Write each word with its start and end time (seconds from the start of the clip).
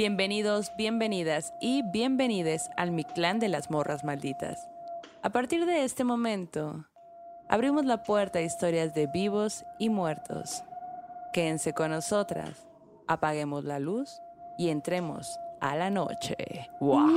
Bienvenidos, 0.00 0.72
bienvenidas 0.78 1.52
y 1.60 1.82
bienvenides 1.82 2.70
al 2.78 2.90
mi 2.90 3.04
clan 3.04 3.38
de 3.38 3.50
las 3.50 3.70
morras 3.70 4.02
malditas. 4.02 4.66
A 5.20 5.28
partir 5.28 5.66
de 5.66 5.84
este 5.84 6.04
momento, 6.04 6.86
abrimos 7.50 7.84
la 7.84 8.02
puerta 8.02 8.38
a 8.38 8.42
historias 8.42 8.94
de 8.94 9.08
vivos 9.08 9.66
y 9.78 9.90
muertos. 9.90 10.64
Quédense 11.34 11.74
con 11.74 11.90
nosotras, 11.90 12.66
apaguemos 13.08 13.64
la 13.64 13.78
luz 13.78 14.22
y 14.56 14.70
entremos 14.70 15.38
a 15.60 15.76
la 15.76 15.90
noche. 15.90 16.34
¡Guau! 16.80 17.10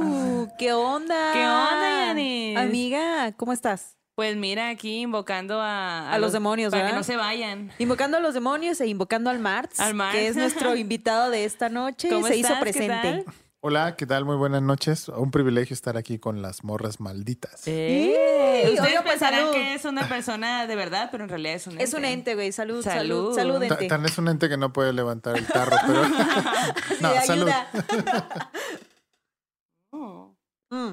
Uh, 0.00 0.48
¿Qué 0.56 0.72
onda? 0.72 1.32
¿Qué 1.34 1.46
onda, 1.46 2.06
Yanis? 2.06 2.56
Amiga, 2.56 3.32
¿cómo 3.36 3.52
estás? 3.52 3.98
Pues 4.16 4.34
mira, 4.34 4.70
aquí 4.70 5.02
invocando 5.02 5.60
a, 5.60 6.10
A 6.10 6.18
los 6.18 6.32
demonios, 6.32 6.72
para 6.72 6.88
que 6.88 6.94
no 6.94 7.02
se 7.04 7.16
vayan. 7.16 7.70
Invocando 7.78 8.16
a 8.16 8.20
los 8.20 8.32
demonios 8.32 8.80
e 8.80 8.86
invocando 8.86 9.28
al 9.28 9.38
Marx, 9.38 9.78
Al 9.78 9.92
Marx. 9.94 10.14
que 10.16 10.26
es 10.28 10.36
nuestro 10.36 10.74
invitado 10.76 11.28
de 11.30 11.44
esta 11.44 11.68
noche. 11.68 12.08
¿Cómo 12.08 12.26
Se 12.26 12.36
hizo 12.38 12.58
presente. 12.58 12.88
tal? 12.88 13.24
Hola, 13.60 13.94
¿qué 13.96 14.06
tal? 14.06 14.24
Muy 14.24 14.36
buenas 14.36 14.62
noches. 14.62 15.08
Un 15.10 15.30
privilegio 15.30 15.74
estar 15.74 15.98
aquí 15.98 16.18
con 16.18 16.40
las 16.40 16.64
morras 16.64 16.98
malditas. 16.98 17.66
¡Eh! 17.66 18.14
¡Ey! 18.64 18.68
Ustedes 18.74 18.80
Oiga, 18.88 19.02
pues, 19.02 19.12
pensarán 19.14 19.40
salud. 19.40 19.52
que 19.52 19.74
es 19.74 19.84
una 19.84 20.08
persona 20.08 20.66
de 20.66 20.76
verdad, 20.76 21.08
pero 21.12 21.24
en 21.24 21.28
realidad 21.30 21.54
es 21.56 21.66
un 21.66 21.72
ente. 21.74 21.84
Es 21.84 21.92
un 21.92 22.04
ente, 22.06 22.34
güey. 22.36 22.52
Salud, 22.52 22.82
Salud. 22.82 23.34
salud, 23.34 23.58
salud, 23.58 23.68
Ta- 23.68 23.74
ente. 23.74 23.88
Tan 23.88 24.04
es 24.06 24.16
un 24.16 24.28
ente 24.28 24.48
que 24.48 24.56
no 24.56 24.72
puede 24.72 24.94
levantar 24.94 25.36
el 25.36 25.46
tarro, 25.46 25.76
pero. 25.86 26.02
no, 27.00 27.12
Sí, 27.20 27.26
salud. 27.26 27.48
ayuda. 27.48 27.70
Oh. 29.92 30.36
Mm. 30.70 30.92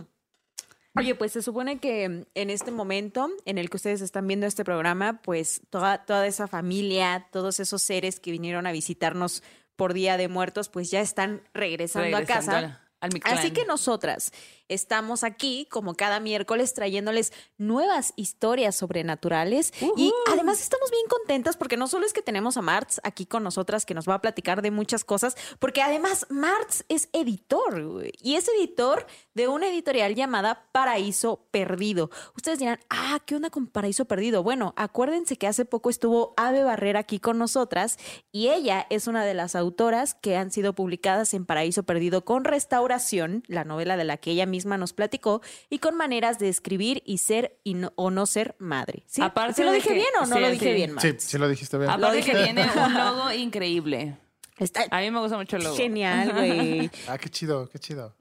Oye, 0.96 1.16
pues 1.16 1.32
se 1.32 1.42
supone 1.42 1.80
que 1.80 2.04
en 2.34 2.50
este 2.50 2.70
momento 2.72 3.30
en 3.46 3.58
el 3.58 3.70
que 3.70 3.78
ustedes 3.78 4.02
están 4.02 4.28
viendo 4.28 4.46
este 4.46 4.64
programa, 4.64 5.22
pues 5.24 5.62
toda, 5.72 6.06
toda 6.06 6.28
esa 6.28 6.48
familia, 6.48 7.28
todos 7.32 7.60
esos 7.60 7.82
seres 7.82 8.20
que 8.20 8.32
vinieron 8.32 8.68
a 8.68 8.72
visitarnos 8.72 9.42
por 9.76 9.94
Día 9.94 10.18
de 10.18 10.28
Muertos, 10.28 10.70
pues 10.70 10.92
ya 10.92 11.02
están 11.02 11.42
regresando, 11.54 12.16
a 12.16 12.20
Regresando 12.20 12.52
casa. 12.52 12.58
al- 12.60 12.66
al. 13.00 13.10
Así 13.26 13.52
que 13.52 13.66
nosotras 13.66 14.32
estamos 14.70 15.26
aquí, 15.26 15.68
como 15.70 15.94
cada 15.96 16.22
miércoles, 16.22 16.74
trayéndoles 16.74 17.34
nuevas 17.58 18.14
historias 18.16 18.78
sobrenaturales. 18.78 19.74
Y 19.98 20.14
además 20.32 20.62
estamos 20.62 20.90
bien 20.90 21.04
contentas 21.10 21.58
porque 21.58 21.76
no 21.76 21.88
solo 21.90 22.06
es 22.06 22.14
que 22.14 22.22
tenemos 22.22 22.56
a 22.56 22.62
Martz 22.62 23.00
aquí 23.04 23.26
con 23.26 23.44
nosotras 23.44 23.86
que 23.86 23.94
nos 23.94 24.08
va 24.08 24.14
a 24.14 24.22
platicar 24.22 24.62
de 24.62 24.72
muchas 24.72 25.04
cosas, 25.04 25.36
porque 25.60 25.82
además 25.82 26.28
Martz 26.30 26.86
es 26.88 27.10
editor 27.12 28.06
y 28.22 28.36
es 28.36 28.48
editor 28.48 29.06
de 29.34 29.48
una 29.48 29.68
editorial 29.68 30.16
llamada 30.16 30.68
Paraíso 30.72 31.48
Perdido. 31.52 32.10
Ustedes 32.36 32.60
dirán, 32.60 32.80
ah, 32.90 33.20
¿qué 33.26 33.36
onda 33.36 33.50
con 33.50 33.68
Paraíso 33.68 34.06
Perdido? 34.06 34.44
Bueno, 34.44 34.74
acuérdense 34.78 35.38
que 35.38 35.48
hace 35.48 35.66
poco 35.66 35.90
estuvo 35.90 36.34
Ave 36.38 36.64
Barrera 36.64 37.00
aquí 37.00 37.20
con 37.20 37.38
nosotras 37.38 37.98
y 38.32 38.50
ella 38.50 38.86
es 38.90 39.08
una 39.08 39.26
de 39.26 39.34
las 39.34 39.56
autoras 39.56 40.14
que 40.16 40.38
han 40.38 40.52
sido 40.52 40.74
publicadas 40.74 41.34
en 41.34 41.46
Paraíso 41.46 41.84
Perdido 41.84 42.26
con 42.26 42.44
Restauración, 42.44 43.44
la 43.48 43.64
novela 43.64 43.98
de 43.98 44.04
la 44.04 44.18
que 44.18 44.32
ella 44.32 44.46
misma 44.46 44.78
nos 44.78 44.94
platicó, 44.94 45.42
y 45.70 45.80
con 45.80 45.96
maneras 45.96 46.40
de 46.40 46.50
escribir 46.50 47.02
y 47.06 47.18
ser 47.20 47.60
y 47.64 47.74
no- 47.74 47.92
o 47.96 48.12
no 48.12 48.26
ser 48.26 48.56
madre. 48.60 49.04
¿Sí? 49.08 49.22
Aparte 49.22 49.54
¿Sí 49.56 49.64
lo 49.64 49.72
dije 49.72 49.90
que- 49.90 49.94
bien 49.96 50.08
o 50.22 50.26
no 50.26 50.36
sí, 50.36 50.42
lo 50.42 50.50
dije 50.50 50.66
sí. 50.66 50.74
bien, 50.74 50.90
Sí, 51.00 51.08
Martz? 51.08 51.24
sí 51.24 51.38
lo 51.38 51.48
dijiste 51.50 51.78
bien. 51.78 51.90
Aparte 51.90 52.18
dije 52.18 52.32
que 52.32 52.38
bien. 52.44 52.56
viene 52.56 52.72
un 52.76 52.94
logo 52.94 53.32
increíble. 53.32 54.18
Está 54.60 54.86
A 54.92 55.00
mí 55.00 55.10
me 55.12 55.20
gusta 55.20 55.36
mucho 55.38 55.58
el 55.58 55.64
logo. 55.64 55.76
genial, 55.76 56.32
güey. 56.34 56.90
Ah, 57.08 57.18
qué 57.18 57.30
chido, 57.30 57.68
qué 57.70 57.80
chido. 57.80 58.14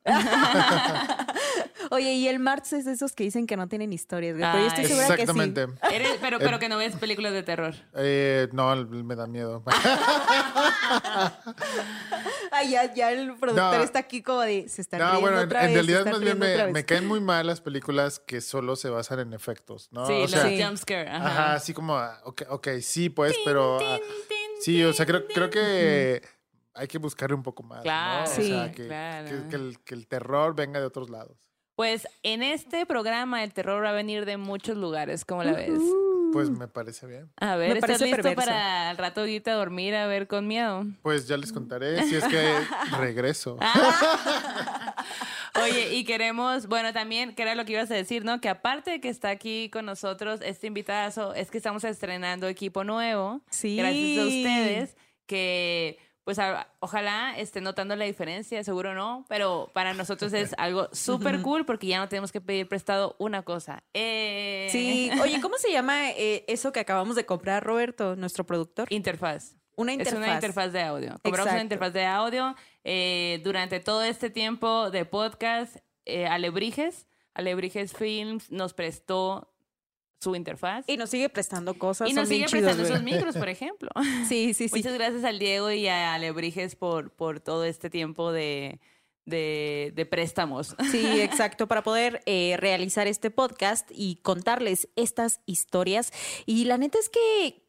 Oye, 1.91 2.15
y 2.15 2.27
el 2.29 2.39
Martz 2.39 2.73
es 2.73 2.87
de 2.87 2.93
esos 2.93 3.13
que 3.13 3.25
dicen 3.25 3.47
que 3.47 3.55
no 3.57 3.69
tienen 3.69 3.93
historias, 3.93 4.39
güey. 4.39 4.51
Pero 4.51 4.63
yo 4.63 4.69
estoy 4.69 4.85
segura 4.87 5.09
que 5.09 5.15
sí. 5.17 5.23
Exactamente. 5.23 5.67
Eres- 5.95 6.17
pero, 6.23 6.39
pero 6.39 6.59
que 6.59 6.71
no 6.71 6.79
ves 6.79 6.97
películas 6.97 7.33
de 7.35 7.43
terror. 7.43 7.75
Eh, 7.97 8.49
no, 8.53 8.75
me 8.87 9.15
da 9.15 9.27
miedo. 9.27 9.63
Ay, 12.51 12.71
ya, 12.71 12.95
ya 12.95 13.13
el 13.13 13.35
productor 13.37 13.77
No. 13.79 13.83
está 13.83 13.99
aquí 13.99 14.23
como 14.23 14.41
de 14.41 14.69
se 14.69 14.81
están 14.83 15.01
No, 15.01 15.07
riendo 15.11 15.21
bueno, 15.23 15.41
en, 15.41 15.47
otra 15.47 15.61
en 15.65 15.75
vez, 15.75 15.85
se 15.85 15.93
realidad 15.93 16.11
más 16.13 16.21
bien 16.21 16.39
me, 16.39 16.67
me 16.73 16.85
caen 16.85 17.07
muy 17.07 17.21
mal 17.21 17.47
las 17.47 17.61
películas 17.61 18.21
que 18.21 18.41
solo 18.41 18.77
se 18.77 18.89
basan 18.89 19.21
en 19.21 19.33
efectos, 19.35 19.89
¿no? 19.93 20.07
sí, 20.07 20.13
o 20.13 20.19
los 20.21 20.31
sea, 20.31 20.43
Sí. 20.49 20.63
Ajá. 20.63 21.27
Ajá, 21.27 21.55
así 21.55 21.73
como, 21.75 21.97
ah, 21.97 22.21
ok, 22.25 22.43
ok, 22.51 22.69
sí, 22.81 23.09
pues, 23.11 23.35
pero... 23.45 23.79
ah, 23.81 23.99
sí, 24.63 24.83
o 24.85 24.93
sea, 24.93 25.05
creo, 25.07 25.27
creo 25.27 25.51
que 25.51 26.23
hay 26.75 26.89
que 26.89 26.99
buscar 26.99 27.33
un 27.35 27.43
poco 27.43 27.63
más, 27.63 27.79
¿no? 27.79 27.83
Claro, 27.85 28.25
O 28.31 28.35
Sí. 28.35 28.49
sea, 28.49 28.73
que, 28.73 28.87
claro. 28.87 29.29
que- 29.29 29.49
que 29.49 29.57
el, 29.57 29.79
que 29.85 29.95
el 29.95 30.07
terror 30.07 30.55
venga 30.55 30.81
de 30.81 30.87
otros 30.87 31.11
lados. 31.11 31.37
Pues 31.77 32.07
en 32.23 32.43
este 32.43 32.85
programa 32.87 33.43
el 33.45 33.53
terror 33.55 33.83
va 33.85 33.91
a 33.91 33.93
venir 33.93 34.25
de 34.27 34.37
muchos 34.37 34.77
lugares, 34.77 35.25
¿cómo 35.25 35.43
la 35.43 35.53
ves? 35.53 35.81
Pues 36.33 36.49
me 36.51 36.69
parece 36.69 37.07
bien. 37.07 37.31
A 37.39 37.57
ver, 37.57 37.73
Me 37.73 37.79
¿estás 37.79 38.01
listo 38.01 38.17
perverso. 38.17 38.37
para 38.37 38.91
al 38.91 38.97
rato 38.99 39.27
irte 39.27 39.51
a 39.51 39.55
dormir 39.55 39.95
a 39.95 40.07
ver 40.07 40.27
con 40.29 40.47
miedo? 40.47 40.85
Pues 41.03 41.27
ya 41.29 41.37
les 41.37 41.53
contaré 41.53 42.03
si 42.05 42.15
es 42.17 42.25
que 42.25 42.55
regreso. 42.99 43.59
Ah. 43.61 44.92
Oye, 45.63 45.95
y 45.95 46.05
queremos, 46.05 46.67
bueno, 46.67 46.93
también, 46.93 47.35
que 47.35 47.43
era 47.43 47.55
lo 47.55 47.65
que 47.65 47.73
ibas 47.73 47.91
a 47.91 47.95
decir, 47.95 48.25
¿no? 48.25 48.41
Que 48.41 48.49
aparte 48.49 48.91
de 48.93 49.01
que 49.01 49.09
está 49.09 49.31
aquí 49.31 49.71
con 49.71 49.87
nosotros 49.87 50.41
este 50.43 50.67
invitadazo, 50.67 51.35
es 51.35 51.51
que 51.51 51.59
estamos 51.59 51.85
estrenando 51.85 52.49
equipo 52.49 52.85
nuevo. 52.85 53.41
Sí. 53.51 53.77
Gracias 53.77 54.19
a 54.19 54.27
ustedes, 54.27 54.97
que 55.27 55.99
pues 56.25 56.39
ojalá 56.79 57.35
estén 57.37 57.65
notando 57.65 57.97
la 57.97 58.05
diferencia, 58.05 58.63
seguro 58.63 58.95
no, 58.95 59.25
pero 59.29 59.71
para 59.75 59.93
nosotros 59.93 60.33
es 60.33 60.55
algo 60.57 60.89
súper 60.93 61.43
cool 61.43 61.65
porque 61.67 61.89
ya 61.89 61.99
no 61.99 62.09
tenemos 62.09 62.31
que 62.31 62.41
pedir 62.41 62.69
prestado 62.69 63.17
una 63.19 63.43
cosa. 63.43 63.83
Eh, 63.93 64.69
Sí, 64.71 65.11
oye, 65.21 65.41
¿cómo 65.41 65.59
se 65.59 65.73
llama 65.73 66.11
eh, 66.11 66.45
eso 66.47 66.73
que 66.73 66.79
acabamos 66.79 67.17
de 67.17 67.27
comprar, 67.27 67.65
Roberto, 67.65 68.15
nuestro 68.15 68.47
productor? 68.47 68.87
Interfaz. 68.93 69.57
Una 69.75 69.95
interfaz. 69.95 70.13
Es 70.13 70.19
una 70.19 70.35
interfaz 70.35 70.73
de 70.73 70.83
audio. 70.83 71.11
Compramos 71.23 71.41
una 71.41 71.43
Exacto. 71.45 71.63
interfaz 71.63 71.93
de 71.93 72.05
audio 72.05 72.55
eh, 72.85 73.41
durante 73.45 73.81
todo 73.81 74.03
este 74.03 74.31
tiempo 74.31 74.91
de 74.91 75.05
podcast. 75.05 75.77
Eh, 76.05 76.27
Alebrijes, 76.27 77.07
Alebrijes 77.35 77.93
Films 77.95 78.51
nos 78.51 78.75
prestó 78.75 79.49
su 80.21 80.37
interfaz. 80.37 80.85
Y 80.89 80.97
nos 80.97 81.11
sigue 81.11 81.29
prestando 81.29 81.75
cosas. 81.75 82.09
Y 82.09 82.13
nos 82.13 82.29
sigue 82.29 82.47
chidos, 82.47 82.53
prestando 82.53 82.83
güey. 82.85 82.93
esos 82.93 83.03
micros, 83.03 83.37
por 83.37 83.49
ejemplo. 83.49 83.91
Sí, 84.29 84.55
sí, 84.55 84.69
sí. 84.69 84.77
Muchas 84.77 84.95
gracias 84.95 85.25
al 85.25 85.39
Diego 85.39 85.71
y 85.71 85.89
a 85.89 86.15
Alebrijes 86.15 86.77
por, 86.77 87.11
por 87.11 87.41
todo 87.41 87.65
este 87.65 87.91
tiempo 87.91 88.31
de, 88.31 88.81
de, 89.25 89.93
de 89.95 90.07
préstamos. 90.07 90.77
Sí, 90.91 91.05
exacto, 91.21 91.67
para 91.67 91.83
poder 91.83 92.23
eh, 92.27 92.57
realizar 92.59 93.07
este 93.09 93.31
podcast 93.31 93.91
y 93.93 94.17
contarles 94.23 94.89
estas 94.95 95.41
historias. 95.47 96.13
Y 96.47 96.65
la 96.67 96.79
neta 96.79 96.99
es 96.99 97.09
que 97.09 97.62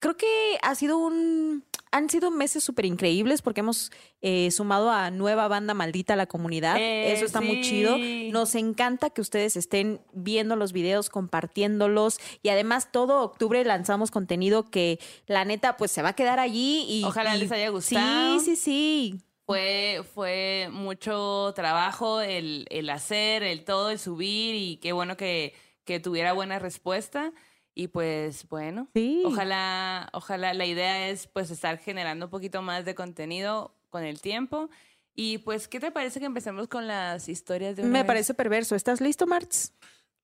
creo 0.00 0.16
que 0.16 0.58
ha 0.62 0.74
sido 0.74 0.98
un... 0.98 1.64
Han 1.90 2.10
sido 2.10 2.32
meses 2.32 2.64
súper 2.64 2.86
increíbles 2.86 3.40
porque 3.40 3.60
hemos 3.60 3.92
eh, 4.20 4.50
sumado 4.50 4.90
a 4.90 5.12
nueva 5.12 5.46
banda 5.46 5.74
maldita 5.74 6.14
a 6.14 6.16
la 6.16 6.26
comunidad. 6.26 6.76
Eh, 6.76 7.12
Eso 7.12 7.24
está 7.24 7.40
muy 7.40 7.60
chido. 7.60 7.96
Nos 8.32 8.56
encanta 8.56 9.10
que 9.10 9.20
ustedes 9.20 9.54
estén 9.54 10.00
viendo 10.12 10.56
los 10.56 10.72
videos, 10.72 11.08
compartiéndolos. 11.08 12.18
Y 12.42 12.48
además 12.48 12.90
todo 12.90 13.22
octubre 13.22 13.62
lanzamos 13.64 14.10
contenido 14.10 14.68
que 14.68 14.98
la 15.28 15.44
neta 15.44 15.76
pues 15.76 15.92
se 15.92 16.02
va 16.02 16.08
a 16.08 16.12
quedar 16.16 16.40
allí. 16.40 16.84
Y, 16.88 17.04
Ojalá 17.04 17.36
y- 17.36 17.40
les 17.40 17.52
haya 17.52 17.68
gustado. 17.68 18.40
Sí, 18.40 18.44
sí, 18.44 18.56
sí. 18.56 19.20
Fue, 19.46 20.02
fue 20.14 20.68
mucho 20.72 21.52
trabajo 21.54 22.20
el, 22.22 22.66
el 22.70 22.90
hacer, 22.90 23.44
el 23.44 23.62
todo, 23.64 23.90
el 23.90 24.00
subir 24.00 24.56
y 24.56 24.78
qué 24.78 24.92
bueno 24.92 25.16
que, 25.16 25.54
que 25.84 26.00
tuviera 26.00 26.32
buena 26.32 26.58
respuesta. 26.58 27.30
Y 27.74 27.88
pues 27.88 28.46
bueno, 28.48 28.86
Sí. 28.94 29.22
ojalá, 29.24 30.08
ojalá 30.12 30.54
la 30.54 30.64
idea 30.66 31.08
es 31.08 31.26
pues 31.26 31.50
estar 31.50 31.78
generando 31.78 32.26
un 32.26 32.30
poquito 32.30 32.62
más 32.62 32.84
de 32.84 32.94
contenido 32.94 33.74
con 33.90 34.04
el 34.04 34.20
tiempo. 34.20 34.70
Y 35.16 35.38
pues, 35.38 35.68
¿qué 35.68 35.78
te 35.80 35.90
parece 35.92 36.18
que 36.20 36.26
empecemos 36.26 36.66
con 36.68 36.86
las 36.86 37.28
historias 37.28 37.76
de 37.76 37.82
una 37.82 37.90
Me 37.90 37.98
vez? 38.00 38.06
parece 38.06 38.34
perverso. 38.34 38.74
¿Estás 38.74 39.00
listo, 39.00 39.26
Martz? 39.26 39.72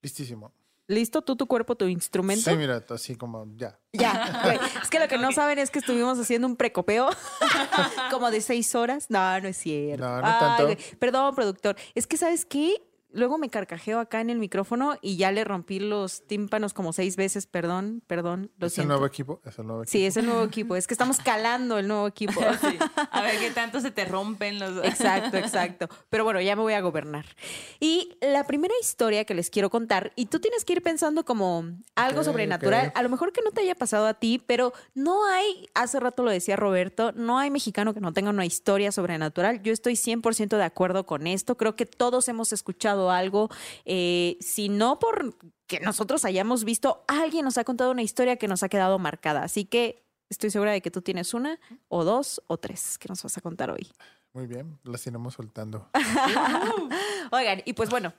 Listísimo. 0.01 0.53
¿Listo 0.87 1.21
tú, 1.21 1.37
tu 1.37 1.45
cuerpo, 1.47 1.75
tu 1.75 1.85
instrumento? 1.85 2.49
Sí, 2.51 2.57
mira, 2.57 2.83
así 2.89 3.15
como 3.15 3.47
ya. 3.55 3.79
Ya, 3.93 4.41
güey. 4.43 4.59
Es 4.81 4.89
que 4.89 4.99
lo 4.99 5.07
que 5.07 5.17
no 5.17 5.31
saben 5.31 5.59
es 5.59 5.71
que 5.71 5.79
estuvimos 5.79 6.19
haciendo 6.19 6.47
un 6.47 6.57
precopeo 6.57 7.09
como 8.11 8.29
de 8.31 8.41
seis 8.41 8.75
horas. 8.75 9.05
No, 9.09 9.39
no 9.39 9.47
es 9.47 9.55
cierto. 9.57 10.05
No, 10.05 10.17
no 10.17 10.21
tanto. 10.39 10.63
güey. 10.65 10.77
Perdón, 10.99 11.33
productor. 11.35 11.77
Es 11.95 12.07
que, 12.07 12.17
¿sabes 12.17 12.43
qué? 12.45 12.81
Luego 13.13 13.37
me 13.37 13.49
carcajeo 13.49 13.99
acá 13.99 14.21
en 14.21 14.29
el 14.29 14.39
micrófono 14.39 14.95
y 15.01 15.17
ya 15.17 15.31
le 15.31 15.43
rompí 15.43 15.79
los 15.79 16.25
tímpanos 16.27 16.73
como 16.73 16.93
seis 16.93 17.15
veces. 17.15 17.47
Perdón, 17.47 18.01
perdón. 18.07 18.51
Lo 18.57 18.67
¿Es 18.67 18.77
el 18.77 18.87
nuevo 18.87 19.05
equipo? 19.05 19.41
Es 19.45 19.59
el 19.59 19.67
nuevo 19.67 19.83
equipo. 19.83 19.91
Sí, 19.91 20.05
es 20.05 20.17
el 20.17 20.25
nuevo 20.25 20.43
equipo. 20.43 20.75
Es 20.75 20.87
que 20.87 20.93
estamos 20.93 21.17
calando 21.19 21.77
el 21.77 21.87
nuevo 21.87 22.07
equipo. 22.07 22.41
Sí. 22.61 22.77
A 23.11 23.21
ver 23.23 23.39
qué 23.39 23.49
tanto 23.49 23.79
se 23.79 23.89
te 23.89 24.05
rompen 24.05 24.59
los... 24.59 24.85
Exacto, 24.85 25.37
exacto. 25.37 25.87
Pero 26.09 26.23
bueno, 26.23 26.41
ya 26.41 26.55
me 26.55 26.61
voy 26.61 26.73
a 26.73 26.81
gobernar. 26.81 27.25
Y 27.79 28.17
la 28.21 28.45
primera 28.45 28.73
historia 28.79 29.25
que 29.25 29.33
les 29.33 29.49
quiero 29.49 29.69
contar, 29.69 30.11
y 30.15 30.27
tú 30.27 30.39
tienes 30.39 30.63
que 30.63 30.73
ir 30.73 30.83
pensando 30.83 31.25
como 31.25 31.65
algo 31.95 32.23
sobrenatural, 32.23 32.91
a 32.93 33.01
lo 33.01 33.09
mejor 33.09 33.31
que 33.31 33.41
no 33.41 33.51
te 33.51 33.61
haya 33.61 33.73
pasado 33.73 34.05
a 34.05 34.13
ti, 34.13 34.43
pero 34.45 34.73
no 34.93 35.25
hay, 35.25 35.69
hace 35.73 35.99
rato 35.99 36.23
lo 36.23 36.29
decía 36.29 36.55
Roberto, 36.55 37.13
no 37.13 37.39
hay 37.39 37.49
mexicano 37.49 37.93
que 37.93 37.99
no 37.99 38.13
tenga 38.13 38.29
una 38.29 38.45
historia 38.45 38.91
sobrenatural. 38.91 39.63
Yo 39.63 39.73
estoy 39.73 39.93
100% 39.93 40.57
de 40.57 40.63
acuerdo 40.63 41.05
con 41.05 41.25
esto. 41.25 41.57
Creo 41.57 41.75
que 41.75 41.85
todos 41.85 42.27
hemos 42.27 42.53
escuchado 42.53 43.00
algo, 43.09 43.49
eh, 43.85 44.37
si 44.39 44.69
no 44.69 44.99
por 44.99 45.35
que 45.65 45.79
nosotros 45.79 46.25
hayamos 46.25 46.65
visto, 46.65 47.03
alguien 47.07 47.45
nos 47.45 47.57
ha 47.57 47.63
contado 47.63 47.91
una 47.91 48.03
historia 48.03 48.35
que 48.35 48.47
nos 48.47 48.61
ha 48.61 48.69
quedado 48.69 48.99
marcada. 48.99 49.43
Así 49.43 49.65
que 49.65 50.03
Estoy 50.31 50.49
segura 50.49 50.71
de 50.71 50.81
que 50.81 50.89
tú 50.89 51.01
tienes 51.01 51.33
una, 51.33 51.59
o 51.89 52.05
dos, 52.05 52.41
o 52.47 52.55
tres 52.57 52.97
que 52.97 53.09
nos 53.09 53.21
vas 53.21 53.37
a 53.37 53.41
contar 53.41 53.69
hoy. 53.69 53.91
Muy 54.31 54.47
bien, 54.47 54.79
las 54.85 55.05
iremos 55.05 55.33
soltando. 55.33 55.89
Oigan, 57.33 57.61
y 57.65 57.73
pues 57.73 57.89
bueno, 57.89 58.13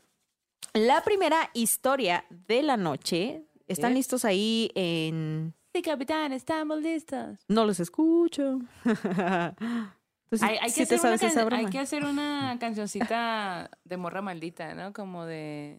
la 0.74 1.02
primera 1.02 1.48
historia 1.54 2.26
de 2.28 2.62
la 2.62 2.76
noche. 2.76 3.46
¿Están 3.66 3.92
¿Eh? 3.92 3.94
listos 3.94 4.26
ahí 4.26 4.70
en.? 4.74 5.54
Sí, 5.72 5.80
capitán, 5.80 6.34
estamos 6.34 6.82
listos. 6.82 7.38
No 7.48 7.64
los 7.64 7.80
escucho. 7.80 8.58
Entonces, 10.32 10.48
Hay, 10.48 10.56
hay 10.62 10.70
¿sí 10.70 10.86
que 10.86 10.94
hacer 10.94 11.00
una 11.00 11.18
can- 11.18 11.52
hay 11.52 11.66
que 11.66 11.78
hacer 11.78 12.04
una 12.04 12.56
cancioncita 12.58 13.70
de 13.84 13.96
morra 13.98 14.22
maldita, 14.22 14.74
¿no? 14.74 14.94
Como 14.94 15.26
de... 15.26 15.78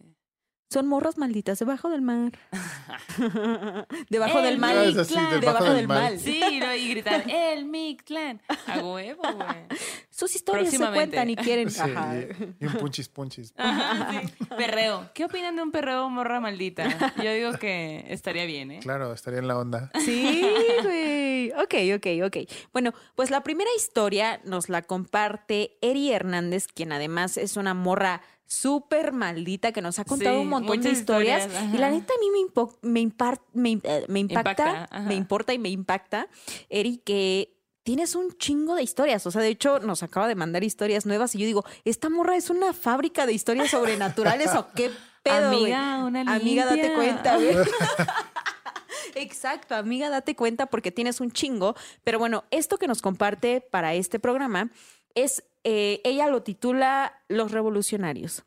Son 0.74 0.88
morras 0.88 1.18
malditas 1.18 1.60
debajo 1.60 1.88
del 1.88 2.02
mar. 2.02 2.32
debajo 4.10 4.38
El 4.40 4.44
del 4.44 4.58
mal. 4.58 4.76
así, 4.76 5.14
Mictlán, 5.14 5.40
debajo 5.40 5.72
del 5.72 5.86
mal. 5.86 6.02
mal. 6.02 6.18
Sí, 6.18 6.42
¿no? 6.60 6.74
y 6.74 6.88
gritar, 6.88 7.24
el 7.30 7.64
Mictlán. 7.64 8.40
A 8.66 8.80
huevo, 8.80 9.22
güey. 9.22 9.66
Sus 10.10 10.34
historias 10.34 10.72
se 10.72 10.78
cuentan 10.78 11.30
y 11.30 11.36
quieren. 11.36 11.70
Sí, 11.70 11.80
Ajá. 11.80 12.16
y, 12.16 12.56
y 12.58 12.66
un 12.66 12.72
punchis 12.72 13.08
punchis. 13.08 13.54
Ajá, 13.56 14.20
sí. 14.20 14.32
Perreo. 14.56 15.10
¿Qué 15.14 15.26
opinan 15.26 15.54
de 15.54 15.62
un 15.62 15.70
perreo 15.70 16.10
morra 16.10 16.40
maldita? 16.40 17.12
Yo 17.22 17.32
digo 17.32 17.52
que 17.52 18.04
estaría 18.08 18.44
bien, 18.44 18.72
¿eh? 18.72 18.80
Claro, 18.82 19.12
estaría 19.12 19.38
en 19.38 19.46
la 19.46 19.56
onda. 19.56 19.92
Sí, 20.04 20.44
güey. 20.82 21.52
Ok, 21.52 21.74
ok, 21.94 22.26
ok. 22.26 22.36
Bueno, 22.72 22.92
pues 23.14 23.30
la 23.30 23.44
primera 23.44 23.70
historia 23.76 24.40
nos 24.44 24.68
la 24.68 24.82
comparte 24.82 25.76
Eri 25.82 26.10
Hernández, 26.10 26.66
quien 26.66 26.90
además 26.90 27.36
es 27.36 27.56
una 27.56 27.74
morra 27.74 28.22
súper 28.46 29.12
maldita 29.12 29.72
que 29.72 29.80
nos 29.82 29.98
ha 29.98 30.04
contado 30.04 30.36
Sí, 30.36 30.42
un 30.42 30.48
montón 30.48 30.80
de 30.80 30.90
historias. 30.90 31.46
historias, 31.46 31.74
y 31.74 31.78
la 31.78 31.90
neta 31.90 32.12
a 32.12 32.20
mí 32.20 32.30
me, 32.30 32.38
impo- 32.38 32.76
me, 32.82 33.00
impar- 33.00 33.40
me, 33.52 33.70
im- 33.70 33.80
eh, 33.84 34.04
me 34.08 34.20
impacta, 34.20 34.88
me 35.06 35.14
importa 35.14 35.52
y 35.54 35.58
me 35.58 35.70
impacta, 35.70 36.28
Eri, 36.68 36.98
que 36.98 37.56
tienes 37.82 38.14
un 38.14 38.32
chingo 38.38 38.74
de 38.74 38.82
historias. 38.82 39.26
O 39.26 39.30
sea, 39.30 39.42
de 39.42 39.48
hecho, 39.48 39.78
nos 39.80 40.02
acaba 40.02 40.28
de 40.28 40.34
mandar 40.34 40.64
historias 40.64 41.04
nuevas 41.06 41.34
y 41.34 41.38
yo 41.38 41.46
digo, 41.46 41.64
¿esta 41.84 42.08
morra 42.08 42.36
es 42.36 42.48
una 42.50 42.72
fábrica 42.72 43.26
de 43.26 43.32
historias 43.32 43.70
sobrenaturales 43.70 44.54
o 44.54 44.68
qué 44.74 44.90
pedo? 45.22 45.48
Amiga, 45.48 46.04
una 46.04 46.20
Amiga, 46.20 46.64
date 46.66 46.92
cuenta, 46.94 47.36
güey. 47.36 47.56
Exacto, 49.16 49.74
amiga, 49.76 50.10
date 50.10 50.34
cuenta 50.34 50.66
porque 50.66 50.90
tienes 50.90 51.20
un 51.20 51.30
chingo. 51.30 51.74
Pero 52.02 52.18
bueno, 52.18 52.44
esto 52.50 52.78
que 52.78 52.88
nos 52.88 53.02
comparte 53.02 53.60
para 53.60 53.94
este 53.94 54.18
programa 54.18 54.70
es, 55.14 55.44
eh, 55.64 56.00
ella 56.04 56.28
lo 56.28 56.42
titula 56.42 57.22
Los 57.28 57.52
Revolucionarios. 57.52 58.44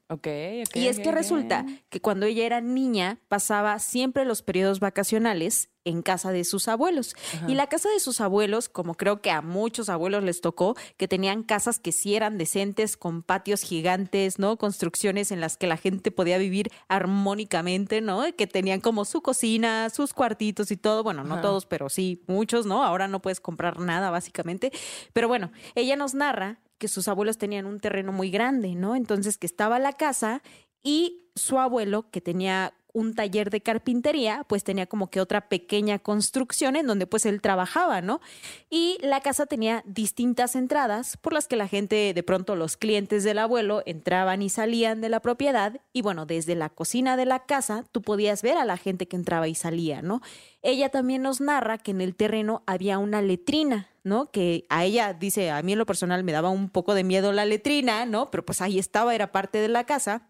Y 0.74 0.88
es 0.88 1.00
que 1.00 1.12
resulta 1.12 1.66
que 1.90 2.02
cuando 2.02 2.26
ella 2.26 2.46
era 2.46 2.62
niña 2.62 3.20
pasaba 3.28 3.80
siempre 3.80 4.26
los 4.26 4.42
periodos 4.42 4.80
vacacionales 4.80 5.70
en 5.88 6.02
casa 6.02 6.32
de 6.32 6.44
sus 6.44 6.68
abuelos. 6.68 7.16
Ajá. 7.36 7.50
Y 7.50 7.56
la 7.56 7.68
casa 7.68 7.90
de 7.90 8.00
sus 8.00 8.22
abuelos, 8.22 8.70
como 8.70 8.96
creo 8.96 9.22
que 9.22 9.32
a 9.32 9.42
muchos 9.42 9.90
abuelos 9.90 10.24
les 10.24 10.42
tocó, 10.42 10.76
que 10.98 11.08
tenían 11.08 11.44
casas 11.44 11.80
que 11.80 11.92
sí 11.92 12.16
eran 12.16 12.38
decentes, 12.38 12.98
con 12.98 13.24
patios 13.24 13.62
gigantes, 13.62 14.40
¿no? 14.40 14.58
Construcciones 14.58 15.32
en 15.32 15.42
las 15.42 15.58
que 15.58 15.68
la 15.68 15.78
gente 15.78 16.12
podía 16.12 16.38
vivir 16.38 16.72
armónicamente, 16.88 18.02
¿no? 18.02 18.24
Que 18.36 18.48
tenían 18.48 18.82
como 18.82 19.06
su 19.06 19.22
cocina, 19.22 19.90
sus 19.90 20.14
cuartitos 20.14 20.72
y 20.72 20.78
todo. 20.78 21.04
Bueno, 21.04 21.24
no 21.24 21.36
Ajá. 21.36 21.42
todos, 21.42 21.66
pero 21.66 21.90
sí 21.90 22.24
muchos, 22.28 22.66
¿no? 22.66 22.84
Ahora 22.84 23.08
no 23.08 23.22
puedes 23.22 23.40
comprar 23.40 23.80
nada, 23.80 24.10
básicamente. 24.10 24.72
Pero 25.14 25.28
bueno, 25.28 25.52
ella 25.76 25.96
nos 25.96 26.14
narra 26.14 26.60
que 26.78 26.88
sus 26.88 27.08
abuelos 27.08 27.38
tenían 27.38 27.66
un 27.66 27.80
terreno 27.80 28.12
muy 28.12 28.30
grande, 28.30 28.76
¿no? 28.76 28.96
Entonces 28.96 29.38
que 29.38 29.48
estaba 29.48 29.80
la 29.80 29.94
casa 29.94 30.42
y 30.84 31.30
su 31.36 31.60
abuelo, 31.60 32.10
que 32.12 32.22
tenía 32.22 32.74
un 32.94 33.14
taller 33.14 33.50
de 33.50 33.62
carpintería, 33.62 34.46
pues 34.48 34.64
tenía 34.64 34.88
como 34.88 35.10
que 35.10 35.22
otra 35.22 35.50
pequeña 35.50 36.00
construcción 36.00 36.76
en 36.76 36.88
donde 36.88 37.08
pues 37.08 37.26
él 37.26 37.42
trabajaba, 37.42 38.02
¿no? 38.02 38.22
Y 38.70 38.98
la 39.02 39.22
casa 39.22 39.46
tenía 39.46 39.84
distintas 39.86 40.56
entradas 40.56 41.18
por 41.18 41.34
las 41.34 41.48
que 41.48 41.56
la 41.56 41.68
gente, 41.68 42.14
de 42.14 42.24
pronto 42.24 42.56
los 42.56 42.78
clientes 42.78 43.24
del 43.24 43.40
abuelo 43.40 43.84
entraban 43.86 44.42
y 44.42 44.50
salían 44.50 45.02
de 45.02 45.10
la 45.10 45.20
propiedad 45.20 45.80
y 45.94 46.02
bueno, 46.02 46.26
desde 46.26 46.56
la 46.56 46.70
cocina 46.70 47.18
de 47.18 47.26
la 47.26 47.46
casa 47.46 47.86
tú 47.92 48.02
podías 48.02 48.42
ver 48.42 48.58
a 48.58 48.66
la 48.66 48.78
gente 48.78 49.08
que 49.08 49.16
entraba 49.16 49.48
y 49.48 49.56
salía, 49.56 50.02
¿no? 50.02 50.22
Ella 50.62 50.90
también 50.90 51.22
nos 51.22 51.40
narra 51.40 51.78
que 51.78 51.92
en 51.92 52.02
el 52.02 52.16
terreno 52.16 52.64
había 52.66 52.98
una 52.98 53.22
letrina, 53.22 53.90
¿no? 54.04 54.32
Que 54.32 54.66
a 54.70 54.86
ella 54.86 55.14
dice, 55.14 55.52
a 55.52 55.62
mí 55.62 55.74
en 55.74 55.80
lo 55.80 55.86
personal 55.86 56.24
me 56.24 56.32
daba 56.32 56.50
un 56.50 56.70
poco 56.70 56.94
de 56.94 57.04
miedo 57.04 57.32
la 57.32 57.46
letrina, 57.46 58.06
¿no? 58.06 58.32
Pero 58.32 58.46
pues 58.46 58.62
ahí 58.62 58.80
estaba, 58.80 59.14
era 59.14 59.32
parte 59.32 59.60
de 59.60 59.68
la 59.68 59.86
casa. 59.86 60.26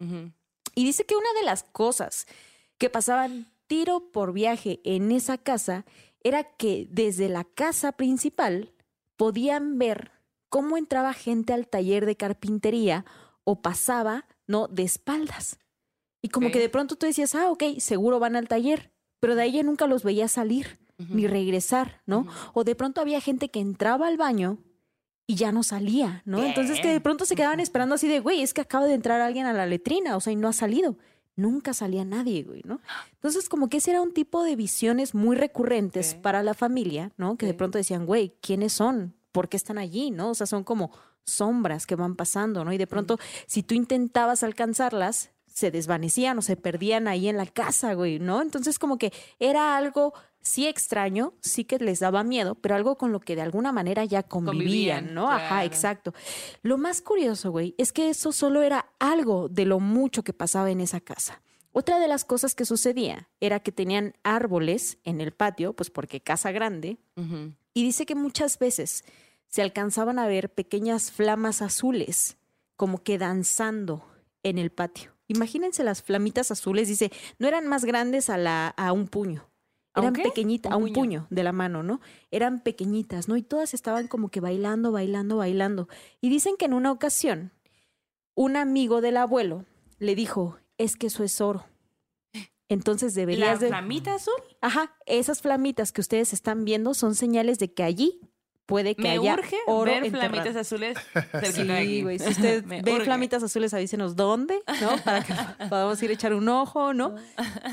Y 0.75 0.83
dice 0.83 1.05
que 1.05 1.15
una 1.15 1.33
de 1.39 1.45
las 1.45 1.63
cosas 1.63 2.27
que 2.77 2.89
pasaban 2.89 3.47
tiro 3.67 4.11
por 4.11 4.33
viaje 4.33 4.79
en 4.83 5.11
esa 5.11 5.37
casa 5.37 5.85
era 6.23 6.43
que 6.43 6.87
desde 6.89 7.29
la 7.29 7.43
casa 7.43 7.91
principal 7.91 8.71
podían 9.15 9.77
ver 9.77 10.11
cómo 10.49 10.77
entraba 10.77 11.13
gente 11.13 11.53
al 11.53 11.67
taller 11.67 12.05
de 12.05 12.15
carpintería 12.15 13.05
o 13.43 13.61
pasaba, 13.61 14.25
¿no? 14.45 14.67
De 14.67 14.83
espaldas. 14.83 15.59
Y 16.21 16.29
como 16.29 16.51
que 16.51 16.59
de 16.59 16.69
pronto 16.69 16.95
tú 16.95 17.05
decías, 17.05 17.35
ah, 17.35 17.49
ok, 17.51 17.63
seguro 17.79 18.19
van 18.19 18.35
al 18.35 18.47
taller, 18.47 18.91
pero 19.19 19.35
de 19.35 19.43
ahí 19.43 19.53
ya 19.53 19.63
nunca 19.63 19.87
los 19.87 20.03
veía 20.03 20.27
salir 20.27 20.79
ni 20.97 21.27
regresar, 21.27 22.01
¿no? 22.07 22.25
O 22.53 22.63
de 22.63 22.75
pronto 22.75 23.01
había 23.01 23.21
gente 23.21 23.49
que 23.49 23.59
entraba 23.59 24.07
al 24.07 24.17
baño 24.17 24.57
y 25.27 25.35
ya 25.35 25.51
no 25.51 25.61
salía, 25.61 26.23
¿no? 26.25 26.43
Entonces 26.43 26.79
que 26.79 26.91
de 26.91 27.01
pronto 27.01 27.25
se 27.25 27.35
quedaban 27.35 27.59
esperando 27.59 27.95
así 27.95 28.07
de, 28.07 28.19
güey, 28.19 28.41
es 28.41 28.53
que 28.53 28.61
acaba 28.61 28.85
de 28.85 28.95
entrar 28.95 29.21
alguien 29.21 29.45
a 29.45 29.53
la 29.53 29.67
letrina, 29.67 30.17
o 30.17 30.19
sea, 30.19 30.33
y 30.33 30.35
no 30.35 30.47
ha 30.47 30.53
salido. 30.53 30.97
Nunca 31.37 31.73
salía 31.73 32.03
nadie, 32.03 32.43
güey, 32.43 32.63
¿no? 32.65 32.81
Entonces, 33.13 33.47
como 33.47 33.69
que 33.69 33.77
ese 33.77 33.91
era 33.91 34.01
un 34.01 34.11
tipo 34.11 34.43
de 34.43 34.55
visiones 34.55 35.13
muy 35.13 35.35
recurrentes 35.35 36.15
para 36.15 36.41
la 36.41 36.55
familia, 36.55 37.13
¿no? 37.15 37.37
Que 37.37 37.45
de 37.45 37.53
pronto 37.53 37.77
decían, 37.77 38.07
güey, 38.07 38.35
¿quiénes 38.41 38.73
son? 38.73 39.15
¿Por 39.31 39.47
qué 39.47 39.55
están 39.55 39.77
allí? 39.77 40.09
¿No? 40.09 40.31
O 40.31 40.35
sea, 40.35 40.47
son 40.47 40.63
como 40.63 40.91
sombras 41.23 41.85
que 41.85 41.95
van 41.95 42.15
pasando, 42.15 42.65
¿no? 42.65 42.73
Y 42.73 42.77
de 42.79 42.87
pronto, 42.87 43.19
si 43.45 43.61
tú 43.61 43.75
intentabas 43.75 44.41
alcanzarlas, 44.41 45.29
se 45.45 45.71
desvanecían 45.71 46.37
o 46.39 46.41
se 46.41 46.55
perdían 46.55 47.07
ahí 47.07 47.27
en 47.27 47.37
la 47.37 47.45
casa, 47.45 47.93
güey, 47.93 48.19
¿no? 48.19 48.41
Entonces, 48.41 48.79
como 48.79 48.97
que 48.97 49.13
era 49.39 49.77
algo 49.77 50.13
sí 50.47 50.67
extraño, 50.67 51.33
sí 51.41 51.65
que 51.65 51.77
les 51.77 51.99
daba 51.99 52.23
miedo, 52.23 52.55
pero 52.55 52.75
algo 52.75 52.97
con 52.97 53.11
lo 53.11 53.19
que 53.19 53.35
de 53.35 53.41
alguna 53.41 53.71
manera 53.71 54.05
ya 54.05 54.23
convivían, 54.23 54.57
Convivían, 54.57 55.13
¿no? 55.13 55.29
Ajá, 55.29 55.65
exacto. 55.65 56.13
Lo 56.61 56.77
más 56.77 57.01
curioso, 57.01 57.51
güey, 57.51 57.75
es 57.77 57.91
que 57.91 58.09
eso 58.09 58.31
solo 58.31 58.63
era 58.63 58.91
algo 58.99 59.49
de 59.49 59.65
lo 59.65 59.79
mucho 59.79 60.23
que 60.23 60.33
pasaba 60.33 60.71
en 60.71 60.81
esa 60.81 60.99
casa. 60.99 61.41
Otra 61.73 61.99
de 61.99 62.07
las 62.07 62.25
cosas 62.25 62.55
que 62.55 62.65
sucedía 62.65 63.29
era 63.39 63.59
que 63.59 63.71
tenían 63.71 64.15
árboles 64.23 64.97
en 65.03 65.21
el 65.21 65.31
patio, 65.31 65.73
pues 65.73 65.91
porque 65.91 66.21
casa 66.21 66.51
grande, 66.51 66.97
y 67.73 67.83
dice 67.83 68.05
que 68.07 68.15
muchas 68.15 68.57
veces 68.57 69.03
se 69.47 69.61
alcanzaban 69.61 70.17
a 70.17 70.27
ver 70.27 70.51
pequeñas 70.51 71.11
flamas 71.11 71.61
azules, 71.61 72.37
como 72.75 73.03
que 73.03 73.17
danzando 73.17 74.07
en 74.43 74.57
el 74.57 74.71
patio. 74.71 75.11
Imagínense 75.27 75.83
las 75.83 76.01
flamitas 76.01 76.51
azules, 76.51 76.87
dice, 76.87 77.11
no 77.37 77.47
eran 77.47 77.67
más 77.67 77.85
grandes 77.85 78.29
a, 78.29 78.37
la, 78.37 78.69
a 78.69 78.91
un 78.93 79.07
puño. 79.07 79.47
¿A 79.97 80.01
un 80.01 80.15
Eran 80.15 80.23
pequeñitas, 80.23 80.71
a 80.71 80.77
un 80.77 80.93
puño. 80.93 81.25
de 81.31 81.43
la 81.43 81.51
mano, 81.51 81.81
¿no? 81.81 82.01
Eran 82.29 82.61
pequeñitas, 82.61 83.27
¿no? 83.27 83.35
Y 83.35 83.41
todas 83.41 83.73
estaban 83.73 84.07
como 84.07 84.29
que 84.29 84.39
bailando, 84.39 84.91
bailando, 84.91 85.37
bailando. 85.37 85.87
Y 86.21 86.29
dicen 86.29 86.55
que 86.57 86.65
en 86.65 86.73
una 86.73 86.91
ocasión, 86.91 87.51
un 88.35 88.57
amigo 88.57 89.01
del 89.01 89.17
abuelo 89.17 89.65
le 89.97 90.13
dijo, 90.13 90.59
es 90.77 90.95
que 90.95 91.07
eso 91.07 91.23
es 91.23 91.41
oro. 91.41 91.65
Entonces 92.69 93.15
¿La 93.15 93.21
deberías 93.21 93.59
de... 93.59 93.69
flamita 93.69 94.13
azul? 94.13 94.39
Ajá, 94.61 94.95
esas 95.07 95.41
flamitas 95.41 95.91
que 95.91 96.01
ustedes 96.01 96.31
están 96.31 96.63
viendo 96.63 96.93
son 96.93 97.15
señales 97.15 97.57
de 97.57 97.73
que 97.73 97.83
allí 97.83 98.21
puede 98.67 98.93
que 98.95 99.01
Me 99.01 99.09
haya 99.11 99.33
urge 99.33 99.57
oro 99.65 99.91
ver 99.91 100.03
enterrado. 100.05 100.29
flamitas 100.29 100.55
azules 100.55 100.95
cerquita 101.31 101.73
de 101.73 101.77
aquí. 101.79 101.87
Sí, 101.87 102.01
güey. 102.03 102.19
Si 102.19 102.29
usted 102.29 102.63
ve 102.65 102.81
urge. 102.93 103.05
flamitas 103.05 103.41
azules, 103.41 103.73
avísenos 103.73 104.15
dónde, 104.15 104.61
¿no? 104.81 104.97
Para 105.03 105.23
que 105.23 105.33
podamos 105.69 106.01
ir 106.03 106.11
a 106.11 106.13
echar 106.13 106.33
un 106.35 106.47
ojo, 106.49 106.93
¿no? 106.93 107.15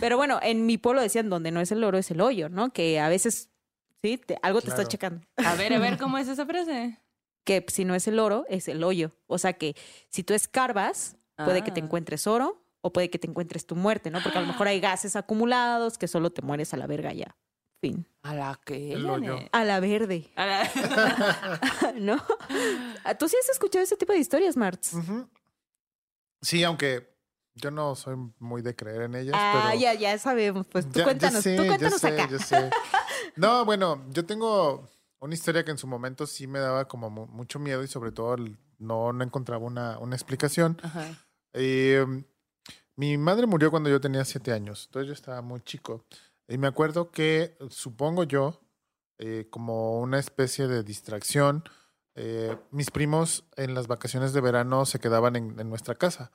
Pero 0.01 0.17
bueno, 0.17 0.39
en 0.43 0.65
mi 0.65 0.79
pueblo 0.79 1.03
decían 1.03 1.29
donde 1.29 1.51
no 1.51 1.61
es 1.61 1.71
el 1.73 1.85
oro, 1.85 1.99
es 1.99 2.11
el 2.11 2.23
hoyo, 2.23 2.49
¿no? 2.49 2.73
Que 2.73 2.99
a 3.01 3.09
veces, 3.11 3.51
sí, 4.01 4.17
te- 4.17 4.39
algo 4.43 4.63
te 4.63 4.71
está 4.71 4.87
checando. 4.87 5.21
A 5.37 5.55
ver, 5.57 5.75
a 5.75 5.79
ver, 5.79 5.99
¿cómo 5.99 6.17
es 6.17 6.29
esa 6.29 6.47
frase? 6.47 6.99
Que 7.45 7.63
si 7.69 7.85
no 7.85 7.95
es 7.95 8.09
el 8.09 8.19
oro, 8.19 8.47
es 8.49 8.69
el 8.69 8.83
hoyo. 8.83 9.13
O 9.27 9.37
sea 9.37 9.53
que 9.53 9.77
si 10.09 10.23
tú 10.23 10.33
escarbas, 10.33 11.17
puede 11.37 11.63
que 11.63 11.71
te 11.71 11.81
Ah. 11.81 11.85
encuentres 11.85 12.27
oro 12.27 12.65
o 12.81 12.93
puede 12.93 13.11
que 13.11 13.19
te 13.19 13.27
encuentres 13.27 13.67
tu 13.67 13.75
muerte, 13.77 14.11
¿no? 14.11 14.23
Porque 14.23 14.39
a 14.39 14.41
lo 14.43 14.47
mejor 14.47 14.69
hay 14.69 14.79
gases 14.79 15.17
acumulados 15.17 15.99
que 15.99 16.07
solo 16.07 16.31
te 16.31 16.41
mueres 16.43 16.73
a 16.73 16.77
la 16.77 16.87
verga 16.87 17.13
ya. 17.13 17.35
¿A 18.23 18.35
la 18.35 18.61
que? 18.65 18.95
A 19.53 19.65
la 19.65 19.81
verde. 19.81 20.31
A 20.37 20.47
la... 20.47 20.71
¿No? 22.01 22.17
¿Tú 23.19 23.29
sí 23.29 23.37
has 23.43 23.49
escuchado 23.51 23.83
ese 23.85 23.97
tipo 23.97 24.13
de 24.13 24.19
historias, 24.19 24.57
Marts? 24.57 24.95
Ujú. 24.95 25.29
Sí, 26.41 26.63
aunque 26.65 27.15
yo 27.55 27.71
no 27.71 27.95
soy 27.95 28.17
muy 28.39 28.63
de 28.63 28.75
creer 28.75 29.03
en 29.03 29.15
ellas, 29.15 29.35
Ah, 29.37 29.69
pero... 29.71 29.81
ya, 29.81 29.95
ya 29.95 30.19
sabemos. 30.19 30.67
Pues 30.67 30.87
tú 30.91 30.99
Ya- 30.99 31.05
cuéntanos, 31.05 31.43
sé, 31.43 31.57
tú 31.57 31.63
yo 31.63 31.69
cuéntanos 31.69 32.01
sé, 32.01 32.09
acá. 32.09 32.29
yo 32.31 32.39
sé. 32.39 32.71
No, 33.37 33.65
bueno, 33.65 34.05
yo 34.11 34.25
tengo 34.25 34.89
una 35.19 35.35
historia 35.35 35.65
que 35.65 35.71
en 35.73 35.79
su 35.79 35.87
momento 35.89 36.27
sí 36.27 36.47
me 36.47 36.61
daba 36.61 36.87
como 36.87 37.11
mu- 37.11 37.27
mucho 37.27 37.59
miedo 37.59 37.83
y 37.83 37.89
sobre 37.89 38.13
todo 38.13 38.37
no, 38.79 39.13
no 39.13 39.25
encontraba 39.25 39.65
una, 39.65 39.99
una 39.99 40.15
explicación. 40.15 40.79
Ajá. 40.83 41.07
Eh, 41.53 42.05
mi 42.97 43.17
madre 43.19 43.47
murió 43.47 43.71
cuando 43.73 43.91
yo 43.91 44.01
tenía 44.01 44.25
siete 44.25 44.53
años, 44.53 44.85
entonces 44.87 45.09
yo 45.09 45.13
estaba 45.15 45.43
muy 45.43 45.61
chico. 45.63 46.05
Y 46.49 46.59
me 46.59 46.67
acuerdo 46.67 47.11
que, 47.11 47.57
supongo 47.71 48.25
yo, 48.25 48.61
eh, 49.19 49.47
como 49.51 50.01
una 50.01 50.19
especie 50.19 50.67
de 50.67 50.83
distracción. 50.83 51.65
Eh, 52.17 52.57
mis 52.71 52.91
primos 52.91 53.45
en 53.57 53.75
las 53.75 53.87
vacaciones 53.87 54.33
de 54.33 54.41
verano 54.41 54.87
se 54.87 54.99
quedaban 54.99 55.37
en, 55.37 55.59
en 55.59 55.69
nuestra 55.69 55.95
casa. 55.95 56.33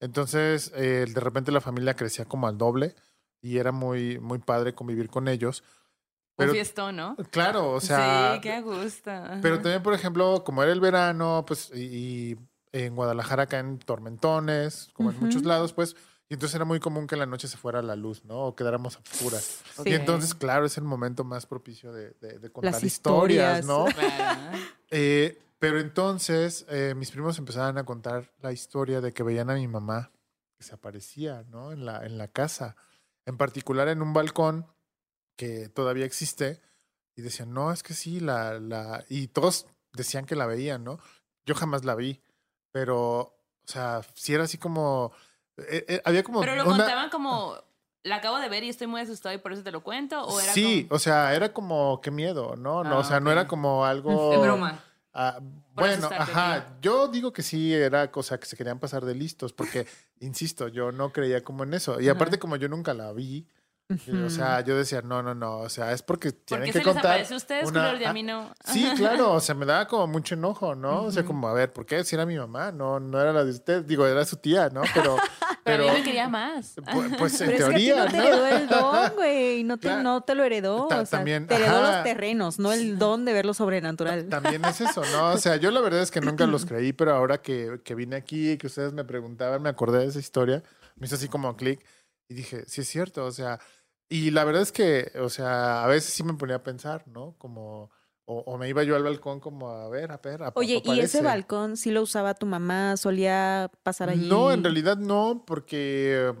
Entonces, 0.00 0.72
eh, 0.74 1.06
de 1.08 1.20
repente 1.20 1.52
la 1.52 1.60
familia 1.60 1.94
crecía 1.94 2.24
como 2.24 2.48
al 2.48 2.58
doble 2.58 2.94
y 3.40 3.58
era 3.58 3.72
muy, 3.72 4.18
muy 4.18 4.38
padre 4.38 4.74
convivir 4.74 5.08
con 5.08 5.28
ellos. 5.28 5.62
Pero, 6.36 6.50
Un 6.50 6.56
fiestón, 6.56 6.96
¿no? 6.96 7.16
claro, 7.30 7.72
o 7.72 7.80
sea, 7.80 8.34
sí, 8.34 8.40
qué 8.42 8.60
gusto. 8.60 9.10
pero 9.40 9.56
también, 9.56 9.82
por 9.82 9.94
ejemplo, 9.94 10.44
como 10.44 10.62
era 10.62 10.72
el 10.72 10.80
verano, 10.80 11.44
pues, 11.46 11.70
y, 11.74 12.32
y 12.32 12.36
en 12.72 12.94
Guadalajara 12.94 13.46
caen 13.46 13.78
tormentones, 13.78 14.90
como 14.92 15.10
en 15.10 15.18
muchos 15.18 15.44
lados, 15.44 15.72
pues, 15.72 15.96
y 16.28 16.34
entonces 16.34 16.54
era 16.56 16.64
muy 16.64 16.80
común 16.80 17.06
que 17.06 17.14
en 17.14 17.20
la 17.20 17.26
noche 17.26 17.48
se 17.48 17.56
fuera 17.56 17.82
la 17.82 17.96
luz, 17.96 18.24
¿no? 18.24 18.46
O 18.46 18.56
quedáramos 18.56 18.96
a 18.96 19.00
oscuras. 19.00 19.62
Sí. 19.76 19.90
Y 19.90 19.94
entonces, 19.94 20.34
claro, 20.34 20.66
es 20.66 20.76
el 20.78 20.84
momento 20.84 21.22
más 21.24 21.46
propicio 21.46 21.92
de, 21.92 22.10
de- 22.20 22.38
de 22.38 22.50
contar 22.52 22.72
Las 22.72 22.82
historias, 22.84 23.60
historias. 23.60 23.64
¿no? 23.66 23.84
Claro. 23.94 24.58
Eh, 24.90 25.38
pero 25.58 25.80
entonces 25.80 26.66
eh, 26.68 26.94
mis 26.96 27.10
primos 27.10 27.38
empezaban 27.38 27.78
a 27.78 27.84
contar 27.84 28.30
la 28.40 28.52
historia 28.52 29.00
de 29.00 29.12
que 29.12 29.22
veían 29.22 29.50
a 29.50 29.54
mi 29.54 29.66
mamá 29.68 30.10
que 30.58 30.64
se 30.64 30.74
aparecía, 30.74 31.44
¿no? 31.48 31.72
En 31.72 31.84
la, 31.84 32.04
en 32.06 32.18
la 32.18 32.28
casa, 32.28 32.76
en 33.24 33.36
particular 33.36 33.88
en 33.88 34.02
un 34.02 34.12
balcón 34.12 34.66
que 35.36 35.68
todavía 35.68 36.06
existe, 36.06 36.60
y 37.14 37.22
decían, 37.22 37.52
no, 37.52 37.72
es 37.72 37.82
que 37.82 37.94
sí, 37.94 38.20
la, 38.20 38.58
la, 38.60 39.04
y 39.08 39.28
todos 39.28 39.66
decían 39.92 40.24
que 40.26 40.36
la 40.36 40.46
veían, 40.46 40.82
¿no? 40.84 40.98
Yo 41.46 41.54
jamás 41.54 41.84
la 41.84 41.94
vi, 41.94 42.22
pero, 42.72 43.18
o 43.20 43.34
sea, 43.66 44.02
sí 44.14 44.34
era 44.34 44.44
así 44.44 44.58
como, 44.58 45.12
eh, 45.58 45.84
eh, 45.88 46.02
había 46.04 46.22
como 46.22 46.40
Pero 46.40 46.54
lo 46.54 46.64
una- 46.66 46.76
contaban 46.78 47.10
como, 47.10 47.54
la 48.02 48.16
acabo 48.16 48.38
de 48.38 48.48
ver 48.48 48.62
y 48.64 48.68
estoy 48.68 48.86
muy 48.86 49.00
asustado 49.00 49.34
y 49.34 49.38
por 49.38 49.52
eso 49.52 49.62
te 49.62 49.72
lo 49.72 49.82
cuento, 49.82 50.22
o 50.22 50.40
era 50.40 50.52
sí, 50.52 50.84
como, 50.84 50.96
o 50.96 50.98
sea, 50.98 51.34
era 51.34 51.52
como, 51.52 52.00
qué 52.00 52.10
miedo, 52.10 52.54
¿no? 52.56 52.84
no 52.84 52.96
Ah, 52.96 52.98
o 52.98 53.04
sea, 53.04 53.20
no 53.20 53.30
era 53.32 53.46
como 53.48 53.84
algo... 53.84 54.30
de 54.30 54.38
broma. 54.38 54.80
Ah, 55.18 55.38
bueno, 55.74 56.10
ajá, 56.16 56.76
yo 56.82 57.08
digo 57.08 57.32
que 57.32 57.42
sí 57.42 57.72
era 57.72 58.10
cosa 58.10 58.38
que 58.38 58.44
se 58.46 58.56
querían 58.56 58.78
pasar 58.78 59.04
de 59.06 59.14
listos, 59.14 59.52
porque, 59.54 59.86
insisto, 60.20 60.68
yo 60.68 60.92
no 60.92 61.10
creía 61.12 61.42
como 61.42 61.64
en 61.64 61.72
eso. 61.74 61.98
Y 62.00 62.08
Ajá. 62.08 62.16
aparte, 62.16 62.38
como 62.38 62.56
yo 62.56 62.68
nunca 62.68 62.92
la 62.92 63.12
vi, 63.12 63.46
eh, 63.88 64.22
o 64.26 64.28
sea, 64.30 64.60
yo 64.62 64.76
decía, 64.76 65.00
no, 65.00 65.22
no, 65.22 65.34
no, 65.34 65.58
o 65.60 65.68
sea, 65.70 65.92
es 65.92 66.02
porque 66.02 66.32
¿Por 66.32 66.40
tienen 66.44 66.66
qué 66.66 66.72
que 66.72 66.78
se 66.80 66.84
les 66.84 66.94
contar. 66.94 67.20
a 67.32 67.36
ustedes, 67.36 67.68
una- 67.68 67.80
culero, 67.82 67.98
y 68.02 68.04
a 68.04 68.10
ah, 68.10 68.12
mí 68.12 68.22
no? 68.24 68.52
Sí, 68.64 68.84
claro, 68.96 69.32
o 69.32 69.40
sea, 69.40 69.54
me 69.54 69.64
daba 69.64 69.86
como 69.88 70.06
mucho 70.06 70.34
enojo, 70.34 70.74
¿no? 70.74 71.04
O 71.04 71.12
sea, 71.12 71.24
como, 71.24 71.48
a 71.48 71.52
ver, 71.54 71.72
¿por 71.72 71.86
qué? 71.86 72.02
Si 72.04 72.14
era 72.14 72.26
mi 72.26 72.36
mamá, 72.36 72.72
no, 72.72 73.00
no 73.00 73.18
era 73.20 73.32
la 73.32 73.42
de 73.44 73.52
usted, 73.52 73.84
digo, 73.84 74.06
era 74.06 74.24
su 74.26 74.36
tía, 74.36 74.68
¿no? 74.70 74.82
Pero, 74.92 75.16
Pero, 75.66 75.82
pero, 75.82 75.86
yo 75.88 75.92
me 75.98 76.02
quería 76.04 76.28
más. 76.28 76.76
pu- 76.76 77.18
pues 77.18 77.40
en 77.40 77.48
Pero 77.50 77.52
es 77.52 77.58
que 77.58 77.74
a 77.74 77.76
ti 77.76 77.84
teoría, 77.86 78.04
no 78.04 78.10
te 78.10 78.16
¿no? 78.16 78.22
heredó 78.24 78.46
el 78.46 78.68
don, 78.68 79.12
güey. 79.16 79.64
No 79.64 79.76
te, 79.76 79.88
Claro. 79.88 80.02
no 80.04 80.20
te 80.22 80.34
lo 80.34 80.44
heredó. 80.44 80.86
Ta- 80.88 81.00
o 81.00 81.06
sea, 81.06 81.18
también, 81.18 81.46
te 81.46 81.56
heredó 81.56 81.76
ajá. 81.82 81.92
los 81.96 82.04
terrenos, 82.04 82.58
no 82.58 82.72
el 82.72 82.98
don 82.98 83.24
de 83.24 83.32
ver 83.32 83.44
lo 83.44 83.52
sobrenatural. 83.52 84.28
También 84.28 84.64
es 84.64 84.80
eso, 84.80 85.02
¿no? 85.12 85.32
O 85.32 85.38
sea, 85.38 85.56
yo 85.56 85.70
la 85.70 85.80
verdad 85.80 86.00
es 86.02 86.10
que 86.10 86.20
nunca 86.20 86.46
los 86.46 86.64
creí, 86.66 86.92
pero 86.92 87.12
ahora 87.14 87.42
que, 87.42 87.80
que 87.84 87.94
vine 87.94 88.16
aquí 88.16 88.52
y 88.52 88.56
que 88.58 88.68
ustedes 88.68 88.92
me 88.92 89.04
preguntaban, 89.04 89.60
me 89.60 89.68
acordé 89.68 89.98
de 89.98 90.06
esa 90.06 90.18
historia, 90.20 90.62
me 90.96 91.06
hizo 91.06 91.16
así 91.16 91.28
como 91.28 91.54
clic 91.56 91.84
y 92.28 92.34
dije, 92.34 92.64
sí 92.66 92.80
es 92.80 92.88
cierto, 92.88 93.24
o 93.26 93.32
sea, 93.32 93.58
y 94.08 94.30
la 94.30 94.44
verdad 94.44 94.62
es 94.62 94.70
que, 94.72 95.10
o 95.20 95.28
sea, 95.28 95.82
a 95.82 95.86
veces 95.88 96.14
sí 96.14 96.22
me 96.22 96.34
ponía 96.34 96.56
a 96.56 96.62
pensar, 96.62 97.02
¿no? 97.08 97.34
Como, 97.38 97.90
o, 98.26 98.40
o 98.40 98.58
me 98.58 98.68
iba 98.68 98.82
yo 98.82 98.96
al 98.96 99.02
balcón 99.02 99.40
como 99.40 99.70
a 99.70 99.88
ver, 99.88 100.12
a 100.12 100.18
ver, 100.18 100.42
a 100.42 100.52
Oye, 100.54 100.82
¿y 100.84 101.00
ese 101.00 101.22
balcón 101.22 101.76
sí 101.76 101.90
lo 101.90 102.02
usaba 102.02 102.34
tu 102.34 102.46
mamá? 102.46 102.96
¿Solía 102.96 103.70
pasar 103.82 104.10
allí? 104.10 104.28
No, 104.28 104.52
en 104.52 104.62
realidad 104.62 104.96
no, 104.96 105.44
porque, 105.46 106.34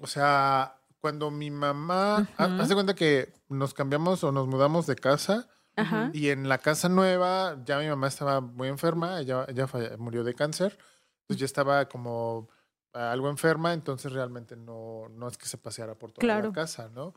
o 0.00 0.06
sea, 0.06 0.80
cuando 1.00 1.30
mi 1.30 1.50
mamá, 1.50 2.18
ha- 2.38 2.46
Ujú. 2.46 2.62
haz 2.62 2.68
de 2.68 2.74
cuenta 2.74 2.94
que 2.94 3.32
nos 3.48 3.74
cambiamos 3.74 4.22
o 4.24 4.32
nos 4.32 4.46
mudamos 4.48 4.86
de 4.86 4.96
casa, 4.96 5.48
Ajá. 5.74 6.10
Y 6.12 6.28
en 6.28 6.50
la 6.50 6.58
casa 6.58 6.90
nueva, 6.90 7.56
ya 7.64 7.78
mi 7.78 7.88
mamá 7.88 8.06
estaba 8.06 8.42
muy 8.42 8.68
enferma, 8.68 9.18
ella, 9.20 9.46
ella 9.48 9.66
murió 9.96 10.22
de 10.22 10.34
cáncer, 10.34 10.78
entonces 11.22 11.40
ya 11.40 11.46
estaba 11.46 11.88
como 11.88 12.50
algo 12.92 13.30
enferma, 13.30 13.72
entonces 13.72 14.12
realmente 14.12 14.54
no, 14.54 15.08
no 15.08 15.28
es 15.28 15.38
que 15.38 15.46
se 15.46 15.56
paseara 15.56 15.94
por 15.94 16.12
toda 16.12 16.20
Claro. 16.26 16.48
la 16.48 16.52
casa, 16.52 16.90
¿no? 16.90 17.14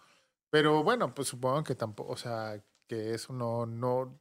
Pero 0.50 0.84
bueno, 0.86 1.13
pues 1.13 1.27
supongo 1.27 1.65
que 1.65 1.75
tampoco, 1.75 2.13
o 2.13 2.18
sea, 2.18 2.63
que 2.88 3.13
eso 3.13 3.34
no, 3.34 3.65
no, 3.65 4.20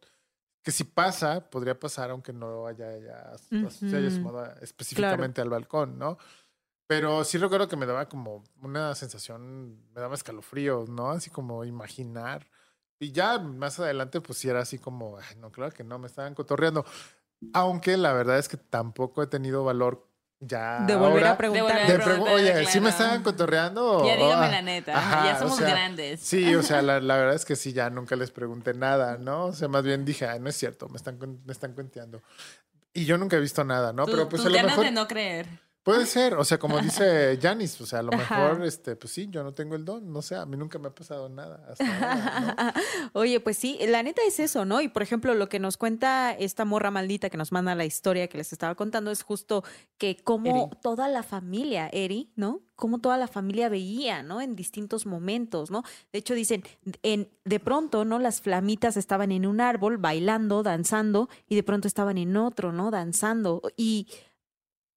que 0.62 0.72
si 0.72 0.84
pasa, 0.84 1.50
podría 1.50 1.78
pasar 1.78 2.10
aunque 2.10 2.32
no 2.32 2.66
haya 2.66 2.98
ya, 2.98 3.32
se 3.70 3.96
haya 3.96 4.10
sumado 4.10 4.44
específicamente 4.62 5.40
al 5.42 5.50
balcón, 5.50 5.98
¿no? 5.98 6.18
Pero 6.88 7.24
sí 7.24 7.38
recuerdo 7.38 7.68
que 7.68 7.76
me 7.76 7.86
daba 7.86 8.08
como 8.08 8.44
una 8.62 8.94
sensación, 8.94 9.90
me 9.94 10.00
daba 10.02 10.14
escalofríos, 10.16 10.88
¿no? 10.90 11.10
Así 11.10 11.30
como 11.30 11.64
imaginar. 11.64 12.48
Y 13.00 13.12
ya 13.12 13.38
más 13.38 13.80
adelante, 13.80 14.20
pues 14.20 14.38
sí 14.38 14.48
era 14.50 14.60
así 14.60 14.78
como, 14.78 15.18
"Ay, 15.18 15.36
no, 15.38 15.50
claro 15.52 15.72
que 15.74 15.84
no, 15.84 15.98
me 15.98 16.06
estaban 16.08 16.34
cotorreando. 16.34 16.84
Aunque 17.52 17.96
la 17.96 18.12
verdad 18.12 18.38
es 18.38 18.48
que 18.48 18.56
tampoco 18.56 19.22
he 19.22 19.26
tenido 19.28 19.64
valor 19.64 20.08
ya. 20.40 20.80
De 20.86 20.94
volver 20.96 21.18
ahora 21.24 21.30
a 21.32 21.36
preguntar. 21.38 21.64
volver 21.80 21.86
de 21.86 21.92
a 21.94 22.06
pregu- 22.06 22.30
Oye, 22.32 22.66
¿sí 22.66 22.80
me 22.80 22.88
claro. 22.88 22.88
estaban 22.88 23.22
cotorreando? 23.22 23.98
o- 23.98 24.06
Ya 24.06 24.16
dígame 24.16 24.46
ah, 24.46 24.50
la 24.50 24.62
neta, 24.62 24.96
ajá, 24.98 25.26
ya 25.26 25.36
o 25.36 25.38
somos 25.40 25.56
sea, 25.58 25.68
grandes. 25.68 26.20
Sí, 26.20 26.54
o 26.54 26.62
sea, 26.62 26.82
la, 26.82 27.00
la 27.00 27.16
verdad 27.16 27.34
es 27.34 27.44
que 27.44 27.56
sí, 27.56 27.72
ya 27.72 27.88
nunca 27.90 28.16
les 28.16 28.30
pregunté 28.30 28.74
nada, 28.74 29.16
¿no? 29.18 29.46
O 29.46 29.52
sea, 29.52 29.68
más 29.68 29.82
bien 29.84 30.04
dije, 30.04 30.26
"Ay, 30.26 30.40
no 30.40 30.48
es 30.48 30.56
cierto, 30.56 30.88
me 30.88 30.96
están, 30.96 31.18
me 31.44 31.52
están 31.52 31.72
cuenteando. 31.72 32.22
Y 32.92 33.06
yo 33.06 33.18
nunca 33.18 33.36
he 33.36 33.40
visto 33.40 33.64
nada, 33.64 33.92
¿no? 33.92 34.04
Tú- 34.06 34.12
Pero 34.12 34.28
pues 34.28 34.44
a 34.44 34.48
lo 34.48 34.62
mejor 34.62 34.84
de 34.84 34.90
no 34.92 35.08
creer. 35.08 35.46
Puede 35.84 36.06
ser, 36.06 36.34
o 36.34 36.44
sea, 36.44 36.58
como 36.58 36.80
dice 36.80 37.38
Janis, 37.40 37.78
o 37.80 37.86
sea, 37.86 38.00
a 38.00 38.02
lo 38.02 38.12
Ajá. 38.14 38.38
mejor, 38.38 38.64
este, 38.64 38.96
pues 38.96 39.12
sí, 39.12 39.28
yo 39.30 39.44
no 39.44 39.52
tengo 39.52 39.76
el 39.76 39.84
don, 39.84 40.10
no 40.12 40.22
sé, 40.22 40.34
a 40.34 40.46
mí 40.46 40.56
nunca 40.56 40.78
me 40.78 40.88
ha 40.88 40.94
pasado 40.94 41.28
nada 41.28 41.62
hasta 41.68 41.84
ahora, 41.84 42.74
¿no? 42.74 42.80
Oye, 43.20 43.38
pues 43.38 43.58
sí, 43.58 43.78
la 43.86 44.02
neta 44.02 44.22
es 44.26 44.40
eso, 44.40 44.64
¿no? 44.64 44.80
Y 44.80 44.88
por 44.88 45.02
ejemplo, 45.02 45.34
lo 45.34 45.48
que 45.50 45.58
nos 45.60 45.76
cuenta 45.76 46.32
esta 46.32 46.64
morra 46.64 46.90
maldita 46.90 47.28
que 47.28 47.36
nos 47.36 47.52
manda 47.52 47.74
la 47.74 47.84
historia 47.84 48.28
que 48.28 48.38
les 48.38 48.52
estaba 48.52 48.74
contando 48.74 49.10
es 49.10 49.22
justo 49.22 49.62
que 49.98 50.16
como 50.16 50.70
Eri. 50.70 50.80
toda 50.82 51.06
la 51.08 51.22
familia, 51.22 51.90
Eri, 51.92 52.32
¿no? 52.34 52.62
Como 52.76 52.98
toda 52.98 53.18
la 53.18 53.28
familia 53.28 53.68
veía, 53.68 54.22
¿no? 54.22 54.40
En 54.40 54.56
distintos 54.56 55.04
momentos, 55.04 55.70
¿no? 55.70 55.82
De 56.12 56.18
hecho, 56.18 56.34
dicen, 56.34 56.64
en, 57.02 57.28
de 57.44 57.60
pronto, 57.60 58.06
¿no? 58.06 58.18
Las 58.18 58.40
flamitas 58.40 58.96
estaban 58.96 59.30
en 59.32 59.44
un 59.44 59.60
árbol 59.60 59.98
bailando, 59.98 60.62
danzando, 60.62 61.28
y 61.46 61.56
de 61.56 61.62
pronto 61.62 61.86
estaban 61.86 62.16
en 62.16 62.36
otro, 62.38 62.72
¿no? 62.72 62.90
Danzando. 62.90 63.60
Y 63.76 64.08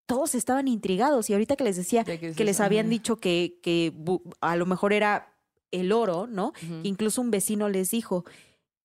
todos 0.08 0.34
estaban 0.34 0.68
intrigados. 0.68 1.30
Y 1.30 1.34
ahorita 1.34 1.56
que 1.56 1.64
les 1.64 1.76
decía 1.76 2.04
¿De 2.04 2.20
qué 2.20 2.30
es 2.30 2.36
que 2.36 2.44
les 2.44 2.60
habían 2.60 2.90
dicho 2.90 3.18
que, 3.18 3.60
que 3.62 3.94
a 4.42 4.56
lo 4.56 4.66
mejor 4.66 4.94
era 4.94 5.36
el 5.70 5.92
oro, 5.92 6.26
¿no? 6.28 6.54
Incluso 6.84 7.22
un 7.22 7.30
vecino 7.30 7.70
les 7.70 7.92
dijo, 7.92 8.26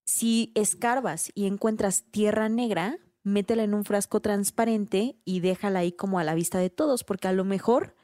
si 0.04 0.52
escarbas 0.54 1.30
y 1.34 1.46
encuentras 1.46 2.04
tierra 2.10 2.48
negra, 2.48 2.98
métela 3.22 3.62
en 3.62 3.72
un 3.72 3.84
frasco 3.84 4.20
transparente 4.20 5.16
y 5.24 5.40
déjala 5.40 5.78
ahí 5.78 5.92
como 5.92 6.18
a 6.18 6.24
la 6.24 6.34
vista 6.34 6.58
de 6.58 6.70
todos, 6.70 7.04
porque 7.04 7.28
a 7.28 7.32
lo 7.32 7.44
mejor 7.44 7.94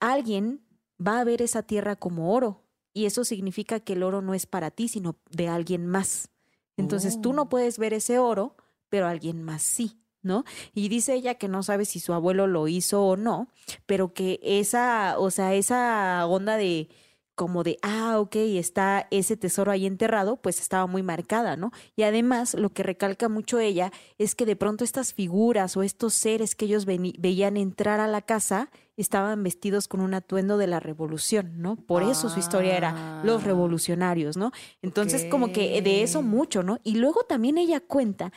alguien 0.00 0.66
va 1.04 1.20
a 1.20 1.24
ver 1.24 1.42
esa 1.42 1.62
tierra 1.62 1.96
como 1.96 2.34
oro 2.34 2.64
y 2.92 3.04
eso 3.06 3.24
significa 3.24 3.80
que 3.80 3.92
el 3.92 4.02
oro 4.02 4.22
no 4.22 4.34
es 4.34 4.46
para 4.46 4.70
ti, 4.70 4.88
sino 4.88 5.16
de 5.30 5.48
alguien 5.48 5.86
más. 5.86 6.30
Entonces 6.76 7.20
tú 7.20 7.30
Oh. 7.30 7.34
no 7.34 7.48
puedes 7.48 7.78
ver 7.78 7.94
ese 7.94 8.18
oro, 8.18 8.56
pero 8.88 9.06
alguien 9.06 9.42
más 9.42 9.62
sí. 9.62 10.00
¿No? 10.22 10.44
Y 10.74 10.88
dice 10.88 11.14
ella 11.14 11.34
que 11.36 11.46
no 11.46 11.62
sabe 11.62 11.84
si 11.84 12.00
su 12.00 12.12
abuelo 12.12 12.46
lo 12.48 12.66
hizo 12.66 13.04
o 13.04 13.16
no, 13.16 13.48
pero 13.86 14.12
que 14.12 14.40
esa, 14.42 15.16
o 15.18 15.30
sea, 15.30 15.54
esa 15.54 16.26
onda 16.26 16.56
de, 16.56 16.88
como 17.36 17.62
de, 17.62 17.78
ah, 17.82 18.18
ok, 18.18 18.34
está 18.36 19.06
ese 19.10 19.36
tesoro 19.36 19.70
ahí 19.70 19.86
enterrado, 19.86 20.36
pues 20.38 20.58
estaba 20.58 20.86
muy 20.86 21.02
marcada, 21.02 21.56
¿no? 21.56 21.70
Y 21.94 22.02
además, 22.02 22.54
lo 22.54 22.70
que 22.70 22.82
recalca 22.82 23.28
mucho 23.28 23.60
ella 23.60 23.92
es 24.18 24.34
que 24.34 24.46
de 24.46 24.56
pronto 24.56 24.82
estas 24.84 25.12
figuras 25.12 25.76
o 25.76 25.82
estos 25.82 26.14
seres 26.14 26.54
que 26.56 26.64
ellos 26.64 26.86
veían 26.86 27.56
entrar 27.58 28.00
a 28.00 28.08
la 28.08 28.22
casa 28.22 28.70
estaban 28.96 29.42
vestidos 29.42 29.86
con 29.86 30.00
un 30.00 30.14
atuendo 30.14 30.56
de 30.56 30.66
la 30.66 30.80
revolución, 30.80 31.60
¿no? 31.60 31.76
Por 31.76 32.02
eso 32.02 32.30
su 32.30 32.40
historia 32.40 32.76
era 32.76 33.20
los 33.22 33.42
Ah. 33.42 33.46
revolucionarios, 33.46 34.38
¿no? 34.38 34.50
Entonces, 34.80 35.26
como 35.30 35.52
que 35.52 35.82
de 35.82 36.02
eso 36.02 36.22
mucho, 36.22 36.62
¿no? 36.62 36.78
Y 36.82 36.94
luego 36.96 37.24
también 37.24 37.58
ella 37.58 37.80
cuenta. 37.80 38.32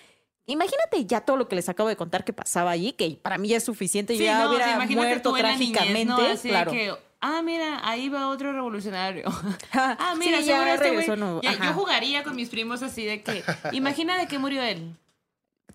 Imagínate 0.49 1.05
ya 1.05 1.21
todo 1.21 1.37
lo 1.37 1.47
que 1.47 1.55
les 1.55 1.69
acabo 1.69 1.89
de 1.89 1.95
contar 1.95 2.23
que 2.23 2.33
pasaba 2.33 2.71
allí, 2.71 2.93
que 2.93 3.19
para 3.21 3.37
mí 3.37 3.49
ya 3.49 3.57
es 3.57 3.63
suficiente, 3.63 4.13
yo 4.13 4.19
Sí, 4.19 4.25
ya 4.25 4.39
no, 4.39 4.45
o 4.45 4.49
hubiera 4.49 4.65
sea, 4.65 4.75
imagínate 4.75 5.07
muerto 5.07 5.29
tú 5.29 5.37
en 5.37 5.43
la 5.43 5.55
niñez, 5.55 5.73
trágicamente, 5.73 6.49
claro. 6.49 6.71
que, 6.71 6.93
ah, 7.21 7.41
mira, 7.43 7.87
ahí 7.87 8.09
va 8.09 8.27
otro 8.29 8.51
revolucionario. 8.51 9.25
Ah, 9.73 10.15
mira, 10.17 10.39
Sí, 10.39 10.45
ya 10.45 10.73
este 10.73 11.17
no, 11.17 11.41
Ya. 11.41 11.53
Yo 11.53 11.73
jugaría 11.73 12.23
con 12.23 12.35
mis 12.35 12.49
primos 12.49 12.81
así 12.81 13.05
de 13.05 13.21
que, 13.21 13.43
imagina 13.71 14.17
de 14.17 14.27
qué 14.27 14.39
murió 14.39 14.63
él. 14.63 14.95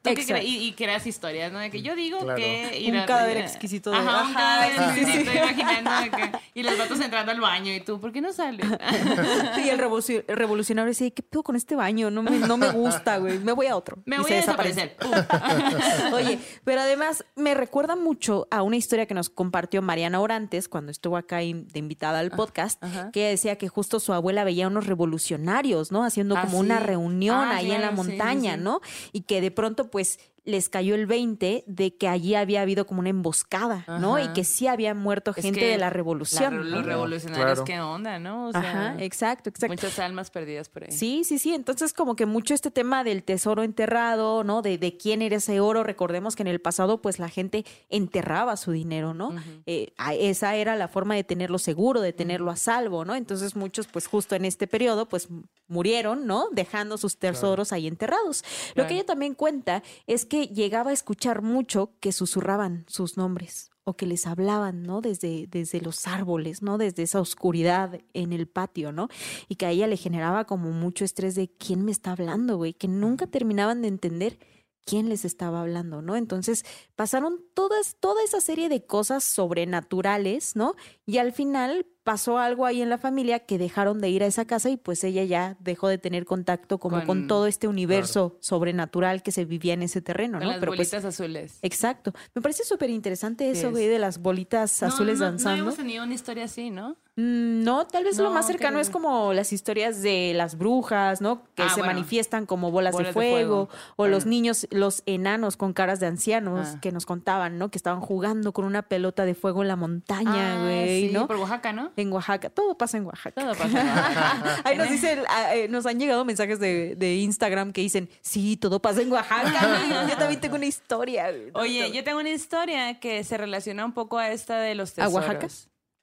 Tú 0.05 0.11
Exacto. 0.11 0.43
y, 0.47 0.57
y 0.67 0.73
creas 0.75 1.07
historias, 1.07 1.51
¿no? 1.51 1.59
De 1.61 1.71
que 1.71 1.81
yo 1.81 1.97
digo 1.97 2.19
Claro. 2.19 2.37
que... 2.37 2.85
Un 2.91 2.97
a- 2.97 3.07
cadáver 3.07 3.39
exquisito 3.39 3.91
de- 3.91 3.97
Ajá, 3.97 4.25
un 4.25 4.35
cadáver 4.35 4.73
exquisito, 4.99 5.31
sí. 5.33 5.39
imaginando 5.39 6.17
que... 6.17 6.33
Y 6.53 6.63
los 6.63 6.77
vatos 6.77 7.01
entrando 7.01 7.33
al 7.33 7.41
baño 7.41 7.73
y 7.73 7.81
tú, 7.81 7.99
¿por 7.99 8.13
qué 8.13 8.21
no 8.21 8.31
sales? 8.33 8.67
Y 9.65 9.69
el 9.71 9.79
revoluci- 9.81 10.23
el 10.29 10.37
revolucionario 10.37 10.91
dice, 10.91 11.11
¿qué 11.11 11.23
pedo 11.23 11.43
con 11.43 11.57
este 11.57 11.75
baño? 11.75 12.11
No 12.11 12.23
me, 12.23 12.33
no 12.33 12.57
me 12.59 12.71
gusta, 12.71 13.17
güey. 13.17 13.39
Me 13.39 13.53
voy 13.53 13.67
a 13.67 13.77
otro. 13.77 13.97
Me 14.05 14.19
voy 14.19 14.31
a 14.33 14.37
desaparece. 14.37 14.95
desaparecer. 15.01 16.13
Oye, 16.13 16.39
pero 16.65 16.83
además 16.83 17.25
me 17.35 17.55
recuerda 17.55 17.97
mucho 17.97 18.47
a 18.51 18.63
una 18.63 18.77
historia 18.77 19.07
que 19.07 19.15
nos 19.15 19.31
compartió 19.31 19.81
Mariana 19.81 20.21
Orantes 20.21 20.69
cuando 20.69 20.91
estuvo 20.91 21.17
acá 21.17 21.43
in- 21.43 21.67
de 21.69 21.79
invitada 21.79 22.19
al 22.19 22.31
podcast, 22.31 22.83
ajá. 22.85 23.11
que 23.11 23.21
ella 23.23 23.31
decía 23.31 23.57
que 23.57 23.69
justo 23.69 24.01
su 24.01 24.13
abuela 24.13 24.45
veía 24.45 24.67
unos 24.69 24.87
revolucionarios, 24.87 25.91
¿no? 25.93 26.05
Haciendo 26.05 26.37
Ah, 26.37 26.43
como 26.43 26.59
una 26.59 26.79
reunión 26.79 27.37
Ah, 27.37 27.57
ahí 27.57 27.71
en 27.73 27.81
la 27.81 27.91
montaña, 27.91 28.55
sí. 28.57 28.61
¿no? 28.61 28.81
Y 29.13 29.23
que 29.23 29.41
de 29.41 29.51
pronto, 29.51 29.91
pues, 29.95 30.19
les 30.45 30.69
cayó 30.69 30.95
el 30.95 31.07
20 31.07 31.65
de 31.67 31.97
que 31.97 32.07
allí 32.07 32.35
había 32.35 32.61
habido 32.61 32.87
como 32.87 33.01
una 33.01 33.09
emboscada, 33.09 33.85
¿no? 34.01 34.19
Y 34.19 34.29
que 34.35 34.45
sí 34.45 34.67
había 34.67 34.95
muerto 34.95 35.33
Es 35.35 35.43
gente 35.43 35.61
que 35.61 35.67
de 35.69 35.79
la 35.79 35.87
La- 35.87 35.91
revolución. 35.91 36.71
los 36.71 36.85
revolucionarios, 36.85 37.47
Claro. 37.47 37.65
¿qué 37.65 37.81
onda, 37.81 38.19
no? 38.19 38.49
O 38.49 38.53
sea, 38.53 38.61
Ajá, 38.61 38.97
exacto, 39.03 39.49
exacto. 39.51 39.73
muchas 39.73 39.99
almas 39.99 40.31
perdidas 40.31 40.69
por 40.69 40.85
ahí. 40.85 40.93
Sí, 40.93 41.23
sí, 41.25 41.39
sí. 41.39 41.55
Entonces, 41.55 41.93
como 41.95 42.15
que 42.17 42.27
mucho 42.27 42.53
este 42.55 42.71
tema 42.71 43.05
del 43.05 43.23
tesoro 43.23 43.63
enterrado, 43.63 44.45
¿no? 44.45 44.61
De, 44.63 44.77
de 44.77 44.97
quién 44.97 45.23
era 45.23 45.37
ese 45.37 45.61
oro. 45.61 45.83
Recordemos 45.83 46.37
que 46.37 46.43
en 46.43 46.49
el 46.49 46.61
pasado, 46.61 47.01
pues 47.01 47.19
la 47.19 47.29
gente 47.31 47.65
enterraba 47.89 48.57
su 48.57 48.73
dinero, 48.73 49.15
¿no? 49.15 49.35
Eh, 49.67 49.93
esa 50.19 50.57
era 50.57 50.77
la 50.77 50.89
forma 50.89 51.15
de 51.15 51.25
tenerlo 51.25 51.59
seguro, 51.59 52.01
de 52.01 52.13
tenerlo 52.13 52.51
a 52.51 52.57
salvo, 52.57 53.05
¿no? 53.05 53.15
Entonces, 53.15 53.57
muchos, 53.57 53.87
pues 53.87 54.07
justo 54.07 54.35
en 54.35 54.45
este 54.45 54.67
periodo, 54.67 55.09
pues 55.09 55.29
murieron, 55.69 56.27
¿no? 56.27 56.49
Dejando 56.53 56.99
sus 56.99 57.17
tesoros 57.17 57.73
ahí 57.73 57.87
enterrados. 57.87 58.43
Lo 58.69 58.75
Claro. 58.75 58.89
que 58.89 58.95
ella 58.97 59.07
también 59.07 59.35
cuenta 59.35 59.83
es 60.07 60.27
que 60.27 60.34
llegaba 60.43 60.91
a 60.91 60.95
escuchar 60.95 61.43
mucho 61.43 61.93
que 62.01 62.13
susurraban 62.13 62.85
sus 62.89 63.17
nombres 63.17 63.71
o 63.85 63.97
que 63.97 64.07
les 64.07 64.27
hablaban, 64.27 64.83
¿no? 64.83 65.01
Desde, 65.01 65.47
desde 65.47 65.81
los 65.81 66.07
árboles, 66.07 66.63
¿no? 66.63 66.79
Desde 66.79 67.03
esa 67.03 67.21
oscuridad 67.21 68.01
en 68.15 68.33
el 68.33 68.47
patio, 68.47 68.93
¿no? 68.93 69.09
Y 69.49 69.57
que 69.57 69.67
a 69.67 69.71
ella 69.71 69.87
le 69.87 69.97
generaba 69.97 70.47
como 70.47 70.71
mucho 70.71 71.05
estrés 71.05 71.35
de 71.35 71.49
quién 71.49 71.85
me 71.85 71.93
está 71.93 72.13
hablando, 72.13 72.57
güey, 72.57 72.73
que 72.73 72.89
nunca 72.89 73.27
terminaban 73.27 73.83
de 73.83 73.89
entender 73.89 74.39
quién 74.85 75.09
les 75.09 75.25
estaba 75.25 75.61
hablando, 75.61 76.03
¿no? 76.03 76.17
Entonces 76.17 76.65
pasaron 76.95 77.43
todas, 77.55 77.97
toda 78.01 78.23
esa 78.23 78.41
serie 78.41 78.69
de 78.69 78.85
cosas 78.85 79.25
sobrenaturales, 79.25 80.57
¿no? 80.57 80.75
Y 81.07 81.19
al 81.19 81.33
final 81.33 81.87
pasó 82.05 82.39
algo 82.39 82.67
ahí 82.67 82.83
en 82.83 82.91
la 82.91 82.99
familia 82.99 83.41
que 83.41 83.59
dejaron 83.59 84.01
de 84.01 84.11
ir 84.11 84.23
a 84.23 84.27
esa 84.27 84.45
casa 84.45 84.69
y 84.71 84.77
pues 84.77 85.03
ella 85.05 85.25
ya 85.25 85.57
dejó 85.59 85.89
de 85.89 85.99
tener 85.99 86.25
contacto 86.27 86.79
como 86.79 86.99
con, 86.99 87.07
Con- 87.07 87.27
todo 87.27 87.47
este 87.47 87.67
universo 87.67 88.37
sobrenatural 88.41 89.23
que 89.23 89.33
se 89.33 89.45
vivía 89.45 89.73
en 89.75 89.83
ese 89.83 90.01
terreno, 90.03 90.39
Con 90.39 90.45
¿no? 90.47 90.51
las 90.53 90.61
Pero 90.61 90.73
pues 90.73 90.91
bolitas 90.91 91.05
azules. 91.05 91.59
Exacto. 91.63 92.13
Me 92.35 92.43
parece 92.43 92.65
súper 92.65 92.91
interesante 92.91 93.51
eso, 93.51 93.69
es. 93.71 93.75
de 93.75 93.99
las 93.99 94.19
bolitas 94.19 94.81
No, 94.83 94.89
azules 94.89 95.19
no, 95.19 95.25
No 95.25 95.31
danzando. 95.33 95.51
habíamos 95.53 95.77
tenido 95.77 96.05
una 96.05 96.15
historia 96.15 96.45
así, 96.45 96.71
¿no? 96.71 96.97
Mm, 97.17 97.63
No, 97.63 97.87
tal 97.87 98.03
vez 98.05 98.19
lo 98.19 98.25
No, 98.25 98.31
más 98.33 98.47
cercano 98.47 98.81
es 98.81 98.91
como 98.91 99.33
las 99.33 99.53
historias 99.53 100.03
de 100.03 100.33
las 100.35 100.59
brujas, 100.59 101.21
¿no? 101.21 101.45
Que 101.55 101.63
Ah, 101.63 101.69
se 101.71 101.81
bueno. 101.81 101.93
manifiestan 101.95 102.45
como 102.45 102.71
bolas, 102.73 102.93
de, 102.93 102.97
Bolas 102.99 103.09
de 103.11 103.13
fuego, 103.15 103.67
fuego. 103.67 103.69
o 103.97 104.07
los 104.09 104.27
niños, 104.27 104.67
los 104.71 105.03
enanos 105.07 105.57
con 105.57 105.73
caras 105.73 106.01
de 106.01 106.07
ancianos 106.09 106.69
Ah. 106.75 106.81
que 106.83 106.91
nos 106.93 107.07
contaban, 107.07 107.57
¿no? 107.57 107.71
Que 107.71 107.79
estaban 107.79 108.01
jugando 108.01 108.53
con 108.53 108.65
una 108.65 108.83
pelota 108.83 109.25
de 109.25 109.35
fuego 109.35 109.63
en 109.63 109.69
la 109.69 109.77
montaña, 109.77 110.57
Ah, 110.61 110.65
güey, 110.65 111.07
sí, 111.09 111.15
¿no? 111.15 111.27
por 111.29 111.37
Oaxaca, 111.37 111.73
¿no? 111.73 111.93
En 111.97 112.13
Oaxaca, 112.13 112.51
todo 112.51 112.77
pasa 112.77 112.97
en 112.97 113.07
Oaxaca. 113.07 113.41
Todo 113.41 113.55
pasa 113.55 113.81
en 113.81 113.87
Oaxaca. 113.89 114.61
Ahí 114.65 114.77
nos 114.77 114.91
dicen, 114.91 115.21
ah, 115.29 115.55
eh, 115.55 115.69
nos 115.69 115.87
han 115.87 115.99
llegado 115.99 116.25
mensajes 116.25 116.59
de, 116.59 116.97
de 116.97 117.17
Instagram 117.17 117.73
que 117.73 117.81
dicen, 117.81 118.09
sí, 118.21 118.57
todo 118.57 118.81
pasa 118.81 119.03
en 119.03 119.13
Oaxaca. 119.13 120.07
Yo 120.09 120.17
también 120.17 120.41
tengo 120.41 120.57
una 120.57 120.67
historia. 120.67 121.33
Oye, 121.55 121.93
yo 121.93 122.03
tengo 122.05 122.19
una 122.19 122.31
historia 122.31 122.99
que 123.01 123.23
se 123.25 123.37
relaciona 123.37 123.85
un 123.85 123.93
poco 123.93 124.19
a 124.19 124.31
esta 124.31 124.59
de 124.59 124.75
los 124.75 124.93
¿A 124.99 125.07
tesoros. 125.07 125.15
Oaxaca? 125.15 125.49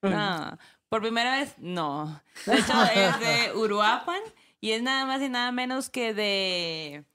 No, 0.02 0.58
por 0.90 1.02
primera 1.02 1.38
vez, 1.38 1.54
no. 1.58 2.22
De 2.46 2.56
hecho, 2.56 2.74
es 2.84 3.20
de 3.20 3.56
Uruapan 3.56 4.22
y 4.60 4.72
es 4.72 4.82
nada 4.82 5.06
más 5.06 5.22
y 5.22 5.30
nada 5.30 5.52
menos 5.52 5.90
que 5.90 6.14
de 6.14 7.06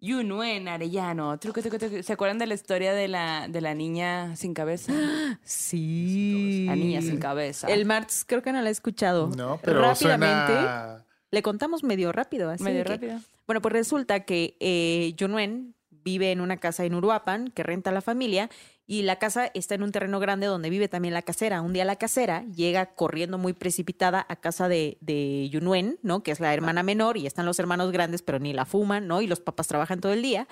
Yunuen 0.00 0.68
Arellano. 0.68 1.38
Truco, 1.38 1.60
truco, 1.62 1.78
truco. 1.78 2.02
¿Se 2.02 2.12
acuerdan 2.12 2.38
de 2.38 2.46
la 2.46 2.54
historia 2.54 2.92
de 2.92 3.08
la, 3.08 3.48
de 3.48 3.60
la 3.60 3.74
niña 3.74 4.36
sin 4.36 4.54
cabeza? 4.54 4.92
Sí. 5.44 6.64
La 6.66 6.76
niña 6.76 7.00
sin 7.02 7.18
cabeza. 7.18 7.66
El 7.68 7.86
martes 7.86 8.24
creo 8.26 8.42
que 8.42 8.52
no 8.52 8.60
la 8.62 8.68
he 8.68 8.72
escuchado. 8.72 9.28
No, 9.36 9.58
pero 9.62 9.80
Rápidamente. 9.80 10.52
suena... 10.52 11.04
Le 11.30 11.42
contamos 11.42 11.82
medio 11.82 12.12
rápido, 12.12 12.50
así. 12.50 12.62
Medio 12.64 12.84
que- 12.84 12.88
rápido. 12.90 13.18
Bueno, 13.46 13.60
pues 13.62 13.72
resulta 13.72 14.20
que 14.24 14.56
eh, 14.60 15.14
Yunuen 15.16 15.74
vive 15.90 16.30
en 16.32 16.40
una 16.40 16.56
casa 16.56 16.84
en 16.84 16.94
Uruapan 16.94 17.48
que 17.48 17.62
renta 17.62 17.90
la 17.92 18.00
familia 18.00 18.48
y 18.86 19.02
la 19.02 19.16
casa 19.16 19.50
está 19.54 19.74
en 19.74 19.82
un 19.82 19.90
terreno 19.90 20.20
grande 20.20 20.46
donde 20.46 20.70
vive 20.70 20.88
también 20.88 21.14
la 21.14 21.22
casera. 21.22 21.60
Un 21.60 21.72
día 21.72 21.84
la 21.84 21.96
casera 21.96 22.44
llega 22.54 22.86
corriendo 22.94 23.36
muy 23.36 23.52
precipitada 23.52 24.24
a 24.28 24.36
casa 24.36 24.68
de, 24.68 24.96
de 25.00 25.48
Yunuen, 25.50 25.98
¿no? 26.02 26.22
Que 26.22 26.30
es 26.30 26.38
la 26.38 26.54
hermana 26.54 26.84
menor 26.84 27.16
y 27.16 27.26
están 27.26 27.46
los 27.46 27.58
hermanos 27.58 27.90
grandes, 27.90 28.22
pero 28.22 28.38
ni 28.38 28.52
la 28.52 28.64
fuman, 28.64 29.08
¿no? 29.08 29.22
Y 29.22 29.26
los 29.26 29.40
papás 29.40 29.66
trabajan 29.66 30.00
todo 30.00 30.12
el 30.12 30.22
día. 30.22 30.46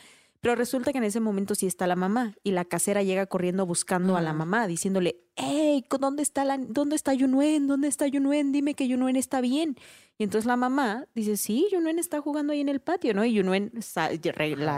Pero 0.44 0.56
resulta 0.56 0.92
que 0.92 0.98
en 0.98 1.04
ese 1.04 1.20
momento 1.20 1.54
sí 1.54 1.66
está 1.66 1.86
la 1.86 1.96
mamá 1.96 2.34
y 2.44 2.50
la 2.50 2.66
casera 2.66 3.02
llega 3.02 3.24
corriendo 3.24 3.64
buscando 3.64 4.14
a 4.14 4.20
la 4.20 4.30
Ah. 4.30 4.34
mamá, 4.34 4.66
diciéndole, 4.66 5.16
hey, 5.36 5.82
¿dónde 5.98 6.22
está, 6.22 6.44
la, 6.44 6.58
¿dónde 6.58 6.96
está 6.96 7.14
Yunuen? 7.14 7.66
¿Dónde 7.66 7.88
está 7.88 8.06
Yunuen? 8.06 8.52
Dime 8.52 8.74
que 8.74 8.86
Yunuen 8.86 9.16
está 9.16 9.40
bien. 9.40 9.78
Y 10.18 10.24
entonces 10.24 10.44
la 10.46 10.56
mamá 10.56 11.06
dice, 11.14 11.38
sí, 11.38 11.66
Yunuen 11.72 11.98
está 11.98 12.20
jugando 12.20 12.52
ahí 12.52 12.60
en 12.60 12.68
el 12.68 12.80
patio, 12.80 13.14
¿no? 13.14 13.24
Y 13.24 13.32
Yunuen 13.32 13.72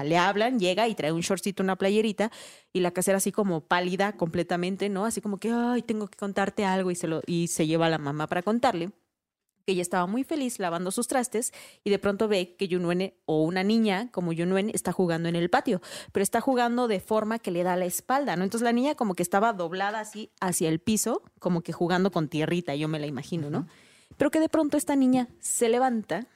le 0.05 0.16
hablan, 0.18 0.61
llega 0.61 0.87
y 0.87 0.94
trae 0.94 1.11
un 1.11 1.22
shortcito, 1.22 1.64
una 1.64 1.74
playerita, 1.74 2.31
y 2.72 2.79
la 2.79 2.92
casera 2.92 3.16
así 3.18 3.33
como 3.33 3.61
pálida 3.62 4.12
completamente, 4.16 4.88
¿no? 4.88 5.05
Así 5.05 5.20
como 5.20 5.38
que, 5.40 5.50
ay, 5.50 5.83
tengo 5.83 6.07
que 6.07 6.16
contarte 6.16 6.64
algo, 6.64 6.92
y 6.92 6.94
se, 6.94 7.09
lo, 7.09 7.22
y 7.26 7.48
se 7.48 7.66
lleva 7.66 7.87
a 7.87 7.90
la 7.90 7.98
mamá 7.98 8.29
para 8.29 8.42
contarle 8.42 8.92
que 9.66 9.72
ella 9.72 9.83
estaba 9.83 10.07
muy 10.07 10.22
feliz 10.22 10.61
lavando 10.61 10.92
sus 10.92 11.09
trastes 11.09 11.52
y 11.83 11.90
de 11.90 11.98
pronto 11.98 12.29
ve 12.29 12.55
que 12.57 12.68
Yunuen 12.68 13.14
o 13.24 13.42
una 13.42 13.64
niña 13.64 14.09
como 14.12 14.33
Yunuen 14.33 14.70
está 14.70 14.92
jugando 14.92 15.29
en 15.29 15.35
el 15.35 15.50
patio, 15.50 15.83
pero 16.12 16.22
está 16.22 16.40
jugando 16.40 16.87
de 16.87 17.00
forma 17.00 17.40
que 17.40 17.50
le 17.50 17.64
da 17.64 17.76
la 17.76 17.85
espalda, 17.85 18.37
¿no? 18.37 18.44
Entonces 18.44 18.64
la 18.64 18.72
niña 18.72 18.94
como 18.94 19.14
que 19.14 19.24
estaba 19.24 19.52
doblada 19.52 19.98
así 19.98 20.31
hacia 20.40 20.68
el 20.68 20.79
piso, 20.79 21.22
como 21.40 21.62
que 21.62 21.72
jugando 21.72 22.12
con 22.12 22.29
tierrita, 22.29 22.76
yo 22.76 22.87
me 22.87 23.00
la 23.00 23.07
imagino, 23.07 23.50
¿no? 23.50 23.66
Pero 24.16 24.31
que 24.31 24.38
de 24.38 24.48
pronto 24.48 24.76
esta 24.76 24.94
niña 24.94 25.29
se 25.40 25.68
levanta 25.68 26.29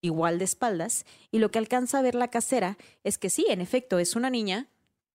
igual 0.00 0.38
de 0.38 0.44
espaldas 0.44 1.04
y 1.32 1.40
lo 1.40 1.50
que 1.50 1.58
alcanza 1.58 1.98
a 1.98 2.02
ver 2.02 2.14
la 2.14 2.28
casera 2.28 2.78
es 3.02 3.18
que 3.18 3.30
sí, 3.30 3.46
en 3.48 3.60
efecto, 3.60 3.98
es 3.98 4.14
una 4.14 4.30
niña 4.30 4.68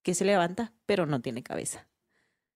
que 0.03 0.13
se 0.13 0.25
levanta, 0.25 0.73
pero 0.85 1.05
no 1.05 1.21
tiene 1.21 1.41
cabeza. 1.41 1.87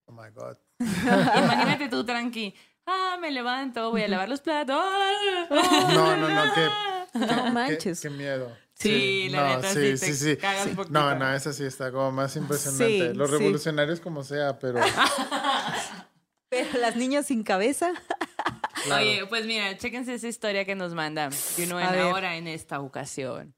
Oh 0.06 0.12
my 0.12 0.30
God. 0.34 0.58
Imagínate 0.80 1.88
tú, 1.88 2.04
tranqui. 2.04 2.54
Ah, 2.86 3.18
me 3.22 3.32
levanto, 3.32 3.92
voy 3.92 4.04
a 4.04 4.08
lavar 4.08 4.30
los 4.30 4.42
platos. 4.42 4.84
No, 5.50 6.18
no, 6.18 6.28
no, 6.30 6.54
qué, 6.54 6.70
No 7.20 7.44
qué- 7.46 7.52
manches. 7.52 8.02
Qué, 8.02 8.10
miedo. 8.10 8.52
Sí, 8.74 9.30
la 9.30 9.42
no, 9.50 9.56
neta, 9.58 9.74
sí, 9.74 9.98
sí 9.98 10.06
te 10.08 10.14
sí, 10.16 10.38
cagas. 10.38 10.90
No, 10.90 11.14
no, 11.16 11.34
esa 11.36 11.54
sí 11.54 11.64
está 11.66 11.92
como 11.92 12.12
más 12.12 12.36
impresionante. 12.36 13.12
Sí, 13.12 13.14
Los 13.16 13.30
sí. 13.30 13.38
revolucionarios 13.38 14.00
como 14.00 14.24
sea, 14.24 14.58
pero 14.58 14.80
Pero 16.50 16.80
las 16.80 16.96
niñas 16.96 17.28
sin 17.28 17.44
cabeza. 17.44 17.92
claro. 18.84 19.02
Oye, 19.04 19.26
pues 19.28 19.46
mira, 19.46 19.78
chéquense 19.78 20.16
esa 20.16 20.28
historia 20.28 20.66
que 20.66 20.76
nos 20.76 20.94
manda 20.94 21.30
Yunuen 21.58 21.86
A 21.86 21.92
ver. 21.92 22.02
ahora 22.02 22.36
en 22.36 22.48
esta 22.48 22.80
ocasión. 22.82 23.54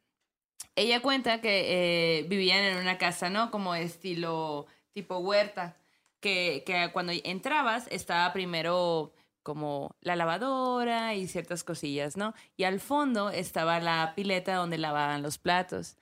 Ella 0.76 1.02
cuenta 1.02 1.40
que 1.42 2.20
eh, 2.20 2.24
vivían 2.28 2.60
en 2.64 2.78
una 2.78 2.98
casa, 2.98 3.30
¿no? 3.30 3.50
Como 3.52 3.76
estilo 3.76 4.68
tipo 4.94 5.18
huerta, 5.20 5.78
que, 6.24 6.64
que 6.66 6.90
cuando 6.94 7.12
entrabas 7.24 7.86
estaba 7.92 8.34
primero 8.34 9.14
como 9.44 9.96
la 10.02 10.16
lavadora 10.16 11.14
y 11.16 11.28
ciertas 11.28 11.64
cosillas, 11.64 12.16
¿no? 12.18 12.34
Y 12.56 12.64
al 12.64 12.80
fondo 12.80 13.30
estaba 13.30 13.80
la 13.82 14.14
pileta 14.16 14.56
donde 14.56 14.78
lavaban 14.78 15.22
los 15.22 15.38
platos. 15.38 15.98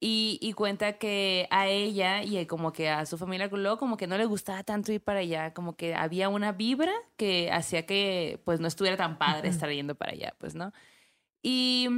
Y, 0.00 0.38
y 0.42 0.54
cuenta 0.54 0.94
que 0.94 1.46
a 1.50 1.68
ella 1.68 2.22
y 2.24 2.46
como 2.46 2.72
que 2.72 2.88
a 2.88 3.04
su 3.06 3.18
familia 3.18 3.48
luego 3.48 3.78
como 3.78 3.96
que 3.98 4.06
no 4.06 4.16
le 4.16 4.24
gustaba 4.24 4.64
tanto 4.64 4.92
ir 4.92 5.02
para 5.02 5.20
allá, 5.20 5.52
como 5.54 5.76
que 5.76 5.94
había 5.94 6.30
una 6.30 6.52
vibra 6.52 6.92
que 7.16 7.52
hacía 7.52 7.84
que 7.86 8.40
pues 8.44 8.60
no 8.60 8.66
estuviera 8.66 8.96
tan 8.96 9.18
padre 9.18 9.50
estar 9.50 9.70
yendo 9.70 9.94
para 9.94 10.12
allá, 10.12 10.34
pues, 10.38 10.54
¿no? 10.54 10.72
Y 11.42 11.88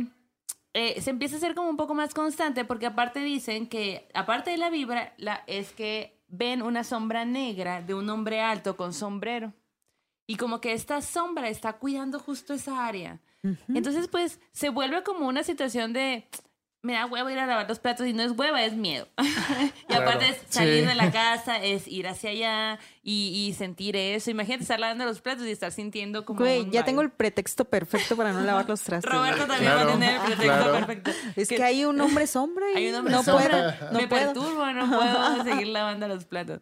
eh, 0.75 1.01
se 1.01 1.11
empieza 1.11 1.37
a 1.37 1.39
hacer 1.39 1.55
como 1.55 1.71
un 1.71 1.77
poco 1.77 1.95
más 1.95 2.13
constante 2.13 2.65
porque 2.65 2.87
aparte 2.87 3.21
dicen 3.21 3.69
que 3.69 4.09
aparte 4.15 4.51
de 4.51 4.57
la 4.59 4.69
vibra 4.69 5.15
la, 5.17 5.45
es 5.47 5.73
que 5.73 6.22
ven 6.33 6.62
una 6.62 6.83
sombra 6.83 7.25
negra 7.25 7.83
de 7.83 7.95
un 7.95 8.09
hombre 8.11 8.40
alto 8.40 8.77
con 8.77 8.92
sombrero. 8.92 9.53
Y 10.27 10.37
como 10.37 10.61
que 10.61 10.73
esta 10.73 11.03
sombra 11.03 11.49
está 11.49 11.75
cuidando 11.75 12.18
justo 12.18 12.55
esa 12.55 12.87
área. 12.87 13.21
Entonces, 13.68 14.09
pues, 14.09 14.40
se 14.53 14.71
vuelve 14.71 15.03
como 15.03 15.29
una 15.29 15.42
situación 15.42 15.92
de, 15.92 16.29
me 16.83 16.95
da 16.95 17.07
hueva 17.07 17.31
ir 17.33 17.38
a 17.38 17.47
lavar 17.47 17.68
los 17.68 17.79
platos 17.79 18.07
y 18.09 18.12
no 18.12 18.23
es 18.25 18.33
hueva, 18.33 18.62
es 18.64 18.75
miedo. 18.75 19.07
y 19.18 19.87
Claro, 19.87 20.03
aparte 20.09 20.29
es 20.31 20.42
salir 20.49 20.81
sí. 20.83 20.87
de 20.88 20.95
la 20.97 21.12
casa, 21.12 21.59
es 21.62 21.87
ir 21.87 22.09
hacia 22.09 22.31
allá 22.31 22.79
y, 23.05 23.47
y 23.49 23.53
sentir 23.55 23.95
eso. 23.97 24.31
Imagínate 24.33 24.62
estar 24.62 24.81
lavando 24.81 25.05
los 25.05 25.21
platos 25.21 25.47
y 25.47 25.53
estar 25.53 25.71
sintiendo 25.71 26.25
como. 26.25 26.40
Güey, 26.40 26.64
ya 26.64 26.71
vibe. 26.71 26.83
tengo 26.85 27.03
el 27.03 27.11
pretexto 27.11 27.64
perfecto 27.66 28.16
para 28.16 28.33
no 28.33 28.40
lavar 28.40 28.68
los 28.68 28.83
trastes. 28.83 29.11
Roberto 29.12 29.47
también 29.47 29.73
Claro, 29.73 29.87
va 29.87 29.90
a 29.90 29.95
tener 29.95 30.14
el 30.14 30.21
pretexto 30.23 30.42
claro. 30.45 30.73
perfecto. 30.87 31.11
Es 31.37 31.49
que 31.49 31.62
hay 31.62 31.85
un 31.85 32.01
hombre 32.01 32.27
sombra 32.27 32.66
y 32.73 32.77
Hay 32.79 32.88
un 32.88 32.97
hombre 32.97 33.12
no 33.14 33.23
sombra. 33.23 33.49
puedo. 33.79 33.92
No 33.92 34.01
me 34.01 34.09
puedo. 34.09 34.33
perturbo, 34.33 34.73
no 34.73 34.88
puedo 34.88 35.45
seguir 35.45 35.68
lavando 35.68 36.09
los 36.09 36.25
platos. 36.25 36.61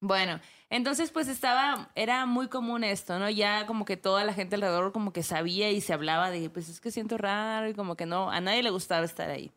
Bueno, 0.00 0.40
entonces 0.72 1.10
pues 1.12 1.28
estaba, 1.28 1.90
era 1.94 2.26
muy 2.26 2.48
común 2.48 2.82
esto, 2.84 3.18
¿no? 3.18 3.30
Ya 3.30 3.66
como 3.66 3.84
que 3.84 3.96
toda 3.96 4.24
la 4.24 4.34
gente 4.34 4.56
alrededor 4.56 4.92
como 4.92 5.12
que 5.12 5.22
sabía 5.22 5.70
y 5.70 5.80
se 5.80 5.92
hablaba 5.92 6.30
de, 6.30 6.50
pues 6.50 6.68
es 6.68 6.80
que 6.80 6.90
siento 6.90 7.18
raro 7.18 7.68
y 7.68 7.74
como 7.74 7.94
que 7.96 8.06
no, 8.06 8.30
a 8.30 8.40
nadie 8.40 8.62
le 8.62 8.70
gustaba 8.70 9.04
estar 9.04 9.30
ahí. 9.30 9.52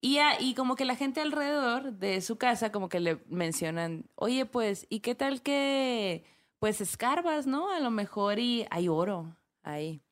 Y, 0.00 0.18
a- 0.18 0.40
y 0.40 0.54
como 0.54 0.76
que 0.76 0.84
la 0.84 0.96
gente 0.96 1.20
alrededor 1.22 1.92
de 1.94 2.20
su 2.20 2.36
casa 2.36 2.70
como 2.72 2.88
que 2.90 3.00
le 3.00 3.18
mencionan, 3.28 4.04
oye 4.16 4.44
pues, 4.46 4.86
¿y 4.90 5.00
qué 5.00 5.14
tal 5.14 5.40
que 5.42 6.24
pues 6.58 6.80
escarbas, 6.80 7.46
¿no? 7.46 7.70
A 7.70 7.80
lo 7.80 7.90
mejor 7.90 8.38
y 8.38 8.66
hay 8.70 8.88
oro 8.88 9.36
ahí. 9.62 10.02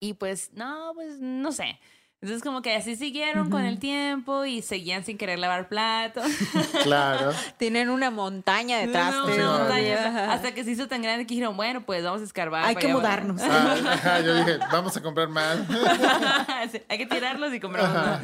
Y 0.00 0.14
pues, 0.14 0.52
no, 0.54 0.92
pues 0.94 1.18
no 1.20 1.52
sé. 1.52 1.78
Entonces 2.20 2.42
como 2.42 2.62
que 2.62 2.74
así 2.74 2.96
siguieron 2.96 3.48
con 3.48 3.64
el 3.64 3.78
tiempo 3.78 4.44
y 4.44 4.60
seguían 4.60 5.04
sin 5.04 5.16
querer 5.18 5.38
lavar 5.38 5.68
platos. 5.68 6.26
Claro. 6.82 7.32
Tienen 7.58 7.90
una 7.90 8.10
montaña 8.10 8.78
de 8.78 8.88
trastes. 8.88 9.36
No, 9.38 9.52
¿no? 9.52 9.58
montañas, 9.58 10.06
Ajá. 10.06 10.32
hasta 10.32 10.52
que 10.52 10.64
se 10.64 10.72
hizo 10.72 10.88
tan 10.88 11.02
grande 11.02 11.26
que 11.26 11.34
dijeron, 11.34 11.56
bueno, 11.56 11.84
pues 11.84 12.02
vamos 12.02 12.22
a 12.22 12.24
escarbar. 12.24 12.64
Hay 12.64 12.76
que 12.76 12.88
mudarnos. 12.88 13.40
Ah, 13.42 13.76
ajá, 13.92 14.20
yo 14.20 14.34
dije, 14.34 14.58
vamos 14.72 14.96
a 14.96 15.02
comprar 15.02 15.28
más. 15.28 15.58
Sí, 16.72 16.82
Hay 16.88 16.98
que 16.98 17.06
tirarlos 17.06 17.52
y 17.54 17.60
compramos. 17.60 17.94
Más. 17.94 18.22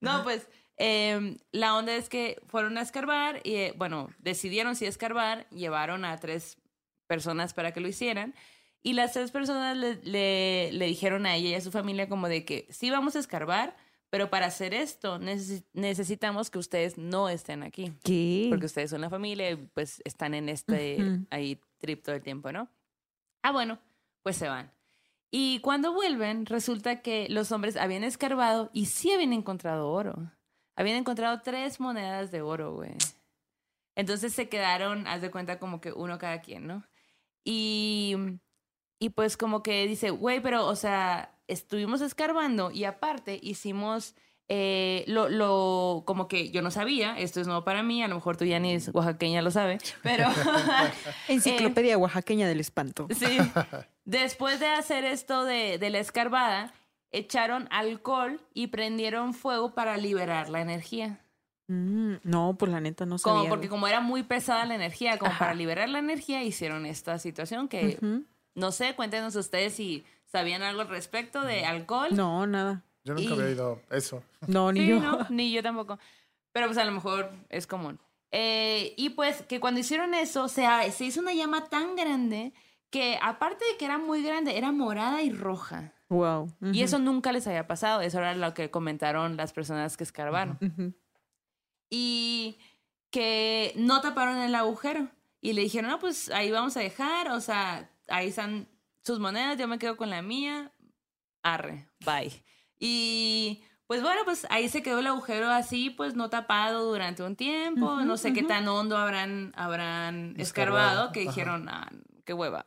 No, 0.00 0.22
pues 0.22 0.46
eh, 0.78 1.36
la 1.52 1.76
onda 1.76 1.94
es 1.94 2.08
que 2.08 2.40
fueron 2.48 2.78
a 2.78 2.82
escarbar 2.82 3.40
y, 3.44 3.54
eh, 3.56 3.74
bueno, 3.76 4.10
decidieron 4.18 4.74
si 4.76 4.86
escarbar, 4.86 5.46
llevaron 5.50 6.04
a 6.04 6.16
tres 6.16 6.56
personas 7.06 7.52
para 7.52 7.72
que 7.72 7.80
lo 7.80 7.88
hicieran. 7.88 8.34
Y 8.84 8.92
las 8.92 9.12
tres 9.14 9.30
personas 9.32 9.76
le, 9.76 9.96
le- 10.04 10.70
le 10.72 10.86
dijeron 10.86 11.24
a 11.26 11.34
ella 11.34 11.48
y 11.48 11.54
a 11.54 11.60
su 11.60 11.72
familia 11.72 12.08
como 12.08 12.28
de 12.28 12.44
que 12.44 12.68
sí 12.70 12.90
vamos 12.90 13.16
a 13.16 13.18
escarbar, 13.18 13.76
pero 14.10 14.28
para 14.30 14.46
hacer 14.46 14.74
esto 14.74 15.18
necesi- 15.18 15.64
necesitamos 15.72 16.50
que 16.50 16.58
ustedes 16.58 16.98
no 16.98 17.28
estén 17.30 17.62
aquí. 17.62 17.92
¿Qué? 18.04 18.46
Porque 18.50 18.66
ustedes 18.66 18.90
son 18.90 19.00
la 19.00 19.08
familia 19.10 19.50
y 19.50 19.56
pues 19.56 20.02
están 20.04 20.34
en 20.34 20.48
este 20.50 21.02
Ujú. 21.02 21.26
ahí 21.30 21.58
trip 21.78 22.04
todo 22.04 22.14
el 22.14 22.22
tiempo, 22.22 22.52
¿no? 22.52 22.68
Ah, 23.42 23.52
bueno, 23.52 23.78
pues 24.22 24.36
se 24.36 24.48
van. 24.48 24.70
Y 25.30 25.58
cuando 25.60 25.92
vuelven, 25.94 26.44
resulta 26.46 27.00
que 27.02 27.26
los 27.30 27.50
hombres 27.52 27.76
habían 27.76 28.04
escarbado 28.04 28.70
y 28.74 28.86
sí 28.86 29.10
habían 29.10 29.32
encontrado 29.32 29.90
oro. 29.90 30.30
Habían 30.76 30.96
encontrado 30.98 31.40
tres 31.42 31.80
monedas 31.80 32.30
de 32.30 32.42
oro, 32.42 32.74
güey. 32.74 32.92
Entonces 33.96 34.32
se 34.34 34.48
quedaron, 34.48 35.06
haz 35.06 35.22
de 35.22 35.30
cuenta, 35.30 35.58
como 35.58 35.80
que 35.80 35.90
uno 35.92 36.18
cada 36.18 36.40
quien, 36.42 36.66
¿no? 36.66 36.84
Y, 37.44 38.14
y 38.98 39.10
pues 39.10 39.36
como 39.36 39.62
que 39.62 39.86
dice, 39.86 40.10
güey, 40.10 40.40
pero, 40.40 40.66
o 40.66 40.76
sea, 40.76 41.34
estuvimos 41.48 42.00
escarbando 42.00 42.70
y 42.70 42.84
aparte 42.84 43.38
hicimos 43.42 44.14
eh, 44.48 45.04
lo, 45.06 45.28
lo, 45.28 46.02
como 46.06 46.28
que 46.28 46.50
yo 46.50 46.60
no 46.60 46.70
sabía, 46.70 47.18
esto 47.18 47.40
es 47.40 47.46
nuevo 47.46 47.64
para 47.64 47.82
mí, 47.82 48.02
a 48.02 48.08
lo 48.08 48.14
mejor 48.14 48.36
tú 48.36 48.44
ya 48.44 48.58
ni 48.58 48.74
es 48.74 48.90
oaxaqueña 48.92 49.40
lo 49.40 49.50
sabe, 49.50 49.78
pero 50.02 50.28
Enciclopedia 51.28 51.96
oaxaqueña 51.96 52.46
del 52.46 52.60
espanto. 52.60 53.08
sí, 53.10 53.38
después 54.04 54.60
de 54.60 54.66
hacer 54.66 55.04
esto 55.04 55.44
de, 55.44 55.78
de 55.78 55.90
la 55.90 55.98
escarbada, 55.98 56.74
echaron 57.10 57.68
alcohol 57.70 58.40
y 58.52 58.66
prendieron 58.66 59.34
fuego 59.34 59.74
para 59.74 59.96
liberar 59.96 60.50
la 60.50 60.60
energía. 60.60 61.20
Mm, 61.68 62.16
no, 62.24 62.56
pues 62.58 62.70
la 62.70 62.80
neta 62.80 63.06
no 63.06 63.16
sabía. 63.16 63.38
Como, 63.38 63.48
porque 63.48 63.68
como 63.68 63.88
era 63.88 64.00
muy 64.00 64.22
pesada 64.24 64.66
la 64.66 64.74
energía, 64.74 65.16
como 65.18 65.30
Ajá. 65.30 65.38
para 65.38 65.54
liberar 65.54 65.88
la 65.88 66.00
energía, 66.00 66.42
hicieron 66.42 66.84
esta 66.84 67.18
situación 67.18 67.68
que. 67.68 67.98
No 68.54 68.72
sé, 68.72 68.94
cuéntenos 68.94 69.34
ustedes 69.36 69.74
si 69.74 70.04
sabían 70.26 70.62
algo 70.62 70.80
al 70.82 70.88
respecto 70.88 71.42
de 71.42 71.64
alcohol. 71.64 72.08
No, 72.12 72.46
nada. 72.46 72.82
Yo 73.04 73.14
nunca 73.14 73.28
Y- 73.28 73.32
había 73.32 73.44
oído 73.46 73.80
eso. 73.90 74.22
No, 74.46 74.72
ni 74.72 74.80
Sí, 74.80 74.86
yo. 74.88 75.00
no, 75.00 75.18
ni 75.30 75.52
yo 75.52 75.62
tampoco. 75.62 75.98
Pero 76.52 76.66
pues 76.66 76.78
a 76.78 76.84
lo 76.84 76.92
mejor 76.92 77.30
es 77.48 77.66
común. 77.66 77.98
Eh, 78.30 78.94
y 78.96 79.10
pues 79.10 79.42
que 79.42 79.60
cuando 79.60 79.80
hicieron 79.80 80.14
eso, 80.14 80.48
se, 80.48 80.66
se 80.92 81.04
hizo 81.04 81.20
una 81.20 81.32
llama 81.34 81.66
tan 81.68 81.94
grande 81.96 82.52
que 82.90 83.18
aparte 83.22 83.64
de 83.70 83.76
que 83.76 83.84
era 83.84 83.98
muy 83.98 84.22
grande, 84.22 84.56
era 84.56 84.72
morada 84.72 85.22
y 85.22 85.30
roja. 85.32 85.92
Wow. 86.08 86.52
Y 86.72 86.82
eso 86.82 86.98
nunca 86.98 87.32
les 87.32 87.46
había 87.46 87.66
pasado. 87.66 88.00
Eso 88.00 88.18
era 88.18 88.34
lo 88.36 88.54
que 88.54 88.70
comentaron 88.70 89.36
las 89.36 89.52
personas 89.52 89.96
que 89.96 90.04
escarbaron. 90.04 90.58
Y 91.90 92.58
que 93.10 93.72
no 93.76 94.00
taparon 94.00 94.38
el 94.38 94.54
agujero. 94.54 95.08
Y 95.40 95.52
le 95.52 95.62
dijeron, 95.62 95.90
no, 95.90 95.98
pues 95.98 96.30
ahí 96.30 96.50
vamos 96.50 96.76
a 96.76 96.80
dejar. 96.80 97.30
O 97.30 97.40
sea, 97.40 97.90
ahí 98.08 98.28
están 98.28 98.68
sus 99.02 99.18
monedas, 99.20 99.58
yo 99.58 99.68
me 99.68 99.78
quedo 99.78 99.96
con 99.96 100.10
la 100.10 100.22
mía. 100.22 100.72
Arre, 101.42 101.88
bye. 102.04 102.32
Y 102.78 103.62
pues 103.86 104.02
bueno, 104.02 104.22
pues 104.24 104.46
ahí 104.50 104.68
se 104.68 104.82
quedó 104.82 104.98
el 105.00 105.06
agujero 105.06 105.48
así, 105.50 105.90
pues 105.90 106.14
no 106.14 106.30
tapado 106.30 106.84
durante 106.90 107.22
un 107.22 107.36
tiempo. 107.36 107.86
Ujú, 107.94 108.04
no 108.04 108.16
sé 108.16 108.32
qué 108.32 108.40
ujú. 108.40 108.48
tan 108.48 108.66
hondo 108.68 108.96
habrán, 108.96 109.52
habrán 109.56 110.34
Escarbado, 110.38 110.90
escarbado 111.08 111.12
que 111.12 111.20
ajá. 111.22 111.30
dijeron, 111.30 111.68
ah, 111.68 111.90
qué 112.24 112.32
hueva. 112.32 112.66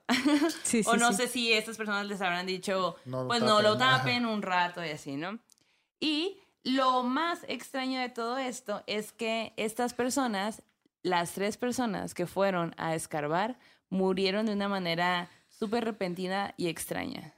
Sí, 0.63 0.84
sí, 0.84 0.89
o 0.89 0.95
no 0.97 1.12
sí. 1.12 1.17
sé 1.17 1.28
si 1.28 1.54
estas 1.54 1.78
personas 1.78 2.06
les 2.06 2.21
habrán 2.21 2.45
dicho, 2.45 2.95
No 3.06 3.28
pues 3.28 3.41
no 3.41 3.62
lo 3.62 3.78
tapen, 3.78 3.88
ajá. 3.88 3.97
tapen 4.00 4.26
un 4.26 4.41
rato 4.41 4.86
y 4.86 4.89
así, 4.89 5.15
¿no? 5.17 5.39
Y 6.00 6.39
lo 6.63 7.02
más 7.04 7.43
extraño 7.47 8.00
de 8.00 8.10
todo 8.10 8.38
esto 8.38 8.84
es 8.88 9.12
que 9.12 9.54
estas 9.58 9.93
personas, 9.95 10.62
las 11.02 11.32
tres 11.34 11.58
personas 11.58 12.13
que 12.13 12.28
fueron 12.28 12.76
a 12.78 12.93
escarbar, 12.93 13.58
murieron 13.89 14.45
de 14.45 14.54
una 14.54 14.67
manera 14.67 15.30
súper 15.47 15.86
repentina 15.86 16.54
y 16.58 16.67
extraña. 16.67 17.34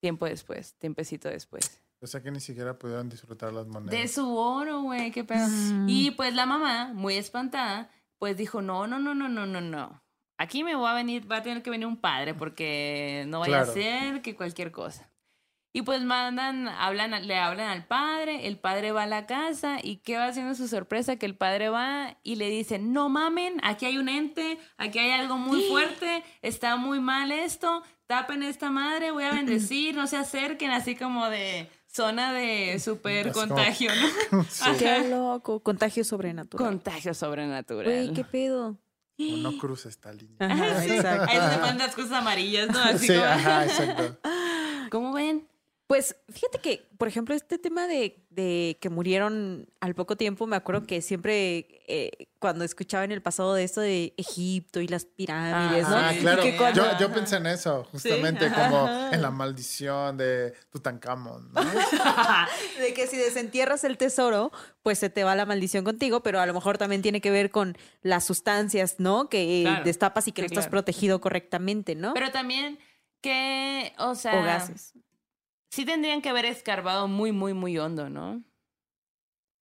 Tiempo 0.00 0.26
después, 0.26 0.74
tiempecito 0.78 1.28
después. 1.28 1.82
O 2.00 2.06
sea 2.06 2.22
que 2.22 2.30
ni 2.30 2.40
siquiera 2.40 2.78
pudieron 2.78 3.08
disfrutar 3.08 3.52
las 3.52 3.66
monedas. 3.66 3.90
De 3.98 4.06
su 4.08 4.36
oro, 4.36 4.82
güey, 4.82 5.10
qué 5.10 5.24
pedo. 5.24 5.48
Mm. 5.48 5.88
Y 5.88 6.10
pues 6.12 6.34
la 6.34 6.44
mamá, 6.46 6.92
muy 6.92 7.14
espantada, 7.16 7.90
pues 8.18 8.36
dijo, 8.36 8.60
no, 8.62 8.86
no, 8.86 8.98
no, 8.98 9.14
no, 9.14 9.28
no, 9.28 9.46
no, 9.46 9.60
no. 9.60 10.02
Aquí 10.38 10.62
me 10.62 10.74
va 10.74 10.92
a 10.92 10.94
venir, 10.94 11.30
va 11.30 11.38
a 11.38 11.42
tener 11.42 11.62
que 11.62 11.70
venir 11.70 11.86
un 11.86 11.96
padre 11.96 12.34
porque 12.34 13.24
no 13.28 13.40
vaya 13.40 13.64
Claro. 13.64 13.70
a 13.70 13.74
ser 13.74 14.22
que 14.22 14.36
cualquier 14.36 14.70
cosa. 14.70 15.10
Y 15.76 15.82
pues 15.82 16.00
mandan, 16.02 16.68
hablan, 16.68 17.26
le 17.26 17.36
hablan 17.36 17.68
al 17.68 17.84
padre, 17.84 18.46
el 18.46 18.56
padre 18.56 18.92
va 18.92 19.02
a 19.02 19.06
la 19.06 19.26
casa 19.26 19.76
y 19.82 19.96
¿qué 19.96 20.16
va 20.16 20.28
haciendo 20.28 20.54
su 20.54 20.68
sorpresa? 20.68 21.16
Que 21.16 21.26
el 21.26 21.34
padre 21.36 21.68
va 21.68 22.16
y 22.22 22.36
le 22.36 22.48
dice, 22.48 22.78
no 22.78 23.10
mamen, 23.10 23.60
aquí 23.62 23.84
hay 23.84 23.98
un 23.98 24.08
ente, 24.08 24.56
aquí 24.78 25.00
hay 25.00 25.10
algo 25.10 25.36
muy 25.36 25.64
fuerte, 25.68 26.24
está 26.40 26.76
muy 26.76 26.98
mal 26.98 27.30
esto, 27.30 27.82
tapen 28.06 28.42
esta 28.42 28.70
madre, 28.70 29.10
voy 29.10 29.24
a 29.24 29.32
bendecir, 29.32 29.94
no 29.94 30.06
se 30.06 30.16
acerquen, 30.16 30.70
así 30.70 30.96
como 30.96 31.28
de 31.28 31.68
zona 31.86 32.32
de 32.32 32.78
super 32.78 33.30
contagio, 33.32 33.90
¿no? 34.32 34.44
Sí. 34.48 34.64
Qué 34.78 35.06
loco. 35.10 35.60
Contagio 35.60 36.04
sobrenatural. 36.04 36.68
Contagio 36.70 37.12
sobrenatural. 37.12 37.84
Güey, 37.84 38.14
qué 38.14 38.24
pedo. 38.24 38.78
O 39.18 39.36
no 39.42 39.58
cruces 39.58 39.92
esta 39.92 40.10
línea. 40.10 40.36
Ajá, 40.38 40.82
exacto. 40.86 41.26
Ahí 41.28 41.76
las 41.76 41.94
cosas 41.94 42.12
amarillas, 42.12 42.68
¿no? 42.70 42.78
Así 42.82 43.08
sí, 43.08 43.12
como- 43.12 43.26
ajá, 43.26 43.66
exacto. 43.66 44.18
¿Cómo 44.90 45.12
ven? 45.12 45.46
Pues 45.86 46.16
fíjate 46.28 46.58
que, 46.58 46.84
por 46.98 47.06
ejemplo, 47.06 47.32
este 47.32 47.58
tema 47.58 47.86
de, 47.86 48.18
de 48.30 48.76
que 48.80 48.90
murieron 48.90 49.68
al 49.78 49.94
poco 49.94 50.16
tiempo, 50.16 50.44
me 50.48 50.56
acuerdo 50.56 50.84
que 50.84 51.00
siempre 51.00 51.80
eh, 51.86 52.26
cuando 52.40 52.64
escuchaba 52.64 53.04
en 53.04 53.12
el 53.12 53.22
pasado 53.22 53.54
de 53.54 53.62
esto 53.62 53.80
de 53.80 54.12
Egipto 54.16 54.80
y 54.80 54.88
las 54.88 55.04
pirámides, 55.04 55.88
¿no? 55.88 55.96
Ah, 55.96 56.12
claro. 56.18 56.44
Y 56.44 56.50
que 56.50 56.56
cuando- 56.56 56.82
Yo, 56.92 56.98
yo 56.98 57.12
pensé 57.12 57.36
en 57.36 57.46
eso, 57.46 57.84
justamente, 57.92 58.50
como 58.52 58.88
en 59.12 59.22
la 59.22 59.30
maldición 59.30 60.16
de 60.16 60.54
Tutankamón. 60.72 61.52
¿no? 61.52 61.60
de 62.80 62.92
que 62.92 63.06
si 63.06 63.16
desentierras 63.16 63.84
el 63.84 63.96
tesoro, 63.96 64.50
pues 64.82 64.98
se 64.98 65.08
te 65.08 65.22
va 65.22 65.36
la 65.36 65.46
maldición 65.46 65.84
contigo, 65.84 66.20
pero 66.20 66.40
a 66.40 66.46
lo 66.46 66.54
mejor 66.54 66.78
también 66.78 67.00
tiene 67.02 67.20
que 67.20 67.30
ver 67.30 67.52
con 67.52 67.78
las 68.02 68.24
sustancias, 68.24 68.96
¿no? 68.98 69.28
Que 69.28 69.60
eh, 69.60 69.62
Claro. 69.62 69.84
destapas 69.84 70.26
y 70.26 70.32
que 70.32 70.42
Sí, 70.42 70.46
no 70.46 70.46
estás 70.46 70.64
claro. 70.64 70.70
protegido 70.72 71.20
correctamente, 71.20 71.94
¿no? 71.94 72.12
Pero 72.14 72.32
también 72.32 72.80
que, 73.20 73.92
o 73.98 74.16
sea, 74.16 74.36
o 74.40 74.42
gases. 74.42 74.92
Sí 75.76 75.84
tendrían 75.84 76.22
que 76.22 76.30
haber 76.30 76.46
escarbado 76.46 77.06
muy, 77.06 77.32
muy, 77.32 77.52
muy 77.54 77.78
hondo, 77.78 78.08
¿no? 78.08 78.42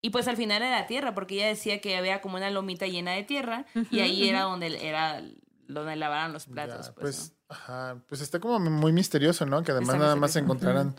Y 0.03 0.11
pues 0.11 0.29
al 0.29 0.37
final 0.37 0.63
era 0.63 0.87
tierra, 0.87 1.15
porque 1.15 1.35
ella 1.37 1.47
decía 1.49 1.81
que 1.81 1.97
había 1.97 2.21
como 2.21 2.37
una 2.37 2.51
lomita 2.51 2.87
llena 2.87 3.13
de 3.13 3.25
tierra 3.25 3.65
y 3.91 4.01
ahí 4.01 4.29
era 4.29 4.43
donde 4.43 4.87
era 4.89 5.23
donde 5.69 5.97
lavaban 5.97 6.33
los 6.33 6.47
platos. 6.47 6.87
Ya, 6.89 6.93
pues, 6.95 7.17
pues, 7.17 7.31
¿no? 7.31 7.55
ajá, 7.57 8.03
pues 8.07 8.21
está 8.21 8.39
como 8.39 8.61
muy 8.61 8.93
misterioso, 8.93 9.47
¿no? 9.47 9.63
Que 9.65 9.73
además 9.73 9.95
Está 9.95 9.99
nada 10.05 10.15
más 10.17 10.31
se 10.33 10.43
misterioso. 10.43 10.69
encontraran 10.79 10.95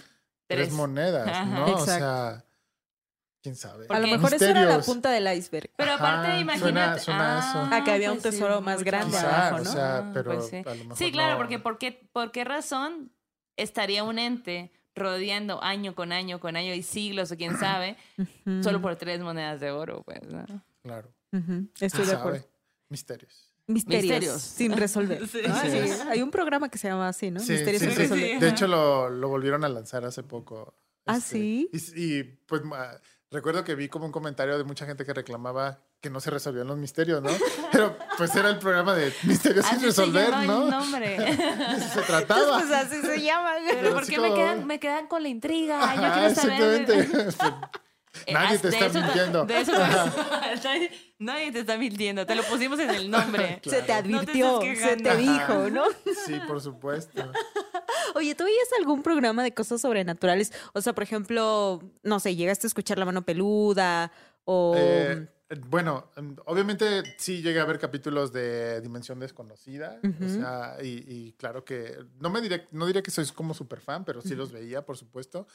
tres, 0.48 0.68
Tres. 0.68 0.72
monedas, 0.74 1.28
Ajá. 1.30 1.46
¿no? 1.46 1.66
O 1.76 1.86
sea, 1.86 2.44
quién 3.42 3.56
sabe. 3.56 3.86
A 3.90 4.00
lo 4.00 4.08
mejor 4.08 4.34
eso 4.34 4.46
era 4.46 4.66
la 4.66 4.80
punta 4.82 5.10
del 5.12 5.32
iceberg. 5.38 5.72
Pero 5.78 5.94
Ajá, 5.94 6.04
aparte, 6.06 6.28
suena- 6.32 6.42
imagínate. 6.42 7.00
suena 7.00 7.40
eso. 7.40 7.70
Ah, 7.72 7.84
que 7.86 7.92
había 7.92 8.12
un 8.12 8.20
pues 8.20 8.34
tesoro 8.36 8.60
más 8.62 8.84
grande 8.84 9.14
más. 9.14 9.22
Quizá, 9.24 9.48
abajo, 9.48 9.56
o 9.56 9.64
¿no? 9.64 9.72
sea, 9.72 9.98
Ah, 10.00 10.12
pero 10.14 10.34
pues 10.34 10.50
sí. 10.50 10.58
a 10.58 10.70
lo 10.76 10.84
mejor 10.84 10.98
Sí, 10.98 11.12
claro, 11.14 11.32
no. 11.34 11.38
porque 11.38 11.60
¿por 11.60 11.78
qué, 11.78 12.10
¿por 12.12 12.32
qué 12.34 12.44
razón 12.44 13.14
estaría 13.56 14.04
un 14.04 14.20
ente 14.20 14.74
rodeando 14.98 15.64
año 15.64 15.96
con 15.96 16.12
año 16.12 16.40
con 16.40 16.56
año 16.56 16.74
y 16.74 16.84
siglos 16.84 17.32
o 17.32 17.38
quién 17.38 17.58
sabe, 17.60 17.96
solo 18.62 18.82
por 18.82 18.96
tres 18.98 19.20
monedas 19.22 19.60
de 19.62 19.72
oro, 19.72 20.04
pues, 20.04 20.22
¿no? 20.24 20.46
Claro. 20.84 21.10
Estoy 21.80 22.06
de 22.06 22.12
¿Sabe? 22.12 22.46
Misterios. 22.90 23.44
Misterios, 23.68 24.04
Misterios. 24.04 24.42
sin 24.42 24.72
resolver. 24.78 25.22
Es. 25.34 26.02
Hay 26.08 26.22
un 26.22 26.32
programa 26.32 26.70
que 26.70 26.78
se 26.78 26.88
llama 26.88 27.10
así, 27.10 27.32
¿no? 27.32 27.42
Sí, 27.42 27.52
Misterios 27.52 27.82
sí, 27.82 27.88
sin 27.88 27.96
sí. 27.96 28.02
resolver. 28.04 28.40
De 28.40 28.50
hecho, 28.50 28.66
lo, 28.68 29.10
lo 29.10 29.28
volvieron 29.28 29.66
a 29.66 29.70
lanzar 29.70 30.06
hace 30.06 30.24
poco. 30.24 30.74
¿Ah, 31.06 31.18
Este, 31.18 31.30
sí? 31.38 31.70
Y, 31.74 32.02
y, 32.20 32.24
pues 32.24 32.64
ma- 32.64 33.00
recuerdo 33.30 33.66
que 33.66 33.76
vi 33.76 33.90
como 33.90 34.06
un 34.06 34.12
comentario 34.14 34.58
de 34.58 34.64
mucha 34.64 34.86
gente 34.86 35.06
que 35.06 35.14
reclamaba 35.14 35.82
que 36.02 36.10
no 36.10 36.20
se 36.20 36.30
resolvían 36.30 36.68
los 36.68 36.78
misterios, 36.78 37.22
¿no? 37.22 37.30
Pero 37.72 37.98
pues 38.18 38.36
era 38.36 38.50
el 38.50 38.60
programa 38.60 38.94
de 38.94 39.12
misterios 39.24 39.66
sin 39.66 39.78
Así 39.78 39.86
resolver, 39.86 40.28
se 40.32 40.46
¿no? 40.48 40.64
el 40.66 40.70
nombre. 40.70 41.10
De 41.20 41.78
eso 41.78 41.90
se 41.94 42.02
trataba. 42.02 42.60
Pues 42.60 42.72
así 42.72 43.02
se 43.02 43.22
llama. 43.22 43.54
Pero 43.68 43.80
Pero 43.80 43.94
¿por 43.94 44.04
así 44.04 44.12
qué 44.14 44.20
me 44.22 44.28
como- 44.30 44.36
quedan, 44.40 44.68
me 44.68 44.80
quedan 44.80 45.08
con 45.08 45.24
la 45.24 45.30
intriga? 45.30 45.80
Yo 45.80 46.02
Ajá, 46.04 46.14
quiero 46.20 46.36
saber. 46.36 46.82
exactamente. 46.82 47.58
Eh, 48.26 48.34
Nadie 48.34 48.58
te 48.58 48.70
de 48.72 48.74
está 48.74 48.86
eso 48.88 49.00
mintiendo. 49.00 49.46
De 49.46 49.62
eso 49.62 49.72
nadie, 50.64 50.92
nadie 51.20 51.52
te 51.52 51.60
está 51.60 51.78
mintiendo. 51.78 52.26
Te 52.26 52.34
lo 52.34 52.42
pusimos 52.44 52.80
en 52.80 52.90
el 52.90 53.12
nombre. 53.12 53.62
Se 53.64 53.84
te 53.84 53.86
Claro. 53.86 54.08
No 54.10 54.26
te 54.26 54.32
advirtió, 54.32 54.62
se 54.76 54.96
te 54.98 55.18
dijo, 55.18 55.70
¿no? 55.70 55.84
Sí, 56.26 56.40
por 56.48 56.60
supuesto. 56.60 57.32
Oye, 58.16 58.34
¿tú 58.34 58.46
veías 58.46 58.68
algún 58.80 59.04
programa 59.04 59.44
de 59.44 59.54
cosas 59.54 59.82
sobrenaturales? 59.82 60.52
O 60.74 60.82
sea, 60.82 60.94
por 60.94 61.04
ejemplo, 61.04 61.80
no 62.02 62.20
sé, 62.20 62.36
llegaste 62.36 62.66
a 62.66 62.70
escuchar 62.70 62.98
La 62.98 63.06
Mano 63.06 63.22
Peluda 63.24 64.12
o... 64.46 64.74
Eh, 64.76 65.28
bueno, 65.70 66.12
em, 66.16 66.36
obviamente 66.46 67.04
sí 67.18 67.42
llegué 67.42 67.60
a 67.60 67.66
ver 67.66 67.80
capítulos 67.80 68.34
de 68.34 68.82
Dimensión 68.82 69.20
Desconocida. 69.20 70.00
O 70.04 70.30
sea, 70.30 70.78
y, 70.84 71.04
y 71.08 71.34
claro 71.34 71.64
que 71.64 71.98
no 72.20 72.30
me 72.30 72.42
diré, 72.42 72.68
no 72.72 72.86
diría 72.86 73.02
que 73.02 73.12
soy 73.12 73.26
como 73.28 73.54
super 73.54 73.80
fan, 73.80 74.04
pero 74.04 74.22
sí 74.22 74.36
los 74.36 74.52
veía, 74.52 74.86
por 74.86 74.98
supuesto. 74.98 75.48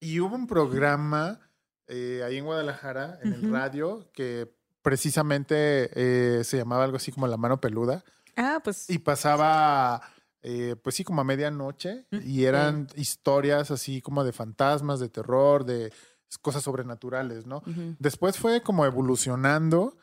Y 0.00 0.18
hubo 0.20 0.34
un 0.34 0.46
programa 0.46 1.38
eh, 1.86 2.22
ahí 2.24 2.38
en 2.38 2.44
Guadalajara, 2.44 3.18
en 3.22 3.34
el 3.34 3.52
radio, 3.52 4.10
que 4.12 4.52
precisamente 4.82 5.90
eh, 5.94 6.42
se 6.44 6.56
llamaba 6.56 6.84
algo 6.84 6.96
así 6.96 7.12
como 7.12 7.26
La 7.26 7.36
Mano 7.36 7.60
Peluda. 7.60 8.02
Ah, 8.36 8.60
pues... 8.64 8.88
Y 8.88 8.98
pasaba, 8.98 10.00
eh, 10.42 10.74
pues 10.82 10.96
sí, 10.96 11.04
como 11.04 11.20
a 11.20 11.24
medianoche. 11.24 12.06
Y 12.24 12.44
eran 12.44 12.88
historias 12.96 13.70
así 13.70 14.00
como 14.00 14.24
de 14.24 14.32
fantasmas, 14.32 15.00
de 15.00 15.08
terror, 15.08 15.64
de 15.64 15.92
cosas 16.38 16.62
sobrenaturales, 16.62 17.46
¿no? 17.46 17.62
Después 17.98 18.38
fue 18.38 18.62
como 18.62 18.84
evolucionando 18.86 19.96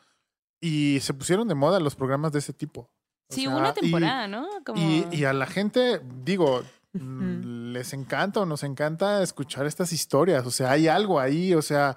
y 0.60 0.98
se 1.00 1.14
pusieron 1.14 1.48
de 1.48 1.54
moda 1.54 1.80
los 1.80 1.96
programas 1.96 2.32
de 2.32 2.38
ese 2.40 2.52
tipo. 2.52 2.82
O 3.30 3.34
Sí, 3.34 3.42
sea, 3.42 3.56
una 3.56 3.70
y- 3.70 3.80
temporada, 3.80 4.28
¿no? 4.28 4.46
Como... 4.64 4.80
Y, 4.80 5.06
y 5.12 5.24
a 5.24 5.32
la 5.32 5.46
gente, 5.46 6.00
digo, 6.24 6.62
les 6.92 7.92
encanta 7.92 8.40
o 8.40 8.46
nos 8.46 8.62
encanta 8.62 9.22
escuchar 9.22 9.66
estas 9.66 9.92
historias. 9.92 10.44
O 10.46 10.50
sea, 10.50 10.72
hay 10.72 10.88
algo 10.88 11.20
ahí, 11.20 11.54
o 11.54 11.62
sea, 11.62 11.96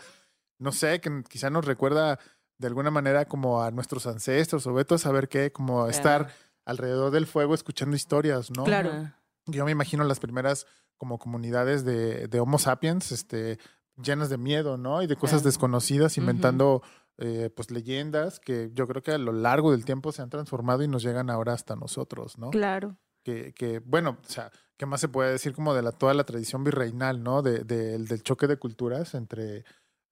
no 0.59 0.71
sé, 0.71 0.99
que 1.01 1.23
quizá 1.29 1.49
nos 1.49 1.65
recuerda 1.65 2.19
de 2.59 2.67
alguna 2.67 2.91
manera 2.91 3.25
como 3.25 3.61
a 3.63 3.71
nuestros 3.71 4.05
ancestros 4.07 4.65
o 4.67 4.73
veto 4.73 4.95
a 4.95 4.99
saber 4.99 5.27
qué, 5.27 5.51
como 5.51 5.87
estar 5.87 6.31
alrededor 6.65 7.11
del 7.11 7.25
fuego 7.27 7.53
escuchando 7.55 7.95
historias, 7.95 8.51
¿no? 8.51 8.63
Claro. 8.63 9.11
Yo 9.47 9.65
me 9.65 9.71
imagino 9.71 10.03
las 10.05 10.19
primeras 10.19 10.65
como 10.97 11.17
comunidades 11.17 11.83
de, 11.83 12.27
de 12.27 12.39
Homo 12.39 12.59
sapiens, 12.59 13.11
este, 13.11 13.57
llenas 14.01 14.29
de 14.29 14.37
miedo, 14.37 14.77
¿no? 14.77 15.01
Y 15.03 15.07
de 15.07 15.15
cosas 15.15 15.43
desconocidas, 15.43 16.17
inventando 16.17 16.81
eh, 17.17 17.49
pues 17.55 17.69
leyendas 17.71 18.39
que 18.39 18.71
yo 18.73 18.87
creo 18.87 19.03
que 19.03 19.11
a 19.11 19.17
lo 19.17 19.31
largo 19.33 19.71
del 19.71 19.85
tiempo 19.85 20.11
se 20.11 20.21
han 20.21 20.29
transformado 20.29 20.81
y 20.83 20.87
nos 20.87 21.03
llegan 21.03 21.29
ahora 21.29 21.53
hasta 21.53 21.75
nosotros, 21.75 22.37
¿no? 22.37 22.49
Claro. 22.49 22.97
Que, 23.23 23.53
que 23.53 23.79
bueno, 23.79 24.17
o 24.21 24.29
sea, 24.29 24.51
¿qué 24.77 24.85
más 24.85 24.99
se 24.99 25.07
puede 25.09 25.31
decir 25.31 25.53
como 25.53 25.73
de 25.73 25.81
la, 25.81 25.91
toda 25.91 26.13
la 26.13 26.23
tradición 26.23 26.63
virreinal, 26.63 27.21
¿no? 27.23 27.41
De, 27.41 27.63
del- 27.63 28.07
del 28.07 28.23
choque 28.23 28.47
de 28.47 28.57
culturas 28.57 29.13
entre, 29.13 29.63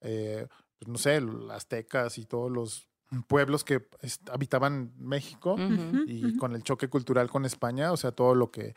eh, 0.02 0.48
pues, 0.80 0.88
no 0.90 0.98
sé, 0.98 1.20
los 1.22 1.50
aztecas 1.52 2.18
y 2.18 2.26
todos 2.26 2.52
los 2.52 2.88
pueblos 3.28 3.64
que 3.66 3.90
habitaban 4.32 4.94
México 4.98 5.58
y 6.08 6.38
con 6.38 6.54
el 6.56 6.64
choque 6.64 6.88
cultural 6.88 7.30
con 7.30 7.44
España, 7.46 7.92
o 7.92 7.98
sea, 7.98 8.12
todo 8.14 8.36
lo 8.36 8.52
que 8.52 8.74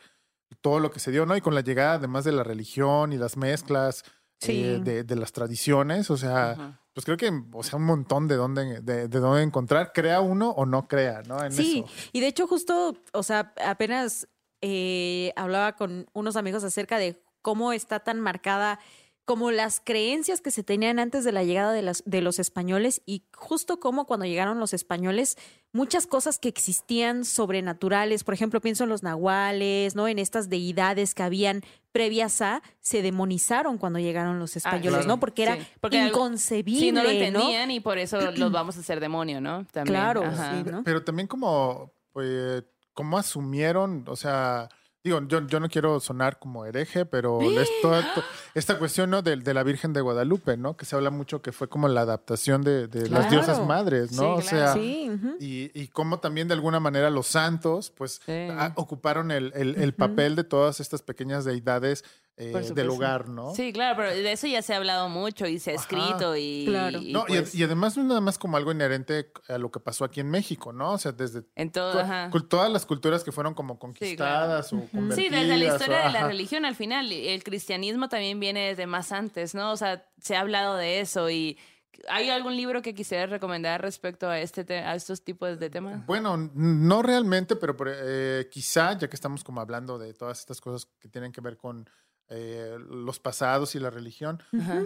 todo 0.61 0.79
lo 0.79 0.91
que 0.91 0.99
se 0.99 1.11
dio, 1.11 1.25
¿no? 1.25 1.35
Y 1.37 1.41
con 1.41 1.55
la 1.55 1.61
llegada 1.61 1.93
además 1.93 2.23
de 2.25 2.31
la 2.33 2.43
religión 2.43 3.13
y 3.13 3.17
las 3.17 3.37
mezclas 3.37 4.03
Sí. 4.45 4.63
eh, 4.63 4.79
de, 4.79 5.03
de 5.03 5.15
las 5.15 5.31
tradiciones, 5.31 6.09
o 6.11 6.17
sea, 6.17 6.79
pues 6.93 7.05
creo 7.05 7.17
que, 7.17 7.31
o 7.53 7.63
sea, 7.63 7.77
un 7.77 7.85
montón 7.85 8.27
de 8.27 8.35
dónde, 8.35 8.81
de, 8.81 9.07
de 9.07 9.19
dónde 9.19 9.43
encontrar, 9.43 9.91
crea 9.93 10.21
uno 10.21 10.51
o 10.51 10.65
no 10.65 10.87
crea, 10.87 11.21
¿no? 11.27 11.43
En 11.43 11.51
Sí, 11.51 11.83
eso. 11.85 12.09
y 12.13 12.19
de 12.21 12.27
hecho 12.27 12.47
justo, 12.47 12.95
o 13.13 13.23
sea, 13.23 13.53
apenas 13.65 14.27
eh, 14.61 15.33
hablaba 15.35 15.75
con 15.75 16.07
unos 16.13 16.35
amigos 16.35 16.63
acerca 16.63 16.97
de 16.97 17.21
cómo 17.41 17.73
está 17.73 17.99
tan 17.99 18.19
marcada 18.21 18.79
como 19.25 19.49
las 19.49 19.81
creencias 19.83 20.39
que 20.39 20.51
se 20.51 20.63
tenían 20.63 20.99
antes 20.99 21.23
de 21.23 21.31
la 21.31 21.43
llegada 21.43 21.73
de, 21.73 21.81
las, 21.81 22.03
de 22.05 22.21
los 22.21 22.37
españoles 22.37 23.01
y 23.07 23.23
justo 23.35 23.79
como 23.79 24.05
cuando 24.05 24.25
llegaron 24.27 24.59
los 24.59 24.71
españoles, 24.73 25.35
muchas 25.73 26.05
cosas 26.05 26.37
que 26.37 26.47
existían 26.47 27.25
sobrenaturales, 27.25 28.23
por 28.23 28.35
ejemplo, 28.35 28.61
pienso 28.61 28.83
en 28.83 28.89
los 28.91 29.01
nahuales, 29.01 29.95
¿no? 29.95 30.07
En 30.07 30.19
estas 30.19 30.47
deidades 30.47 31.15
que 31.15 31.23
habían 31.23 31.61
previas 31.91 32.39
a, 32.41 32.61
se 32.81 33.01
demonizaron 33.01 33.77
cuando 33.79 33.97
llegaron 33.99 34.37
los 34.37 34.55
españoles, 34.57 34.91
claro. 34.91 35.07
¿no? 35.07 35.19
Porque 35.19 35.43
era 35.43 35.55
Sí, 35.55 35.67
porque 35.81 36.05
inconcebible, 36.05 36.79
Sí, 36.79 36.91
no 36.91 37.01
lo 37.03 37.09
¿no? 37.09 37.15
entendían 37.15 37.71
y 37.71 37.79
por 37.79 37.97
eso 37.97 38.19
los 38.31 38.51
vamos 38.51 38.77
a 38.77 38.81
hacer 38.81 38.99
demonio, 38.99 39.41
¿no? 39.41 39.65
También. 39.71 39.85
Claro, 39.95 40.23
Ajá. 40.23 40.61
sí, 40.63 40.69
¿no? 40.69 40.83
Pero 40.83 41.03
también 41.03 41.27
como, 41.27 41.91
pues, 42.11 42.63
cómo 42.93 43.17
asumieron, 43.17 44.05
o 44.07 44.15
sea, 44.15 44.69
digo, 45.05 45.21
yo, 45.27 45.45
yo 45.47 45.59
no 45.61 45.69
quiero 45.69 45.99
sonar 46.01 46.39
como 46.39 46.65
hereje, 46.65 47.05
pero 47.05 47.39
toda- 47.81 48.01
to- 48.15 48.23
esta 48.55 48.77
cuestión, 48.79 49.09
¿no? 49.11 49.21
De, 49.21 49.37
de 49.37 49.53
la 49.53 49.63
Virgen 49.63 49.93
de 49.93 50.01
Guadalupe, 50.01 50.57
¿no? 50.57 50.75
Que 50.75 50.85
se 50.85 50.95
habla 50.95 51.11
mucho 51.11 51.41
que 51.41 51.51
fue 51.51 51.69
como 51.69 51.87
la 51.87 52.01
adaptación 52.01 52.63
de, 52.63 52.87
de 52.87 53.07
las 53.09 53.29
diosas 53.29 53.65
madres, 53.65 54.11
¿no? 54.13 54.41
Sí, 54.41 54.47
o 54.47 54.49
sea, 54.49 54.73
Sí, 54.73 55.11
y, 55.39 55.71
y 55.79 55.87
cómo 55.89 56.19
también 56.19 56.47
de 56.47 56.55
alguna 56.55 56.79
manera 56.79 57.09
los 57.09 57.27
santos, 57.27 57.91
pues, 57.95 58.19
Sí. 58.25 58.31
a- 58.51 58.73
ocuparon 58.75 59.31
el, 59.31 59.53
el- 59.55 59.75
el 59.75 59.93
papel 59.93 60.35
de 60.35 60.43
todas 60.43 60.79
estas 60.79 61.01
pequeñas 61.03 61.45
deidades 61.45 62.03
eh, 62.37 62.51
del 62.73 62.89
hogar, 62.89 63.29
¿no? 63.29 63.55
Sí, 63.55 63.71
claro, 63.71 63.95
pero 63.95 64.09
de 64.09 64.31
eso 64.31 64.45
ya 64.47 64.61
se 64.61 64.73
ha 64.73 64.77
hablado 64.77 65.07
mucho 65.07 65.47
y 65.47 65.57
se 65.59 65.71
ha 65.71 65.75
Ajá. 65.75 65.83
escrito 65.83 66.35
y, 66.35 66.65
Claro. 66.67 66.99
y, 67.01 67.13
No, 67.13 67.21
y, 67.27 67.37
pues, 67.37 67.55
y 67.55 67.63
además 67.63 67.95
no 67.95 68.03
es 68.03 68.07
nada 68.09 68.19
más 68.21 68.37
como 68.37 68.57
algo 68.57 68.71
inherente 68.71 69.31
a 69.47 69.57
lo 69.57 69.71
que 69.71 69.79
pasó 69.79 70.03
aquí 70.03 70.19
en 70.19 70.29
México, 70.29 70.73
¿no? 70.73 70.91
O 70.93 70.97
sea, 70.97 71.11
desde 71.13 71.43
en 71.55 71.71
todo, 71.71 71.99
ajá. 71.99 72.29
todas 72.49 72.69
las 72.71 72.85
culturas 72.85 73.23
que 73.23 73.31
fueron 73.31 73.53
como 73.53 73.79
conquistadas 73.79 74.73
o 74.73 74.81
Sí, 74.81 74.87
convertidas. 74.91 75.31
desde 75.41 75.57
la 75.57 75.65
o- 75.71 75.75
historia 75.75 75.97
de 76.07 76.11
la 76.11 76.27
religión 76.27 76.65
al 76.65 76.75
final, 76.75 77.11
el 77.11 77.43
cristianismo 77.43 78.09
también 78.09 78.39
viene 78.39 78.67
desde 78.67 78.85
más 78.87 79.11
antes, 79.11 79.55
¿no? 79.55 79.71
O 79.71 79.77
sea, 79.77 80.05
se 80.21 80.35
ha 80.35 80.41
hablado 80.41 80.75
de 80.75 80.99
eso 80.99 81.29
y 81.29 81.57
¿hay 82.09 82.29
algún 82.29 82.57
libro 82.57 82.81
que 82.81 82.93
quisieras 82.93 83.29
recomendar 83.29 83.81
respecto 83.81 84.27
a 84.29 84.37
este 84.41 84.65
te- 84.65 84.79
a 84.79 84.95
estos 84.95 85.23
tipos 85.23 85.57
de 85.57 85.69
temas? 85.69 86.05
Bueno, 86.05 86.35
no 86.53 87.01
realmente, 87.01 87.55
pero 87.55 87.73
eh, 87.87 88.49
quizá, 88.51 88.97
ya 88.97 89.07
que 89.07 89.15
estamos 89.15 89.45
como 89.45 89.61
hablando 89.61 89.97
de 89.97 90.13
todas 90.13 90.39
estas 90.39 90.59
cosas 90.59 90.85
que 90.99 91.07
tienen 91.07 91.31
que 91.31 91.39
ver 91.39 91.55
con 91.55 91.89
eh, 92.29 92.77
los 92.89 93.19
pasados 93.19 93.75
y 93.75 93.79
la 93.79 93.89
religión, 93.89 94.41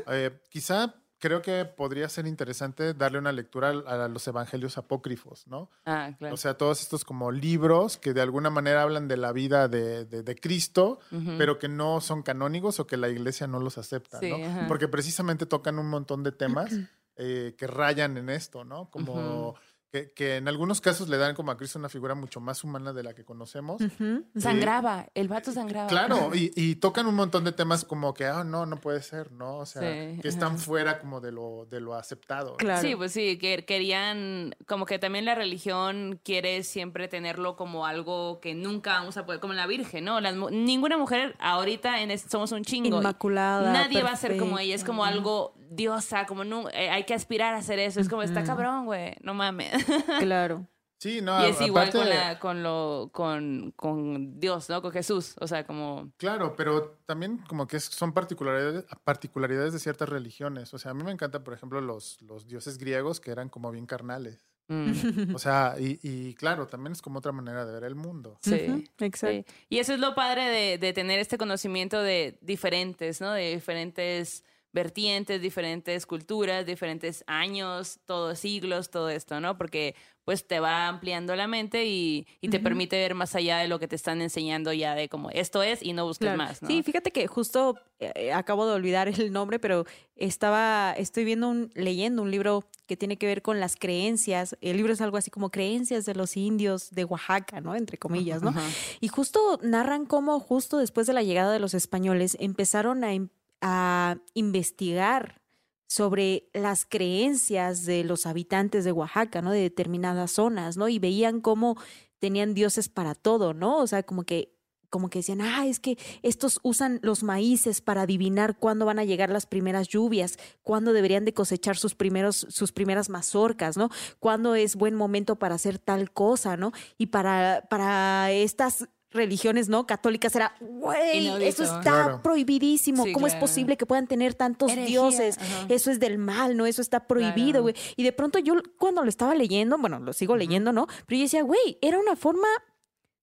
eh, 0.08 0.40
quizá 0.50 0.96
creo 1.20 1.42
que 1.42 1.66
podría 1.66 2.08
ser 2.08 2.28
interesante 2.28 2.94
darle 2.94 3.20
una 3.20 3.34
lectura 3.34 3.74
a, 3.86 4.06
a 4.06 4.08
los 4.08 4.26
evangelios 4.28 4.78
apócrifos, 4.78 5.46
¿no? 5.48 5.70
Ah, 5.86 6.12
claro. 6.18 6.34
O 6.34 6.38
sea, 6.38 6.54
todos 6.58 6.82
estos 6.82 7.04
como 7.04 7.32
libros 7.32 7.98
que 7.98 8.14
de 8.14 8.22
alguna 8.22 8.50
manera 8.50 8.84
hablan 8.84 9.10
de 9.10 9.18
la 9.18 9.34
vida 9.34 9.68
de, 9.68 10.06
de- 10.06 10.24
de 10.24 10.36
Cristo, 10.36 11.00
pero 11.38 11.60
que 11.60 11.68
no 11.68 12.00
son 12.00 12.24
canónigos 12.24 12.80
o 12.80 12.88
que 12.88 12.96
la 12.96 13.10
iglesia 13.10 13.48
no 13.48 13.60
los 13.60 13.78
acepta, 13.78 14.20
Sí, 14.22 14.30
¿no? 14.30 14.38
Porque 14.70 14.88
precisamente 14.88 15.46
tocan 15.46 15.78
un 15.78 15.90
montón 15.90 16.24
de 16.24 16.32
temas 16.32 16.72
eh, 17.18 17.54
que 17.58 17.68
rayan 17.68 18.16
en 18.16 18.30
esto, 18.30 18.64
¿no? 18.64 18.90
Como 18.90 19.56
que, 19.92 20.12
que 20.14 20.38
en 20.38 20.48
algunos 20.48 20.82
casos 20.82 21.10
le 21.10 21.18
dan 21.18 21.36
como 21.36 21.52
a 21.52 21.58
Cristo 21.58 21.80
una 21.80 21.90
figura 21.90 22.16
mucho 22.16 22.40
más 22.40 22.64
humana 22.64 22.94
de 22.94 23.04
la 23.04 23.14
que 23.14 23.26
conocemos. 23.26 23.82
Ujú. 23.82 24.26
Sangraba, 24.38 25.08
el 25.16 25.28
vato 25.28 25.52
sangraba. 25.52 25.88
Claro, 25.88 26.32
y, 26.34 26.52
y 26.56 26.76
tocan 26.76 27.08
un 27.08 27.16
montón 27.16 27.44
de 27.44 27.52
temas 27.52 27.86
como 27.86 28.14
que, 28.14 28.26
ah, 28.26 28.44
no, 28.44 28.66
no 28.66 28.78
puede 28.78 29.02
ser, 29.02 29.32
¿no? 29.32 29.58
O 29.58 29.66
sea, 29.66 29.82
Sí, 29.82 30.22
que 30.22 30.28
están 30.28 30.58
fuera 30.58 31.00
como 31.00 31.22
de 31.22 31.32
lo, 31.32 31.66
de 31.66 31.82
lo 31.82 31.96
aceptado. 31.96 32.52
¿no? 32.52 32.58
Claro. 32.58 32.82
Sí, 32.82 32.96
pues 32.96 33.12
sí, 33.12 33.38
que 33.38 33.66
querían, 33.66 34.56
como 34.68 34.86
que 34.86 35.00
también 35.00 35.26
la 35.26 35.36
religión 35.36 36.20
quiere 36.24 36.64
siempre 36.64 37.08
tenerlo 37.08 37.56
como 37.56 37.86
algo 37.86 38.40
que 38.40 38.54
nunca 38.54 38.94
vamos 38.94 39.18
a 39.18 39.26
poder, 39.26 39.40
como 39.40 39.54
la 39.54 39.68
Virgen, 39.68 40.06
¿no? 40.06 40.22
Las 40.22 40.36
ninguna 40.36 40.98
mujer 40.98 41.36
ahorita 41.40 42.02
en 42.02 42.12
este, 42.12 42.30
somos 42.30 42.52
un 42.52 42.64
chingo. 42.64 42.98
Inmaculada. 42.98 43.74
Nadie 43.74 44.04
va 44.04 44.12
a 44.12 44.16
ser 44.16 44.38
como 44.38 44.60
ella, 44.60 44.76
es 44.76 44.84
como 44.84 45.04
algo 45.04 45.56
diosa, 45.70 46.26
como 46.26 46.44
no, 46.44 46.70
eh, 46.70 46.90
hay 46.90 47.04
que 47.06 47.14
aspirar 47.14 47.54
a 47.54 47.58
hacer 47.58 47.80
eso, 47.80 48.00
es 48.00 48.10
como 48.10 48.24
está 48.24 48.44
cabrón, 48.44 48.86
güey, 48.86 49.16
no 49.22 49.34
mames. 49.34 49.72
Claro. 50.20 50.68
Sí, 51.02 51.22
no, 51.22 51.42
y 51.48 51.52
es 51.52 51.62
igual 51.62 51.88
aparte- 51.88 51.98
con, 51.98 52.10
la, 52.10 52.40
con, 52.40 52.62
lo, 52.64 53.10
con, 53.14 53.72
con 53.78 54.38
Dios, 54.38 54.70
¿no? 54.70 54.82
Con 54.82 54.92
Jesús, 54.92 55.34
o 55.40 55.48
sea, 55.48 55.66
como... 55.66 56.12
Claro, 56.18 56.56
pero 56.58 56.98
también 57.06 57.38
como 57.48 57.68
que 57.68 57.80
son 57.80 58.12
particularidades, 58.12 58.84
particularidades 59.06 59.72
de 59.72 59.80
ciertas 59.80 60.10
religiones. 60.10 60.74
O 60.74 60.78
sea, 60.78 60.92
a 60.92 60.94
mí 60.94 61.02
me 61.06 61.12
encantan, 61.14 61.42
por 61.46 61.54
ejemplo, 61.54 61.80
los, 61.80 62.22
los 62.22 62.48
dioses 62.50 62.78
griegos 62.78 63.22
que 63.22 63.32
eran 63.32 63.48
como 63.48 63.72
bien 63.72 63.86
carnales. 63.86 64.46
Mm, 64.68 65.34
O 65.36 65.40
sea, 65.40 65.76
y, 65.80 66.00
y 66.04 66.34
claro, 66.36 66.68
también 66.68 66.92
es 66.92 67.02
como 67.02 67.20
otra 67.20 67.32
manera 67.32 67.66
de 67.66 67.72
ver 67.72 67.86
el 67.86 67.96
mundo. 67.96 68.38
sí. 68.42 68.56
Exacto. 69.00 69.28
Sí. 69.30 69.46
Y 69.70 69.80
eso 69.80 69.94
es 69.94 70.00
lo 70.02 70.14
padre 70.16 70.50
de, 70.50 70.78
de 70.80 70.92
tener 70.92 71.20
este 71.20 71.38
conocimiento 71.38 72.02
de 72.04 72.38
diferentes, 72.42 73.22
¿no? 73.22 73.32
De 73.32 73.54
diferentes 73.56 74.44
vertientes, 74.72 75.42
diferentes 75.42 76.06
culturas, 76.06 76.66
diferentes 76.66 77.24
años, 77.28 78.00
todos 78.06 78.40
siglos, 78.40 78.90
todo 78.92 79.10
esto, 79.10 79.40
¿no? 79.40 79.58
Porque 79.58 79.96
pues 80.26 80.46
te 80.46 80.60
va 80.60 80.88
ampliando 80.88 81.36
la 81.36 81.48
mente 81.48 81.88
y, 81.88 82.28
y 82.40 82.50
te 82.50 82.60
permite 82.60 82.96
ver 82.98 83.16
más 83.16 83.34
allá 83.34 83.58
de 83.58 83.68
lo 83.68 83.80
que 83.80 83.88
te 83.88 83.96
están 83.96 84.22
enseñando 84.22 84.72
ya 84.72 84.94
de 84.94 85.10
como 85.10 85.32
esto 85.32 85.64
es 85.64 85.82
y 85.82 85.94
no 85.94 86.06
busques 86.06 86.28
Claro. 86.28 86.38
más, 86.38 86.62
¿no? 86.62 86.68
Sí, 86.68 86.84
fíjate 86.84 87.12
que 87.12 87.26
justo 87.26 87.76
eh, 88.00 88.32
acabo 88.32 88.68
de 88.68 88.74
olvidar 88.74 89.08
el 89.08 89.32
nombre, 89.32 89.58
pero 89.58 89.86
estaba, 90.16 90.94
estoy 90.98 91.24
viendo 91.26 91.48
un, 91.50 91.72
leyendo 91.74 92.22
un 92.22 92.30
libro 92.30 92.64
que 92.86 92.96
tiene 92.96 93.18
que 93.18 93.26
ver 93.26 93.42
con 93.42 93.60
las 93.60 93.76
creencias. 93.76 94.56
El 94.62 94.78
libro 94.78 94.94
es 94.94 95.02
algo 95.02 95.18
así 95.18 95.32
como 95.32 95.50
creencias 95.50 96.06
de 96.06 96.14
los 96.14 96.38
indios 96.38 96.92
de 96.92 97.06
Oaxaca, 97.06 97.60
¿no? 97.62 97.76
Entre 97.76 97.98
comillas, 97.98 98.44
¿no? 98.44 98.54
Y 99.00 99.08
justo 99.08 99.60
narran 99.64 100.06
cómo 100.06 100.40
justo 100.40 100.78
después 100.78 101.08
de 101.08 101.14
la 101.14 101.24
llegada 101.24 101.52
de 101.52 101.60
los 101.60 101.74
españoles 101.74 102.38
empezaron 102.40 103.04
a, 103.04 103.14
im- 103.16 103.30
a 103.62 104.18
investigar 104.34 105.42
sobre 105.88 106.50
las 106.54 106.86
creencias 106.86 107.86
de 107.86 108.04
los 108.04 108.28
habitantes 108.28 108.86
de 108.86 108.92
Oaxaca, 108.92 109.42
¿no? 109.42 109.52
De 109.52 109.62
determinadas 109.62 110.32
zonas, 110.32 110.78
¿no? 110.78 110.88
Y 110.88 111.00
veían 111.00 111.42
cómo 111.42 111.78
tenían 112.20 112.54
dioses 112.54 112.90
para 112.90 113.16
todo, 113.16 113.54
¿no? 113.54 113.80
O 113.80 113.88
sea, 113.88 114.04
como 114.04 114.24
que 114.24 114.60
como 114.90 115.10
que 115.10 115.20
decían, 115.20 115.42
ah, 115.42 115.68
es 115.68 115.80
que 115.80 115.98
estos 116.24 116.60
usan 116.64 117.00
los 117.04 117.24
maíces 117.24 117.80
para 117.82 118.04
adivinar 118.04 118.58
cuándo 118.58 118.86
van 118.86 119.00
a 119.00 119.06
llegar 119.06 119.30
las 119.30 119.46
primeras 119.46 119.88
lluvias, 119.88 120.38
cuándo 120.64 120.94
deberían 120.94 121.26
de 121.26 121.34
cosechar 121.34 121.78
sus 121.78 121.96
primeros, 121.96 122.48
sus 122.50 122.72
primeras 122.72 123.10
mazorcas, 123.10 123.78
¿no? 123.78 123.90
Cuándo 124.20 124.56
es 124.56 124.76
buen 124.76 124.96
momento 124.96 125.38
para 125.38 125.56
hacer 125.56 125.78
tal 125.78 126.12
cosa, 126.12 126.58
¿no? 126.58 126.72
Y 126.98 127.08
para, 127.08 127.68
para 127.70 128.32
estas 128.32 128.90
religiones 129.12 129.70
no 129.70 129.88
católicas 129.88 130.36
era, 130.36 130.56
güey, 130.60 131.28
eso 131.44 131.64
está 131.64 131.82
Claro. 131.82 132.22
prohibidísimo. 132.22 133.06
Sí, 133.06 133.12
¿Cómo 133.14 133.26
es 133.28 133.36
posible 133.36 133.76
que 133.78 133.86
puedan 133.86 134.06
tener 134.08 134.36
tantos 134.36 134.72
Herejía, 134.72 134.88
dioses? 134.88 135.38
ajá. 135.40 135.66
Eso 135.70 135.90
es 135.92 136.00
del 136.00 136.18
mal, 136.20 136.56
¿no? 136.58 136.66
Eso 136.68 136.82
está 136.82 137.08
prohibido, 137.08 137.50
Claro. 137.52 137.62
güey. 137.64 137.76
Y 137.96 138.04
de 138.04 138.12
pronto 138.14 138.38
yo 138.40 138.56
cuando 138.78 139.04
lo 139.04 139.10
estaba 139.10 139.34
leyendo, 139.34 139.78
bueno, 139.78 140.00
lo 140.00 140.14
sigo 140.14 140.36
leyendo, 140.36 140.72
¿no? 140.72 140.88
Pero 141.08 141.18
yo 141.18 141.24
decía, 141.24 141.42
güey, 141.44 141.78
era 141.82 141.98
una 142.00 142.16
forma 142.16 142.48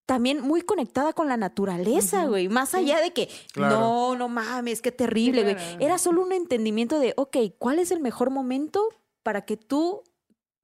también 0.06 0.40
muy 0.40 0.62
conectada 0.62 1.12
con 1.12 1.28
la 1.28 1.36
naturaleza, 1.36 2.26
güey. 2.26 2.48
Más 2.48 2.70
Sí. 2.70 2.76
allá 2.78 3.00
de 3.00 3.12
que, 3.12 3.28
Claro. 3.52 3.80
no, 3.80 4.16
no 4.16 4.28
mames, 4.28 4.80
qué 4.82 4.92
terrible, 4.92 5.42
güey. 5.42 5.54
claro. 5.56 5.76
Era 5.80 5.98
solo 5.98 6.22
un 6.22 6.32
entendimiento 6.32 6.98
de, 7.00 7.12
ok, 7.16 7.36
¿cuál 7.58 7.78
es 7.80 7.90
el 7.90 8.00
mejor 8.00 8.30
momento 8.30 8.80
para 9.22 9.44
que 9.44 9.56
tú 9.56 10.02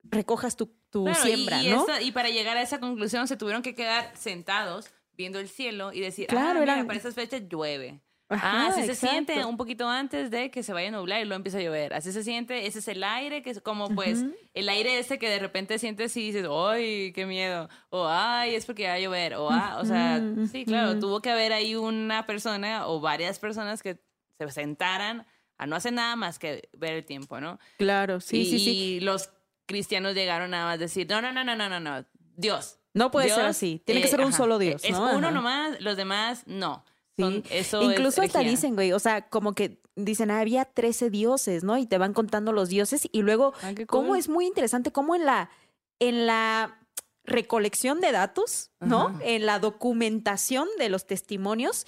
recojas 0.04 0.56
tu, 0.56 0.66
tu 0.90 1.04
Claro, 1.04 1.18
y- 1.20 1.26
siembra, 1.26 1.62
y, 1.62 1.70
¿no? 1.70 1.80
esta- 1.80 2.02
y 2.02 2.12
para 2.12 2.28
llegar 2.28 2.56
a 2.56 2.62
esa 2.62 2.78
conclusión 2.80 3.26
se 3.28 3.36
tuvieron 3.36 3.62
que 3.62 3.74
quedar 3.74 4.12
sentados 4.16 4.90
viendo 5.22 5.38
el 5.38 5.48
cielo 5.48 5.92
y 5.92 6.00
decir, 6.00 6.26
Claro, 6.26 6.58
ah, 6.58 6.60
mira, 6.60 6.72
eran- 6.74 6.86
para 6.86 6.98
esas 6.98 7.14
fechas 7.14 7.42
llueve. 7.48 8.00
Ajá, 8.28 8.50
ah, 8.50 8.66
así 8.68 8.82
se 8.86 8.92
exacto. 8.92 9.10
siente 9.12 9.44
un 9.44 9.58
poquito 9.58 9.86
antes 9.88 10.30
de 10.30 10.50
que 10.50 10.62
se 10.62 10.72
vaya 10.72 10.88
a 10.88 10.90
nublar 10.90 11.20
y 11.20 11.24
luego 11.26 11.36
empieza 11.36 11.58
a 11.58 11.60
llover. 11.60 11.92
Así 11.92 12.12
se 12.12 12.24
siente, 12.24 12.66
ese 12.66 12.78
es 12.78 12.88
el 12.88 13.04
aire, 13.04 13.42
que 13.42 13.50
es 13.50 13.60
como 13.60 13.94
pues 13.94 14.20
Ujú. 14.22 14.34
el 14.54 14.68
aire 14.70 14.98
ese 14.98 15.18
que 15.18 15.28
de 15.28 15.38
repente 15.38 15.78
sientes 15.78 16.16
y 16.16 16.32
dices, 16.32 16.46
¡ay, 16.50 17.12
qué 17.12 17.26
miedo! 17.26 17.68
O 17.90 18.06
¡ay, 18.08 18.54
es 18.54 18.64
porque 18.64 18.86
va 18.88 18.94
a 18.94 18.98
llover! 18.98 19.34
O 19.34 19.50
¡ah! 19.50 19.76
O 19.80 19.84
sea, 19.84 20.18
Ujú, 20.22 20.46
sí, 20.46 20.64
claro, 20.64 20.92
ujú. 20.92 21.00
tuvo 21.00 21.20
que 21.20 21.30
haber 21.30 21.52
ahí 21.52 21.74
una 21.74 22.24
persona 22.26 22.86
o 22.88 23.00
varias 23.00 23.38
personas 23.38 23.82
que 23.82 23.98
se 24.38 24.50
sentaran 24.50 25.26
a 25.58 25.66
no 25.66 25.76
hacer 25.76 25.92
nada 25.92 26.16
más 26.16 26.38
que 26.38 26.70
ver 26.72 26.94
el 26.94 27.04
tiempo, 27.04 27.38
¿no? 27.38 27.58
Claro, 27.76 28.18
sí, 28.20 28.38
y, 28.40 28.44
sí, 28.46 28.58
sí. 28.60 28.70
y 28.70 29.00
los 29.00 29.30
cristianos 29.66 30.14
llegaron 30.14 30.50
nada 30.52 30.64
más 30.64 30.74
a 30.76 30.78
decir, 30.78 31.06
no, 31.08 31.20
no, 31.20 31.32
no, 31.32 31.44
no, 31.44 31.54
no, 31.54 31.68
no, 31.68 31.78
no, 31.80 32.06
Dios. 32.34 32.78
No 32.94 33.10
puede 33.10 33.28
ser 33.30 33.44
así. 33.46 33.80
Tiene 33.84 34.00
que 34.02 34.06
eh, 34.08 34.10
ser 34.10 34.20
un 34.20 34.28
ajá, 34.28 34.36
solo 34.36 34.58
Dios, 34.58 34.82
Es 34.84 34.92
¿no? 34.92 35.16
uno 35.16 35.28
Ajá. 35.28 35.30
nomás, 35.30 35.80
los 35.80 35.96
demás 35.96 36.42
no. 36.46 36.84
Sí. 37.16 37.22
Son- 37.22 37.42
eso 37.50 37.82
Incluso 37.82 38.22
hasta 38.22 38.40
dicen, 38.40 38.74
güey, 38.74 38.92
o 38.92 38.98
sea, 38.98 39.28
como 39.28 39.54
que 39.54 39.80
dicen, 39.96 40.30
ah, 40.30 40.40
había 40.40 40.64
13 40.64 41.10
dioses, 41.10 41.64
¿no? 41.64 41.76
Y 41.78 41.86
te 41.86 41.98
van 41.98 42.14
contando 42.14 42.52
los 42.52 42.68
dioses 42.70 43.08
y 43.12 43.22
luego, 43.22 43.52
Ah, 43.62 43.72
cómo 43.86 44.16
es 44.16 44.28
muy 44.28 44.46
interesante, 44.46 44.92
cómo 44.92 45.14
en 45.14 45.26
la, 45.26 45.50
en 45.98 46.26
la 46.26 46.78
recolección 47.24 48.00
de 48.00 48.12
datos, 48.12 48.70
¿no? 48.80 49.08
Ajá. 49.08 49.18
En 49.24 49.46
la 49.46 49.58
documentación 49.58 50.68
de 50.78 50.88
los 50.88 51.06
testimonios, 51.06 51.86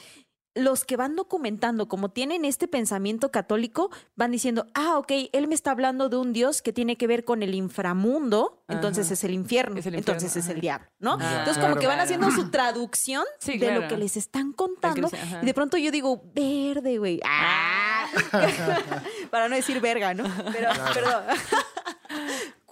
los 0.55 0.85
que 0.85 0.97
van 0.97 1.17
documentando, 1.17 1.89
como 1.89 2.11
tienen 2.11 2.45
este 2.45 2.69
pensamiento 2.69 3.31
católico, 3.33 3.91
van 4.15 4.31
diciendo, 4.31 4.67
ah, 4.75 4.99
ok, 4.99 5.11
él 5.33 5.49
me 5.49 5.55
está 5.55 5.73
hablando 5.73 6.09
de 6.09 6.17
un 6.17 6.33
Dios 6.33 6.63
que 6.63 6.73
tiene 6.73 6.97
que 6.97 7.07
ver 7.07 7.25
con 7.25 7.43
el 7.43 7.55
inframundo, 7.55 8.63
entonces 8.69 9.11
es 9.11 9.25
el 9.25 9.33
infierno, 9.33 9.79
Es 9.79 9.87
el 9.87 9.97
entonces 9.97 10.37
es 10.37 10.49
el 10.49 10.61
diablo, 10.61 10.87
¿no? 11.01 11.19
Ah, 11.21 11.37
entonces 11.41 11.63
como 11.63 11.75
que 11.77 11.87
van 11.87 11.97
Claro. 11.97 12.03
haciendo 12.05 12.31
su 12.31 12.51
traducción 12.51 13.25
Sí, 13.41 13.59
de 13.59 13.73
lo 13.75 13.89
que 13.89 13.97
les 13.97 14.17
están 14.17 14.53
contando. 14.53 15.11
Y 15.43 15.47
de 15.47 15.55
pronto 15.55 15.77
yo 15.77 15.91
digo, 15.91 16.23
verde, 16.35 16.99
güey. 16.99 17.21
Ah. 17.25 18.07
Para 19.31 19.49
no 19.49 19.57
decir 19.57 19.81
verga, 19.81 20.15
¿no? 20.15 20.25
Pero, 20.53 20.69
perdón. 20.93 21.25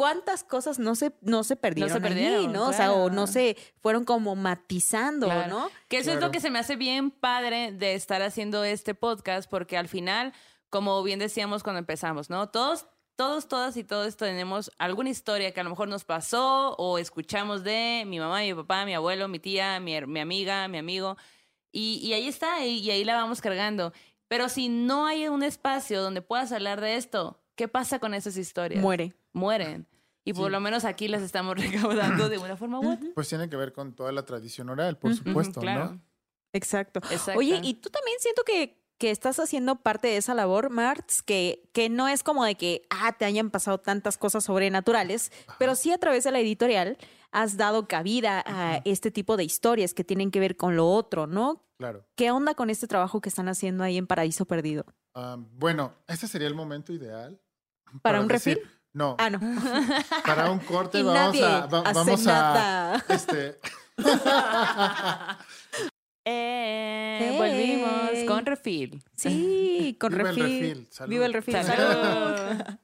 ¿Cuántas 0.02 0.42
cosas 0.42 0.80
no 0.80 0.96
se, 0.96 1.12
no 1.20 1.44
se 1.44 1.54
perdieron, 1.54 1.92
allí, 1.92 2.02
perdieron, 2.02 2.52
¿no? 2.52 2.66
O 2.66 2.72
sea, 2.72 2.92
o 2.92 3.08
no 3.08 3.28
se 3.28 3.56
fueron 3.80 4.04
como 4.04 4.34
matizando, 4.34 5.26
Claro. 5.26 5.48
¿no? 5.48 5.70
Que 5.86 5.98
eso 5.98 6.10
es 6.10 6.20
lo 6.20 6.32
que 6.32 6.40
se 6.40 6.50
me 6.50 6.58
hace 6.58 6.74
bien 6.74 7.12
padre 7.12 7.70
de 7.70 7.94
estar 7.94 8.20
haciendo 8.20 8.64
este 8.64 8.96
podcast, 8.96 9.48
porque 9.48 9.76
al 9.78 9.86
final, 9.86 10.32
como 10.70 11.00
bien 11.04 11.20
decíamos 11.20 11.62
cuando 11.62 11.78
empezamos, 11.78 12.30
¿no? 12.30 12.48
Todos, 12.48 12.86
todos, 13.14 13.46
todas 13.46 13.76
y 13.76 13.84
todos 13.84 14.16
tenemos 14.16 14.72
alguna 14.76 15.10
historia 15.10 15.52
que 15.54 15.60
a 15.60 15.62
lo 15.62 15.70
mejor 15.70 15.86
nos 15.86 16.02
pasó 16.04 16.74
o 16.78 16.98
escuchamos 16.98 17.62
de 17.62 18.02
mi 18.04 18.18
mamá, 18.18 18.40
mi 18.40 18.54
papá, 18.54 18.84
mi 18.84 18.94
abuelo, 18.94 19.28
mi 19.28 19.38
tía, 19.38 19.78
mi, 19.78 20.00
mi 20.00 20.18
amiga, 20.18 20.66
mi 20.66 20.78
amigo. 20.78 21.16
Y, 21.70 22.00
y 22.02 22.12
ahí 22.14 22.26
está, 22.26 22.66
y, 22.66 22.78
y 22.80 22.90
ahí 22.90 23.04
la 23.04 23.14
vamos 23.14 23.40
cargando. 23.40 23.92
Pero 24.26 24.48
si 24.48 24.68
no 24.68 25.06
hay 25.06 25.28
un 25.28 25.44
espacio 25.44 26.02
donde 26.02 26.22
puedas 26.22 26.50
hablar 26.50 26.80
de 26.80 26.96
esto, 26.96 27.40
¿qué 27.54 27.68
pasa 27.68 28.00
con 28.00 28.14
esas 28.14 28.36
historias? 28.36 28.82
Muere. 28.82 29.14
Mueren. 29.32 29.86
Y 30.24 30.32
por 30.35 30.46
Sí. 30.46 30.52
lo 30.52 30.61
menos 30.61 30.85
aquí 30.85 31.08
las 31.08 31.22
estamos 31.22 31.54
recaudando 31.90 32.28
de 32.28 32.38
una 32.38 32.56
forma 32.56 32.80
u 32.80 32.92
otra. 32.92 33.08
Pues 33.14 33.28
tiene 33.28 33.48
que 33.48 33.56
ver 33.56 33.72
con 33.72 33.94
toda 33.94 34.12
la 34.12 34.24
tradición 34.24 34.68
oral, 34.70 34.98
por 34.98 35.14
supuesto, 35.14 35.61
claro. 35.61 35.92
¿no? 35.92 36.02
Exacto. 36.52 37.00
Exacto. 37.11 37.38
Oye, 37.38 37.61
y 37.62 37.74
tú 37.74 37.88
también 37.90 38.16
siento 38.20 38.42
que, 38.44 38.78
que 38.98 39.11
estás 39.11 39.40
haciendo 39.40 39.76
parte 39.82 40.08
de 40.08 40.18
esa 40.18 40.35
labor, 40.35 40.70
Martz, 40.70 41.22
que, 41.22 41.68
que 41.72 41.88
no 41.88 42.08
es 42.08 42.22
como 42.22 42.44
de 42.44 42.54
que, 42.56 42.82
ah, 42.90 43.12
te 43.18 43.24
hayan 43.24 43.50
pasado 43.50 43.78
tantas 43.78 44.18
cosas 44.18 44.44
sobrenaturales, 44.44 45.32
pero 45.58 45.74
sí 45.74 45.90
a 45.92 45.98
través 45.98 46.24
de 46.24 46.30
la 46.30 46.40
editorial 46.40 46.98
has 47.32 47.56
dado 47.56 47.88
cabida 47.88 48.44
a 48.46 48.82
este 48.85 49.11
tipo 49.11 49.37
de 49.38 49.44
historias 49.44 49.94
que 49.94 50.04
tienen 50.04 50.30
que 50.30 50.38
ver 50.40 50.56
con 50.56 50.76
lo 50.76 50.88
otro, 50.90 51.26
¿no? 51.26 51.64
Claro. 51.78 52.06
¿Qué 52.14 52.30
onda 52.30 52.54
con 52.54 52.68
este 52.70 52.87
trabajo 52.87 53.20
que 53.22 53.30
están 53.30 53.48
haciendo 53.48 53.82
ahí 53.82 53.96
en 53.96 54.06
Paraíso 54.06 54.44
Perdido? 54.44 54.85
Ah, 55.14 55.37
bueno, 55.38 55.94
este 56.06 56.28
sería 56.28 56.46
el 56.46 56.54
momento 56.54 56.92
ideal. 56.92 57.40
¿Para 58.02 58.20
un 58.20 58.28
decir- 58.28 58.58
refil? 58.58 58.70
No, 58.94 59.16
Ah, 59.18 59.31
no. 59.31 59.38
para 60.26 60.50
un 60.50 60.59
corte 60.59 60.98
y 61.00 61.02
vamos 61.02 61.18
nadie 61.18 61.44
a... 61.44 61.66
va- 61.66 61.81
hace 61.81 61.92
vamos 61.94 62.26
a... 62.26 63.05
Este, 63.09 63.59
Eh, 66.24 67.18
Hey. 67.20 67.37
volvimos 67.37 68.28
con 68.28 68.46
refil. 68.46 69.02
Sí, 69.16 69.96
con 70.00 70.12
Viva 70.16 70.31
el 70.31 70.37
refil. 70.37 70.61
refil, 70.61 70.88
salud. 70.92 71.11
Viva 71.11 71.26
el 71.26 71.33
refil. 71.33 71.55
Salud. 71.64 72.61
Así 72.62 72.76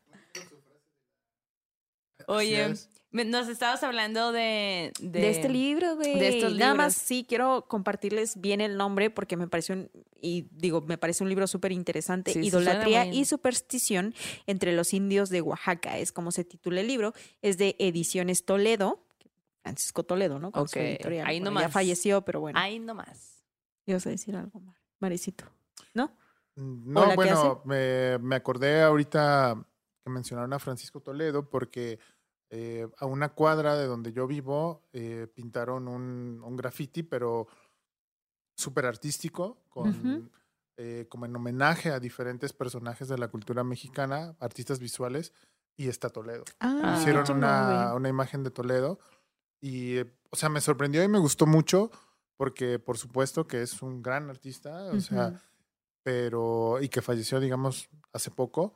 Oye, 2.26 2.74
nos 3.10 3.48
estabas 3.48 3.82
hablando 3.82 4.32
de, 4.32 4.92
de, 5.00 5.20
De 5.20 5.30
este 5.30 5.48
libro, 5.48 5.96
güey. 5.96 6.18
de 6.18 6.28
estos 6.38 6.54
Nada 6.56 6.74
más 6.74 6.94
libros. 6.94 7.06
sí 7.06 7.24
quiero 7.28 7.66
compartirles 7.68 8.40
bien 8.40 8.60
el 8.60 8.76
nombre 8.76 9.10
porque 9.10 9.36
me 9.36 9.48
pareció 9.48 9.74
un, 9.74 9.90
y 10.20 10.46
digo, 10.52 10.82
me 10.82 10.98
parece 10.98 11.22
un 11.24 11.30
libro 11.30 11.46
súper 11.46 11.72
interesante. 11.72 12.32
Sí, 12.32 12.40
Idolatría 12.40 13.06
y 13.06 13.24
superstición 13.24 14.14
entre 14.46 14.72
los 14.72 14.92
indios 14.92 15.30
de 15.30 15.40
Oaxaca. 15.40 15.96
Es 15.98 16.12
como 16.12 16.32
se 16.32 16.44
titula 16.44 16.80
el 16.82 16.86
libro. 16.86 17.12
Es 17.42 17.56
de 17.58 17.76
Ediciones 17.78 18.44
Toledo. 18.44 19.04
Francisco 19.62 20.02
Toledo, 20.04 20.38
¿no? 20.38 20.50
Con 20.52 20.68
su 20.68 20.78
Ok, 20.78 20.84
editorial. 20.84 21.26
ahí 21.26 21.38
Bueno, 21.40 21.50
nomás. 21.50 21.62
Ya 21.64 21.68
falleció, 21.70 22.22
pero 22.22 22.40
bueno. 22.40 22.58
Ahí 22.58 22.78
nomás. 22.78 23.42
Ibas 23.86 24.06
a 24.06 24.10
decir 24.10 24.36
algo, 24.36 24.60
Mar. 24.60 24.76
Marecito. 25.00 25.44
¿No? 25.94 26.14
No, 26.56 27.00
Hola, 27.02 27.10
¿qué 27.10 27.16
bueno, 27.16 27.62
me, 27.64 28.18
me 28.18 28.36
acordé 28.36 28.82
ahorita 28.82 29.54
que 30.04 30.10
mencionaron 30.10 30.52
a 30.52 30.58
Francisco 30.58 31.00
Toledo 31.00 31.48
porque 31.48 31.98
eh, 32.50 32.88
a 32.98 33.06
una 33.06 33.30
cuadra 33.30 33.76
de 33.76 33.86
donde 33.86 34.12
yo 34.12 34.26
vivo 34.26 34.88
eh, 34.92 35.26
pintaron 35.34 35.86
un, 35.86 36.42
un 36.42 36.56
graffiti, 36.56 37.02
pero 37.02 37.46
súper 38.58 38.86
artístico, 38.86 39.62
con, 39.68 40.30
eh, 40.76 41.06
como 41.08 41.26
en 41.26 41.36
homenaje 41.36 41.90
a 41.90 42.00
diferentes 42.00 42.52
personajes 42.52 43.08
de 43.08 43.18
la 43.18 43.28
cultura 43.28 43.64
mexicana, 43.64 44.36
artistas 44.40 44.80
visuales, 44.80 45.32
y 45.76 45.88
está 45.88 46.10
Toledo. 46.10 46.44
Ah, 46.58 46.96
Hicieron 46.98 47.30
una, 47.30 48.08
imagen 48.08 48.42
de 48.42 48.50
Toledo 48.50 48.98
y, 49.60 50.00
o 50.00 50.36
sea, 50.36 50.48
me 50.48 50.60
sorprendió 50.60 51.04
y 51.04 51.08
me 51.08 51.18
gustó 51.18 51.46
mucho 51.46 51.90
porque, 52.36 52.78
por 52.78 52.98
supuesto, 52.98 53.46
que 53.46 53.62
es 53.62 53.80
un 53.82 54.02
gran 54.02 54.28
artista, 54.28 54.84
o 54.92 55.00
sea, 55.00 55.40
pero 56.02 56.80
y 56.80 56.88
que 56.88 57.02
falleció, 57.02 57.38
digamos, 57.40 57.88
hace 58.12 58.30
poco. 58.30 58.74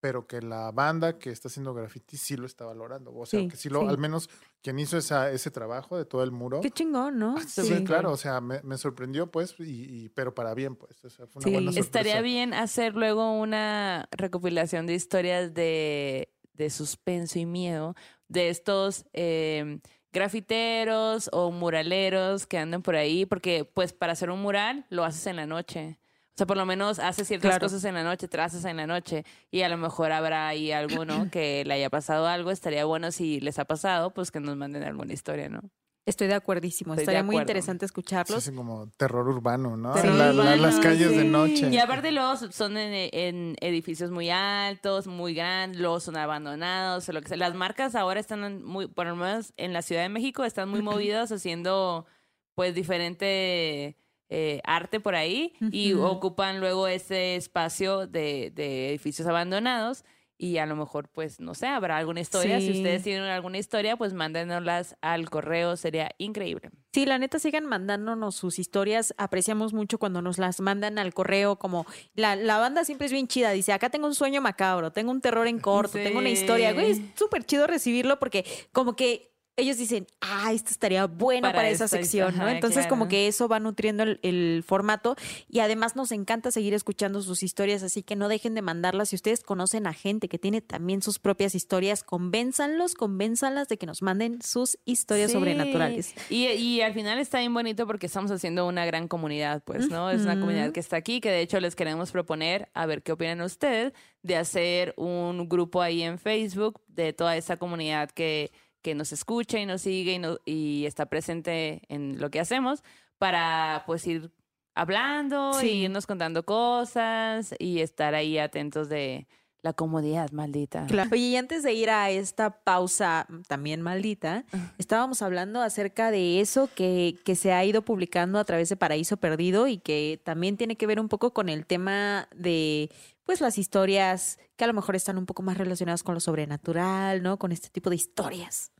Pero 0.00 0.26
que 0.26 0.40
la 0.40 0.70
banda 0.72 1.18
que 1.18 1.30
está 1.30 1.48
haciendo 1.48 1.74
graffiti 1.74 2.16
sí 2.16 2.36
lo 2.36 2.46
está 2.46 2.64
valorando. 2.64 3.14
O 3.14 3.26
sea, 3.26 3.40
Sí, 3.40 3.48
que 3.48 3.56
sí 3.56 3.68
lo, 3.68 3.80
sí. 3.82 3.86
al 3.88 3.98
menos 3.98 4.30
quien 4.62 4.78
hizo 4.78 4.96
esa, 4.96 5.30
ese 5.30 5.50
trabajo 5.50 5.96
de 5.98 6.04
todo 6.06 6.22
el 6.22 6.30
muro. 6.32 6.60
Qué 6.62 6.70
chingón, 6.70 7.18
¿no? 7.18 7.34
Ah, 7.36 7.42
Sí, 7.46 7.62
Súper 7.62 7.84
claro, 7.84 8.12
o 8.12 8.16
sea, 8.16 8.40
me, 8.40 8.60
me 8.62 8.78
sorprendió, 8.78 9.30
pues, 9.30 9.54
y, 9.60 9.64
y- 10.04 10.08
pero 10.08 10.34
para 10.34 10.54
bien, 10.54 10.74
pues. 10.76 11.04
O 11.04 11.10
sea, 11.10 11.26
fue 11.26 11.40
una 11.40 11.44
Sí. 11.48 11.52
buena 11.52 11.72
sorpresa. 11.72 11.80
Estaría 11.86 12.20
bien 12.22 12.54
hacer 12.54 12.94
luego 12.94 13.32
una 13.38 14.08
recopilación 14.12 14.86
de 14.86 14.94
historias 14.94 15.52
de, 15.54 16.32
de 16.54 16.70
suspenso 16.70 17.38
y 17.38 17.46
miedo 17.46 17.94
de 18.28 18.48
estos 18.48 19.04
eh, 19.12 19.80
grafiteros 20.12 21.28
o 21.32 21.50
muraleros 21.50 22.46
que 22.46 22.58
andan 22.58 22.82
por 22.82 22.96
ahí, 22.96 23.26
porque 23.26 23.64
pues 23.64 23.92
para 23.92 24.12
hacer 24.12 24.30
un 24.30 24.40
mural 24.42 24.86
lo 24.90 25.04
haces 25.04 25.26
en 25.26 25.36
la 25.36 25.46
noche. 25.46 25.98
O 26.30 26.36
sea, 26.40 26.46
por 26.46 26.56
lo 26.56 26.64
menos 26.64 26.98
haces 26.98 27.28
ciertas 27.28 27.50
Claro. 27.50 27.66
cosas 27.66 27.84
en 27.84 27.94
la 27.94 28.02
noche, 28.02 28.26
trazas 28.28 28.64
en 28.64 28.76
la 28.78 28.86
noche 28.86 29.24
y 29.50 29.62
a 29.62 29.68
lo 29.68 29.76
mejor 29.76 30.10
habrá 30.12 30.48
ahí 30.48 30.72
alguno 30.72 31.28
que 31.32 31.64
le 31.66 31.74
haya 31.74 31.90
pasado 31.90 32.26
algo. 32.26 32.50
Estaría 32.50 32.84
bueno 32.84 33.12
si 33.12 33.40
les 33.40 33.58
ha 33.58 33.64
pasado, 33.66 34.12
pues 34.14 34.30
que 34.30 34.40
nos 34.40 34.56
manden 34.56 34.82
alguna 34.84 35.12
historia, 35.12 35.48
¿no? 35.48 35.60
Estoy 36.06 36.28
de 36.28 36.34
acuerdísimo. 36.34 36.94
Estoy 36.94 37.04
de 37.04 37.12
Estaría 37.12 37.22
muy 37.22 37.36
interesante 37.36 37.84
Sí, 37.84 37.86
escucharlos. 37.86 38.48
es 38.48 38.54
como 38.56 38.88
terror 38.96 39.28
urbano, 39.28 39.76
¿no? 39.76 39.94
La- 39.94 40.32
la- 40.32 40.56
las 40.56 40.80
calles 40.80 41.10
de 41.10 41.22
sí. 41.22 41.28
noche. 41.28 41.68
Y 41.70 41.78
aparte 41.78 42.10
luego 42.10 42.36
son 42.36 42.78
en, 42.78 43.10
en 43.12 43.56
edificios 43.60 44.10
muy 44.10 44.30
altos, 44.30 45.06
muy 45.06 45.34
grandes, 45.34 45.78
luego 45.78 46.00
son 46.00 46.16
abandonados, 46.16 47.06
o 47.08 47.12
lo 47.12 47.20
que 47.20 47.28
sea. 47.28 47.36
Las 47.36 47.54
marcas 47.54 47.94
ahora 47.94 48.18
están 48.18 48.64
muy, 48.64 48.88
por 48.88 49.06
lo 49.06 49.14
menos 49.14 49.52
en 49.58 49.74
la 49.74 49.82
Ciudad 49.82 50.02
de 50.02 50.08
México, 50.08 50.42
están 50.44 50.70
muy 50.70 50.80
movidas 50.80 51.30
haciendo 51.32 52.06
pues 52.54 52.74
diferente 52.74 53.96
eh, 54.30 54.60
arte 54.64 55.00
por 55.00 55.14
ahí 55.14 55.52
y 55.72 55.92
ocupan 55.92 56.60
luego 56.60 56.88
ese 56.88 57.36
espacio 57.36 58.06
de, 58.06 58.52
de 58.54 58.88
edificios 58.88 59.28
abandonados. 59.28 60.04
Y 60.42 60.56
a 60.56 60.64
lo 60.64 60.74
mejor, 60.74 61.10
pues, 61.10 61.38
no 61.38 61.54
sé, 61.54 61.66
habrá 61.66 61.98
alguna 61.98 62.20
historia. 62.20 62.60
Si 62.60 62.70
ustedes 62.70 63.02
tienen 63.02 63.24
alguna 63.24 63.58
historia, 63.58 63.98
pues 63.98 64.14
mándenoslas 64.14 64.96
al 65.02 65.28
correo, 65.28 65.76
sería 65.76 66.12
increíble. 66.16 66.70
Sí, 66.94 67.04
la 67.04 67.18
neta, 67.18 67.38
sigan 67.38 67.66
mandándonos 67.66 68.36
sus 68.36 68.58
historias. 68.58 69.12
Apreciamos 69.18 69.74
mucho 69.74 69.98
cuando 69.98 70.22
nos 70.22 70.38
las 70.38 70.60
mandan 70.60 70.98
al 70.98 71.12
correo. 71.12 71.56
Como 71.56 71.84
la, 72.14 72.36
la 72.36 72.56
banda 72.56 72.86
siempre 72.86 73.04
es 73.04 73.12
bien 73.12 73.28
chida. 73.28 73.50
Dice: 73.50 73.74
Acá 73.74 73.90
tengo 73.90 74.06
un 74.06 74.14
sueño 74.14 74.40
macabro, 74.40 74.92
tengo 74.92 75.10
un 75.10 75.20
terror 75.20 75.46
en 75.46 75.58
corto, 75.58 75.92
tengo 75.92 76.20
una 76.20 76.30
historia. 76.30 76.72
Güey, 76.72 76.92
es 76.92 77.00
súper 77.16 77.44
chido 77.44 77.66
recibirlo 77.66 78.18
porque, 78.18 78.46
como 78.72 78.96
que 78.96 79.29
ellos 79.60 79.76
dicen: 79.78 80.06
Ah, 80.20 80.52
esto 80.52 80.70
estaría 80.70 81.06
bueno 81.06 81.42
para, 81.48 81.58
Para 81.58 81.68
esa 81.70 81.84
esta- 81.84 81.96
sección, 81.98 82.36
¿no? 82.36 82.42
ajá, 82.44 82.52
Entonces, 82.52 82.86
como 82.86 83.08
que 83.08 83.28
eso 83.28 83.46
va 83.48 83.60
nutriendo 83.60 84.02
el, 84.02 84.18
el 84.22 84.64
formato. 84.66 85.16
Y 85.48 85.60
además, 85.60 85.96
nos 85.96 86.12
encanta 86.12 86.50
seguir 86.50 86.74
escuchando 86.74 87.22
sus 87.22 87.42
historias. 87.42 87.82
Así 87.82 88.02
que 88.02 88.16
no 88.16 88.28
dejen 88.28 88.54
de 88.54 88.62
mandarlas. 88.62 89.10
Si 89.10 89.16
ustedes 89.16 89.42
conocen 89.42 89.86
a 89.86 89.92
gente 89.92 90.28
que 90.28 90.38
tiene 90.38 90.60
también 90.60 91.02
sus 91.02 91.18
propias 91.18 91.54
historias, 91.54 92.02
convénzanlos, 92.02 92.94
convénzanlas 92.94 93.68
de 93.68 93.76
que 93.78 93.86
nos 93.86 94.02
manden 94.02 94.40
sus 94.42 94.78
historias 94.84 95.30
Sí. 95.30 95.36
sobrenaturales. 95.36 96.14
Y, 96.30 96.46
y 96.46 96.80
al 96.80 96.94
final 96.94 97.18
está 97.18 97.38
bien 97.40 97.52
bonito 97.54 97.86
porque 97.86 98.06
estamos 98.06 98.30
haciendo 98.30 98.66
una 98.66 98.84
gran 98.86 99.08
comunidad, 99.08 99.62
pues, 99.64 99.88
¿no? 99.90 100.10
Es 100.10 100.22
una 100.22 100.38
comunidad 100.38 100.72
que 100.72 100.80
está 100.80 100.96
aquí, 100.96 101.20
que 101.20 101.30
de 101.30 101.40
hecho 101.42 101.60
les 101.60 101.76
queremos 101.76 102.10
proponer, 102.10 102.68
a 102.74 102.86
ver 102.86 103.02
qué 103.02 103.12
opinan 103.12 103.40
ustedes, 103.42 103.92
de 104.22 104.36
hacer 104.36 104.94
un 104.96 105.48
grupo 105.48 105.82
ahí 105.82 106.02
en 106.02 106.18
Facebook 106.18 106.80
de 106.88 107.12
toda 107.12 107.36
esa 107.36 107.56
comunidad 107.56 108.10
que, 108.10 108.50
que 108.82 108.94
nos 108.94 109.12
escucha 109.12 109.58
y 109.58 109.66
nos 109.66 109.82
sigue 109.82 110.14
y, 110.14 110.18
no- 110.18 110.38
y 110.44 110.86
está 110.86 111.06
presente 111.06 111.82
en 111.88 112.18
lo 112.20 112.30
que 112.30 112.40
hacemos 112.40 112.82
para, 113.18 113.82
pues, 113.86 114.06
ir 114.06 114.30
hablando 114.74 115.52
Sí. 115.54 115.68
y 115.68 115.84
irnos 115.84 116.06
contando 116.06 116.44
cosas 116.44 117.54
y 117.58 117.80
estar 117.80 118.14
ahí 118.14 118.38
atentos 118.38 118.88
de 118.88 119.26
la 119.62 119.74
comodidad 119.74 120.30
maldita. 120.30 120.86
Claro. 120.86 121.10
Oye, 121.12 121.20
y 121.22 121.36
antes 121.36 121.62
de 121.62 121.74
ir 121.74 121.90
a 121.90 122.08
esta 122.08 122.62
pausa 122.64 123.26
también 123.46 123.82
maldita, 123.82 124.46
estábamos 124.78 125.20
hablando 125.20 125.60
acerca 125.60 126.10
de 126.10 126.40
eso 126.40 126.70
que, 126.74 127.18
que 127.26 127.34
se 127.34 127.52
ha 127.52 127.62
ido 127.62 127.82
publicando 127.82 128.38
a 128.38 128.44
través 128.44 128.70
de 128.70 128.76
Paraíso 128.76 129.18
Perdido 129.18 129.66
y 129.68 129.76
que 129.76 130.18
también 130.24 130.56
tiene 130.56 130.76
que 130.76 130.86
ver 130.86 130.98
un 130.98 131.08
poco 131.10 131.34
con 131.34 131.50
el 131.50 131.66
tema 131.66 132.26
de 132.34 132.90
pues 133.30 133.40
las 133.40 133.58
historias 133.58 134.40
que 134.56 134.64
a 134.64 134.66
lo 134.66 134.72
mejor 134.74 134.96
están 134.96 135.16
un 135.16 135.24
poco 135.24 135.42
más 135.44 135.56
relacionadas 135.56 136.02
con 136.02 136.14
lo 136.14 136.20
sobrenatural, 136.20 137.22
¿no? 137.22 137.38
Con 137.38 137.52
este 137.52 137.68
tipo 137.68 137.88
de 137.88 137.94
historias. 137.94 138.72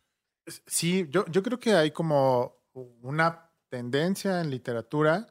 Sí, 0.67 1.07
yo, 1.09 1.25
yo 1.27 1.45
creo 1.45 1.61
que 1.61 1.75
hay 1.75 1.93
como 1.93 2.57
una 2.73 3.49
tendencia 3.69 4.41
en 4.41 4.51
literatura 4.51 5.29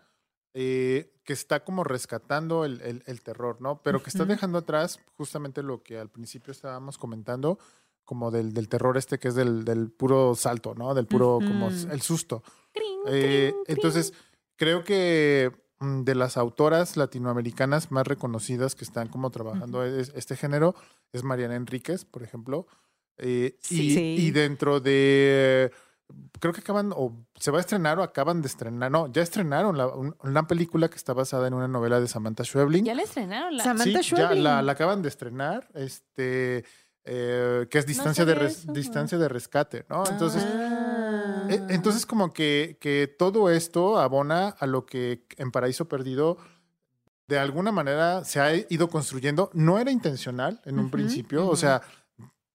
eh, 0.54 1.20
que 1.26 1.34
está 1.34 1.66
como 1.66 1.84
rescatando 1.84 2.64
el, 2.64 2.80
el- 2.80 3.04
el 3.08 3.22
terror, 3.22 3.58
¿no? 3.60 3.82
Pero 3.84 4.02
que 4.02 4.10
está 4.10 4.24
dejando 4.24 4.60
atrás 4.60 5.02
justamente 5.18 5.64
lo 5.64 5.84
que 5.84 6.00
al 6.00 6.10
principio 6.10 6.52
estábamos 6.54 6.98
comentando, 6.98 7.60
como 8.06 8.32
del, 8.32 8.54
del 8.54 8.70
terror 8.70 8.96
este 8.98 9.20
que 9.20 9.28
es 9.28 9.36
del, 9.36 9.66
del 9.66 9.92
puro 9.92 10.34
salto, 10.34 10.76
¿no? 10.76 10.94
Del 10.94 11.08
puro, 11.08 11.40
como 11.46 11.68
el 11.92 12.02
susto. 12.02 12.42
Eh, 13.08 13.54
entonces, 13.68 14.14
creo 14.56 14.86
que 14.86 15.52
de 15.80 16.14
las 16.16 16.36
autoras 16.38 16.98
latinoamericanas 16.98 17.92
más 17.92 18.06
reconocidas 18.06 18.76
que 18.76 18.84
están 18.84 19.08
como 19.08 19.30
trabajando 19.30 19.84
es- 19.86 20.12
este 20.16 20.36
género 20.36 20.76
es 21.14 21.24
Mariana 21.24 21.56
Enríquez, 21.56 22.04
por 22.06 22.22
ejemplo. 22.24 22.68
Eh, 23.18 23.58
y, 23.70 23.94
Sí. 23.94 24.16
y 24.20 24.32
dentro 24.32 24.80
de. 24.80 25.72
Creo 26.40 26.54
que 26.54 26.62
acaban, 26.62 26.92
o 26.96 27.14
se 27.36 27.52
va 27.52 27.60
a 27.60 27.62
estrenar 27.62 28.00
o 28.00 28.04
acaban 28.04 28.42
de 28.42 28.48
estrenar. 28.48 28.90
No, 28.90 29.12
ya 29.12 29.22
estrenaron 29.22 29.78
la- 29.78 29.88
un- 29.88 30.16
una 30.24 30.48
película 30.48 30.90
que 30.90 30.96
está 30.96 31.14
basada 31.14 31.48
en 31.48 31.54
una 31.54 31.68
novela 31.68 32.00
de 32.02 32.08
Samantha 32.08 32.44
Schweblin. 32.44 32.84
Ya 32.84 32.96
la 32.96 33.04
estrenaron. 33.04 33.56
La... 33.56 33.64
Samantha 33.64 34.02
Sí, 34.04 34.16
ya 34.16 34.34
la, 34.34 34.62
la 34.62 34.72
acaban 34.72 35.02
de 35.04 35.10
estrenar, 35.10 35.68
este, 35.76 36.66
eh, 37.06 37.68
que 37.70 37.78
es 37.78 37.86
distancia, 37.86 38.26
de 38.26 38.36
res- 38.36 38.66
distancia 38.74 39.18
de 39.18 39.30
rescate, 39.30 39.86
¿no? 39.90 40.04
Entonces, 40.10 40.44
Ah. 40.46 40.99
E- 41.50 41.66
Entonces, 41.70 42.06
como 42.06 42.34
que, 42.34 42.78
que 42.80 43.08
todo 43.08 43.50
esto 43.50 44.00
abona 44.00 44.50
a 44.50 44.66
lo 44.66 44.86
que 44.86 45.26
en 45.38 45.52
Paraíso 45.52 45.88
Perdido 45.88 46.38
de 47.28 47.38
alguna 47.38 47.72
manera 47.72 48.26
se 48.26 48.40
ha 48.40 48.56
ido 48.56 48.88
construyendo. 48.90 49.52
No 49.54 49.78
era 49.78 49.92
intencional 49.92 50.62
en 50.66 50.80
un 50.80 50.90
principio, 50.90 51.48
o 51.48 51.56
sea, 51.56 51.82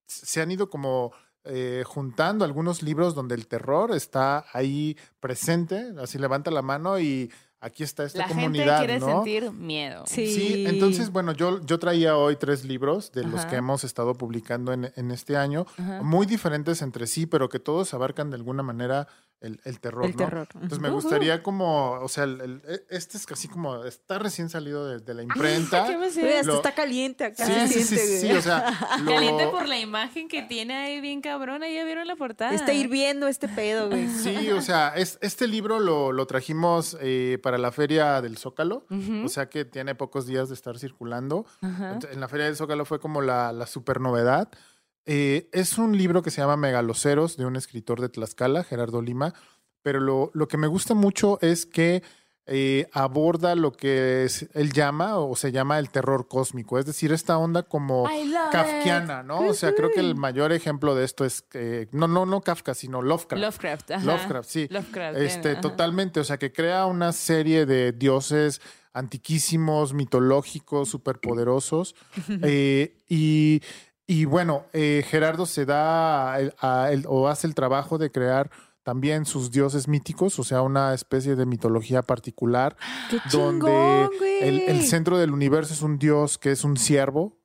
se 0.07 0.41
han 0.43 0.51
ido 0.51 0.69
como 0.69 1.13
eh, 1.45 1.85
juntando 1.87 2.45
algunos 2.45 2.83
libros 2.83 3.15
donde 3.15 3.35
el 3.37 3.47
terror 3.47 3.95
está 3.95 4.47
ahí 4.53 4.97
presente, 5.21 5.93
así 6.01 6.19
levanta 6.19 6.51
la 6.51 6.63
mano 6.63 6.99
y 6.99 7.31
aquí 7.65 7.83
está 7.83 8.05
esta 8.05 8.19
La 8.19 8.25
gente 8.29 8.43
comunidad, 8.43 8.79
quiere 8.79 8.99
¿no? 9.01 9.07
sentir 9.07 9.51
miedo. 9.53 10.05
Sí. 10.07 10.27
Sí, 10.35 10.65
entonces, 10.69 11.11
bueno, 11.11 11.33
yo, 11.33 11.61
yo 11.65 11.79
traía 11.79 12.17
hoy 12.17 12.37
tres 12.37 12.65
libros 12.65 13.11
de 13.13 13.25
los 13.25 13.41
Ajá. 13.41 13.51
que 13.51 13.57
hemos 13.57 13.85
estado 13.85 14.15
publicando 14.15 14.73
en, 14.73 14.93
en 14.97 15.11
este 15.11 15.37
año, 15.37 15.67
Ajá. 15.79 16.03
muy 16.03 16.27
diferentes 16.27 16.83
entre 16.83 17.07
sí, 17.07 17.27
pero 17.27 17.49
que 17.49 17.59
todos 17.59 17.95
abarcan 17.95 18.31
de 18.31 18.37
alguna 18.37 18.63
manera 18.63 19.09
el, 19.41 19.61
el 19.65 19.79
terror, 19.79 20.07
El 20.07 20.13
¿no? 20.13 20.17
terror. 20.17 20.49
Entonces 20.55 20.79
me 20.79 20.89
gustaría 20.89 21.43
como, 21.43 21.93
o 22.01 22.09
sea, 22.09 22.25
el- 22.25 22.41
el- 22.41 22.63
e- 22.67 22.85
este 22.89 23.19
es 23.19 23.27
casi 23.27 23.47
como, 23.47 23.85
está 23.85 24.19
recién 24.19 24.49
salido 24.49 24.87
de, 24.87 25.01
de 25.01 25.13
la 25.15 25.23
imprenta. 25.23 25.85
Qué 25.87 25.93
emoción. 25.93 26.27
hasta 26.29 26.47
Lo- 26.47 26.55
está 26.57 26.73
caliente 26.75 27.25
acá. 27.25 27.45
Sí, 27.45 27.53
se 27.69 27.83
sí, 27.85 27.97
sí, 27.99 28.19
sí, 28.27 28.33
o 28.33 28.41
sea, 28.41 28.71
lo- 29.05 29.11
Caliente 29.11 29.47
por 29.49 29.69
la 29.69 29.79
imagen 29.79 30.29
que 30.29 30.43
tiene 30.43 30.75
ahí 30.77 31.01
bien 31.03 31.21
cabrona. 31.21 31.69
¿Ya 31.69 31.85
vieron 31.85 32.07
la 32.07 32.17
portada? 32.17 32.55
Está 32.55 32.73
hirviendo 32.73 33.29
este 33.29 33.49
pedo, 33.49 33.89
güey. 33.91 34.09
Sí, 34.09 34.51
o 34.51 34.63
sea, 34.63 34.95
es, 34.97 35.19
este 35.21 35.47
libro 35.47 35.79
lo, 35.79 36.13
lo 36.13 36.27
trajimos 36.27 36.97
eh, 37.03 37.39
para 37.43 37.54
la 37.59 37.73
feria 37.73 38.21
del 38.21 38.37
Zócalo, 38.39 38.87
o 39.25 39.29
sea 39.29 39.49
que 39.49 39.65
tiene 39.65 39.95
pocos 39.95 40.27
días 40.27 40.49
de 40.49 40.55
estar 40.55 40.79
circulando. 40.79 41.47
En 41.63 42.21
la 42.21 42.29
Feria 42.29 42.47
del 42.47 42.57
Zócalo 42.57 42.85
fue 42.85 43.01
como 43.01 43.21
la, 43.23 43.53
la 43.53 43.67
super 43.67 44.01
novedad. 44.01 44.49
Eh, 45.07 45.49
es 45.53 45.77
un 45.79 45.97
libro 45.97 46.23
que 46.23 46.31
se 46.31 46.41
llama 46.41 46.57
Megaloceros 46.57 47.37
de 47.37 47.45
un 47.45 47.57
escritor 47.57 48.01
de 48.01 48.09
Tlaxcala, 48.09 48.65
Gerardo 48.65 49.03
Lima, 49.03 49.35
pero 49.83 50.01
lo, 50.01 50.31
lo 50.33 50.49
que 50.49 50.57
me 50.57 50.67
gusta 50.67 50.95
mucho 50.95 51.39
es 51.43 51.67
que 51.67 52.03
eh, 52.47 52.87
aborda 52.93 53.55
lo 53.55 53.73
que 53.73 54.25
es- 54.25 54.47
él 54.53 54.73
llama 54.73 55.17
o 55.19 55.35
se 55.35 55.51
llama 55.51 55.79
el 55.79 55.89
terror 55.89 56.29
cósmico, 56.29 56.79
es 56.79 56.85
decir, 56.85 57.11
esta 57.13 57.39
onda 57.39 57.63
como 57.63 58.07
kafkiana, 58.53 59.23
¿no? 59.23 59.41
O 59.49 59.55
sea, 59.55 59.75
creo 59.75 59.91
que 59.91 60.01
el 60.01 60.15
mayor 60.15 60.53
ejemplo 60.53 60.95
de 60.95 61.05
esto 61.05 61.25
es 61.25 61.45
no, 61.93 62.07
no, 62.07 62.27
no 62.27 62.41
Kafka, 62.43 62.75
sino. 62.75 63.01
Lovecraft. 63.01 63.41
Lovecraft. 63.43 63.91
ajá. 63.93 64.05
Lovecraft, 64.05 64.49
sí. 64.49 64.69
Lovecraft. 64.71 65.19
Este, 65.19 65.53
ajá. 65.53 65.61
totalmente, 65.63 66.21
o 66.21 66.25
sea, 66.25 66.37
que 66.39 66.53
crea 66.53 66.85
una 66.87 67.13
serie 67.13 67.65
de 67.67 67.93
dioses 67.93 68.61
antiquísimos, 68.93 69.93
mitológicos, 69.95 70.89
superpoderosos. 70.89 71.95
eh, 72.43 73.03
y, 73.09 73.63
y 74.07 74.25
bueno, 74.25 74.67
eh, 74.73 75.05
Gerardo 75.09 75.47
se 75.47 75.65
da 75.67 76.35
a 76.35 76.91
o 77.07 77.29
hace 77.29 77.47
el 77.47 77.55
trabajo 77.55 77.99
de 77.99 78.11
crear 78.11 78.51
también 78.85 79.25
sus 79.27 79.51
dioses 79.51 79.89
míticos, 79.89 80.39
o 80.39 80.45
sea, 80.45 80.63
una 80.63 80.95
especie 80.95 81.35
de 81.35 81.47
mitología 81.47 82.03
particular, 82.03 82.77
¡Qué 83.11 83.19
donde 83.33 83.67
chingón, 83.67 84.11
el, 84.43 84.61
el 84.61 84.83
centro 84.83 85.19
del 85.19 85.33
universo 85.33 85.75
es 85.75 85.83
un 85.83 85.99
dios 85.99 86.39
que 86.39 86.53
es 86.53 86.63
un 86.63 86.77
ciervo. 86.77 87.39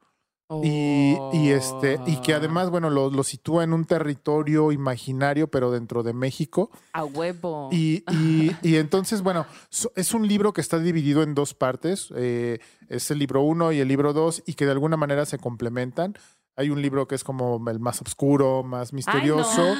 Y, 0.63 1.15
y 1.31 1.49
este, 1.51 1.99
y 2.07 2.15
Oh. 2.15 2.21
que 2.23 2.33
además, 2.33 2.71
bueno, 2.71 2.89
lo, 2.89 3.11
lo 3.11 3.23
sitúa 3.23 3.63
en 3.63 3.71
un 3.71 3.85
territorio 3.85 4.71
imaginario, 4.71 5.47
pero 5.51 5.69
dentro 5.69 6.01
de 6.01 6.13
México. 6.13 6.71
A 6.93 7.05
huevo. 7.05 7.69
Y, 7.71 8.03
y- 8.11 8.55
y 8.63 8.77
entonces, 8.77 9.21
bueno, 9.21 9.45
es 9.95 10.11
un 10.15 10.27
libro 10.27 10.51
que 10.51 10.61
está 10.61 10.79
dividido 10.79 11.21
en 11.21 11.35
dos 11.35 11.53
partes. 11.53 12.09
eh, 12.15 12.57
es 12.87 13.11
el 13.11 13.19
libro 13.19 13.43
uno 13.43 13.71
y 13.71 13.79
el 13.79 13.87
libro 13.87 14.11
dos, 14.11 14.41
y 14.47 14.55
que 14.55 14.65
de 14.65 14.71
alguna 14.71 14.97
manera 14.97 15.27
se 15.27 15.37
complementan. 15.37 16.15
Hay 16.59 16.69
un 16.69 16.81
libro 16.81 17.07
que 17.07 17.15
es 17.15 17.23
como 17.23 17.63
el 17.69 17.79
más 17.79 18.01
oscuro, 18.01 18.63
más 18.63 18.89
Ay, 18.91 18.95
misterioso. 18.97 19.63
no. 19.63 19.75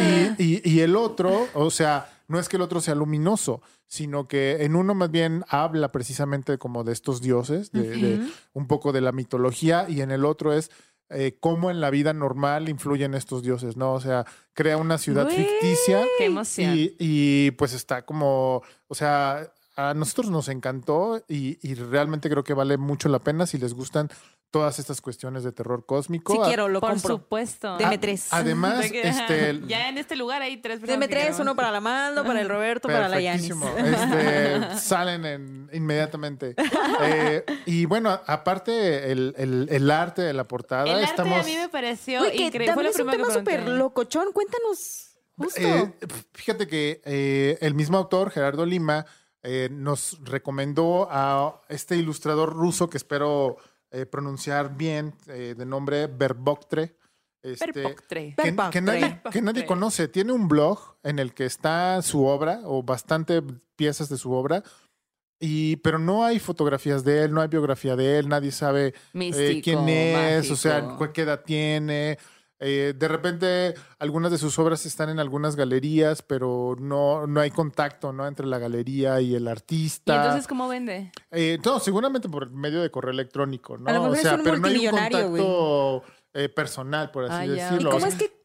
Y, 0.00 0.34
y- 0.38 0.60
y 0.70 0.80
el 0.80 0.94
otro, 0.94 1.48
o 1.54 1.70
sea, 1.70 2.08
no 2.28 2.38
es 2.38 2.48
que 2.48 2.56
el 2.56 2.62
otro 2.62 2.80
sea 2.80 2.94
luminoso, 2.94 3.62
sino 3.86 4.28
que 4.28 4.58
en 4.64 4.76
uno 4.76 4.94
más 4.94 5.10
bien 5.10 5.44
habla 5.48 5.90
precisamente 5.90 6.58
como 6.58 6.84
de 6.84 6.92
estos 6.92 7.20
dioses, 7.22 7.72
de, 7.72 7.82
de 7.96 8.20
un 8.52 8.66
poco 8.66 8.92
de 8.92 9.00
la 9.00 9.12
mitología, 9.12 9.86
y 9.88 10.02
en 10.02 10.10
el 10.10 10.24
otro 10.24 10.52
es 10.52 10.70
eh, 11.10 11.38
cómo 11.40 11.70
en 11.70 11.80
la 11.80 11.88
vida 11.88 12.12
normal 12.12 12.68
influyen 12.68 13.14
estos 13.14 13.42
dioses, 13.42 13.78
¿no? 13.78 13.94
O 13.94 14.00
sea, 14.00 14.26
crea 14.52 14.76
una 14.76 14.98
ciudad 14.98 15.26
ficticia 15.28 16.04
Qué 16.18 16.26
emoción. 16.26 16.74
y, 16.76 16.94
y, 16.98 17.50
pues 17.52 17.72
está 17.72 18.04
como, 18.04 18.62
o 18.88 18.94
sea, 18.94 19.50
a 19.76 19.94
nosotros 19.94 20.30
nos 20.30 20.48
encantó 20.48 21.24
y, 21.28 21.58
y 21.66 21.74
realmente 21.74 22.28
creo 22.28 22.44
que 22.44 22.52
vale 22.52 22.76
mucho 22.76 23.08
la 23.08 23.20
pena 23.20 23.46
si 23.46 23.56
les 23.58 23.72
gustan 23.72 24.10
todas 24.50 24.78
estas 24.78 25.00
cuestiones 25.00 25.44
de 25.44 25.52
terror 25.52 25.84
cósmico. 25.84 26.32
Si 26.32 26.40
A- 26.40 26.44
quiero, 26.46 26.68
lo 26.68 26.80
Por 26.80 26.90
compro. 26.90 27.16
supuesto. 27.16 27.76
Deme 27.76 27.96
a- 27.96 28.00
tres. 28.00 28.28
Además, 28.30 28.84
este, 28.90 29.60
ya 29.66 29.88
en 29.90 29.98
este 29.98 30.16
lugar 30.16 30.40
hay 30.42 30.56
tres 30.56 30.80
personas. 30.80 30.88
Deme 31.00 31.06
que 31.06 31.12
tres, 31.14 31.24
queremos. 31.24 31.40
uno 31.40 31.54
para 31.56 31.70
la 31.70 31.80
Maldo, 31.80 32.24
para 32.24 32.40
el 32.40 32.48
Roberto, 32.48 32.88
para 32.88 33.08
la 33.08 33.20
Yanis. 33.20 33.50
Este, 33.76 34.78
salen 34.78 35.24
en- 35.26 35.70
inmediatamente. 35.72 36.54
Eh, 37.02 37.44
y 37.66 37.84
bueno, 37.86 38.18
aparte 38.26 39.10
el, 39.12 39.34
el- 39.36 39.68
el 39.70 39.90
arte 39.90 40.22
de 40.22 40.32
la 40.32 40.44
portada, 40.44 40.84
El 40.84 40.90
arte 40.96 41.04
estamos. 41.04 41.40
a 41.40 41.42
mí 41.42 41.54
me 41.56 41.68
pareció 41.68 42.22
que 42.22 42.36
increíble. 42.36 42.72
Fue 42.72 42.84
también 42.84 42.84
lo 42.84 42.90
es 42.90 42.96
un 43.00 43.06
primero 43.06 43.28
tema 43.28 43.44
que 43.44 43.50
súper 43.60 43.68
locochón. 43.68 44.32
Cuéntanos 44.32 45.18
justo. 45.36 45.60
Eh, 45.60 45.92
fíjate 46.32 46.66
que 46.66 47.00
eh, 47.04 47.58
el 47.60 47.74
mismo 47.74 47.98
autor, 47.98 48.30
Gerardo 48.30 48.64
Lima, 48.66 49.04
eh, 49.42 49.68
nos 49.70 50.18
recomendó 50.24 51.06
a 51.10 51.60
este 51.68 51.96
ilustrador 51.96 52.52
ruso 52.54 52.88
que 52.90 52.96
espero 52.96 53.56
eh, 53.90 54.06
pronunciar 54.06 54.76
bien, 54.76 55.14
eh, 55.26 55.54
de 55.56 55.66
nombre 55.66 56.06
Verboktre. 56.06 56.96
Este, 57.42 57.72
Perpoctre. 57.72 58.34
que, 58.36 58.42
Verboktre. 58.42 58.72
que 58.72 58.80
nadie, 58.84 59.20
que 59.32 59.42
nadie 59.42 59.66
conoce. 59.66 60.08
Tiene 60.08 60.32
un 60.32 60.48
blog 60.48 60.96
en 61.02 61.18
el 61.18 61.34
que 61.34 61.46
está 61.46 62.02
su 62.02 62.24
obra 62.24 62.60
o 62.64 62.82
bastante 62.82 63.42
piezas 63.76 64.08
de 64.08 64.18
su 64.18 64.32
obra. 64.32 64.62
Y, 65.40 65.76
pero 65.76 65.98
no 65.98 66.24
hay 66.24 66.40
fotografías 66.40 67.04
de 67.04 67.24
él, 67.24 67.32
no 67.32 67.40
hay 67.40 67.48
biografía 67.48 67.94
de 67.94 68.18
él, 68.18 68.28
nadie 68.28 68.50
sabe 68.50 68.88
eh, 68.88 68.94
Místico, 69.12 69.60
quién 69.62 69.88
es, 69.88 70.50
o 70.50 70.56
sea, 70.56 70.82
mágico. 70.82 71.12
qué 71.12 71.22
edad 71.22 71.42
tiene. 71.44 72.18
Eh, 72.60 72.92
de 72.96 73.08
repente, 73.08 73.74
algunas 73.98 74.32
de 74.32 74.38
sus 74.38 74.58
obras 74.58 74.84
están 74.84 75.10
en 75.10 75.20
algunas 75.20 75.54
galerías, 75.54 76.22
pero 76.22 76.74
no, 76.78 77.26
no 77.26 77.40
hay 77.40 77.50
contacto 77.50 78.12
¿no? 78.12 78.26
entre 78.26 78.46
la 78.46 78.58
galería 78.58 79.20
y 79.20 79.34
el 79.36 79.44
¿Y 79.44 79.48
artista. 79.48 80.16
entonces 80.16 80.46
cómo 80.48 80.66
vende? 80.68 81.12
Eh, 81.30 81.58
no, 81.64 81.78
seguramente 81.78 82.28
por 82.28 82.50
medio 82.50 82.82
de 82.82 82.90
correo 82.90 83.12
electrónico, 83.12 83.78
¿no? 83.78 83.88
A 83.88 83.92
lo 83.92 84.00
mejor 84.00 84.10
o 84.10 84.14
es 84.16 84.22
sea, 84.22 84.34
un 84.34 84.42
pero 84.42 84.58
no 84.58 84.66
hay 84.66 84.86
un 84.86 84.90
contacto 84.90 86.02
eh, 86.34 86.48
personal, 86.48 87.10
por 87.10 87.24
así 87.24 87.34
Ah. 87.34 87.46
¿Y 87.46 87.48
decirlo. 87.50 87.90
cómo 87.90 88.06
es 88.06 88.14
que 88.16 88.37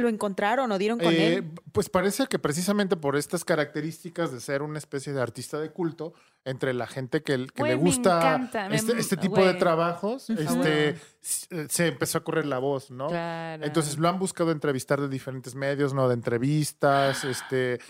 lo 0.00 0.08
encontraron 0.08 0.70
o 0.72 0.78
dieron 0.78 0.98
con 0.98 1.12
eh, 1.12 1.34
él? 1.36 1.44
Pues 1.72 1.88
parece 1.88 2.26
que 2.26 2.38
precisamente 2.38 2.96
por 2.96 3.16
estas 3.16 3.44
características 3.44 4.32
de 4.32 4.40
ser 4.40 4.62
una 4.62 4.78
especie 4.78 5.12
de 5.12 5.20
artista 5.20 5.58
de 5.58 5.70
culto 5.70 6.12
entre 6.44 6.74
la 6.74 6.86
gente 6.86 7.22
que, 7.22 7.46
que 7.54 7.62
le 7.64 7.74
gusta 7.74 8.18
encanta, 8.18 8.68
me- 8.68 8.76
este, 8.76 8.98
este 8.98 9.16
tipo 9.16 9.44
de 9.44 9.54
trabajos, 9.54 10.30
este, 10.30 10.90
s- 11.22 11.48
se 11.68 11.86
empezó 11.88 12.18
a 12.18 12.24
correr 12.24 12.46
la 12.46 12.58
voz, 12.58 12.90
¿no? 12.90 13.08
Claro. 13.08 13.64
Entonces 13.64 13.98
lo 13.98 14.08
han 14.08 14.18
buscado 14.18 14.52
entrevistar 14.52 15.00
de 15.00 15.08
diferentes 15.08 15.54
medios, 15.54 15.92
¿no? 15.94 16.08
De 16.08 16.14
entrevistas, 16.14 17.24
este... 17.24 17.80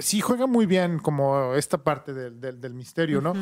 Sí, 0.00 0.20
juega 0.20 0.48
muy 0.48 0.66
bien 0.66 0.98
como 0.98 1.54
esta 1.54 1.78
parte 1.84 2.12
del, 2.12 2.40
del- 2.40 2.60
del 2.60 2.74
misterio, 2.74 3.20
¿no? 3.20 3.34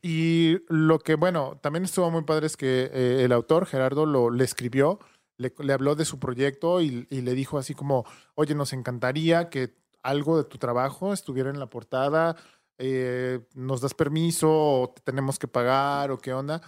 Y 0.00 0.58
lo 0.68 1.00
que, 1.00 1.16
bueno, 1.16 1.58
también 1.60 1.84
estuvo 1.84 2.08
muy 2.10 2.22
padre 2.22 2.46
es 2.46 2.56
que 2.56 2.88
eh, 2.92 3.24
el 3.24 3.32
autor, 3.32 3.66
Gerardo, 3.66 4.06
lo, 4.06 4.30
le 4.30 4.44
escribió, 4.44 5.00
le, 5.38 5.52
le 5.58 5.72
habló 5.72 5.94
de 5.94 6.04
su 6.04 6.18
proyecto 6.18 6.80
y, 6.82 7.06
y 7.10 7.22
le 7.22 7.34
dijo 7.34 7.58
así 7.58 7.74
como, 7.74 8.04
oye, 8.34 8.54
nos 8.54 8.72
encantaría 8.72 9.48
que 9.48 9.74
algo 10.02 10.36
de 10.36 10.44
tu 10.44 10.58
trabajo 10.58 11.12
estuviera 11.12 11.48
en 11.50 11.58
la 11.58 11.66
portada, 11.66 12.36
eh, 12.78 13.40
nos 13.54 13.80
das 13.80 13.94
permiso 13.94 14.48
o 14.50 14.90
te 14.94 15.00
tenemos 15.02 15.38
que 15.38 15.48
pagar 15.48 16.10
o 16.10 16.18
qué 16.18 16.32
onda. 16.32 16.60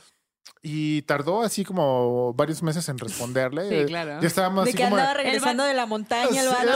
Y 0.62 1.02
tardó 1.02 1.42
así 1.42 1.64
como 1.64 2.34
varios 2.34 2.62
meses 2.62 2.88
en 2.88 2.98
responderle. 2.98 3.68
Sí, 3.68 3.74
Eh, 3.76 3.84
claro. 3.86 4.20
Ya 4.20 4.26
estábamos 4.26 4.64
De 4.64 4.70
así 4.70 4.76
que 4.76 4.84
como... 4.84 4.96
andaba 4.96 5.14
regresando 5.14 5.64
de 5.64 5.74
la 5.74 5.86
montaña 5.86 6.40
el 6.42 6.48
vato. 6.48 6.66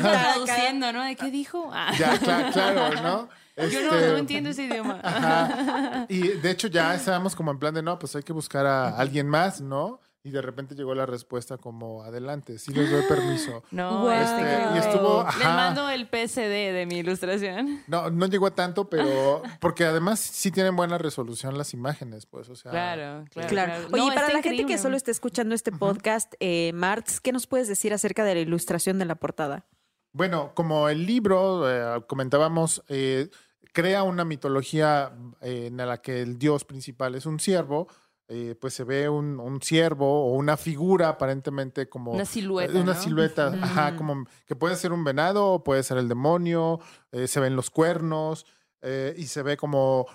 traduciendo, 0.00 0.92
¿no? 0.92 1.02
¿De 1.04 1.16
qué 1.16 1.30
dijo? 1.30 1.70
Ah. 1.72 1.92
Ya, 1.98 2.18
cla- 2.20 2.52
claro, 2.52 3.02
¿no? 3.02 3.28
Yo 3.68 3.80
no, 3.82 3.96
Este, 3.96 4.08
no 4.12 4.16
entiendo 4.18 4.50
ese 4.50 4.64
idioma. 4.64 5.00
Ajá. 5.02 6.06
Y 6.08 6.20
de 6.28 6.50
hecho 6.50 6.68
ya 6.68 6.94
estábamos 6.94 7.34
como 7.34 7.50
en 7.50 7.58
plan 7.58 7.74
de, 7.74 7.82
no, 7.82 7.98
pues 7.98 8.14
hay 8.16 8.22
que 8.22 8.32
buscar 8.32 8.64
a 8.66 8.96
alguien 8.96 9.28
más, 9.28 9.60
¿no? 9.60 10.00
Y 10.28 10.30
de 10.30 10.42
repente 10.42 10.74
llegó 10.74 10.94
la 10.94 11.06
respuesta 11.06 11.56
como, 11.56 12.02
adelante, 12.02 12.58
sí 12.58 12.70
les 12.74 12.90
doy 12.90 13.02
permiso. 13.08 13.62
No, 13.70 14.02
Guau. 14.02 14.12
este, 14.12 14.42
Este, 14.42 14.74
y 14.74 14.78
estuvo, 14.78 15.24
Les 15.24 15.34
ajá. 15.36 15.54
mando 15.56 15.88
el 15.88 16.06
PSD 16.06 16.72
de 16.74 16.84
mi 16.86 16.96
ilustración. 16.98 17.80
No, 17.88 18.10
no 18.10 18.26
llegó 18.26 18.46
a 18.46 18.54
tanto, 18.54 18.90
pero 18.90 19.40
porque 19.58 19.86
además 19.86 20.20
sí 20.20 20.50
tienen 20.50 20.76
buena 20.76 20.98
resolución 20.98 21.56
las 21.56 21.72
imágenes, 21.72 22.26
pues, 22.26 22.50
o 22.50 22.56
sea. 22.56 22.70
Claro, 22.72 23.24
claro. 23.30 23.48
Claro. 23.48 23.72
Oye, 23.90 24.06
No, 24.08 24.14
para 24.14 24.30
la 24.32 24.42
gente 24.42 24.66
que 24.66 24.76
solo 24.76 24.96
está 24.98 25.10
escuchando 25.10 25.54
este 25.54 25.72
podcast, 25.72 26.34
eh, 26.40 26.72
Martz, 26.74 27.20
¿qué 27.20 27.32
nos 27.32 27.46
puedes 27.46 27.68
decir 27.68 27.94
acerca 27.94 28.22
de 28.24 28.34
la 28.34 28.40
ilustración 28.40 28.98
de 28.98 29.06
la 29.06 29.14
portada? 29.14 29.64
Bueno, 30.12 30.52
como 30.54 30.88
el 30.90 31.06
libro, 31.06 31.70
eh, 31.70 32.04
comentábamos, 32.06 32.82
eh, 32.88 33.28
crea 33.72 34.02
una 34.02 34.24
mitología 34.24 35.12
eh, 35.40 35.66
en 35.68 35.76
la 35.78 35.98
que 36.02 36.20
el 36.22 36.38
dios 36.38 36.64
principal 36.64 37.14
es 37.14 37.24
un 37.26 37.38
ciervo, 37.40 37.88
eh, 38.28 38.54
pues 38.60 38.74
se 38.74 38.84
ve 38.84 39.08
un, 39.08 39.40
un 39.40 39.60
ciervo 39.60 40.26
o 40.26 40.34
una 40.34 40.56
figura 40.56 41.08
aparentemente 41.08 41.88
como... 41.88 42.12
Una 42.12 42.24
silueta, 42.24 42.78
Una 42.78 42.94
¿no? 42.94 43.00
silueta, 43.00 43.46
ajá, 43.48 43.96
como 43.96 44.26
que 44.46 44.54
puede 44.54 44.76
ser 44.76 44.92
un 44.92 45.02
venado 45.02 45.46
o 45.46 45.64
puede 45.64 45.82
ser 45.82 45.98
el 45.98 46.08
demonio, 46.08 46.80
eh, 47.10 47.26
se 47.26 47.40
ven 47.40 47.56
los 47.56 47.70
cuernos 47.70 48.46
eh, 48.82 49.14
y 49.16 49.24
se 49.24 49.42
ve 49.42 49.56
como 49.56 50.06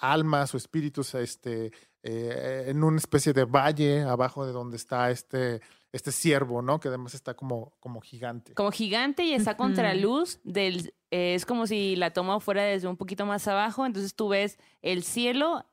almas 0.00 0.54
o 0.54 0.56
espíritus 0.56 1.14
este, 1.14 1.72
eh, 2.02 2.64
en 2.68 2.84
una 2.84 2.98
especie 2.98 3.32
de 3.32 3.44
valle 3.44 4.02
abajo 4.02 4.46
de 4.46 4.52
donde 4.52 4.76
está 4.76 5.10
este, 5.10 5.60
este 5.90 6.12
ciervo, 6.12 6.62
¿no? 6.62 6.78
Que 6.78 6.88
además 6.88 7.14
está 7.14 7.34
como, 7.34 7.74
como 7.80 8.00
gigante. 8.00 8.54
Como 8.54 8.70
gigante 8.70 9.24
y 9.24 9.34
está 9.34 9.56
contra 9.56 9.94
luz 9.94 10.40
del 10.44 10.94
eh, 11.10 11.34
es 11.34 11.44
como 11.44 11.66
si 11.66 11.96
la 11.96 12.12
toma 12.12 12.38
fuera 12.38 12.62
desde 12.62 12.86
un 12.86 12.96
poquito 12.96 13.26
más 13.26 13.48
abajo, 13.48 13.84
entonces 13.84 14.14
tú 14.14 14.28
ves 14.28 14.58
el 14.80 15.02
cielo 15.02 15.64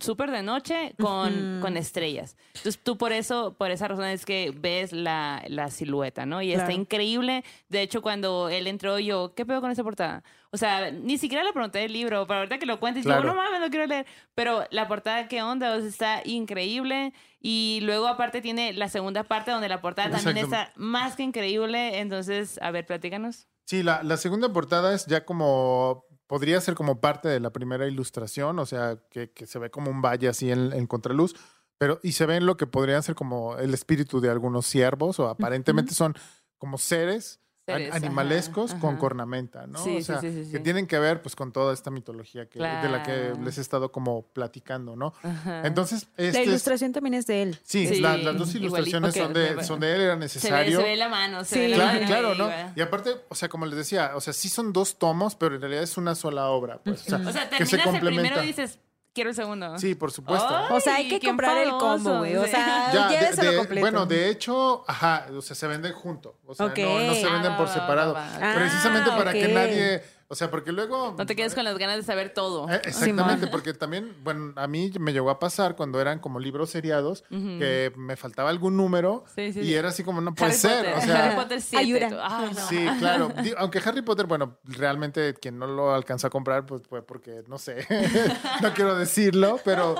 súper 0.00 0.30
de 0.30 0.42
noche 0.42 0.94
con, 1.00 1.58
con 1.60 1.76
estrellas. 1.76 2.36
Entonces 2.54 2.78
tú 2.82 2.98
por 2.98 3.12
eso, 3.12 3.54
por 3.56 3.70
esa 3.70 3.88
razón 3.88 4.04
es 4.06 4.26
que 4.26 4.52
ves 4.54 4.92
la, 4.92 5.42
la 5.48 5.70
silueta, 5.70 6.26
¿no? 6.26 6.42
Y 6.42 6.52
está 6.52 6.72
increíble. 6.72 7.44
De 7.68 7.80
hecho, 7.82 8.02
cuando 8.02 8.48
él 8.48 8.66
entró, 8.66 8.98
yo, 8.98 9.34
¿qué 9.34 9.46
pedo 9.46 9.60
con 9.60 9.70
esa 9.70 9.82
portada? 9.82 10.22
O 10.50 10.56
sea, 10.56 10.90
ni 10.90 11.18
siquiera 11.18 11.42
le 11.42 11.52
pregunté 11.52 11.78
del 11.80 11.92
libro, 11.92 12.26
pero 12.26 12.40
ahorita 12.40 12.58
que 12.58 12.66
lo 12.66 12.78
cuentes, 12.78 13.04
Claro. 13.04 13.22
yo, 13.22 13.28
no 13.28 13.34
mames, 13.34 13.60
no 13.60 13.70
quiero 13.70 13.86
leer. 13.86 14.06
Pero 14.34 14.64
la 14.70 14.86
portada, 14.86 15.26
¿qué 15.28 15.42
onda? 15.42 15.74
O 15.74 15.80
sea, 15.80 15.88
está 15.88 16.22
increíble. 16.24 17.12
Y 17.40 17.80
luego 17.82 18.06
aparte 18.06 18.40
tiene 18.40 18.72
la 18.72 18.88
segunda 18.88 19.24
parte 19.24 19.50
donde 19.50 19.68
la 19.68 19.80
portada 19.80 20.10
también 20.10 20.36
está 20.44 20.72
más 20.76 21.16
que 21.16 21.22
increíble. 21.24 21.98
Entonces, 21.98 22.58
a 22.62 22.70
ver, 22.70 22.86
platícanos. 22.86 23.48
Sí, 23.64 23.82
la, 23.82 24.02
la 24.02 24.16
segunda 24.18 24.52
portada 24.52 24.94
es 24.94 25.06
ya 25.06 25.24
como, 25.24 26.04
podría 26.34 26.60
ser 26.60 26.74
como 26.74 27.00
parte 27.00 27.28
de 27.28 27.38
la 27.38 27.52
primera 27.52 27.86
ilustración, 27.86 28.58
o 28.58 28.66
sea, 28.66 28.98
que, 29.08 29.30
que 29.30 29.46
se 29.46 29.60
ve 29.60 29.70
como 29.70 29.88
un 29.88 30.02
valle 30.02 30.26
así 30.26 30.50
en, 30.50 30.72
en 30.72 30.88
contraluz, 30.88 31.36
pero 31.78 32.00
y 32.02 32.10
se 32.10 32.26
ven 32.26 32.44
lo 32.44 32.56
que 32.56 32.66
podrían 32.66 33.04
ser 33.04 33.14
como 33.14 33.56
el 33.56 33.72
espíritu 33.72 34.20
de 34.20 34.30
algunos 34.30 34.66
ciervos, 34.66 35.20
o 35.20 35.28
aparentemente 35.28 35.94
son 35.94 36.16
como 36.58 36.76
seres, 36.76 37.38
Seres, 37.66 37.94
animalescos 37.94 38.72
ajá, 38.72 38.80
con 38.80 38.90
ajá. 38.90 38.98
cornamenta, 38.98 39.66
¿no? 39.66 39.82
Sí, 39.82 39.90
o 39.96 39.98
sí, 39.98 40.02
sea, 40.04 40.20
sí, 40.20 40.44
sí, 40.44 40.52
que 40.52 40.58
tienen 40.60 40.86
que 40.86 40.98
ver 40.98 41.22
pues 41.22 41.34
con 41.34 41.50
toda 41.50 41.72
esta 41.72 41.90
mitología 41.90 42.46
que, 42.46 42.58
de 42.58 42.88
la 42.90 43.02
que 43.02 43.32
les 43.42 43.56
he 43.56 43.62
estado 43.62 43.90
como 43.90 44.22
platicando, 44.22 44.96
¿no? 44.96 45.14
Ajá. 45.22 45.66
Entonces, 45.66 46.06
La 46.16 46.24
este 46.26 46.42
es- 46.42 46.48
ilustración 46.48 46.92
también 46.92 47.14
es 47.14 47.26
de 47.26 47.42
él. 47.42 47.58
Sí, 47.62 47.86
Sí, 47.86 48.00
la- 48.00 48.18
las 48.18 48.36
dos 48.36 48.54
ilustraciones 48.54 49.14
son, 49.14 49.32
de, 49.32 49.64
son 49.64 49.80
de 49.80 49.94
él, 49.94 50.00
era 50.02 50.12
se, 50.12 50.16
ve, 50.18 50.24
necesario. 50.24 50.80
se 50.80 50.84
ve 50.86 50.96
la 50.96 51.08
mano, 51.08 51.42
se 51.44 51.54
Sí. 51.54 51.60
ve 51.60 51.68
la 51.68 51.76
Claro, 51.76 51.92
mano 51.94 52.06
claro, 52.06 52.34
¿no? 52.34 52.72
Y 52.76 52.80
aparte, 52.82 53.16
o 53.28 53.34
sea, 53.34 53.48
como 53.48 53.64
les 53.64 53.76
decía, 53.76 54.12
o 54.14 54.20
sea, 54.20 54.32
sí 54.34 54.48
son 54.50 54.72
dos 54.74 54.98
tomos, 54.98 55.34
pero 55.34 55.54
en 55.54 55.60
realidad 55.62 55.82
es 55.84 55.96
una 55.96 56.14
sola 56.14 56.48
obra, 56.48 56.80
pues. 56.84 57.00
O 57.02 57.04
sea, 57.04 57.18
O 57.26 57.32
sea, 57.32 57.48
que 57.48 57.64
se 57.64 57.76
terminas 57.78 57.94
el 57.94 58.00
primero 58.06 58.34
complementa. 58.36 58.44
y 58.44 58.46
dices, 58.46 58.78
quiero 59.14 59.30
el 59.30 59.36
segundo. 59.36 59.78
Sí, 59.78 59.94
por 59.94 60.10
supuesto. 60.12 60.48
Ay, 60.54 60.66
O 60.70 60.80
sea, 60.80 60.96
hay 60.96 61.08
que 61.08 61.20
comprar 61.20 61.56
el 61.58 61.70
combo, 61.70 62.18
güey. 62.18 62.36
O 62.36 62.44
sea, 62.46 62.90
Ya, 62.92 63.08
de- 63.08 63.14
lléveselo 63.18 63.50
de- 63.52 63.56
completo. 63.56 63.80
bueno, 63.80 64.06
de 64.06 64.28
hecho, 64.28 64.84
ajá, 64.86 65.26
o 65.34 65.40
sea, 65.40 65.56
se 65.56 65.66
venden 65.66 65.92
junto. 65.92 66.36
O 66.46 66.54
sea, 66.54 66.66
no, 66.66 66.72
no 66.72 67.14
se 67.14 67.24
Ah, 67.26 67.32
venden 67.32 67.56
por 67.56 67.66
va, 67.68 67.72
separado. 67.72 68.12
va, 68.14 68.20
va. 68.20 68.50
Ah, 68.50 68.54
Precisamente 68.56 69.10
para 69.10 69.32
que 69.32 69.48
nadie, 69.48 70.04
o 70.34 70.36
sea, 70.36 70.50
porque 70.50 70.72
luego... 70.72 71.14
No 71.16 71.26
te 71.26 71.36
quedes 71.36 71.54
con 71.54 71.62
las 71.62 71.78
ganas 71.78 71.96
de 71.96 72.02
saber 72.02 72.34
todo. 72.34 72.68
Eh, 72.68 72.80
exactamente, 72.84 73.46
porque 73.46 73.72
también, 73.72 74.16
bueno, 74.24 74.52
a 74.56 74.66
mí 74.66 74.90
me 74.98 75.12
llegó 75.12 75.30
a 75.30 75.38
pasar 75.38 75.76
cuando 75.76 76.00
eran 76.00 76.18
como 76.18 76.40
libros 76.40 76.70
seriados 76.70 77.22
que 77.30 77.92
me 77.96 78.16
faltaba 78.16 78.50
algún 78.50 78.76
número 78.76 79.24
Sí, 79.36 79.52
sí, 79.52 79.60
y 79.60 79.64
sí. 79.66 79.74
era 79.74 79.90
así 79.90 80.02
como, 80.02 80.20
no 80.20 80.34
puede 80.34 80.50
Harry 80.50 80.58
ser. 80.60 80.84
Potter, 80.86 80.94
O 80.98 81.00
sea, 81.02 81.24
Harry 81.26 81.36
Potter 81.36 81.60
7. 81.60 81.76
Ayuda. 81.84 82.08
tú, 82.08 82.16
ay, 82.20 82.50
no. 82.52 82.66
Sí, 82.68 82.86
claro. 82.98 83.32
Aunque 83.58 83.78
Harry 83.84 84.02
Potter, 84.02 84.26
bueno, 84.26 84.58
realmente 84.64 85.34
quien 85.34 85.56
no 85.56 85.68
lo 85.68 85.94
alcanzó 85.94 86.26
a 86.26 86.30
comprar, 86.30 86.66
pues 86.66 86.82
fue 86.88 87.00
porque, 87.06 87.44
no 87.46 87.58
sé, 87.58 87.86
no 88.60 88.74
quiero 88.74 88.96
decirlo, 88.96 89.60
pero, 89.64 89.94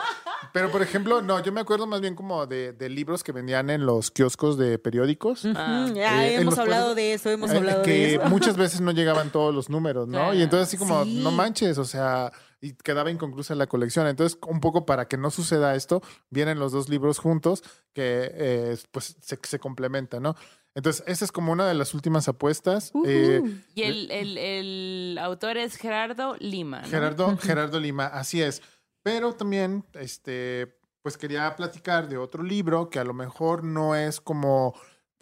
pero 0.53 0.69
por 0.73 0.83
ejemplo, 0.83 1.23
no, 1.23 1.41
yo 1.43 1.53
me 1.53 1.61
acuerdo 1.61 1.87
más 1.87 2.01
bien 2.01 2.17
como 2.17 2.47
de, 2.47 2.73
de 2.73 2.89
libros 2.89 3.23
que 3.23 3.31
vendían 3.31 3.71
en 3.71 3.87
los 3.87 4.11
kioscos 4.11 4.59
de 4.59 4.79
periódicos. 4.81 5.45
Ah. 5.55 5.87
Ya 5.95 6.27
Eh, 6.27 6.37
hemos 6.41 6.59
hablado 6.59 6.95
de 6.95 7.15
eso, 7.15 7.31
hemos 7.31 7.51
eh, 7.53 7.57
hablado 7.57 7.79
de 7.81 7.85
que 7.85 8.15
eso. 8.15 8.25
muchas 8.27 8.57
veces 8.57 8.81
no 8.81 8.91
llegaban 8.91 9.31
todos 9.31 9.55
los 9.55 9.69
números, 9.71 10.09
¿no? 10.09 10.24
Y 10.33 10.43
entonces 10.43 10.69
así 10.69 10.77
como, 10.77 11.05
Sí. 11.05 11.21
no 11.23 11.31
manches, 11.31 11.77
o 11.79 11.85
sea, 11.85 12.33
y 12.61 12.73
quedaba 12.75 13.11
inconclusa 13.11 13.55
la 13.55 13.67
colección. 13.67 14.07
Entonces, 14.07 14.39
un 14.49 14.61
poco 14.61 14.87
para 14.87 15.07
que 15.09 15.19
no 15.19 15.31
suceda 15.31 15.75
esto, 15.75 16.01
vienen 16.31 16.59
los 16.59 16.73
dos 16.73 16.89
libros 16.89 17.19
juntos 17.19 17.63
que 17.93 18.31
eh, 18.33 18.77
pues 18.91 19.17
se, 19.21 19.39
se 19.43 19.59
complementan, 19.59 20.23
¿no? 20.23 20.35
Entonces, 20.77 21.05
esa 21.07 21.25
es 21.25 21.31
como 21.31 21.53
una 21.53 21.69
de 21.69 21.75
las 21.75 21.95
últimas 21.95 22.27
apuestas. 22.27 22.91
Eh, 23.07 23.43
Y 23.75 23.83
el, 23.83 24.11
el, 24.11 24.39
el 24.39 25.19
autor 25.21 25.57
es 25.57 25.77
Gerardo 25.77 26.37
Lima. 26.41 26.81
¿no? 26.83 26.89
Gerardo, 26.89 27.37
Gerardo 27.43 27.79
Lima, 27.79 28.07
así 28.07 28.41
es. 28.43 28.61
Pero 29.05 29.35
también, 29.35 29.85
este, 29.93 30.77
pues 31.03 31.17
quería 31.19 31.55
platicar 31.55 32.09
de 32.09 32.17
otro 32.17 32.43
libro 32.43 32.89
que 32.91 32.99
a 32.99 33.05
lo 33.05 33.13
mejor 33.15 33.63
no 33.63 33.95
es 33.95 34.21
como, 34.21 34.75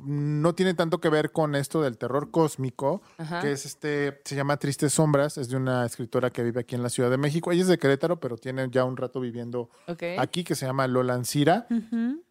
no 0.04 0.54
tiene 0.54 0.74
tanto 0.74 1.00
que 1.00 1.08
ver 1.08 1.32
con 1.32 1.54
esto 1.54 1.82
del 1.82 1.98
terror 1.98 2.30
cósmico, 2.30 3.02
Ajá. 3.18 3.40
que 3.40 3.52
es 3.52 3.64
este, 3.66 4.20
se 4.24 4.34
llama 4.36 4.56
Tristes 4.56 4.92
Sombras, 4.94 5.38
es 5.38 5.48
de 5.48 5.56
una 5.56 5.84
escritora 5.86 6.30
que 6.30 6.42
vive 6.42 6.60
aquí 6.60 6.74
en 6.74 6.82
la 6.82 6.88
Ciudad 6.90 7.10
de 7.10 7.16
México. 7.18 7.52
Ella 7.52 7.62
es 7.62 7.68
de 7.68 7.78
Querétaro, 7.78 8.20
pero 8.20 8.36
tiene 8.36 8.68
ya 8.70 8.84
un 8.84 8.96
rato 8.96 9.20
viviendo 9.20 9.70
aquí, 10.18 10.44
que 10.44 10.54
se 10.54 10.66
llama 10.66 10.86
Lola 10.86 11.14
Ancira. 11.14 11.66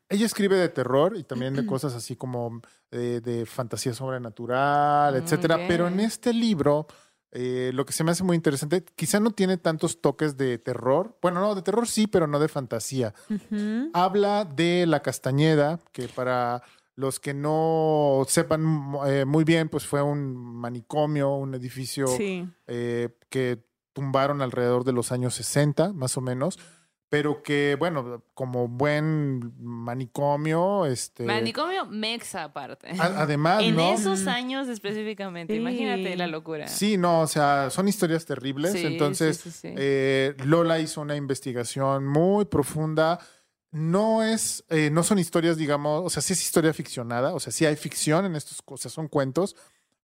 Ella 0.09 0.25
escribe 0.25 0.57
de 0.57 0.67
terror 0.69 1.15
y 1.15 1.23
también 1.23 1.55
de 1.55 1.65
cosas 1.65 1.93
así 1.95 2.15
como 2.15 2.61
eh, 2.91 3.21
de 3.23 3.45
fantasía 3.45 3.93
sobrenatural, 3.93 5.13
Mm, 5.13 5.17
etcétera. 5.23 5.59
Pero 5.67 5.87
en 5.87 5.99
este 6.01 6.33
libro, 6.33 6.87
eh, 7.31 7.71
lo 7.73 7.85
que 7.85 7.93
se 7.93 8.03
me 8.03 8.11
hace 8.11 8.23
muy 8.25 8.35
interesante, 8.35 8.83
quizá 8.83 9.21
no 9.21 9.31
tiene 9.31 9.57
tantos 9.57 10.01
toques 10.01 10.35
de 10.35 10.57
terror. 10.57 11.17
Bueno, 11.21 11.39
no, 11.39 11.55
de 11.55 11.61
terror 11.61 11.87
sí, 11.87 12.07
pero 12.07 12.27
no 12.27 12.39
de 12.39 12.49
fantasía. 12.49 13.13
Habla 13.93 14.43
de 14.45 14.85
la 14.85 15.01
Castañeda, 15.01 15.79
que 15.93 16.07
para 16.09 16.61
los 16.95 17.19
que 17.19 17.33
no 17.33 18.23
sepan 18.27 18.93
eh, 19.07 19.25
muy 19.25 19.43
bien, 19.43 19.69
pues 19.69 19.85
fue 19.85 20.01
un 20.01 20.35
manicomio, 20.35 21.35
un 21.35 21.55
edificio 21.55 22.07
Sí. 22.07 22.47
eh, 22.67 23.09
que 23.29 23.63
tumbaron 23.93 24.41
alrededor 24.41 24.83
de 24.83 24.93
los 24.93 25.11
años 25.11 25.33
60, 25.35 25.93
más 25.93 26.17
o 26.17 26.21
menos, 26.21 26.57
pero 27.09 27.43
que, 27.43 27.75
bueno, 27.77 28.23
como 28.33 28.69
buen 28.69 29.53
manicomio, 29.59 30.85
este... 30.85 31.25
Manicomio 31.25 31.85
mexa 31.85 32.43
aparte. 32.45 32.87
a- 32.97 33.21
además, 33.23 33.63
en 33.63 33.75
¿no? 33.75 33.93
esos 33.93 34.27
años 34.27 34.69
específicamente. 34.69 35.53
Sí. 35.53 35.59
Imagínate 35.59 36.15
la 36.15 36.27
locura. 36.27 36.67
Sí, 36.69 36.97
no, 36.97 37.21
o 37.21 37.27
sea, 37.27 37.69
son 37.69 37.87
historias 37.89 38.25
terribles. 38.25 38.71
Sí, 38.73 38.85
Entonces, 38.85 39.37
sí, 39.37 39.51
sí, 39.51 39.59
sí. 39.69 39.73
eh, 39.77 40.35
Lola 40.45 40.79
hizo 40.79 41.01
una 41.01 41.15
investigación 41.17 42.07
muy 42.07 42.45
profunda. 42.45 43.19
No 43.71 44.21
es, 44.21 44.65
eh, 44.69 44.89
no 44.91 45.03
son 45.03 45.17
historias, 45.17 45.57
digamos, 45.57 46.03
o 46.05 46.09
sea, 46.09 46.21
sí 46.21 46.33
es 46.33 46.43
historia 46.43 46.73
ficcionada, 46.73 47.33
o 47.33 47.39
sea, 47.39 47.53
sí 47.53 47.65
hay 47.65 47.77
ficción 47.77 48.25
en 48.25 48.35
estas 48.35 48.61
cosas, 48.61 48.91
son 48.91 49.07
cuentos, 49.07 49.55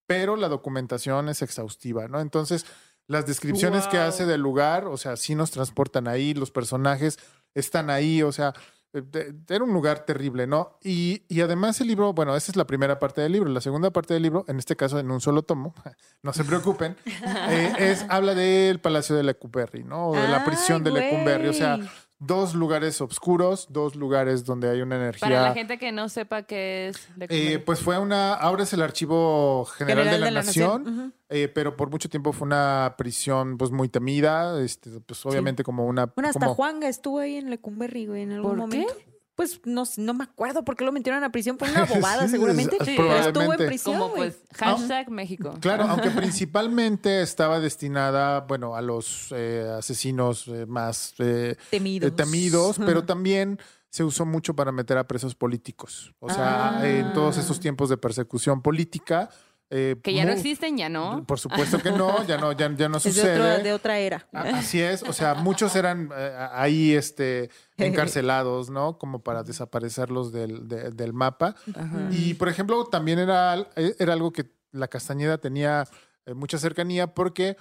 pero 0.06 0.38
la 0.38 0.48
documentación 0.48 1.28
es 1.28 1.42
exhaustiva, 1.42 2.08
¿no? 2.08 2.22
Entonces, 2.22 2.66
las 3.08 3.26
descripciones 3.26 3.88
que 3.88 3.98
hace 3.98 4.26
del 4.26 4.42
lugar, 4.42 4.86
o 4.86 4.98
sea, 4.98 5.18
sí 5.18 5.36
nos 5.36 5.52
transportan 5.52 6.08
ahí, 6.08 6.34
los 6.34 6.52
personajes 6.52 7.20
están 7.54 7.90
ahí, 7.90 8.22
o 8.22 8.32
sea, 8.32 8.54
eh, 8.94 9.34
era 9.50 9.64
un 9.64 9.74
lugar 9.74 10.06
terrible, 10.06 10.48
¿no? 10.48 10.78
Y, 10.84 11.24
y 11.28 11.42
además 11.42 11.80
el 11.82 11.88
libro, 11.88 12.14
bueno, 12.14 12.36
esa 12.36 12.52
es 12.52 12.56
la 12.56 12.68
primera 12.68 13.00
parte 13.00 13.22
del 13.22 13.34
libro. 13.34 13.50
La 13.50 13.62
segunda 13.62 13.92
parte 13.92 14.14
del 14.14 14.24
libro, 14.24 14.46
en 14.48 14.60
este 14.60 14.76
caso 14.76 15.00
en 15.00 15.12
un 15.12 15.22
solo 15.22 15.44
tomo, 15.44 15.74
no 16.24 16.34
se 16.34 16.44
preocupen, 16.44 16.96
eh, 17.06 17.74
es, 17.80 18.06
habla 18.10 18.34
del 18.34 18.80
Palacio 18.80 19.16
de 19.16 19.24
Lecumberri, 19.24 19.84
¿no? 19.84 20.10
O 20.10 20.16
de 20.16 20.28
la 20.28 20.46
prisión 20.46 20.84
de 20.84 20.92
Lecumberri. 20.92 21.48
O 21.48 21.54
sea. 21.54 21.80
Dos 22.20 22.56
lugares 22.56 23.00
oscuros, 23.02 23.68
dos 23.70 23.96
lugares 23.96 24.44
donde 24.44 24.70
hay 24.70 24.82
una 24.82 24.96
energía. 24.96 25.28
Para 25.28 25.42
la 25.42 25.54
gente 25.54 25.78
que 25.78 25.92
no 25.92 26.10
sepa 26.10 26.44
qué 26.44 26.88
es 26.90 27.08
de 27.16 27.28
Eh, 27.30 27.60
pues 27.60 27.80
fue 27.80 27.98
una, 27.98 28.34
ahora 28.34 28.64
es 28.64 28.74
el 28.74 28.82
Archivo 28.82 29.66
General, 29.66 30.10
de 30.10 30.20
la, 30.20 30.32
Nación, 30.32 31.14
eh, 31.30 31.48
pero 31.48 31.76
por 31.76 31.90
mucho 31.90 32.10
tiempo 32.10 32.34
fue 32.34 32.48
una 32.48 32.96
prisión 32.98 33.58
pues 33.58 33.72
muy 33.72 33.90
temida, 33.90 34.60
este, 34.62 35.00
pues 35.02 35.26
obviamente 35.26 35.64
como 35.64 35.86
una... 35.86 36.08
Bueno, 36.08 36.30
hasta 36.30 36.40
como- 36.40 36.56
Juanga 36.56 36.88
estuvo 36.88 37.20
ahí 37.20 37.36
en 37.36 37.50
Lecumberri, 37.50 38.08
güey, 38.08 38.24
en 38.24 38.32
algún 38.34 38.52
¿Por 38.52 38.60
momento. 38.60 38.94
Pues 39.38 39.62
no, 39.66 39.84
no 39.98 40.14
me 40.16 40.24
acuerdo 40.24 40.66
por 40.66 40.76
qué 40.76 40.84
lo 40.84 40.92
metieron 40.92 41.24
a 41.24 41.32
prisión 41.32 41.58
por 41.58 41.70
una 41.70 41.86
bobada, 41.86 42.24
Sí, 42.26 42.32
seguramente. 42.32 42.76
es- 42.80 42.84
pero 42.98 43.16
estuvo 43.16 43.54
en 43.54 43.68
prisión. 43.68 44.00
Como 44.00 44.16
pues 44.16 44.40
hashtag 44.56 45.12
México. 45.12 45.54
Claro, 45.62 45.84
aunque 45.84 46.10
principalmente 46.52 47.22
estaba 47.22 47.60
destinada, 47.60 48.42
bueno, 48.42 48.76
a 48.76 48.82
los 48.82 49.28
eh, 49.32 49.70
asesinos 49.78 50.48
eh, 50.48 50.66
más 50.66 51.14
eh, 51.20 51.56
Temidos. 51.70 52.10
eh, 52.10 52.12
temidos, 52.12 52.78
pero 52.80 53.04
también 53.06 53.60
se 53.90 54.04
usó 54.04 54.26
mucho 54.26 54.56
para 54.56 54.72
meter 54.72 54.98
a 54.98 55.08
presos 55.08 55.36
políticos. 55.36 56.16
O 56.20 56.30
sea, 56.30 56.80
Ah. 56.80 56.88
en 56.90 57.14
todos 57.14 57.38
esos 57.38 57.60
tiempos 57.60 57.90
de 57.90 57.98
persecución 57.98 58.62
política. 58.64 59.30
Eh, 59.70 59.96
Que 60.02 60.14
ya 60.14 60.24
no 60.26 60.32
existen, 60.32 60.78
ya 60.78 60.88
no. 60.90 61.24
Por 61.26 61.40
supuesto 61.40 61.80
que 61.80 61.92
no, 61.92 62.24
ya 62.26 62.38
no, 62.38 62.52
ya, 62.54 62.74
ya 62.76 62.88
no 62.90 62.98
Es 63.00 63.04
de, 63.04 63.12
sucede. 63.12 63.52
otro- 63.52 63.64
de 63.64 63.74
otra 63.74 64.00
era. 64.00 64.28
A- 64.34 64.42
Así 64.60 64.82
es, 64.82 65.04
o 65.04 65.14
sea, 65.14 65.34
muchos 65.36 65.76
eran 65.76 66.10
eh, 66.16 66.48
ahí 66.54 66.94
este, 66.94 67.50
encarcelados, 67.78 68.70
¿no? 68.70 68.98
Como 68.98 69.24
para 69.24 69.44
desaparecerlos 69.44 70.32
del, 70.32 70.68
de- 70.68 70.92
del 70.92 71.14
mapa. 71.14 71.56
Ajá. 71.76 72.08
Y, 72.12 72.34
por 72.36 72.50
ejemplo, 72.50 72.86
también 72.86 73.20
era, 73.20 73.56
eh, 73.76 73.96
era 74.00 74.14
algo 74.14 74.32
que 74.32 74.50
la 74.72 74.88
Castañeda 74.88 75.38
tenía 75.38 75.86
eh, 76.26 76.34
mucha 76.34 76.58
cercanía 76.58 77.14
porque 77.14 77.58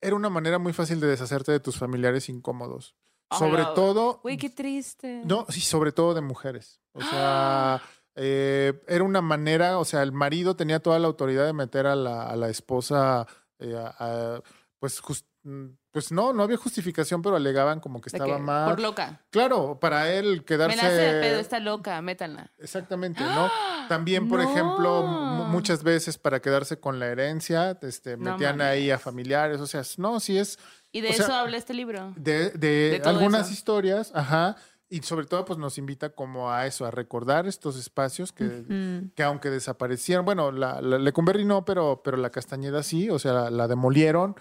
era 0.00 0.14
una 0.16 0.30
manera 0.30 0.58
muy 0.58 0.72
fácil 0.72 0.98
de 1.00 1.08
deshacerte 1.08 1.52
de 1.52 1.60
tus 1.60 1.76
familiares 1.76 2.28
incómodos. 2.28 2.94
Sobre 3.38 3.62
todo, 3.76 4.18
Güey, 4.24 4.36
qué 4.38 4.50
triste. 4.50 5.22
no, 5.24 5.46
sí, 5.50 5.60
sobre 5.60 5.92
todo 5.92 6.14
de 6.14 6.20
mujeres. 6.20 6.80
O 6.92 7.00
sea, 7.00 7.80
eh, 8.16 8.82
era 8.88 9.04
una 9.04 9.20
manera, 9.22 9.78
o 9.78 9.84
sea, 9.84 10.02
el 10.02 10.12
marido 10.12 10.56
tenía 10.56 10.80
toda 10.80 10.98
la 10.98 11.06
autoridad 11.06 11.46
de 11.46 11.52
meter 11.52 11.86
a 11.86 11.94
la, 11.96 12.24
a 12.28 12.36
la 12.36 12.48
esposa, 12.48 13.26
eh, 13.58 13.74
a- 13.76 13.94
a- 14.36 14.42
pues, 14.78 15.00
mm, 15.42 15.66
pues 15.92 16.12
no, 16.12 16.32
no 16.32 16.42
había 16.44 16.56
justificación, 16.56 17.20
pero 17.22 17.34
alegaban 17.36 17.80
como 17.80 18.00
que 18.00 18.08
estaba 18.10 18.36
que, 18.36 18.42
mal. 18.42 18.70
Por 18.70 18.80
loca. 18.80 19.20
Claro, 19.30 19.78
para 19.80 20.10
él 20.12 20.44
quedarse. 20.44 20.76
Me 20.76 20.82
la 20.82 20.88
hace 20.88 21.00
de 21.14 21.20
pedo, 21.20 21.40
está 21.40 21.58
loca, 21.58 22.00
métanla. 22.00 22.52
Exactamente, 22.58 23.22
¿no? 23.24 23.50
También, 23.88 24.28
por 24.28 24.40
No. 24.40 24.48
ejemplo, 24.48 25.02
mu- 25.02 25.44
muchas 25.46 25.82
veces 25.82 26.16
para 26.16 26.40
quedarse 26.40 26.78
con 26.78 27.00
la 27.00 27.06
herencia, 27.08 27.76
este, 27.82 28.16
No 28.16 28.32
metían 28.32 28.60
ahí 28.60 28.90
a 28.92 28.98
familiares, 29.00 29.60
o 29.60 29.66
sea, 29.66 29.82
no, 29.98 30.20
sí 30.20 30.38
es 30.38 30.58
Y 30.92 31.00
de 31.00 31.12
sea, 31.12 31.24
eso 31.26 31.34
habla 31.34 31.56
este 31.56 31.74
libro. 31.74 32.12
de, 32.16 32.50
de 32.50 33.02
algunas 33.04 33.46
eso. 33.46 33.52
historias, 33.54 34.12
ajá, 34.14 34.54
y 34.90 35.00
sobre 35.02 35.26
todo 35.26 35.44
pues 35.44 35.58
nos 35.58 35.78
invita 35.78 36.10
como 36.10 36.50
a 36.50 36.66
eso, 36.66 36.84
a 36.84 36.90
recordar 36.90 37.46
estos 37.46 37.78
espacios 37.78 38.32
que, 38.32 39.10
que 39.14 39.22
aunque 39.22 39.48
desaparecieron, 39.48 40.24
bueno, 40.24 40.50
la, 40.50 40.82
la 40.82 40.98
Lecumberri 40.98 41.44
no, 41.44 41.64
pero, 41.64 42.02
pero 42.04 42.16
la 42.16 42.30
Castañeda 42.30 42.82
sí, 42.82 43.08
o 43.08 43.18
sea, 43.18 43.32
la, 43.32 43.50
la 43.50 43.68
demolieron 43.68 44.34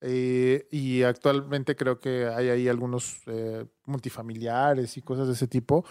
eh, 0.00 0.68
y 0.70 1.02
actualmente 1.02 1.74
creo 1.74 1.98
que 1.98 2.26
hay 2.26 2.48
ahí 2.50 2.68
algunos 2.68 3.22
eh, 3.26 3.66
multifamiliares 3.86 4.96
y 4.96 5.02
cosas 5.02 5.26
de 5.26 5.32
ese 5.32 5.48
tipo. 5.48 5.84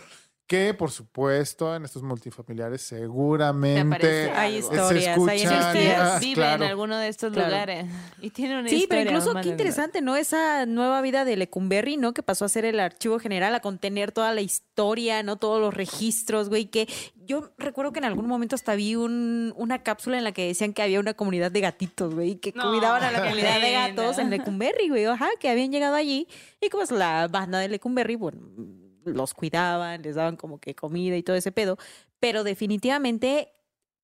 Que 0.47 0.75
por 0.75 0.91
supuesto 0.91 1.75
en 1.75 1.85
estos 1.85 2.03
multifamiliares 2.03 2.79
seguramente 2.81 4.29
Hay 4.35 4.57
algo. 4.57 4.67
se 4.69 4.75
historias, 4.75 5.17
hay 5.17 5.37
usted 5.47 5.95
ah, 5.97 6.17
vive 6.21 6.33
claro. 6.35 6.63
en 6.63 6.69
alguno 6.69 6.97
de 6.97 7.07
estos 7.07 7.33
Claro. 7.33 7.49
lugares 7.49 7.85
y 8.21 8.29
tiene 8.29 8.59
una 8.59 8.69
Sí, 8.69 8.75
historia, 8.83 9.05
pero 9.05 9.17
incluso 9.17 9.41
qué 9.41 9.49
interesante, 9.49 10.01
¿no? 10.01 10.15
Esa 10.15 10.65
nueva 10.67 11.01
vida 11.01 11.25
de 11.25 11.35
Lecumberri, 11.35 11.97
¿no? 11.97 12.13
Que 12.13 12.21
pasó 12.21 12.45
a 12.45 12.49
ser 12.49 12.63
el 12.65 12.79
archivo 12.79 13.17
general, 13.17 13.55
a 13.55 13.59
contener 13.59 14.11
toda 14.11 14.33
la 14.33 14.41
historia, 14.41 15.23
¿no? 15.23 15.37
Todos 15.37 15.59
los 15.59 15.73
registros, 15.73 16.49
güey, 16.49 16.65
que 16.65 16.87
yo 17.25 17.51
recuerdo 17.57 17.91
que 17.91 17.99
en 17.99 18.05
algún 18.05 18.27
momento 18.27 18.53
hasta 18.53 18.75
vi 18.75 18.95
un, 18.95 19.51
una 19.57 19.81
cápsula 19.81 20.19
en 20.19 20.23
la 20.23 20.31
que 20.31 20.45
decían 20.45 20.73
que 20.73 20.83
había 20.83 20.99
una 20.99 21.15
comunidad 21.15 21.49
de 21.51 21.61
gatitos, 21.61 22.13
güey, 22.13 22.35
que 22.35 22.51
No, 22.55 22.69
cuidaban 22.69 23.03
a 23.03 23.09
la 23.11 23.23
comunidad 23.23 23.59
de 23.61 23.71
gatos 23.95 24.19
en 24.19 24.29
Lecumberri, 24.29 24.89
güey, 24.89 25.05
ajá, 25.05 25.29
que 25.39 25.49
habían 25.49 25.71
llegado 25.71 25.95
allí 25.95 26.27
y 26.61 26.69
como 26.69 26.83
es 26.83 26.91
la 26.91 27.27
banda 27.29 27.57
de 27.57 27.67
Lecumberri, 27.69 28.15
bueno, 28.15 28.39
los 29.05 29.33
cuidaban, 29.33 30.01
les 30.01 30.15
daban 30.15 30.35
como 30.35 30.59
que 30.59 30.75
comida 30.75 31.15
y 31.17 31.23
todo 31.23 31.35
ese 31.35 31.51
pedo, 31.51 31.77
pero 32.19 32.43
definitivamente 32.43 33.51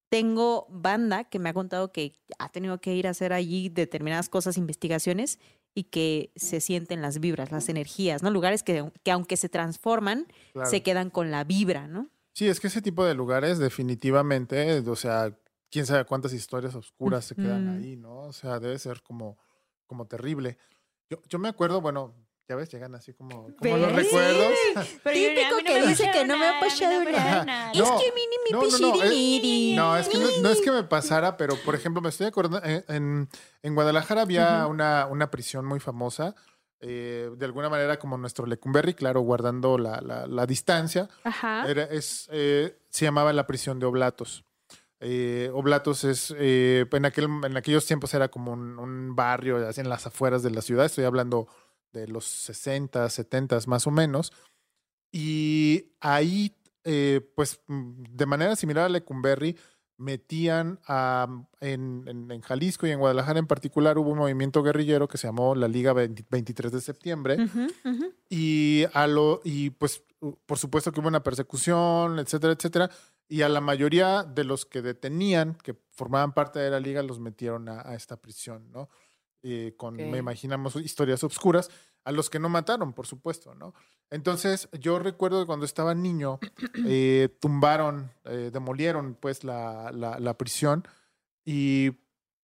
tengo 0.09 0.67
banda 0.69 1.23
que 1.25 1.39
me 1.39 1.49
ha 1.49 1.53
contado 1.53 1.91
que 1.91 2.13
ha 2.37 2.49
tenido 2.49 2.79
que 2.79 2.93
ir 2.95 3.07
a 3.07 3.11
hacer 3.11 3.31
allí 3.33 3.69
determinadas 3.69 4.29
cosas, 4.29 4.57
investigaciones, 4.57 5.39
y 5.73 5.85
que 5.85 6.33
se 6.35 6.59
sienten 6.59 7.01
las 7.01 7.21
vibras, 7.21 7.49
las 7.51 7.69
energías, 7.69 8.21
¿no? 8.23 8.29
Lugares 8.29 8.61
que, 8.61 8.91
que 9.03 9.11
aunque 9.11 9.37
se 9.37 9.47
transforman, 9.47 10.27
Claro. 10.51 10.69
se 10.69 10.83
quedan 10.83 11.09
con 11.09 11.31
la 11.31 11.45
vibra, 11.45 11.87
¿no? 11.87 12.09
Sí, 12.33 12.47
es 12.49 12.59
que 12.59 12.67
ese 12.67 12.81
tipo 12.81 13.05
de 13.05 13.13
lugares 13.13 13.57
definitivamente, 13.57 14.79
o 14.89 14.95
sea, 14.97 15.37
quién 15.69 15.85
sabe 15.85 16.03
cuántas 16.03 16.33
historias 16.33 16.75
oscuras 16.75 17.23
se 17.23 17.35
quedan 17.35 17.69
ahí, 17.69 17.95
¿no? 17.95 18.19
O 18.23 18.33
sea, 18.33 18.59
debe 18.59 18.77
ser 18.79 19.01
como, 19.01 19.37
como 19.87 20.07
terrible. 20.07 20.57
Yo, 21.09 21.21
yo 21.29 21.39
me 21.39 21.47
acuerdo, 21.47 21.79
bueno, 21.79 22.13
ya 22.49 22.55
ves, 22.55 22.69
llegan 22.69 22.93
así 22.95 23.13
como, 23.13 23.47
como 23.55 23.77
los 23.77 23.91
recuerdos. 23.93 24.51
Pero 25.03 25.15
Típico 25.15 25.55
no 25.57 25.63
que 25.65 25.87
dice 25.87 26.11
que 26.11 26.25
no 26.25 26.37
me 26.37 26.47
ha 26.47 26.59
pasado 26.59 27.03
nada. 27.03 27.71
No, 27.73 27.83
es 27.83 27.89
que 27.91 28.11
mini 28.13 28.35
mi 28.45 28.51
no, 28.51 28.59
no, 28.59 28.67
es- 28.67 29.75
No, 29.77 29.97
es 29.97 30.07
que 30.09 30.17
no, 30.17 30.27
no 30.41 30.49
es 30.49 30.61
que 30.61 30.71
me 30.71 30.83
pasara, 30.83 31.37
pero 31.37 31.55
por 31.63 31.75
ejemplo, 31.75 32.01
me 32.01 32.09
estoy 32.09 32.27
acordando, 32.27 32.61
en, 32.67 32.83
en- 32.89 33.29
en 33.63 33.75
Guadalajara 33.75 34.21
había 34.23 34.67
una, 34.67 35.05
una 35.07 35.31
prisión 35.31 35.65
muy 35.65 35.79
famosa, 35.79 36.35
eh, 36.81 37.29
de 37.37 37.45
alguna 37.45 37.69
manera 37.69 37.99
como 37.99 38.17
nuestro 38.17 38.45
Lecumberri, 38.45 38.95
claro, 38.95 39.21
guardando 39.21 39.77
la, 39.77 40.01
la- 40.01 40.27
la 40.27 40.45
distancia. 40.45 41.07
Ajá. 41.23 41.65
Era- 41.69 41.83
es, 41.85 42.27
eh, 42.31 42.77
se 42.89 43.05
llamaba 43.05 43.31
la 43.33 43.47
prisión 43.47 43.79
de 43.79 43.85
Oblatos. 43.85 44.43
Eh, 44.99 45.49
Oblatos 45.53 46.03
es, 46.03 46.33
eh, 46.37 46.85
en, 46.91 47.05
aquel, 47.05 47.25
en 47.43 47.55
aquellos 47.57 47.85
tiempos 47.85 48.13
era 48.13 48.27
como 48.27 48.51
un, 48.51 48.77
un 48.77 49.15
barrio 49.15 49.67
así 49.67 49.81
en 49.81 49.89
las 49.89 50.05
afueras 50.05 50.43
de 50.43 50.51
la 50.51 50.61
ciudad, 50.61 50.85
estoy 50.85 51.05
hablando 51.05 51.47
de 51.93 52.07
los 52.07 52.25
60, 52.25 53.09
70 53.09 53.59
más 53.67 53.87
o 53.87 53.91
menos. 53.91 54.31
Y 55.11 55.93
ahí, 55.99 56.55
eh, 56.83 57.21
pues 57.35 57.59
mm, 57.67 58.03
de 58.11 58.25
manera 58.25 58.55
similar 58.55 58.85
a 58.85 58.89
Lecumberri, 58.89 59.57
metían 59.97 60.79
a, 60.87 61.27
en, 61.59 62.03
en- 62.07 62.31
en 62.31 62.41
Jalisco 62.41 62.87
y 62.87 62.91
en 62.91 62.97
Guadalajara 62.99 63.37
en 63.37 63.45
particular 63.45 63.99
hubo 63.99 64.09
un 64.09 64.17
movimiento 64.17 64.63
guerrillero 64.63 65.07
que 65.07 65.19
se 65.19 65.27
llamó 65.27 65.53
la 65.53 65.67
Liga 65.67 65.93
20 65.93 66.25
23 66.29 66.71
de 66.71 66.81
septiembre. 66.81 67.37
Y 68.29 68.85
a 68.93 69.05
lo, 69.05 69.41
y 69.43 69.69
pues, 69.71 70.03
por 70.45 70.57
supuesto 70.57 70.91
que 70.91 70.99
hubo 71.01 71.07
una 71.07 71.21
persecución, 71.23 72.17
etcétera, 72.19 72.53
etcétera. 72.53 72.89
Y 73.27 73.43
a 73.43 73.49
la 73.49 73.61
mayoría 73.61 74.23
de 74.23 74.43
los 74.43 74.65
que 74.65 74.81
detenían, 74.81 75.53
que 75.55 75.75
formaban 75.91 76.33
parte 76.33 76.59
de 76.59 76.69
la 76.71 76.79
liga, 76.79 77.03
los 77.03 77.19
metieron 77.19 77.69
a, 77.69 77.81
a 77.87 77.93
esta 77.95 78.17
prisión, 78.17 78.71
¿no? 78.71 78.89
Eh, 79.43 79.73
con, 79.77 79.95
Ok. 79.95 80.01
me 80.01 80.17
imaginamos, 80.19 80.75
historias 80.75 81.23
obscuras, 81.23 81.69
a 82.03 82.11
los 82.11 82.29
que 82.29 82.39
no 82.39 82.49
mataron, 82.49 82.93
por 82.93 83.07
supuesto, 83.07 83.53
¿no? 83.55 83.73
Entonces, 84.09 84.69
yo 84.79 84.99
recuerdo 84.99 85.39
que 85.41 85.45
cuando 85.47 85.65
estaba 85.65 85.93
niño, 85.95 86.39
eh, 86.87 87.29
tumbaron, 87.39 88.11
eh, 88.25 88.49
demolieron, 88.53 89.15
pues, 89.15 89.43
la, 89.43 89.91
la, 89.91 90.19
la 90.19 90.37
prisión. 90.37 90.87
Y 91.45 91.91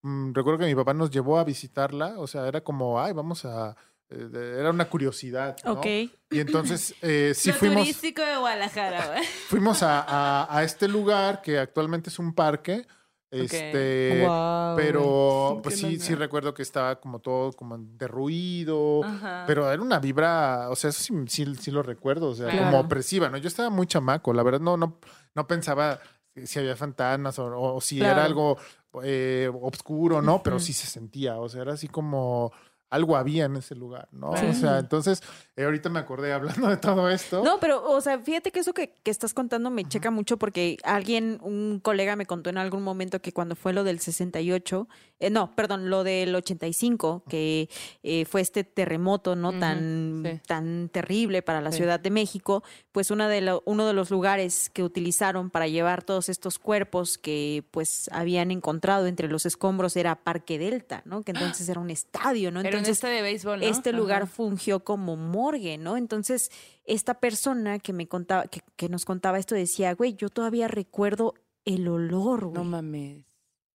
mm, 0.02 0.34
recuerdo 0.34 0.60
que 0.60 0.66
mi 0.66 0.76
papá 0.76 0.94
nos 0.94 1.12
llevó 1.12 1.38
a 1.40 1.44
visitarla, 1.44 2.16
o 2.20 2.28
sea, 2.28 2.48
era 2.48 2.62
como, 2.62 3.00
ay, 3.00 3.14
vamos 3.14 3.46
a... 3.46 3.76
eh, 4.10 4.56
era 4.60 4.70
una 4.72 4.90
curiosidad, 4.90 5.56
¿no? 5.66 5.74
Ok. 5.74 5.86
Y 6.32 6.40
entonces 6.40 6.96
eh, 7.02 7.34
sí 7.36 7.50
Lo 7.52 7.56
fuimos, 7.58 7.82
turístico 7.84 8.22
de 8.24 8.38
Guadalajara, 8.38 9.22
fuimos 9.50 9.84
a, 9.84 10.02
a- 10.02 10.58
a 10.58 10.64
este 10.64 10.88
lugar 10.88 11.42
que 11.42 11.60
actualmente 11.60 12.10
es 12.10 12.18
un 12.20 12.34
parque. 12.34 12.88
Este, 13.30 14.28
pero 14.76 15.60
pues 15.64 15.76
Qué 15.76 15.82
sí, 15.82 16.00
sí 16.00 16.16
recuerdo 16.16 16.54
que 16.54 16.62
estaba 16.62 17.00
como 17.00 17.20
todo 17.20 17.52
como 17.54 17.78
derruido. 17.78 19.04
Ajá. 19.04 19.44
Pero 19.48 19.72
era 19.72 19.82
una 19.82 20.00
vibra, 20.00 20.70
o 20.70 20.76
sea, 20.76 20.92
eso 20.92 21.02
sí, 21.04 21.14
sí, 21.28 21.56
sí 21.56 21.72
lo 21.72 21.84
recuerdo, 21.84 22.30
o 22.30 22.36
sea, 22.36 22.50
Claro. 22.50 22.66
como 22.66 22.80
opresiva, 22.80 23.30
¿no? 23.30 23.38
Yo 23.38 23.48
estaba 23.48 23.70
muy 23.70 23.88
chamaco, 23.88 24.34
la 24.34 24.44
verdad 24.44 24.60
no, 24.60 24.78
no, 24.78 25.00
no 25.36 25.48
pensaba 25.48 26.00
si 26.44 26.60
había 26.60 26.76
fantasmas 26.76 27.40
o, 27.40 27.48
o 27.76 27.82
si 27.82 27.98
Claro. 27.98 28.14
era 28.14 28.26
algo 28.26 28.58
eh, 29.04 29.50
obscuro, 29.62 30.22
¿no? 30.22 30.42
Pero 30.44 30.60
sí 30.60 30.72
se 30.74 30.88
sentía, 30.88 31.38
o 31.40 31.50
sea, 31.50 31.64
era 31.64 31.74
así 31.74 31.88
como 31.88 32.52
algo 32.90 33.18
había 33.18 33.46
en 33.46 33.56
ese 33.58 33.76
lugar, 33.76 34.08
¿no? 34.12 34.36
Sí. 34.38 34.46
O 34.46 34.54
sea, 34.54 34.80
entonces, 34.80 35.22
eh, 35.56 35.64
ahorita 35.66 35.90
me 35.90 36.00
acordé 36.00 36.32
hablando 36.34 36.68
de 36.70 36.78
todo 36.78 37.10
esto. 37.10 37.44
No, 37.44 37.60
pero, 37.60 37.84
o 37.84 38.00
sea, 38.02 38.20
fíjate 38.20 38.52
que 38.52 38.60
eso 38.60 38.74
que, 38.74 38.94
que 39.04 39.12
estás 39.12 39.34
contando 39.34 39.70
me 39.70 39.84
checa 39.86 40.10
mucho 40.12 40.38
porque 40.38 40.78
alguien, 40.84 41.40
un 41.42 41.80
colega 41.84 42.16
me 42.16 42.26
contó 42.26 42.50
en 42.50 42.58
algún 42.58 42.84
momento 42.84 43.22
que 43.22 43.34
cuando 43.34 43.56
fue 43.56 43.74
lo 43.74 43.84
del 43.84 44.00
68, 44.00 44.88
eh, 45.20 45.30
no, 45.30 45.56
perdón, 45.56 45.90
lo 45.90 46.04
del 46.04 46.34
85, 46.36 47.24
que 47.28 47.70
eh, 48.04 48.26
fue 48.26 48.42
este 48.42 48.64
terremoto, 48.64 49.36
¿no? 49.36 49.58
Tan, 49.60 50.24
sí. 50.26 50.40
tan 50.48 50.90
terrible 50.90 51.42
para 51.42 51.62
la 51.62 51.72
Sí. 51.72 51.78
Ciudad 51.78 52.00
de 52.00 52.10
México, 52.10 52.64
pues 52.92 53.12
una 53.12 53.28
de 53.28 53.42
lo- 53.42 53.62
uno 53.66 53.86
de 53.86 53.94
los 53.94 54.10
lugares 54.12 54.70
que 54.70 54.84
utilizaron 54.84 55.50
para 55.50 55.68
llevar 55.68 56.04
todos 56.04 56.30
estos 56.30 56.58
cuerpos 56.60 57.18
que 57.18 57.64
pues 57.72 58.10
habían 58.14 58.50
encontrado 58.52 59.06
entre 59.08 59.28
los 59.28 59.46
escombros 59.46 59.96
era 59.98 60.16
Parque 60.16 60.58
Delta, 60.58 61.02
¿no? 61.06 61.22
Que 61.24 61.32
entonces 61.34 61.68
era 61.70 61.80
un 61.80 61.90
estadio, 61.90 62.52
¿no? 62.52 62.62
Un 62.62 62.66
Entonces, 62.78 62.98
este 62.98 63.08
de 63.08 63.22
béisbol, 63.22 63.60
¿no? 63.60 63.66
este 63.66 63.92
lugar 63.94 64.28
fungió 64.28 64.84
como 64.84 65.16
morgue, 65.18 65.78
¿no? 65.78 65.98
Entonces, 65.98 66.52
esta 66.86 67.16
persona 67.20 67.80
que 67.80 67.94
me 67.94 68.08
contaba, 68.08 68.46
que, 68.48 68.62
que 68.76 68.90
nos 68.90 69.06
contaba 69.06 69.40
esto 69.40 69.56
decía, 69.56 69.94
güey, 69.94 70.16
yo 70.16 70.30
todavía 70.30 70.68
recuerdo 70.68 71.34
el 71.66 71.88
olor, 71.88 72.44
No 72.44 72.50
güey, 72.52 72.66
mames. 72.66 73.26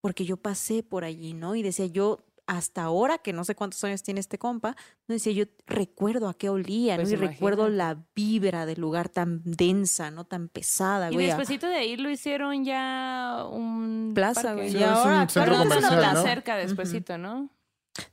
porque 0.00 0.24
yo 0.24 0.36
pasé 0.36 0.82
por 0.82 1.04
allí, 1.04 1.34
¿no? 1.34 1.54
Y 1.54 1.62
decía, 1.62 1.86
yo 1.86 2.18
hasta 2.46 2.82
ahora, 2.82 3.18
que 3.18 3.32
no 3.32 3.44
sé 3.44 3.54
cuántos 3.54 3.82
años 3.84 4.02
tiene 4.02 4.18
este 4.18 4.36
compa, 4.36 4.74
no 5.06 5.12
decía, 5.14 5.32
yo 5.32 5.44
recuerdo 5.66 6.28
a 6.28 6.34
qué 6.34 6.48
olía, 6.48 6.96
Pues 6.96 7.08
¿no? 7.08 7.14
Y 7.14 7.16
recuerdo 7.16 7.68
la 7.68 8.04
vibra 8.16 8.66
del 8.66 8.80
lugar 8.80 9.08
tan 9.08 9.42
densa, 9.44 10.10
¿no? 10.10 10.24
Tan 10.24 10.48
pesada, 10.48 11.10
Y 11.10 11.14
güey. 11.14 11.26
a- 11.30 11.36
despuésito 11.36 11.68
de 11.68 11.76
ahí 11.76 11.96
lo 11.96 12.10
hicieron 12.10 12.64
ya 12.64 13.46
un 13.50 14.10
Plaza, 14.14 14.54
güey. 14.54 14.70
Sí, 14.72 14.78
y 14.78 14.82
un 14.82 14.88
ahora 14.88 15.24
es 15.24 15.36
una 15.36 15.88
plaza. 15.88 16.12
¿no? 16.14 16.22
cerca 16.22 16.56
despuésito, 16.56 17.16
¿no? 17.16 17.48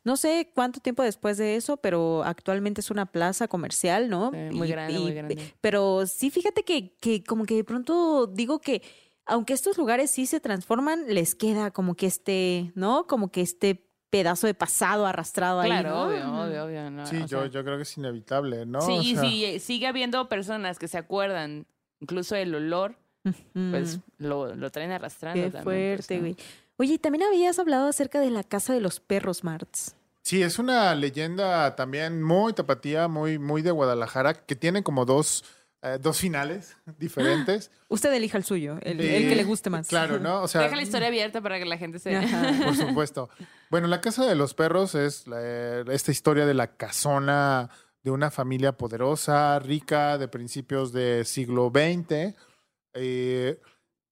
No 0.04 0.18
sé 0.18 0.52
cuánto 0.54 0.80
tiempo 0.80 1.04
después 1.04 1.38
de 1.38 1.56
eso, 1.56 1.78
pero 1.78 2.24
actualmente 2.24 2.82
es 2.82 2.92
una 2.92 3.06
plaza 3.06 3.48
comercial, 3.48 4.10
¿no? 4.10 4.32
Sí, 4.32 4.56
muy 4.56 4.68
grande, 4.68 5.00
muy 5.00 5.14
grande. 5.14 5.54
Pero 5.62 6.06
sí, 6.06 6.30
fíjate 6.30 6.64
que, 6.64 6.96
que 6.98 7.24
como 7.24 7.46
que 7.46 7.56
de 7.56 7.64
pronto 7.64 8.28
digo 8.28 8.60
que 8.60 8.82
aunque 9.26 9.54
estos 9.54 9.78
lugares 9.78 10.10
sí 10.10 10.26
se 10.26 10.40
transforman, 10.40 11.06
les 11.08 11.36
queda 11.36 11.72
como 11.72 11.96
que 11.96 12.08
este, 12.08 12.72
¿no? 12.76 13.06
Como 13.06 13.32
que 13.32 13.42
este 13.42 13.86
pedazo 14.10 14.48
de 14.48 14.56
pasado 14.56 15.06
arrastrado 15.06 15.60
ahí. 15.60 15.70
Claro, 15.70 15.90
¿no? 15.90 16.06
obvio, 16.08 16.44
obvio, 16.44 16.66
obvio. 16.66 16.92
no, 16.92 17.06
Sí, 17.06 17.20
yo, 17.28 17.42
sea, 17.42 17.48
yo 17.48 17.64
creo 17.64 17.78
que 17.78 17.84
es 17.84 17.98
inevitable, 17.98 18.66
¿no? 18.66 18.82
sí, 18.82 19.16
O 19.16 19.22
sea, 19.22 19.30
si 19.30 19.60
sigue 19.60 19.88
habiendo 19.88 20.28
personas 20.28 20.80
que 20.80 20.88
se 20.88 20.98
acuerdan, 20.98 21.68
incluso 22.00 22.36
el 22.36 22.54
olor, 22.56 22.98
pues 23.54 24.00
lo, 24.18 24.56
lo 24.56 24.72
traen 24.72 24.92
arrastrando 24.92 25.44
qué 25.44 25.52
también. 25.52 25.64
pues, 25.64 26.08
fuerte, 26.08 26.20
¿no? 26.20 26.36
Oye, 26.80 26.94
y 26.94 26.98
también 26.98 27.24
habías 27.24 27.60
hablado 27.60 27.88
acerca 27.88 28.20
de 28.22 28.30
la 28.32 28.44
casa 28.44 28.74
de 28.74 28.80
los 28.80 29.00
perros, 29.02 29.44
Marts. 29.44 29.96
Sí, 30.24 30.42
es 30.42 30.60
una 30.60 30.96
leyenda 30.96 31.76
también 31.76 32.24
muy 32.24 32.54
tapatía, 32.54 33.08
muy, 33.08 33.38
muy 33.38 33.62
de 33.62 33.72
Guadalajara, 33.72 34.34
que 34.46 34.56
tiene 34.56 34.82
como 34.82 35.04
dos, 35.06 35.44
eh, 35.82 35.98
dos 36.00 36.20
finales 36.20 36.78
diferentes. 36.98 37.70
Usted 37.90 38.14
elija 38.14 38.38
el 38.38 38.44
suyo, 38.46 38.78
el, 38.82 39.02
Eh, 39.02 39.18
el 39.18 39.30
que 39.30 39.36
le 39.36 39.44
guste 39.44 39.70
más. 39.70 39.88
Claro, 39.90 40.20
¿no? 40.20 40.42
O 40.44 40.48
sea, 40.48 40.62
Deja 40.62 40.76
la 40.78 40.82
historia 40.84 41.10
abierta 41.10 41.42
para 41.42 41.60
que 41.60 41.66
la 41.66 41.78
gente 41.78 42.00
se... 42.00 42.16
Ajá. 42.16 42.54
por 42.64 42.76
supuesto. 42.76 43.30
Bueno, 43.70 43.88
la 43.88 44.00
casa 44.02 44.26
de 44.26 44.36
los 44.36 44.54
perros 44.54 44.96
es 44.96 45.28
la- 45.28 45.82
esta 45.92 46.12
historia 46.12 46.46
de 46.46 46.54
la 46.54 46.76
casona 46.78 47.70
de 48.04 48.12
una 48.12 48.32
familia 48.32 48.72
poderosa, 48.78 49.60
rica, 49.60 50.18
de 50.18 50.30
principios 50.30 50.94
del 50.94 51.26
siglo 51.26 51.70
XX. 51.74 52.34
eh, 52.94 53.60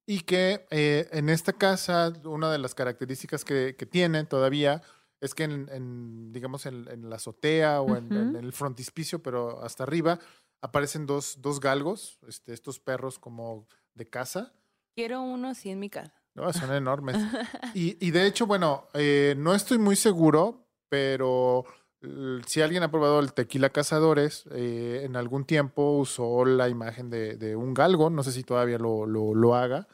y 0.09 0.21
que 0.21 0.65
eh, 0.71 1.09
en 1.11 1.27
esta 1.27 1.53
casa, 1.53 2.13
una 2.23 2.49
de 2.49 2.57
las 2.57 2.73
características 2.73 3.43
que, 3.43 3.75
que 3.77 3.85
tiene 3.85 4.23
todavía 4.23 4.81
es 5.19 5.35
que 5.35 5.43
en, 5.43 5.67
en, 5.69 6.31
digamos, 6.31 6.65
en, 6.65 6.87
en 6.89 7.09
la 7.09 7.17
azotea 7.17 7.81
o 7.81 7.95
en, 7.97 8.35
el 8.35 8.53
frontispicio, 8.53 9.21
pero 9.21 9.63
hasta 9.63 9.83
arriba, 9.83 10.19
aparecen 10.61 11.05
dos, 11.05 11.41
dos 11.41 11.59
galgos, 11.59 12.19
este, 12.27 12.53
estos 12.53 12.79
perros 12.79 13.19
como 13.19 13.67
de 13.95 14.07
casa. 14.09 14.53
Quiero 14.95 15.21
uno 15.21 15.49
así 15.49 15.69
en 15.69 15.79
mi 15.79 15.89
casa. 15.89 16.13
No, 16.35 16.51
son 16.53 16.71
enormes. 16.73 17.17
Y, 17.73 17.97
y 18.05 18.11
de 18.11 18.27
hecho, 18.27 18.47
bueno, 18.47 18.87
eh, 18.93 19.35
no 19.37 19.53
estoy 19.53 19.77
muy 19.77 19.95
seguro, 19.95 20.67
pero 20.87 21.65
eh, 22.01 22.41
si 22.45 22.61
alguien 22.61 22.83
ha 22.83 22.91
probado 22.91 23.19
el 23.19 23.33
tequila 23.33 23.71
cazadores, 23.71 24.45
eh, 24.51 25.01
en 25.03 25.15
algún 25.15 25.45
tiempo 25.45 25.97
usó 25.97 26.45
la 26.45 26.69
imagen 26.69 27.09
de, 27.09 27.35
de 27.35 27.55
un 27.55 27.73
galgo, 27.73 28.09
no 28.09 28.23
sé 28.23 28.31
si 28.31 28.43
todavía 28.43 28.77
lo, 28.77 29.05
lo, 29.05 29.33
lo 29.33 29.55
haga, 29.55 29.87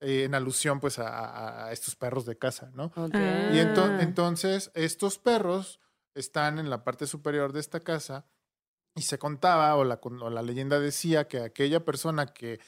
eh, 0.00 0.24
en 0.24 0.34
alusión 0.34 0.80
pues 0.80 0.98
a, 0.98 1.70
estos 1.72 1.94
perros 1.96 2.24
de 2.26 2.36
casa, 2.38 2.70
¿no? 2.74 2.92
Ah. 2.96 3.08
Y 3.52 3.58
ento- 3.58 4.00
entonces 4.00 4.70
estos 4.74 5.18
perros 5.18 5.80
están 6.14 6.58
en 6.58 6.70
la 6.70 6.82
parte 6.84 7.06
superior 7.06 7.52
de 7.52 7.60
esta 7.60 7.80
casa 7.80 8.26
y 8.96 9.02
se 9.02 9.18
contaba 9.18 9.74
o 9.76 9.84
la, 9.84 9.98
con- 10.00 10.20
o 10.22 10.30
la 10.30 10.42
leyenda 10.42 10.80
decía 10.80 11.28
que 11.28 11.40
aquella 11.42 11.84
persona 11.84 12.26
que 12.26 12.60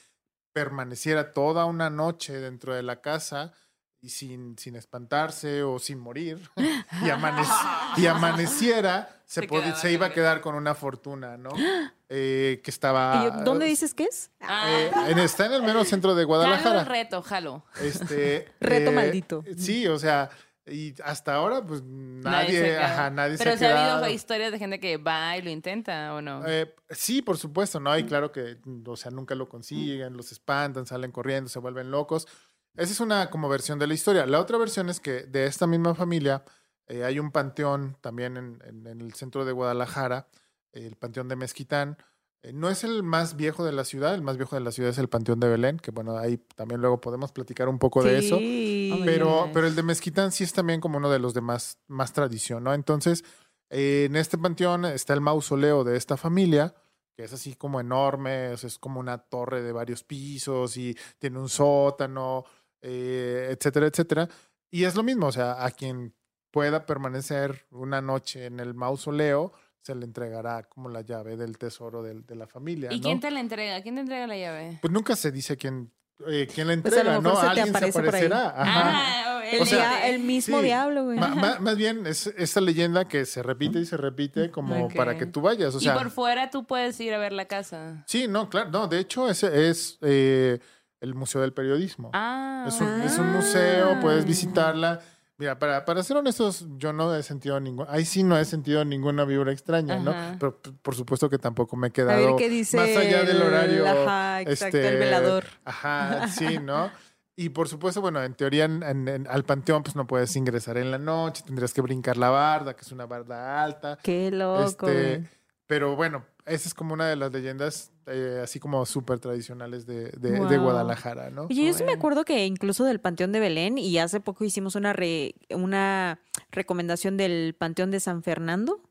permaneciera 0.53 1.33
toda 1.33 1.65
una 1.65 1.89
noche 1.89 2.39
dentro 2.39 2.73
de 2.75 2.83
la 2.83 3.01
casa 3.01 3.53
y 4.01 4.09
sin, 4.09 4.57
sin 4.57 4.75
espantarse 4.75 5.63
o 5.63 5.79
sin 5.79 5.97
morir 5.99 6.49
y, 6.57 7.05
amanec- 7.09 7.97
y 7.97 8.05
amaneciera, 8.07 9.22
se, 9.33 9.41
Se 9.41 9.47
pod- 9.47 9.61
quedaba 9.63 9.75
se 9.77 9.91
iba 9.91 10.05
a 10.05 10.11
quedar 10.13 10.41
con 10.41 10.53
una 10.55 10.75
fortuna, 10.75 11.37
¿no? 11.37 11.49
Eh, 12.15 12.61
que 12.63 12.69
estaba... 12.69 13.15
¿Y 13.15 13.23
yo- 13.37 13.43
¿Dónde 13.43 13.65
dices 13.65 13.95
que 13.95 14.03
es? 14.03 14.29
Eh, 14.39 14.91
en- 15.07 15.17
está 15.17 15.47
en 15.47 15.53
el 15.53 15.63
mero 15.63 15.83
centro 15.83 16.13
de 16.13 16.21
Jalo 16.25 16.27
Guadalajara. 16.27 16.83
reto, 16.83 17.23
jalo. 17.23 17.65
Este, 17.81 18.51
Reto 18.59 18.91
maldito. 18.91 19.43
Sí, 19.57 19.87
o 19.87 19.97
sea, 19.97 20.29
y 20.67 20.93
hasta 21.03 21.33
ahora, 21.33 21.65
pues 21.65 21.81
Nadie 21.83 22.21
nadie, 22.21 22.59
se 22.59 22.77
ajá, 22.77 23.09
nadie 23.09 23.37
Pero 23.39 23.51
se 23.53 23.57
se 23.57 23.65
ha 23.65 23.93
habido 23.95 24.13
historias 24.13 24.51
de 24.51 24.59
gente 24.59 24.79
que 24.79 24.97
va 24.97 25.35
y 25.37 25.41
lo 25.41 25.49
intenta, 25.49 26.13
¿o 26.13 26.21
no? 26.21 26.45
Eh, 26.45 26.75
sí, 26.91 27.23
por 27.23 27.37
supuesto, 27.39 27.79
¿no? 27.79 27.97
Y 27.97 28.03
claro 28.03 28.31
que, 28.31 28.57
o 28.85 28.95
sea, 28.95 29.09
nunca 29.09 29.33
lo 29.33 29.49
consiguen, 29.49 30.15
los 30.15 30.31
espantan, 30.31 30.85
salen 30.85 31.11
corriendo, 31.11 31.49
se 31.49 31.57
vuelven 31.57 31.89
locos. 31.89 32.27
Esa 32.75 32.91
es 32.91 32.99
una 32.99 33.31
como 33.31 33.49
versión 33.49 33.79
de 33.79 33.87
la 33.87 33.95
historia. 33.95 34.27
La 34.27 34.39
otra 34.39 34.59
versión 34.59 34.87
es 34.89 34.99
que 34.99 35.23
de 35.23 35.47
esta 35.47 35.65
misma 35.65 35.95
familia 35.95 36.43
Eh, 36.87 37.03
hay 37.03 37.19
un 37.19 37.31
panteón 37.31 37.97
también 38.01 38.37
en, 38.37 38.61
en- 38.65 38.87
en 38.87 39.01
el 39.01 39.13
centro 39.13 39.45
de 39.45 39.51
Guadalajara, 39.51 40.27
el 40.71 40.95
Panteón 40.95 41.27
de 41.27 41.35
Mezquitán. 41.35 41.97
Eh, 42.41 42.51
no 42.51 42.69
es 42.69 42.83
el 42.83 43.03
más 43.03 43.35
viejo 43.37 43.63
de 43.63 43.71
la 43.71 43.85
ciudad, 43.85 44.13
el 44.13 44.21
más 44.21 44.35
viejo 44.37 44.55
de 44.55 44.61
la 44.61 44.71
ciudad 44.71 44.89
es 44.91 44.97
el 44.97 45.07
Panteón 45.07 45.39
de 45.39 45.47
Belén, 45.47 45.77
que 45.77 45.91
bueno, 45.91 46.17
ahí 46.17 46.37
también 46.55 46.81
luego 46.81 46.99
podemos 46.99 47.31
platicar 47.31 47.69
un 47.69 47.79
poco 47.79 48.03
de 48.03 48.17
eso. 48.19 48.37
Sí. 48.37 48.91
Oh 48.93 48.99
Pero, 49.05 49.49
pero 49.53 49.65
el 49.67 49.75
de 49.75 49.83
Mezquitán 49.83 50.31
sí 50.33 50.43
es 50.43 50.51
también 50.51 50.81
como 50.81 50.97
uno 50.97 51.09
de 51.09 51.19
los 51.19 51.33
de 51.33 51.41
más, 51.41 51.77
más 51.87 52.11
tradición, 52.11 52.63
¿no? 52.65 52.73
Entonces, 52.73 53.23
eh, 53.69 54.05
en 54.09 54.15
este 54.17 54.37
panteón 54.37 54.83
está 54.85 55.13
el 55.13 55.21
mausoleo 55.21 55.83
de 55.85 55.95
esta 55.95 56.17
familia, 56.17 56.75
que 57.15 57.23
es 57.23 57.31
así 57.33 57.55
como 57.55 57.79
enorme, 57.79 58.49
o 58.49 58.57
sea, 58.57 58.67
es 58.67 58.77
como 58.77 58.99
una 58.99 59.19
torre 59.19 59.61
de 59.61 59.71
varios 59.71 60.03
pisos 60.03 60.75
y 60.75 60.97
tiene 61.19 61.39
un 61.39 61.47
sótano, 61.47 62.43
eh, 62.81 63.47
etcétera, 63.57 63.87
etcétera. 63.87 64.27
Y 64.69 64.83
es 64.83 64.95
lo 64.95 65.03
mismo, 65.03 65.27
o 65.27 65.31
sea, 65.31 65.63
a 65.63 65.71
quien 65.71 66.13
pueda 66.53 66.85
permanecer 66.85 67.65
una 67.71 67.99
noche 67.99 68.45
en 68.45 68.59
el 68.59 68.75
mausoleo, 68.75 69.53
se 69.81 69.95
le 69.95 70.05
entregará 70.05 70.61
como 70.69 70.87
la 70.87 71.01
llave 71.01 71.35
del 71.35 71.57
tesoro 71.57 72.03
del- 72.03 72.25
de, 72.27 72.35
la 72.35 72.45
familia. 72.45 72.93
¿Y 72.93 72.97
¿no? 72.99 73.03
quién 73.03 73.19
te 73.19 73.31
la 73.31 73.39
entrega? 73.39 73.81
¿Quién 73.81 73.95
te 73.95 74.01
entrega 74.01 74.27
la 74.27 74.37
llave? 74.37 74.77
Pues 74.79 74.93
nunca 74.93 75.15
se 75.15 75.31
dice 75.31 75.57
quién, 75.57 75.91
eh, 76.27 76.47
quién 76.53 76.67
la 76.67 76.77
Pues 76.77 76.93
a 76.93 77.03
lo 77.03 77.09
entrega, 77.09 77.21
mejor 77.21 77.23
¿no? 77.23 77.35
se 77.35 77.41
te 77.41 77.47
Alguien 77.47 77.65
se 77.65 77.71
aparece 77.71 77.91
por 77.93 78.01
ahí. 78.03 78.07
aparecerá. 78.25 78.49
Ajá. 78.61 78.81
Ah, 78.85 79.43
El, 79.51 79.61
O 79.61 79.65
sea, 79.65 80.07
el 80.09 80.19
mismo 80.19 80.59
sí. 80.59 80.63
diablo, 80.65 81.05
güey. 81.05 81.17
Ma- 81.19 81.35
ma- 81.35 81.57
más 81.59 81.75
bien 81.75 82.05
es 82.07 82.27
esta 82.27 82.61
leyenda 82.61 83.07
que 83.07 83.25
se 83.25 83.41
repite 83.41 83.79
y 83.79 83.85
se 83.85 83.97
repite 83.97 84.51
como 84.51 84.85
Ok. 84.85 84.95
para 84.95 85.17
que 85.17 85.25
tú 85.25 85.41
vayas. 85.41 85.73
O 85.75 85.79
sea, 85.79 85.95
y 85.95 85.97
por 85.97 86.11
fuera 86.11 86.49
tú 86.51 86.65
puedes 86.67 86.99
ir 86.99 87.13
a 87.15 87.17
ver 87.17 87.33
la 87.33 87.45
casa. 87.45 88.03
sí, 88.07 88.27
no, 88.27 88.47
claro, 88.49 88.69
no, 88.69 88.87
de 88.87 88.99
hecho 88.99 89.27
ese 89.27 89.69
es 89.69 89.97
eh, 90.01 90.59
el 91.01 91.13
Museo 91.15 91.41
del 91.41 91.51
Periodismo. 91.53 92.11
Ah. 92.13 92.65
es, 92.67 92.79
un, 92.79 93.01
es 93.01 93.17
un 93.17 93.31
museo, 93.33 93.99
puedes 93.99 94.23
visitarla. 94.25 95.01
Mira, 95.37 95.57
para, 95.57 95.83
para 95.83 96.03
ser 96.03 96.17
honestos, 96.17 96.65
yo 96.77 96.93
no 96.93 97.13
he 97.15 97.23
sentido 97.23 97.59
ningún, 97.59 97.87
ahí 97.89 98.05
sí 98.05 98.21
no 98.23 98.37
he 98.37 98.45
sentido 98.45 98.85
ninguna 98.85 99.25
vibra 99.25 99.51
extraña, 99.51 99.97
¿no? 99.97 100.13
Pero 100.39 100.59
por 100.81 100.95
supuesto 100.95 101.29
que 101.29 101.39
tampoco 101.39 101.75
me 101.75 101.87
he 101.87 101.89
A 101.89 101.93
quedado 101.93 102.25
ver 102.27 102.35
qué 102.37 102.49
dice. 102.49 102.77
más 102.77 102.89
allá 102.95 103.23
del 103.23 103.37
el- 103.37 103.41
horario. 103.41 103.87
Ajá, 103.87 104.41
exacto, 104.41 104.77
el 104.77 104.85
este, 104.85 104.95
velador. 104.97 105.45
Ajá, 105.65 106.27
sí, 106.27 106.59
¿no? 106.59 106.91
Y 107.35 107.49
por 107.49 107.67
supuesto, 107.67 107.99
bueno, 107.99 108.21
en 108.23 108.35
teoría 108.35 108.65
en- 108.65 109.27
al 109.27 109.43
panteón 109.43 109.81
pues 109.81 109.95
no 109.95 110.05
puedes 110.05 110.35
ingresar 110.35 110.77
en 110.77 110.91
la 110.91 110.99
noche, 110.99 111.43
tendrías 111.45 111.73
que 111.73 111.81
brincar 111.81 112.15
la 112.15 112.29
barda, 112.29 112.75
que 112.75 112.81
es 112.81 112.91
una 112.91 113.07
barda 113.07 113.63
alta. 113.63 113.97
Qué 114.03 114.29
loco, 114.29 114.87
Este, 114.87 115.27
pero 115.65 115.95
bueno, 115.95 116.25
esa 116.45 116.67
es 116.67 116.75
como 116.75 116.93
una 116.93 117.07
de 117.07 117.15
las 117.15 117.31
leyendas 117.31 117.91
eh, 118.07 118.41
así 118.43 118.59
como 118.59 118.85
súper 118.85 119.19
tradicionales 119.19 119.85
de, 119.85 120.09
de-. 120.11 120.57
Guadalajara, 120.57 121.29
¿no? 121.29 121.43
Oye, 121.43 121.65
yo 121.65 121.73
sí 121.73 121.83
me 121.83 121.93
acuerdo 121.93 122.25
que 122.25 122.45
incluso 122.45 122.83
del 122.83 122.99
Panteón 122.99 123.31
de 123.31 123.39
Belén, 123.39 123.77
y 123.77 123.97
hace 123.97 124.19
poco 124.19 124.43
hicimos 124.43 124.75
una, 124.75 124.93
re- 124.93 125.35
una 125.49 126.19
recomendación 126.51 127.17
del 127.17 127.55
Panteón 127.57 127.91
de 127.91 127.99
San 127.99 128.23
Fernando, 128.23 128.81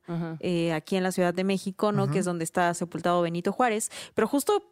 eh, 0.40 0.72
aquí 0.72 0.96
en 0.96 1.02
la 1.02 1.12
Ciudad 1.12 1.32
de 1.34 1.44
México, 1.44 1.92
¿no? 1.92 2.10
Que 2.10 2.18
es 2.20 2.24
donde 2.24 2.44
está 2.44 2.72
sepultado 2.74 3.22
Benito 3.22 3.52
Juárez. 3.52 3.90
Pero 4.14 4.26
justo 4.28 4.62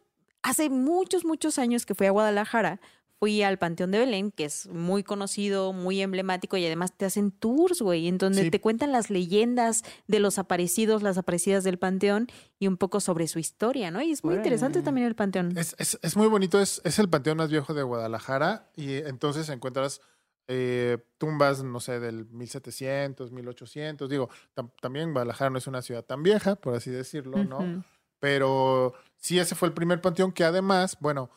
hace 0.43 0.69
muchos, 0.69 1.23
muchos 1.25 1.59
años 1.59 1.85
que 1.85 1.95
fui 1.95 2.07
a 2.07 2.11
Guadalajara, 2.11 2.79
fui 3.21 3.43
al 3.43 3.59
Panteón 3.59 3.91
de 3.91 3.99
Belén, 3.99 4.31
que 4.31 4.45
es 4.45 4.67
muy 4.69 5.03
conocido, 5.03 5.73
muy 5.73 6.01
emblemático, 6.01 6.57
y 6.57 6.65
además 6.65 6.97
te 6.97 7.05
hacen 7.05 7.29
tours, 7.29 7.79
güey, 7.79 8.07
en 8.07 8.17
donde 8.17 8.41
Sí. 8.45 8.49
te 8.49 8.59
cuentan 8.59 8.91
las 8.91 9.11
leyendas 9.11 9.83
de 10.07 10.19
los 10.19 10.39
aparecidos, 10.39 11.03
las 11.03 11.19
aparecidas 11.19 11.63
del 11.63 11.77
Panteón, 11.77 12.25
y 12.57 12.65
un 12.65 12.77
poco 12.77 12.99
sobre 12.99 13.27
su 13.27 13.37
historia, 13.37 13.91
¿no? 13.91 14.01
Y 14.01 14.09
es 14.11 14.23
muy 14.23 14.33
interesante 14.33 14.81
también 14.81 15.05
el 15.05 15.13
Panteón. 15.15 15.55
Es, 15.55 15.75
es- 15.77 15.99
es 16.01 16.17
muy 16.17 16.29
bonito, 16.29 16.59
es, 16.59 16.81
es 16.83 16.97
el 16.97 17.09
panteón 17.09 17.37
más 17.37 17.51
viejo 17.51 17.75
de 17.75 17.83
Guadalajara 17.83 18.71
y 18.75 18.95
entonces 18.95 19.49
encuentras 19.49 20.01
eh, 20.47 20.97
tumbas, 21.19 21.63
no 21.63 21.79
sé, 21.79 21.99
del 21.99 22.25
1700, 22.25 23.31
1800. 23.31 24.09
Digo, 24.09 24.29
tam- 24.55 24.71
también 24.81 25.11
Guadalajara 25.13 25.51
no 25.51 25.59
es 25.59 25.67
una 25.67 25.83
ciudad 25.83 26.03
tan 26.03 26.23
vieja, 26.23 26.55
por 26.55 26.73
así 26.73 26.89
decirlo, 26.89 27.43
¿no? 27.43 27.83
Pero 28.19 28.93
sí, 29.17 29.37
ese 29.39 29.53
fue 29.55 29.67
el 29.67 29.73
primer 29.75 30.01
panteón 30.01 30.31
que 30.31 30.43
además, 30.43 30.97
bueno, 30.99 31.29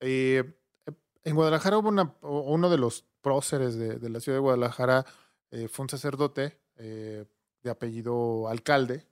eh, 0.00 0.57
en 1.24 1.34
Guadalajara 1.34 1.78
hubo 1.78 1.88
una, 1.88 2.14
uno 2.22 2.70
de 2.70 2.78
los 2.78 3.04
próceres 3.20 3.76
de, 3.76 3.98
de 3.98 4.08
la 4.10 4.20
ciudad 4.20 4.36
de 4.36 4.42
Guadalajara, 4.42 5.04
eh, 5.50 5.68
fue 5.68 5.84
un 5.84 5.90
sacerdote 5.90 6.58
eh, 6.76 7.24
de 7.62 7.70
apellido 7.70 8.48
alcalde, 8.48 9.06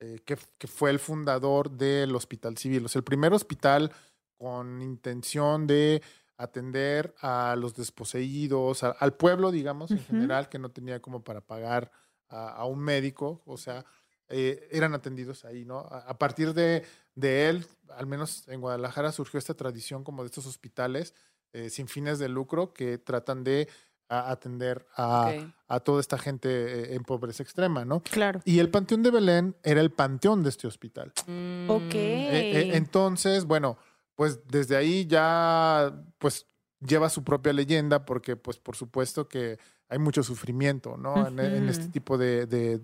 eh, 0.00 0.20
que, 0.24 0.36
que 0.58 0.66
fue 0.66 0.90
el 0.90 0.98
fundador 0.98 1.70
del 1.70 2.14
Hospital 2.16 2.56
Civil. 2.56 2.84
O 2.84 2.88
sea, 2.88 2.98
el 3.00 3.04
primer 3.04 3.32
hospital 3.32 3.92
con 4.36 4.82
intención 4.82 5.66
de 5.66 6.02
atender 6.36 7.14
a 7.20 7.54
los 7.56 7.74
desposeídos, 7.76 8.82
a- 8.82 8.90
al 8.90 9.14
pueblo, 9.14 9.52
digamos, 9.52 9.90
en 9.92 10.00
general, 10.04 10.48
que 10.48 10.58
no 10.58 10.70
tenía 10.70 11.00
como 11.00 11.22
para 11.22 11.40
pagar 11.40 11.90
a, 12.28 12.48
a 12.48 12.64
un 12.64 12.80
médico, 12.80 13.42
o 13.46 13.56
sea, 13.56 13.84
eh, 14.28 14.66
eran 14.72 14.94
atendidos 14.94 15.44
ahí, 15.44 15.64
¿no? 15.64 15.80
A, 15.80 15.98
a 16.00 16.18
partir 16.18 16.54
de, 16.54 16.84
de 17.14 17.48
él, 17.50 17.66
al 17.90 18.06
menos 18.06 18.48
en 18.48 18.60
Guadalajara, 18.60 19.12
surgió 19.12 19.38
esta 19.38 19.54
tradición 19.54 20.02
como 20.02 20.22
de 20.22 20.28
estos 20.28 20.46
hospitales 20.46 21.14
eh, 21.54 21.70
sin 21.70 21.88
fines 21.88 22.18
de 22.18 22.28
lucro 22.28 22.74
que 22.74 22.98
tratan 22.98 23.42
de 23.44 23.68
a- 24.08 24.30
atender 24.30 24.86
a, 24.96 25.30
Ok. 25.34 25.44
a 25.68 25.80
toda 25.80 26.00
esta 26.00 26.18
gente 26.18 26.48
eh, 26.50 26.94
en 26.94 27.02
pobreza 27.04 27.42
extrema, 27.42 27.84
¿no? 27.86 28.02
Claro. 28.02 28.40
Y 28.44 28.58
el 28.58 28.68
Panteón 28.70 29.02
de 29.02 29.10
Belén 29.10 29.56
era 29.62 29.80
el 29.80 29.90
panteón 29.90 30.42
de 30.42 30.50
este 30.50 30.66
hospital. 30.66 31.12
Mm. 31.26 31.70
Ok. 31.70 31.94
Eh, 31.94 32.50
eh, 32.60 32.70
entonces, 32.74 33.46
bueno, 33.46 33.78
pues 34.14 34.46
desde 34.46 34.76
ahí 34.76 35.06
ya, 35.06 35.92
pues 36.18 36.46
lleva 36.80 37.08
su 37.08 37.24
propia 37.24 37.52
leyenda 37.54 38.04
porque, 38.04 38.36
pues 38.36 38.58
por 38.58 38.76
supuesto 38.76 39.26
que 39.26 39.58
hay 39.88 39.98
mucho 39.98 40.22
sufrimiento, 40.22 40.96
¿no? 40.98 41.26
En, 41.26 41.38
en 41.40 41.68
este 41.70 41.88
tipo 41.88 42.18
de, 42.18 42.46
de- 42.46 42.80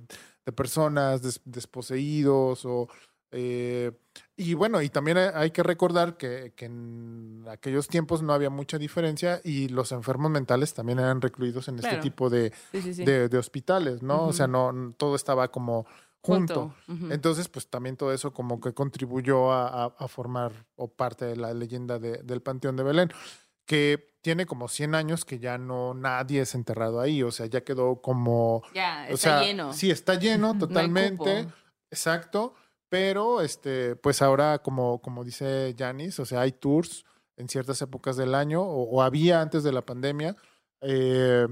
de 0.46 0.52
personas 0.52 1.20
des- 1.22 1.40
desposeídos 1.44 2.64
o... 2.64 2.88
eh, 3.32 3.92
y 4.36 4.54
bueno, 4.54 4.80
y 4.82 4.88
también 4.88 5.18
hay- 5.18 5.50
que 5.50 5.62
recordar 5.62 6.16
que, 6.16 6.52
que 6.56 6.64
en 6.66 7.44
aquellos 7.48 7.88
tiempos 7.88 8.22
no 8.22 8.32
había 8.32 8.50
mucha 8.50 8.78
diferencia 8.78 9.40
y 9.44 9.68
los 9.68 9.92
enfermos 9.92 10.30
mentales 10.30 10.72
también 10.74 10.98
eran 10.98 11.20
recluidos 11.20 11.68
en 11.68 11.76
este 11.76 11.88
Claro. 11.88 12.02
tipo 12.02 12.30
de, 12.30 12.52
Sí, 12.72 12.82
sí, 12.82 12.94
sí. 12.94 13.04
de, 13.04 13.28
de 13.28 13.38
hospitales, 13.38 14.02
¿no? 14.02 14.24
O 14.26 14.32
sea, 14.32 14.46
no, 14.46 14.94
todo 14.96 15.14
estaba 15.14 15.48
como 15.48 15.86
junto. 16.22 16.74
Ujú. 16.88 17.12
Entonces, 17.12 17.48
pues 17.48 17.68
también 17.68 17.96
todo 17.96 18.12
eso 18.12 18.32
como 18.32 18.60
que 18.60 18.72
contribuyó 18.74 19.52
a, 19.52 19.84
a- 19.84 19.94
a 19.98 20.08
formar 20.08 20.52
o 20.76 20.88
parte 20.88 21.24
de 21.24 21.36
la 21.36 21.54
leyenda 21.54 21.98
de- 21.98 22.18
del 22.22 22.42
Panteón 22.42 22.76
de 22.76 22.82
Belén, 22.82 23.10
que 23.66 24.10
tiene 24.22 24.44
como 24.44 24.68
100 24.68 24.94
años 24.94 25.24
que 25.24 25.38
ya 25.38 25.56
no 25.56 25.94
nadie 25.94 26.42
es 26.42 26.54
enterrado 26.54 27.00
ahí, 27.00 27.22
o 27.22 27.30
sea, 27.30 27.46
ya 27.46 27.62
quedó 27.62 28.02
como... 28.02 28.62
ya, 28.74 29.06
o 29.10 29.14
está 29.14 29.38
sea, 29.38 29.42
lleno. 29.42 29.72
Sí, 29.72 29.90
está 29.90 30.14
lleno 30.16 30.52
No 30.54 30.58
totalmente, 30.58 31.44
cupo. 31.44 31.52
exacto, 31.90 32.54
pero 32.90 33.40
este, 33.40 33.96
pues 33.96 34.20
ahora 34.20 34.58
como, 34.58 35.00
como 35.00 35.24
dice 35.24 35.74
Janis, 35.78 36.18
o 36.20 36.26
sea, 36.26 36.42
hay 36.42 36.52
tours 36.52 37.06
en 37.38 37.48
ciertas 37.48 37.80
épocas 37.80 38.16
del 38.18 38.34
año, 38.34 38.60
o, 38.60 38.82
o 38.82 39.00
había 39.02 39.40
antes 39.40 39.62
de 39.62 39.72
la 39.72 39.80
pandemia, 39.80 40.36
eh, 40.82 41.46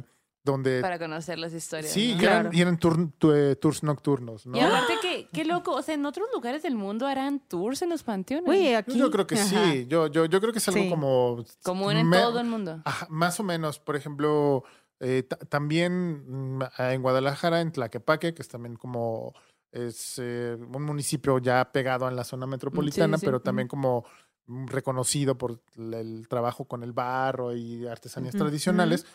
donde... 0.45 0.81
Para 0.81 0.99
conocer 0.99 1.39
las 1.39 1.53
historias. 1.55 1.91
Sí, 1.93 2.15
¿no? 2.15 2.23
y 2.23 2.25
eran, 2.25 2.41
Claro. 2.43 2.51
y 2.57 2.61
eran 2.61 2.79
turn- 2.79 3.13
tu- 3.19 3.33
eh, 3.33 3.57
tours 3.57 3.83
nocturnos, 3.83 4.47
¿no? 4.47 4.57
Y 4.57 4.61
aparte, 4.61 4.95
que, 5.01 5.29
qué 5.33 5.45
loco. 5.45 5.73
O 5.73 5.83
sea, 5.83 5.95
en 5.95 6.05
otros 6.07 6.29
lugares 6.35 6.63
del 6.63 6.75
mundo 6.75 7.07
harán 7.07 7.41
tours 7.41 7.83
en 7.83 7.91
los 7.91 8.03
panteones. 8.03 8.71
Yo- 8.71 8.79
aquí. 8.79 8.99
Yo 8.99 9.11
creo 9.11 9.27
que 9.27 9.35
Ajá. 9.37 9.45
sí, 9.45 9.87
yo, 9.89 10.07
yo, 10.09 10.25
yo 10.27 10.41
creo 10.41 10.53
que 10.53 10.59
es 10.59 10.69
algo 10.69 10.81
Sí. 10.83 10.91
como... 10.91 11.45
Común 11.63 11.97
en 11.97 12.09
me- 12.09 12.19
todo 12.19 12.41
el 12.41 12.47
mundo. 12.47 12.83
Ajá, 12.85 13.07
más 13.11 13.39
o 13.41 13.43
menos, 13.43 13.79
por 13.79 13.97
ejemplo, 13.97 14.65
eh, 15.01 15.23
ta- 15.23 15.37
también 15.37 16.57
mm, 16.59 16.63
en 16.79 17.03
Guadalajara, 17.03 17.61
en 17.61 17.73
Tlaquepaque, 17.73 18.35
que 18.35 18.43
es 18.43 18.49
también 18.49 18.77
como 18.77 19.35
es 19.73 20.15
eh, 20.19 20.57
un 20.59 20.83
municipio 20.83 21.39
ya 21.39 21.71
pegado 21.73 22.07
a 22.07 22.11
la 22.11 22.25
zona 22.25 22.47
metropolitana, 22.47 23.19
sí. 23.19 23.27
pero 23.27 23.41
también 23.41 23.69
como 23.69 24.05
mm, 24.47 24.67
reconocido 24.67 25.37
por 25.37 25.61
el, 25.77 26.27
trabajo 26.29 26.67
con 26.67 26.83
el 26.83 26.93
barro 26.93 27.55
y 27.55 27.87
artesanías 27.87 28.35
tradicionales. 28.35 29.07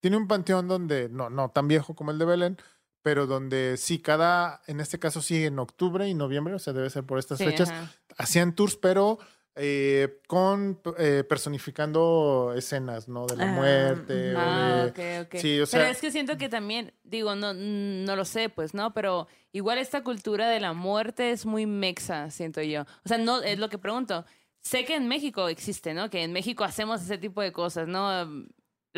Tiene 0.00 0.16
un 0.16 0.28
panteón 0.28 0.68
donde, 0.68 1.08
no, 1.08 1.28
no 1.28 1.50
tan 1.50 1.68
viejo 1.68 1.94
como 1.94 2.10
el 2.10 2.18
de 2.18 2.24
Belén, 2.24 2.58
pero 3.02 3.26
donde 3.26 3.76
sí, 3.76 3.98
cada, 3.98 4.62
en 4.66 4.80
este 4.80 4.98
caso 4.98 5.22
sí, 5.22 5.44
en 5.44 5.58
octubre 5.58 6.08
y 6.08 6.14
noviembre, 6.14 6.54
o 6.54 6.58
sea, 6.58 6.72
debe 6.72 6.90
ser 6.90 7.04
por 7.04 7.18
estas 7.18 7.38
fechas, 7.38 7.70
ajá. 7.70 7.92
hacían 8.16 8.54
tours, 8.54 8.76
pero 8.76 9.18
eh, 9.58 10.20
con 10.26 10.80
eh, 10.98 11.24
personificando 11.28 12.54
escenas, 12.56 13.08
¿no? 13.08 13.26
De 13.26 13.36
la 13.36 13.44
Ah, 13.44 13.52
muerte. 13.52 14.34
o 14.34 14.38
Ah, 14.38 14.90
de- 14.94 15.20
ok, 15.22 15.26
ok. 15.26 15.40
Sí, 15.40 15.60
o 15.60 15.66
sea- 15.66 15.80
pero 15.80 15.90
es 15.92 16.00
que 16.00 16.10
siento 16.10 16.36
que 16.38 16.48
también, 16.48 16.92
digo, 17.04 17.34
no, 17.34 17.52
no 17.54 18.16
lo 18.16 18.24
sé, 18.24 18.48
pues, 18.48 18.74
¿no? 18.74 18.94
Pero 18.94 19.26
igual 19.52 19.78
esta 19.78 20.02
cultura 20.02 20.48
de 20.48 20.60
la 20.60 20.72
muerte 20.72 21.30
es 21.30 21.44
muy 21.46 21.66
mexa, 21.66 22.30
siento 22.30 22.62
yo. 22.62 22.82
O 22.82 23.08
sea, 23.08 23.18
no, 23.18 23.42
es 23.42 23.58
lo 23.58 23.68
que 23.68 23.78
pregunto. 23.78 24.24
Sé 24.60 24.84
que 24.84 24.96
en 24.96 25.08
México 25.08 25.48
existe, 25.48 25.94
¿no? 25.94 26.10
Que 26.10 26.22
en 26.24 26.32
México 26.32 26.64
hacemos 26.64 27.00
ese 27.02 27.16
tipo 27.18 27.40
de 27.42 27.52
cosas, 27.52 27.86
¿no? 27.88 28.26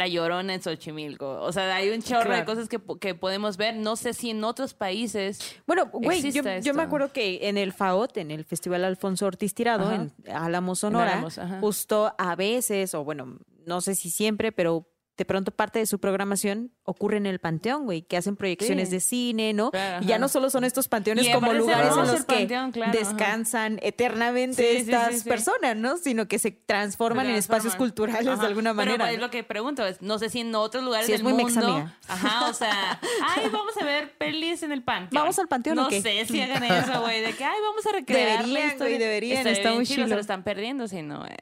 La 0.01 0.09
llorona 0.09 0.55
en 0.55 0.63
Xochimilco. 0.63 1.43
O 1.43 1.53
sea, 1.53 1.77
hay 1.77 1.91
un 1.91 2.01
chorro 2.01 2.35
de 2.35 2.47
cosas 2.47 2.71
que, 2.71 2.81
que 2.99 3.15
podemos 3.15 3.59
ver. 3.59 3.77
No 3.77 3.97
sé 3.97 4.15
si 4.15 4.31
en 4.31 4.43
otros 4.45 4.73
países. 4.73 5.57
Bueno, 5.67 5.91
güey, 5.93 6.23
yo, 6.33 6.43
me 6.73 6.83
acuerdo 6.83 7.13
que 7.13 7.49
en 7.49 7.59
el 7.59 7.75
FAOT, 7.75 8.17
en 8.17 8.31
el 8.31 8.47
Festival 8.47 8.87
Alfonso 8.87 9.27
Ortiz 9.27 9.53
Tirado, 9.53 9.85
Ajá. 9.85 9.97
en 9.97 10.13
Álamo, 10.35 10.75
Sonora, 10.75 11.19
Álamos, 11.19 11.39
justo 11.61 12.15
a 12.17 12.35
veces, 12.35 12.95
o 12.95 13.05
bueno, 13.05 13.41
no 13.67 13.83
sé 13.83 13.95
si 13.95 14.09
siempre, 14.09 14.53
pero 14.53 14.87
de 15.21 15.27
pronto 15.27 15.51
parte 15.51 15.79
de 15.79 15.85
su 15.85 15.99
programación 15.99 16.73
ocurre 16.83 17.19
en 17.19 17.27
el 17.27 17.41
panteón, 17.41 17.85
güey, 17.85 18.01
que 18.01 18.17
hacen 18.17 18.37
proyecciones 18.37 18.89
Sí. 18.89 18.95
de 18.95 19.01
cine, 19.01 19.53
¿no? 19.53 19.71
Claro, 19.71 20.03
y 20.03 20.09
ya 20.09 20.19
no 20.19 20.29
solo 20.29 20.49
son 20.49 20.65
estos 20.65 20.89
panteones 20.89 21.27
Y 21.29 21.31
como 21.31 21.53
es 21.53 21.59
lugares 21.59 21.93
en 21.95 22.07
los 22.07 22.25
que 22.25 22.37
panteón, 22.37 22.73
claro, 22.73 22.91
ajá. 22.91 22.99
descansan 22.99 23.79
eternamente 23.83 24.63
Sí, 24.63 24.79
sí, 24.79 24.85
sí, 24.87 24.91
estas 24.93 25.21
sí. 25.21 25.29
personas, 25.29 25.77
¿no? 25.77 25.99
Sino 25.99 26.27
que 26.27 26.39
se 26.39 26.53
transforman 26.53 27.27
en 27.29 27.35
espacios 27.37 27.77
culturales 27.77 28.27
Ajá. 28.27 28.41
de 28.41 28.47
alguna 28.47 28.71
Pero 28.75 28.93
manera. 28.93 29.11
es 29.13 29.19
¿no? 29.19 29.27
lo 29.27 29.31
que 29.31 29.45
pregunto, 29.45 29.85
es, 29.87 30.01
no 30.01 30.19
sé 30.19 30.31
si 30.31 30.41
en 30.41 30.55
otros 30.55 30.83
lugares 30.83 31.05
Sí, 31.07 31.13
es 31.13 31.23
del 31.23 31.35
muy 31.35 31.45
mundo. 31.45 31.87
Ajá, 32.09 32.49
o 32.49 32.55
sea, 32.55 32.99
ay, 33.37 33.51
vamos 33.53 33.77
a 33.79 33.85
ver 33.85 34.17
pelis 34.17 34.63
en 34.63 34.73
el 34.73 34.83
panteón. 34.83 35.21
¿Vamos 35.21 35.39
al 35.39 35.49
panteón 35.49 35.81
o 35.81 35.83
no 35.83 35.89
qué? 35.91 36.01
sé 36.01 36.25
si 36.25 36.41
hagan 36.41 36.65
eso, 36.65 37.03
güey, 37.03 37.21
de 37.21 37.35
que 37.35 37.45
ay, 37.45 37.59
vamos 37.63 37.87
a 37.87 37.93
recrear 37.93 38.49
la 38.49 38.55
Deberían, 38.59 38.79
güey, 38.79 38.97
deberían, 38.97 39.47
está 39.47 39.73
muy 39.75 39.85
chido. 39.85 40.09
Se 40.09 40.15
lo 40.15 40.21
están 40.21 40.45
perdiendo, 40.45 40.89
si 40.89 41.03
no, 41.03 41.27
eh. 41.27 41.37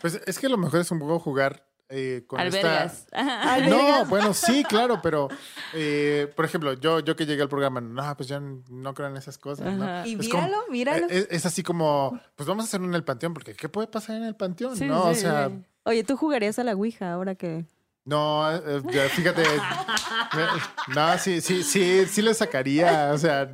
Pues 0.00 0.18
es 0.26 0.38
que 0.38 0.48
lo 0.48 0.56
mejor 0.56 0.80
es 0.80 0.90
un 0.90 0.98
poco 0.98 1.18
jugar 1.18 1.62
eh, 1.88 2.24
con 2.26 2.40
Albergas. 2.40 3.06
esta... 3.12 3.58
No, 3.68 4.04
bueno, 4.06 4.34
sí, 4.34 4.64
claro, 4.64 5.00
pero 5.02 5.28
eh, 5.74 6.32
por 6.34 6.44
ejemplo, 6.44 6.72
yo, 6.74 7.00
yo 7.00 7.14
que 7.16 7.26
llegué 7.26 7.42
al 7.42 7.48
programa, 7.48 7.80
no, 7.80 8.16
pues 8.16 8.28
yo 8.28 8.40
no 8.40 8.94
creo 8.94 9.08
en 9.08 9.16
esas 9.16 9.38
cosas. 9.38 9.66
Y 10.06 10.14
Es 10.20 10.28
como- 10.28 10.42
míralo, 10.44 10.64
míralo. 10.70 11.06
eh, 11.06 11.18
Es, 11.18 11.28
es 11.30 11.46
así 11.46 11.62
como, 11.62 12.18
pues 12.34 12.48
vamos 12.48 12.64
a 12.64 12.66
hacerlo 12.68 12.86
en 12.86 12.94
el 12.94 13.04
panteón, 13.04 13.34
porque 13.34 13.54
¿qué 13.54 13.68
puede 13.68 13.86
pasar 13.88 14.16
en 14.16 14.24
el 14.24 14.34
panteón? 14.36 14.76
Sí, 14.76 14.84
no, 14.86 15.04
o 15.04 15.14
sea, 15.14 15.48
sí. 15.48 15.62
Oye, 15.84 16.02
tú 16.04 16.16
jugarías 16.16 16.58
a 16.58 16.64
la 16.64 16.72
Ouija 16.74 17.12
ahora 17.12 17.34
que... 17.36 17.64
no, 18.04 18.50
eh, 18.52 18.82
fíjate, 19.10 19.44
no, 20.94 21.18
sí, 21.18 21.40
sí, 21.40 21.62
sí, 21.62 22.06
sí 22.06 22.22
le 22.22 22.34
sacaría, 22.34 23.10
o 23.12 23.18
sea, 23.18 23.50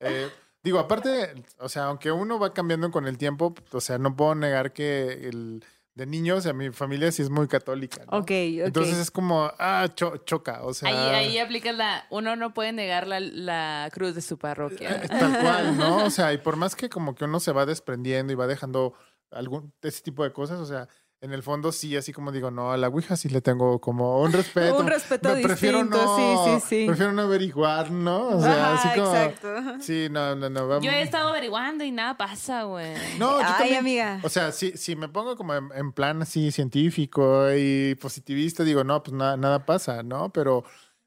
eh, 0.00 0.28
digo, 0.62 0.78
aparte, 0.78 1.34
o 1.58 1.68
sea, 1.68 1.84
aunque 1.84 2.10
uno 2.12 2.38
va 2.38 2.52
cambiando 2.54 2.90
con 2.90 3.06
el 3.06 3.18
tiempo, 3.18 3.54
o 3.72 3.80
sea, 3.80 3.98
no 3.98 4.16
puedo 4.16 4.34
negar 4.34 4.72
que 4.72 5.28
el 5.28 5.64
de 5.98 6.06
niños, 6.06 6.38
o 6.38 6.40
sea, 6.40 6.52
mi 6.52 6.70
familia 6.70 7.10
sí 7.12 7.22
es 7.22 7.28
muy 7.28 7.48
católica, 7.48 8.04
¿no? 8.10 8.18
Ok, 8.18 8.30
ok. 8.30 8.66
Entonces 8.66 8.96
es 8.98 9.10
como, 9.10 9.50
ah, 9.58 9.88
cho- 9.94 10.16
choca, 10.18 10.62
o 10.62 10.72
sea... 10.72 10.88
Ahí, 10.88 11.26
ahí 11.26 11.38
aplicas 11.38 11.74
la. 11.74 12.06
Uno 12.10 12.36
no 12.36 12.54
puede 12.54 12.72
negar 12.72 13.06
la, 13.08 13.18
la 13.20 13.90
cruz 13.92 14.14
de 14.14 14.22
su 14.22 14.38
parroquia. 14.38 15.02
Eh, 15.04 15.08
Tal 15.08 15.40
cual, 15.40 15.76
¿no? 15.76 16.04
O 16.04 16.10
sea, 16.10 16.32
y 16.32 16.38
por 16.38 16.56
más 16.56 16.76
que 16.76 16.88
como 16.88 17.14
que 17.16 17.24
uno 17.24 17.40
se 17.40 17.52
va 17.52 17.66
desprendiendo 17.66 18.32
y 18.32 18.36
va 18.36 18.46
dejando 18.46 18.94
algún 19.32 19.74
ese 19.82 20.00
tipo 20.02 20.22
de 20.24 20.32
cosas, 20.32 20.60
o 20.60 20.66
sea, 20.66 20.88
en 21.20 21.32
el 21.32 21.42
fondo 21.42 21.72
sí, 21.72 21.96
así 21.96 22.12
como 22.12 22.30
digo, 22.30 22.50
no, 22.50 22.70
a 22.70 22.76
la 22.76 22.88
Ouija 22.88 23.16
sí 23.16 23.28
le 23.28 23.40
tengo 23.40 23.80
como 23.80 24.20
un 24.22 24.32
respeto. 24.32 24.78
Un 24.78 24.86
respeto 24.86 25.34
Me 25.34 25.42
prefiero 25.42 25.78
distinto, 25.82 26.04
no, 26.04 26.44
sí, 26.44 26.60
sí, 26.60 26.66
sí. 26.68 26.86
Prefiero 26.86 27.12
no 27.12 27.22
averiguar, 27.22 27.90
¿no? 27.90 28.28
O 28.28 28.40
sea, 28.40 28.72
Ajá, 28.74 28.88
así 28.88 29.00
como... 29.00 29.14
exacto. 29.14 29.48
Sí, 29.80 30.06
no, 30.10 30.36
no, 30.36 30.48
no. 30.48 30.68
Vamos. 30.68 30.84
Yo 30.84 30.90
he 30.92 31.02
estado 31.02 31.28
averiguando 31.30 31.82
y 31.84 31.90
nada 31.90 32.16
pasa, 32.16 32.62
güey. 32.64 32.94
No, 33.18 33.40
yo 33.40 33.46
Ay, 33.46 33.54
también- 33.58 33.78
amiga. 33.78 34.20
O 34.22 34.28
sea, 34.28 34.52
si, 34.52 34.76
si 34.76 34.94
me 34.94 35.08
pongo 35.08 35.36
como 35.36 35.54
en, 35.54 35.68
en 35.74 35.92
plan 35.92 36.22
así 36.22 36.52
científico 36.52 37.46
y 37.56 37.96
positivista, 37.96 38.62
digo, 38.64 38.84
no, 38.84 39.02
pues 39.02 39.14
nada, 39.16 39.36
nada 39.36 39.66
pasa, 39.66 40.02
¿no? 40.04 40.32
Pero 40.32 40.62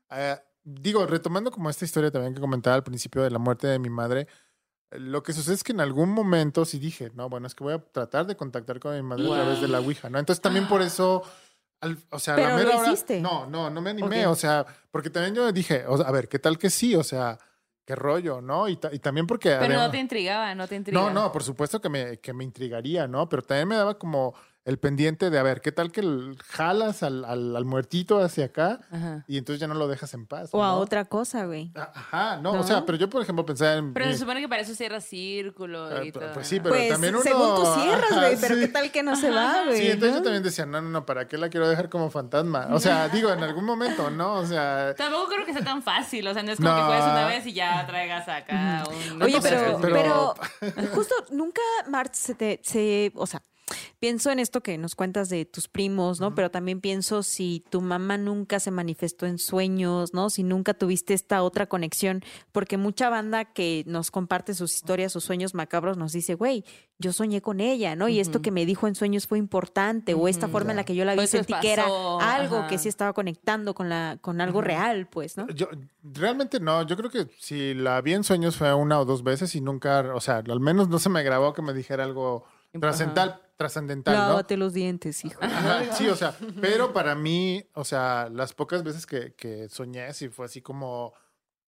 eh, 0.10 0.36
digo, 0.64 1.06
retomando 1.08 1.52
como 1.52 1.70
esta 1.70 1.86
historia 1.86 2.12
también 2.12 2.34
que 2.34 2.42
comentaba 2.42 2.76
al 2.76 2.84
principio 2.84 3.22
de 3.24 3.32
la 3.32 3.40
muerte 3.40 3.68
de 3.68 3.80
mi 3.80 3.90
madre, 3.90 4.28
lo 4.92 5.24
que 5.24 5.34
sucede 5.34 5.56
es 5.56 5.64
que 5.64 5.72
en 5.72 5.80
algún 5.82 6.10
momento 6.10 6.66
sí 6.66 6.78
dije, 6.80 7.12
no, 7.16 7.30
bueno, 7.30 7.48
es 7.48 7.56
que 7.56 7.64
voy 7.64 7.74
a 7.74 7.80
tratar 7.80 8.26
de 8.28 8.36
contactar 8.36 8.80
con 8.80 8.94
mi 8.96 9.02
madre 9.02 9.26
a 9.26 9.36
través 9.36 9.62
de 9.62 9.68
la 9.68 9.80
Ouija, 9.80 10.10
¿no? 10.10 10.20
Entonces 10.20 10.42
también 10.42 10.68
por 10.68 10.82
eso, 10.82 11.24
al- 11.80 11.98
o 12.10 12.20
sea, 12.20 12.34
a 12.34 12.38
la 12.38 12.44
Pero 12.44 12.58
lo 12.58 12.64
mera 12.66 12.78
hora- 12.78 12.92
hiciste. 12.92 13.22
no, 13.22 13.46
no, 13.48 13.70
no 13.70 13.82
me 13.82 13.90
animé, 13.92 14.26
Ok. 14.28 14.32
o 14.34 14.36
sea, 14.36 14.66
porque 14.92 15.10
también 15.10 15.34
yo 15.36 15.52
dije, 15.52 15.86
o 15.88 15.98
sea, 15.98 16.08
a 16.08 16.12
ver, 16.12 16.28
¿qué 16.28 16.40
tal 16.40 16.58
que 16.58 16.70
sí? 16.70 16.96
O 16.96 17.04
sea, 17.04 17.38
qué 17.86 17.96
rollo, 17.96 18.42
¿no? 18.42 18.68
Y, 18.68 18.76
ta- 18.78 18.94
y 18.94 19.00
también 19.00 19.26
porque... 19.28 19.50
Pero 19.50 19.60
además- 19.66 19.86
no 19.88 19.92
te 19.92 19.98
intrigaba, 20.00 20.56
no 20.56 20.68
te 20.68 20.76
intrigaba. 20.76 21.12
no, 21.12 21.22
no, 21.24 21.32
por 21.32 21.44
supuesto 21.44 21.80
que 21.82 21.90
me, 21.90 22.18
que 22.20 22.34
me 22.34 22.44
intrigaría, 22.44 23.08
¿no? 23.08 23.28
Pero 23.30 23.42
también 23.42 23.68
me 23.68 23.76
daba 23.76 23.98
como 23.98 24.34
el 24.64 24.78
pendiente 24.78 25.30
de, 25.32 25.40
a 25.40 25.44
ver, 25.44 25.62
¿qué 25.62 25.72
tal 25.72 25.92
que 25.92 26.02
el- 26.02 26.38
jalas 26.48 27.02
al, 27.02 27.26
al, 27.26 27.56
al 27.56 27.66
muertito 27.66 28.20
hacia 28.20 28.46
acá 28.46 28.80
Ajá. 28.92 29.24
y 29.28 29.38
entonces 29.38 29.60
ya 29.60 29.68
no 29.68 29.74
lo 29.74 29.88
dejas 29.88 30.14
en 30.14 30.28
paz? 30.28 30.50
O 30.54 30.64
a 30.64 30.76
otra 30.76 31.06
cosa, 31.06 31.46
güey. 31.46 31.72
Ah, 31.76 31.92
Ajá, 31.96 32.38
no, 32.38 32.54
¿No? 32.54 32.60
o 32.60 32.64
sea, 32.64 32.86
pero 32.86 32.98
yo, 32.98 33.10
por 33.10 33.22
ejemplo, 33.24 33.44
pensaba 33.46 33.74
en... 33.74 33.94
Pero 33.94 34.06
mi- 34.06 34.12
se 34.14 34.20
supone 34.20 34.40
que 34.40 34.48
para 34.48 34.62
eso 34.62 34.76
cierra 34.76 35.02
círculo 35.02 35.86
Ah, 35.86 36.04
y 36.04 36.12
pues 36.12 36.32
todo. 36.34 36.44
sí, 36.44 36.60
pero 36.60 36.76
Pues 36.76 36.90
también 36.90 37.16
uno... 37.16 37.24
según 37.24 37.56
tú 37.56 37.66
cierras, 37.82 38.12
güey, 38.14 38.38
pero 38.42 38.56
sí. 38.56 38.62
qué 38.62 38.68
tal 38.68 38.92
que 38.92 39.02
no 39.04 39.16
se 39.16 39.32
va, 39.32 39.64
güey. 39.66 39.78
Sí, 39.78 39.88
entonces 39.90 40.18
yo 40.18 40.24
también 40.24 40.44
decía, 40.44 40.66
no, 40.68 40.80
no, 40.82 40.90
no, 40.90 41.06
¿para 41.08 41.28
qué 41.28 41.38
la 41.40 41.50
quiero 41.50 41.68
dejar 41.68 41.90
como 41.90 42.12
fantasma? 42.12 42.68
O 42.72 42.80
sea, 42.80 43.08
digo, 43.14 43.32
en 43.32 43.42
algún 43.44 43.66
momento, 43.66 44.12
¿no? 44.12 44.36
O 44.36 44.46
sea... 44.46 44.94
Tampoco 44.96 45.28
creo 45.30 45.46
que 45.46 45.54
sea 45.54 45.64
tan 45.64 45.82
fácil, 45.82 46.28
o 46.28 46.34
sea, 46.34 46.44
no 46.44 46.52
es 46.52 46.58
como 46.58 46.70
No. 46.70 46.76
que 46.76 46.84
juegues 46.84 47.04
una 47.06 47.26
vez 47.28 47.46
y 47.48 47.54
ya 47.54 47.86
traigas 47.88 48.28
acá 48.28 48.84
un... 49.12 49.22
Oye, 49.24 49.40
pero, 49.42 49.80
pero- 49.82 50.36
pero, 50.62 50.88
justo 50.94 51.16
nunca, 51.32 51.62
Mart, 51.90 52.14
se 52.14 52.36
te, 52.36 52.60
se, 52.64 53.12
o 53.16 53.26
sea, 53.26 53.42
pienso 54.00 54.32
en 54.32 54.40
esto 54.40 54.62
que 54.62 54.78
nos 54.78 54.96
cuentas 54.96 55.30
de 55.30 55.46
tus 55.46 55.68
primos, 55.68 56.20
¿no? 56.20 56.36
Pero 56.36 56.52
también 56.52 56.82
pienso 56.82 57.24
si 57.24 57.64
tu 57.70 57.82
mamá 57.82 58.18
nunca 58.18 58.60
se 58.60 58.72
manifestó 58.72 59.26
en 59.26 59.38
sueños, 59.38 60.14
¿no? 60.14 60.30
Si 60.30 60.44
nunca 60.44 60.74
tuviste 60.74 61.14
esta 61.14 61.44
otra 61.44 61.68
conexión, 61.68 62.24
porque 62.52 62.78
mucha 62.78 63.10
banda 63.10 63.46
que 63.46 63.84
nos 63.88 64.12
comparte 64.12 64.54
sus 64.54 64.74
historias, 64.74 65.12
sus 65.12 65.24
sueños 65.24 65.54
macabros, 65.54 65.98
nos 65.98 66.14
dice, 66.14 66.36
güey, 66.36 66.64
yo 67.02 67.12
soñé 67.12 67.42
con 67.42 67.60
ella, 67.60 67.96
¿no? 67.96 68.08
Y 68.08 68.20
esto 68.20 68.42
que 68.42 68.52
me 68.52 68.66
dijo 68.66 68.88
en 68.88 68.96
sueños 68.96 69.28
fue 69.28 69.38
importante, 69.38 70.14
o 70.14 70.28
esta 70.28 70.48
forma 70.48 70.72
en 70.72 70.78
la 70.78 70.84
que 70.84 70.96
yo 70.96 71.04
la 71.04 71.16
vi 71.16 71.22
esto 71.22 71.38
sentí 71.38 71.54
que 71.62 71.74
era 71.74 71.86
algo 72.20 72.58
ajá. 72.58 72.68
que 72.68 72.78
sí 72.78 72.88
estaba 72.88 73.14
conectando 73.14 73.74
con 73.74 73.90
la, 73.90 74.18
con 74.22 74.40
algo 74.40 74.62
real, 74.62 75.08
pues, 75.08 75.38
¿no? 75.38 75.48
Yo 75.50 75.68
realmente 76.04 76.60
no, 76.60 76.84
yo 76.84 76.96
creo 76.96 77.10
que 77.10 77.28
si 77.40 77.74
la 77.74 78.00
vi 78.02 78.14
en 78.14 78.24
sueños 78.24 78.56
fue 78.56 78.74
una 78.74 79.00
o 79.00 79.06
dos 79.06 79.24
veces 79.24 79.56
y 79.56 79.62
nunca, 79.62 80.14
o 80.14 80.22
sea, 80.22 80.38
al 80.38 80.60
menos 80.60 80.90
no 80.90 81.00
se 81.00 81.10
me 81.10 81.24
grabó 81.24 81.54
que 81.54 81.62
me 81.62 81.74
dijera 81.74 82.04
algo 82.04 82.46
trascendental, 82.80 83.42
trascendental, 83.62 84.16
¿no? 84.16 84.28
Lávate 84.30 84.58
los 84.58 84.74
dientes, 84.74 85.24
hijo. 85.24 85.40
Ajá, 85.44 85.94
sí, 85.94 86.08
o 86.08 86.16
sea, 86.16 86.36
pero 86.60 86.94
para 86.94 87.14
mí, 87.16 87.64
o 87.74 87.84
sea, 87.84 88.28
las 88.32 88.54
pocas 88.54 88.84
veces 88.84 89.06
que, 89.06 89.34
que 89.36 89.70
soñé, 89.70 90.12
sí 90.14 90.30
fue 90.30 90.46
así 90.46 90.62
como, 90.62 91.14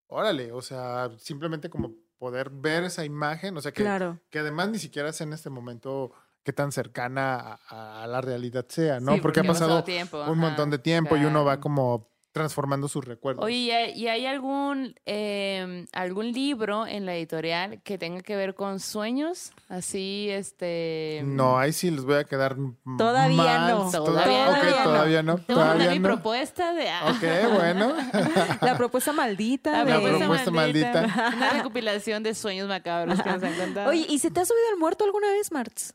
órale, 0.07 0.51
o 0.51 0.61
sea, 0.61 1.09
simplemente 1.17 1.69
como 1.69 1.93
poder 2.17 2.49
ver 2.49 2.83
esa 2.83 3.05
imagen, 3.05 3.55
o 3.57 3.61
sea, 3.61 3.71
que, 3.71 3.83
Claro. 3.83 4.19
que 4.29 4.39
además 4.39 4.69
ni 4.69 4.79
siquiera 4.79 5.11
sé 5.13 5.23
en 5.23 5.33
este 5.33 5.49
momento 5.49 6.11
qué 6.43 6.51
tan 6.53 6.71
cercana 6.71 7.59
a, 7.69 8.03
a 8.03 8.07
la 8.07 8.21
realidad 8.21 8.65
sea, 8.69 8.99
¿no? 8.99 9.13
Sí, 9.13 9.21
porque, 9.21 9.41
ha 9.41 9.43
pasado 9.43 9.83
tiempo, 9.83 10.17
un 10.17 10.23
ajá, 10.23 10.33
montón 10.33 10.69
de 10.69 10.79
tiempo 10.79 11.15
y 11.15 11.25
uno 11.25 11.45
va 11.45 11.59
como 11.59 12.12
transformando 12.33 12.87
sus 12.89 13.05
recuerdos. 13.05 13.45
Oye, 13.45 13.93
¿y 13.95 14.07
hay, 14.07 14.25
algún, 14.25 14.95
eh, 15.05 15.85
algún 15.93 16.31
libro 16.33 16.85
en 16.87 17.05
la 17.05 17.15
editorial 17.15 17.81
que 17.83 17.97
tenga 17.97 18.21
que 18.21 18.35
ver 18.35 18.55
con 18.55 18.79
sueños? 18.79 19.53
Así, 19.69 20.27
este... 20.31 21.21
No, 21.23 21.57
ahí 21.59 21.71
sí 21.71 21.91
les 21.91 22.03
voy 22.03 22.15
a 22.15 22.23
quedar 22.23 22.57
Todavía 22.97 23.37
mal. 23.37 23.71
no. 23.71 23.91
Toda- 23.91 24.03
Todavía 24.23 24.47
no. 24.47 24.83
todavía 24.83 25.23
no. 25.23 25.37
Todavía 25.37 25.91
mi 25.91 25.99
no. 25.99 26.09
propuesta 26.09 26.73
de... 26.73 26.89
ah, 26.89 27.11
Ok, 27.15 27.53
bueno. 27.53 27.93
La 28.61 28.75
propuesta 28.77 29.13
maldita. 29.13 29.71
La 29.71 29.85
de- 29.85 30.11
La 30.11 30.17
propuesta 30.17 30.51
maldita. 30.51 31.31
Una 31.37 31.49
recopilación 31.51 32.23
de 32.23 32.33
sueños 32.33 32.67
macabros 32.67 33.21
que 33.21 33.29
nos 33.29 33.43
han 33.43 33.53
contado. 33.59 33.89
Oye, 33.89 34.05
¿y 34.09 34.17
se 34.19 34.31
te 34.31 34.39
ha 34.39 34.45
subido 34.45 34.65
el 34.73 34.79
muerto 34.79 35.05
alguna 35.05 35.27
vez, 35.31 35.51
Martz? 35.51 35.93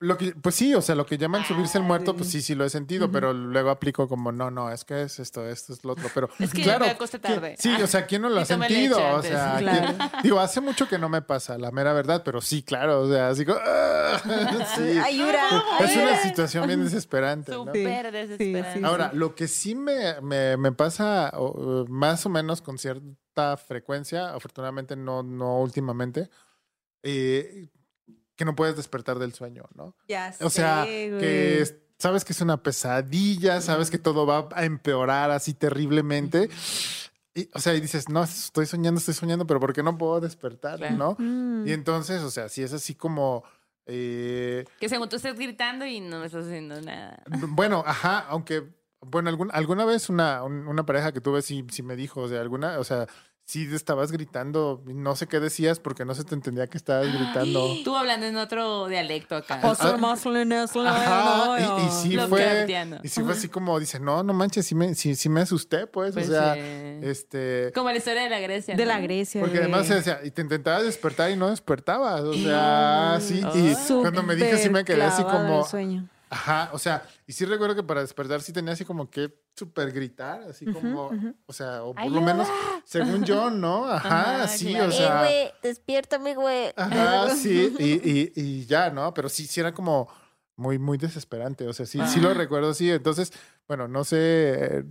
Lo 0.00 0.18
que, 0.18 0.32
pues 0.34 0.56
sí, 0.56 0.74
o 0.74 0.82
sea, 0.82 0.94
lo 0.96 1.06
que 1.06 1.16
llaman 1.16 1.44
subirse 1.46 1.78
el 1.78 1.84
muerto, 1.84 2.10
Ay. 2.10 2.16
pues 2.18 2.28
sí, 2.30 2.42
sí 2.42 2.54
lo 2.54 2.64
he 2.64 2.68
sentido, 2.68 3.10
pero 3.10 3.32
luego 3.32 3.70
aplico 3.70 4.06
como, 4.08 4.32
no, 4.32 4.50
no, 4.50 4.70
es 4.70 4.84
que 4.84 5.02
es 5.02 5.18
esto, 5.20 5.48
esto 5.48 5.72
es 5.72 5.84
lo 5.84 5.92
otro, 5.92 6.10
pero 6.12 6.28
Es 6.40 6.52
que 6.52 6.62
claro, 6.62 6.84
me 6.84 6.90
acosté 6.90 7.20
¿quién- 7.20 7.34
tarde. 7.34 7.54
Sí, 7.58 7.72
o 7.80 7.86
sea, 7.86 8.04
¿quién 8.04 8.20
no 8.22 8.28
lo 8.28 8.40
ha 8.40 8.44
sentido? 8.44 8.98
O 9.16 9.22
sea, 9.22 9.56
Claro. 9.58 9.94
¿quién- 9.96 10.10
digo, 10.24 10.40
hace 10.40 10.60
mucho 10.60 10.88
que 10.88 10.98
no 10.98 11.08
me 11.08 11.22
pasa, 11.22 11.56
la 11.58 11.70
mera 11.70 11.92
verdad, 11.92 12.22
pero 12.24 12.40
sí, 12.40 12.62
claro, 12.62 13.02
o 13.02 13.08
sea, 13.08 13.28
así 13.28 13.44
como, 13.46 13.58
¡ah! 13.64 14.20
sí. 14.76 14.98
Ayura. 14.98 15.42
Es 15.80 15.96
una 15.96 16.16
situación 16.22 16.66
bien 16.66 16.84
desesperante, 16.84 17.52
¿no? 17.52 17.58
Súper 17.64 18.06
Sí, 18.06 18.12
desesperante. 18.12 18.78
sí, 18.80 18.84
Ahora, 18.84 19.10
lo 19.14 19.34
que 19.34 19.48
sí 19.48 19.74
me, 19.74 20.20
me, 20.20 20.56
me 20.56 20.72
pasa 20.72 21.30
o, 21.36 21.86
más 21.88 22.26
o 22.26 22.28
menos 22.28 22.60
con 22.60 22.78
cierta 22.78 23.56
frecuencia, 23.56 24.34
afortunadamente 24.34 24.96
no, 24.96 25.22
no 25.22 25.60
últimamente, 25.60 26.28
eh, 27.02 27.68
que 28.36 28.44
no 28.44 28.54
puedes 28.56 28.76
despertar 28.76 29.18
del 29.18 29.32
sueño, 29.34 29.64
¿no? 29.74 29.94
Ya 30.08 30.34
O 30.40 30.50
sea, 30.50 30.84
sé, 30.84 31.08
güey. 31.10 31.20
que 31.20 31.60
es- 31.62 31.76
sabes 31.98 32.24
que 32.24 32.32
es 32.32 32.40
una 32.40 32.62
pesadilla, 32.62 33.60
sabes 33.60 33.90
que 33.90 33.98
todo 33.98 34.26
va 34.26 34.48
a 34.52 34.64
empeorar 34.64 35.30
así 35.30 35.54
terriblemente. 35.54 36.48
Y, 37.34 37.48
o 37.52 37.58
sea, 37.60 37.74
y 37.74 37.80
dices, 37.80 38.08
no, 38.08 38.22
estoy 38.24 38.66
soñando, 38.66 38.98
estoy 38.98 39.14
soñando, 39.14 39.46
pero 39.46 39.58
¿por 39.60 39.72
qué 39.72 39.82
no 39.82 39.96
puedo 39.98 40.20
despertar? 40.20 40.78
Claro. 40.78 40.96
¿No? 40.96 41.16
Mm. 41.18 41.66
Y 41.66 41.72
entonces, 41.72 42.22
o 42.22 42.30
sea, 42.30 42.48
si 42.48 42.62
es 42.62 42.72
así 42.72 42.94
como... 42.94 43.42
eh, 43.86 44.64
Que 44.80 44.88
según 44.88 45.08
tú 45.08 45.16
estés 45.16 45.34
gritando 45.38 45.84
y 45.86 46.00
no 46.00 46.22
estás 46.24 46.46
haciendo 46.46 46.80
nada. 46.80 47.22
bueno, 47.48 47.82
ajá, 47.86 48.20
aunque, 48.28 48.64
bueno, 49.00 49.28
algún- 49.30 49.50
alguna 49.52 49.84
vez 49.84 50.08
una, 50.08 50.42
un- 50.42 50.66
una 50.68 50.86
pareja 50.86 51.12
que 51.12 51.20
tuve 51.20 51.42
sí, 51.42 51.66
sí 51.70 51.82
me 51.82 51.96
dijo, 51.96 52.20
o 52.22 52.28
sea, 52.28 52.40
alguna, 52.40 52.78
o 52.78 52.84
sea, 52.84 53.06
sí 53.46 53.68
estabas 53.74 54.10
gritando, 54.10 54.82
y 54.88 54.94
no 54.94 55.16
sé 55.16 55.26
qué 55.26 55.38
decías 55.38 55.78
porque 55.78 56.04
no 56.04 56.14
se 56.14 56.24
te 56.24 56.34
entendía 56.34 56.66
que 56.66 56.78
estabas 56.78 57.12
gritando. 57.12 57.68
Tú 57.84 57.94
hablando 57.94 58.26
en 58.26 58.36
otro 58.36 58.88
dialecto 58.88 59.36
acá. 59.36 59.60
Ah, 59.62 59.74
Ajá, 60.86 61.60
y, 61.60 61.86
y 61.86 61.90
sí 61.90 62.18
fue, 62.28 62.66
y 63.02 63.08
sí 63.08 63.22
fue 63.22 63.32
así 63.32 63.48
como, 63.48 63.78
dice, 63.78 64.00
no, 64.00 64.22
no 64.22 64.32
manches, 64.32 64.66
sí 64.66 64.74
me, 64.74 64.94
sí, 64.94 65.14
sí 65.14 65.28
me 65.28 65.42
asusté, 65.42 65.86
pues, 65.86 66.14
Pues, 66.14 66.28
o 66.28 66.32
sea, 66.32 66.54
eh, 66.56 67.00
este... 67.02 67.72
Como 67.74 67.90
la 67.90 67.98
historia 67.98 68.22
de 68.22 68.30
la 68.30 68.40
Grecia. 68.40 68.76
De 68.76 68.84
¿no? 68.84 68.92
la 68.92 69.00
Grecia. 69.00 69.40
Porque 69.40 69.58
además, 69.58 69.90
o 69.90 70.02
sea, 70.02 70.20
y 70.24 70.30
te 70.30 70.42
intentabas 70.42 70.84
despertar 70.84 71.30
y 71.30 71.36
no 71.36 71.50
despertabas, 71.50 72.22
o 72.22 72.34
sea, 72.34 73.18
sí, 73.20 73.42
y 73.54 73.74
cuando 74.00 74.22
me 74.22 74.36
dije 74.36 74.56
sí 74.58 74.70
me 74.70 74.84
quedé 74.84 75.02
así 75.02 75.22
como, 75.22 75.60
el 75.60 75.66
sueño. 75.66 76.08
Ajá, 76.34 76.70
o 76.72 76.78
sea, 76.78 77.06
y 77.26 77.32
sí 77.32 77.44
recuerdo 77.44 77.76
que 77.76 77.82
para 77.84 78.00
despertar 78.00 78.42
sí 78.42 78.52
tenía 78.52 78.72
así 78.72 78.84
como 78.84 79.08
que 79.08 79.32
súper 79.56 79.92
gritar, 79.92 80.42
así 80.50 80.66
como, 80.66 81.10
o 81.46 81.52
sea, 81.52 81.84
o 81.84 81.94
por 81.94 82.10
lo 82.10 82.20
menos, 82.20 82.48
según 82.84 83.22
yo, 83.24 83.50
¿no? 83.50 83.84
Ajá, 83.88 84.42
Ajá, 84.42 84.48
sí, 84.48 84.70
claro. 84.72 84.88
o 84.88 84.92
sea. 84.92 85.06
Eh, 85.06 85.18
güey, 85.20 85.52
despiértame, 85.62 86.34
güey. 86.34 86.72
Ajá, 86.76 87.30
sí, 87.36 87.74
y, 87.78 87.92
y, 88.10 88.32
y 88.34 88.66
ya, 88.66 88.90
¿no? 88.90 89.14
Pero 89.14 89.28
sí, 89.28 89.46
sí 89.46 89.60
era 89.60 89.72
como 89.72 90.08
muy, 90.56 90.78
muy 90.78 90.98
desesperante. 90.98 91.66
O 91.68 91.72
sea, 91.72 91.86
sí, 91.86 92.00
sí 92.08 92.20
lo 92.20 92.30
Ah. 92.30 92.34
recuerdo, 92.34 92.74
sí. 92.74 92.90
Entonces, 92.90 93.32
bueno, 93.68 93.86
no 93.88 94.02
sé, 94.04 94.84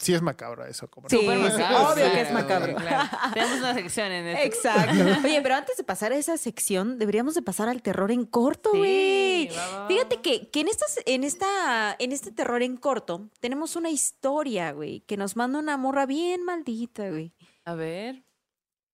sí 0.00 0.14
es 0.14 0.22
macabro 0.22 0.64
eso. 0.66 0.88
Como 0.90 1.08
Sí, 1.08 1.16
Súper 1.18 1.36
sí, 1.36 1.42
macabro, 1.58 1.92
obvio 1.92 2.06
sí, 2.06 2.10
que 2.12 2.20
es 2.22 2.32
macabro. 2.32 2.74
claro. 2.76 3.10
Tenemos 3.34 3.58
una 3.58 3.74
sección 3.74 4.10
en 4.12 4.26
esto. 4.28 4.44
Exacto. 4.46 5.04
Oye, 5.26 5.40
pero 5.42 5.54
antes 5.54 5.76
de 5.76 5.84
pasar 5.84 6.12
a 6.12 6.16
esa 6.16 6.36
sección, 6.36 6.98
deberíamos 6.98 7.34
de 7.34 7.42
pasar 7.42 7.68
al 7.68 7.82
terror 7.82 8.10
en 8.10 8.24
corto, 8.24 8.70
güey. 8.74 9.50
Fíjate 9.88 10.20
que, 10.20 10.48
que 10.50 10.60
en, 10.60 10.68
estas, 10.68 10.98
en, 11.06 11.24
esta, 11.24 11.94
en 11.98 12.12
este 12.12 12.32
terror 12.32 12.62
en 12.62 12.76
corto 12.76 13.30
tenemos 13.40 13.76
una 13.76 13.90
historia, 13.90 14.72
güey, 14.72 15.00
que 15.00 15.16
nos 15.16 15.36
manda 15.36 15.58
una 15.58 15.76
morra 15.76 16.06
bien 16.06 16.44
maldita, 16.44 17.08
güey. 17.10 17.32
A 17.64 17.74
ver. 17.74 18.24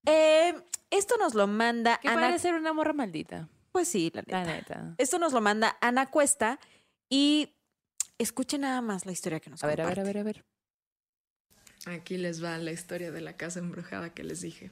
Eh, 0.06 0.54
esto 0.90 1.16
nos 1.18 1.34
lo 1.34 1.46
manda 1.46 1.98
¿Qué 2.00 2.08
Ana. 2.08 2.20
parece 2.20 2.38
ser 2.40 2.54
una 2.54 2.72
morra 2.72 2.92
maldita? 2.92 3.48
Pues 3.72 3.88
sí, 3.88 4.10
la 4.14 4.22
La 4.26 4.44
neta. 4.44 4.94
Esto 4.98 5.18
nos 5.18 5.32
lo 5.32 5.40
manda 5.40 5.76
Ana 5.80 6.06
Cuesta 6.10 6.58
y 7.10 7.54
escuchen 8.18 8.62
nada 8.62 8.80
más 8.80 9.04
la 9.04 9.12
historia 9.12 9.40
que 9.40 9.50
nos 9.50 9.62
A 9.62 9.66
ver, 9.66 9.80
a 9.82 9.86
ver, 9.86 10.00
a 10.00 10.02
ver, 10.04 10.18
a 10.18 10.22
ver. 10.22 10.44
Aquí 11.86 12.18
les 12.18 12.42
va 12.42 12.58
la 12.58 12.72
historia 12.72 13.10
de 13.12 13.20
la 13.20 13.36
casa 13.36 13.60
embrujada 13.60 14.12
que 14.12 14.24
les 14.24 14.40
dije. 14.40 14.70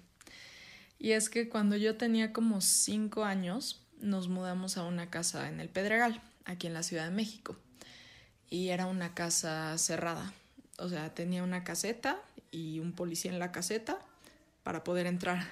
Y 0.99 1.13
es 1.13 1.31
que 1.31 1.49
cuando 1.49 1.77
yo 1.77 1.97
tenía 1.97 2.33
como 2.33 2.61
cinco 2.61 3.25
años, 3.25 3.83
nos 4.01 4.29
mudamos 4.29 4.77
a 4.77 4.85
una 4.85 5.11
casa 5.11 5.49
en 5.49 5.61
el 5.61 5.69
Pedregal, 5.69 6.21
aquí 6.45 6.67
en 6.67 6.75
la 6.75 6.83
Ciudad 6.83 7.05
de 7.05 7.15
México. 7.15 7.57
Y 8.51 8.69
era 8.69 8.87
una 8.87 9.15
casa 9.15 9.79
cerrada. 9.79 10.33
O 10.79 10.89
sea, 10.89 11.15
tenía 11.15 11.43
una 11.43 11.65
caseta 11.65 12.21
y 12.51 12.81
un 12.81 12.93
policía 12.93 13.33
en 13.33 13.39
la 13.39 13.53
caseta 13.53 13.99
para 14.63 14.85
poder 14.85 15.07
entrar. 15.07 15.47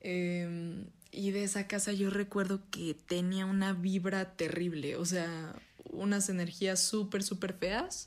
Eh, 0.00 0.84
y 1.10 1.30
de 1.30 1.44
esa 1.44 1.66
casa 1.66 1.92
yo 1.92 2.10
recuerdo 2.10 2.60
que 2.70 2.94
tenía 2.94 3.46
una 3.46 3.72
vibra 3.72 4.36
terrible, 4.36 4.96
o 4.96 5.06
sea, 5.06 5.54
unas 5.84 6.28
energías 6.28 6.80
súper, 6.80 7.22
súper 7.22 7.54
feas. 7.54 8.06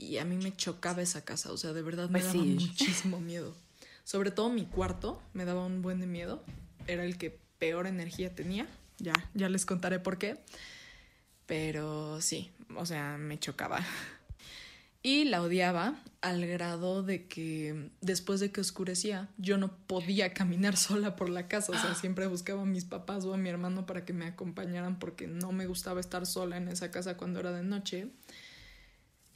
Y 0.00 0.16
a 0.16 0.24
mí 0.24 0.36
me 0.36 0.56
chocaba 0.56 1.02
esa 1.02 1.26
casa, 1.26 1.52
o 1.52 1.58
sea, 1.58 1.74
de 1.74 1.82
verdad 1.82 2.08
me 2.08 2.20
Pues 2.20 2.32
daba 2.32 2.42
sí. 2.42 2.56
muchísimo 2.58 3.20
miedo. 3.20 3.54
Sobre 4.02 4.30
todo 4.30 4.48
mi 4.48 4.64
cuarto 4.64 5.20
me 5.34 5.44
daba 5.44 5.66
un 5.66 5.82
buen 5.82 6.00
de 6.00 6.06
miedo. 6.06 6.42
Era 6.86 7.04
el 7.04 7.18
que 7.18 7.38
peor 7.58 7.86
energía 7.86 8.34
tenía. 8.34 8.66
Ya, 8.98 9.12
ya 9.34 9.50
les 9.50 9.66
contaré 9.66 9.98
por 9.98 10.16
qué. 10.16 10.38
Pero 11.44 12.20
sí, 12.22 12.50
o 12.76 12.86
sea, 12.86 13.18
me 13.18 13.38
chocaba. 13.38 13.84
Y 15.02 15.24
la 15.24 15.42
odiaba 15.42 15.94
al 16.20 16.46
grado 16.46 17.02
de 17.02 17.26
que 17.26 17.90
después 18.02 18.38
de 18.40 18.52
que 18.52 18.60
oscurecía, 18.60 19.28
yo 19.38 19.56
no 19.56 19.74
podía 19.86 20.34
caminar 20.34 20.76
sola 20.76 21.16
por 21.16 21.30
la 21.30 21.48
casa. 21.48 21.72
O 21.72 21.78
sea, 21.78 21.94
siempre 21.94 22.26
buscaba 22.26 22.62
a 22.62 22.66
mis 22.66 22.84
papás 22.84 23.24
o 23.24 23.32
a 23.32 23.38
mi 23.38 23.48
hermano 23.48 23.86
para 23.86 24.04
que 24.04 24.12
me 24.12 24.26
acompañaran 24.26 24.98
porque 24.98 25.26
no 25.26 25.52
me 25.52 25.66
gustaba 25.66 26.00
estar 26.00 26.26
sola 26.26 26.56
en 26.58 26.68
esa 26.68 26.90
casa 26.90 27.16
cuando 27.16 27.40
era 27.40 27.52
de 27.52 27.62
noche. 27.62 28.08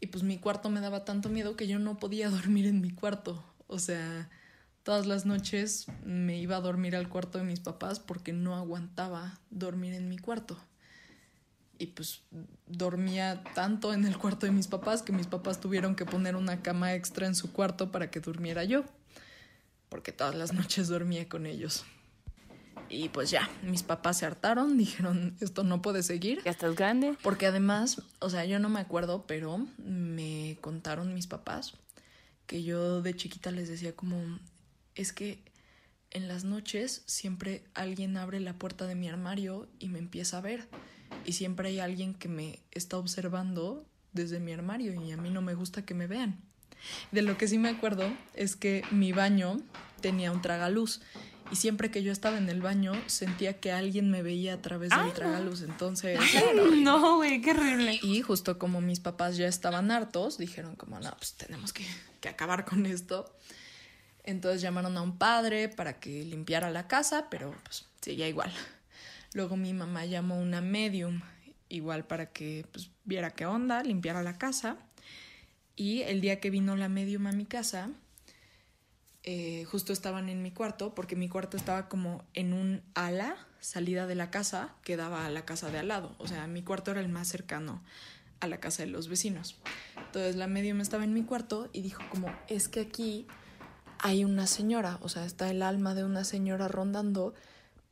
Y 0.04 0.06
pues 0.08 0.22
mi 0.22 0.36
cuarto 0.36 0.68
me 0.68 0.82
daba 0.82 1.06
tanto 1.06 1.30
miedo 1.30 1.56
que 1.56 1.66
yo 1.66 1.78
no 1.78 1.96
podía 1.96 2.28
dormir 2.38 2.66
en 2.66 2.82
mi 2.82 2.90
cuarto. 2.90 3.42
O 3.68 3.78
sea, 3.78 4.28
todas 4.82 5.06
las 5.06 5.24
noches 5.24 5.86
me 6.04 6.36
iba 6.36 6.56
a 6.56 6.60
dormir 6.60 6.94
al 6.94 7.08
cuarto 7.08 7.38
de 7.38 7.44
mis 7.44 7.60
papás 7.60 8.00
porque 8.00 8.34
no 8.34 8.54
aguantaba 8.54 9.40
dormir 9.48 9.94
en 9.94 10.10
mi 10.10 10.18
cuarto. 10.18 10.58
Y 11.78 11.86
pues 11.86 12.20
dormía 12.66 13.42
tanto 13.54 13.94
en 13.94 14.04
el 14.04 14.18
cuarto 14.18 14.44
de 14.44 14.52
mis 14.52 14.68
papás 14.68 15.00
que 15.00 15.12
mis 15.12 15.26
papás 15.26 15.58
tuvieron 15.58 15.96
que 15.96 16.04
poner 16.04 16.36
una 16.36 16.60
cama 16.60 16.92
extra 16.92 17.26
en 17.26 17.34
su 17.34 17.50
cuarto 17.54 17.90
para 17.90 18.10
que 18.10 18.20
durmiera 18.20 18.62
yo. 18.62 18.84
Porque 19.88 20.12
todas 20.12 20.34
las 20.34 20.52
noches 20.52 20.88
dormía 20.88 21.30
con 21.30 21.46
ellos. 21.46 21.86
Y 22.88 23.08
pues 23.08 23.30
ya, 23.30 23.48
mis 23.62 23.82
papás 23.82 24.18
se 24.18 24.26
hartaron, 24.26 24.76
dijeron, 24.78 25.36
esto 25.40 25.64
no 25.64 25.82
puede 25.82 26.02
seguir. 26.02 26.42
¿Ya 26.44 26.50
estás 26.50 26.74
grande? 26.74 27.16
Porque 27.22 27.46
además, 27.46 28.02
o 28.20 28.30
sea, 28.30 28.44
yo 28.44 28.58
no 28.58 28.68
me 28.68 28.80
acuerdo, 28.80 29.24
pero 29.26 29.66
me 29.78 30.58
contaron 30.60 31.14
mis 31.14 31.26
papás 31.26 31.74
que 32.46 32.62
yo 32.62 33.02
de 33.02 33.14
chiquita 33.16 33.50
les 33.50 33.68
decía 33.68 33.94
como, 33.94 34.38
es 34.94 35.12
que 35.12 35.42
en 36.10 36.28
las 36.28 36.44
noches 36.44 37.02
siempre 37.06 37.64
alguien 37.74 38.16
abre 38.16 38.40
la 38.40 38.54
puerta 38.54 38.86
de 38.86 38.94
mi 38.94 39.08
armario 39.08 39.68
y 39.78 39.88
me 39.88 39.98
empieza 39.98 40.38
a 40.38 40.42
ver. 40.42 40.68
Y 41.24 41.32
siempre 41.32 41.68
hay 41.68 41.80
alguien 41.80 42.14
que 42.14 42.28
me 42.28 42.60
está 42.70 42.98
observando 42.98 43.86
desde 44.12 44.40
mi 44.40 44.52
armario 44.52 44.94
y 45.02 45.10
a 45.12 45.16
mí 45.16 45.30
no 45.30 45.42
me 45.42 45.54
gusta 45.54 45.84
que 45.84 45.94
me 45.94 46.06
vean. 46.06 46.40
De 47.12 47.22
lo 47.22 47.38
que 47.38 47.48
sí 47.48 47.58
me 47.58 47.70
acuerdo 47.70 48.04
es 48.34 48.56
que 48.56 48.82
mi 48.90 49.12
baño 49.12 49.56
tenía 50.00 50.30
un 50.30 50.42
tragaluz 50.42 51.00
y 51.54 51.56
siempre 51.56 51.88
que 51.92 52.02
yo 52.02 52.10
estaba 52.10 52.36
en 52.36 52.48
el 52.48 52.60
baño 52.60 52.94
sentía 53.06 53.60
que 53.60 53.70
alguien 53.70 54.10
me 54.10 54.24
veía 54.24 54.54
a 54.54 54.60
través 54.60 54.90
del 54.90 55.12
tragaluz. 55.12 55.62
Entonces, 55.62 56.18
No, 56.78 57.18
güey, 57.18 57.40
qué 57.40 57.52
horrible. 57.52 58.00
y 58.02 58.22
justo 58.22 58.58
como 58.58 58.80
mis 58.80 58.98
papás 58.98 59.36
ya 59.36 59.46
estaban 59.46 59.92
hartos, 59.92 60.36
dijeron 60.36 60.74
como, 60.74 60.98
no, 60.98 61.16
pues 61.16 61.34
tenemos 61.34 61.72
que, 61.72 61.86
que 62.20 62.28
acabar 62.28 62.64
con 62.64 62.86
esto. 62.86 63.32
Entonces 64.24 64.62
llamaron 64.62 64.96
a 64.96 65.02
un 65.02 65.16
padre 65.16 65.68
para 65.68 66.00
que 66.00 66.24
limpiara 66.24 66.70
la 66.70 66.88
casa, 66.88 67.28
pero 67.30 67.54
pues 67.62 67.84
seguía 68.00 68.26
igual. 68.26 68.52
Luego 69.32 69.56
mi 69.56 69.72
mamá 69.74 70.06
llamó 70.06 70.34
a 70.34 70.38
una 70.38 70.60
medium, 70.60 71.20
igual 71.68 72.04
para 72.04 72.32
que 72.32 72.66
pues, 72.72 72.90
viera 73.04 73.30
qué 73.30 73.46
onda, 73.46 73.84
limpiara 73.84 74.24
la 74.24 74.38
casa. 74.38 74.76
Y 75.76 76.02
el 76.02 76.20
día 76.20 76.40
que 76.40 76.50
vino 76.50 76.74
la 76.74 76.88
medium 76.88 77.28
a 77.28 77.32
mi 77.32 77.46
casa, 77.46 77.90
eh, 79.26 79.64
justo 79.64 79.94
estaban 79.94 80.28
en 80.28 80.42
mi 80.42 80.50
cuarto, 80.50 80.94
porque 80.94 81.16
mi 81.16 81.30
cuarto 81.30 81.56
estaba 81.56 81.88
como 81.88 82.24
en 82.34 82.52
un 82.52 82.82
ala 82.94 83.36
salida 83.58 84.06
de 84.06 84.14
la 84.14 84.30
casa 84.30 84.74
que 84.82 84.98
daba 84.98 85.24
a 85.24 85.30
la 85.30 85.46
casa 85.46 85.70
de 85.70 85.78
al 85.78 85.88
lado. 85.88 86.14
O 86.18 86.28
sea, 86.28 86.46
mi 86.46 86.62
cuarto 86.62 86.90
era 86.90 87.00
el 87.00 87.08
más 87.08 87.28
cercano 87.28 87.82
a 88.40 88.46
la 88.46 88.60
casa 88.60 88.82
de 88.82 88.90
los 88.90 89.08
vecinos. 89.08 89.58
Entonces 89.96 90.36
la 90.36 90.46
medium 90.46 90.82
estaba 90.82 91.04
en 91.04 91.14
mi 91.14 91.22
cuarto 91.22 91.70
y 91.72 91.80
dijo 91.80 92.02
como, 92.10 92.28
es 92.48 92.68
que 92.68 92.80
aquí 92.80 93.26
hay 93.98 94.26
una 94.26 94.46
señora, 94.46 94.98
o 95.00 95.08
sea, 95.08 95.24
está 95.24 95.50
el 95.50 95.62
alma 95.62 95.94
de 95.94 96.04
una 96.04 96.24
señora 96.24 96.68
rondando, 96.68 97.32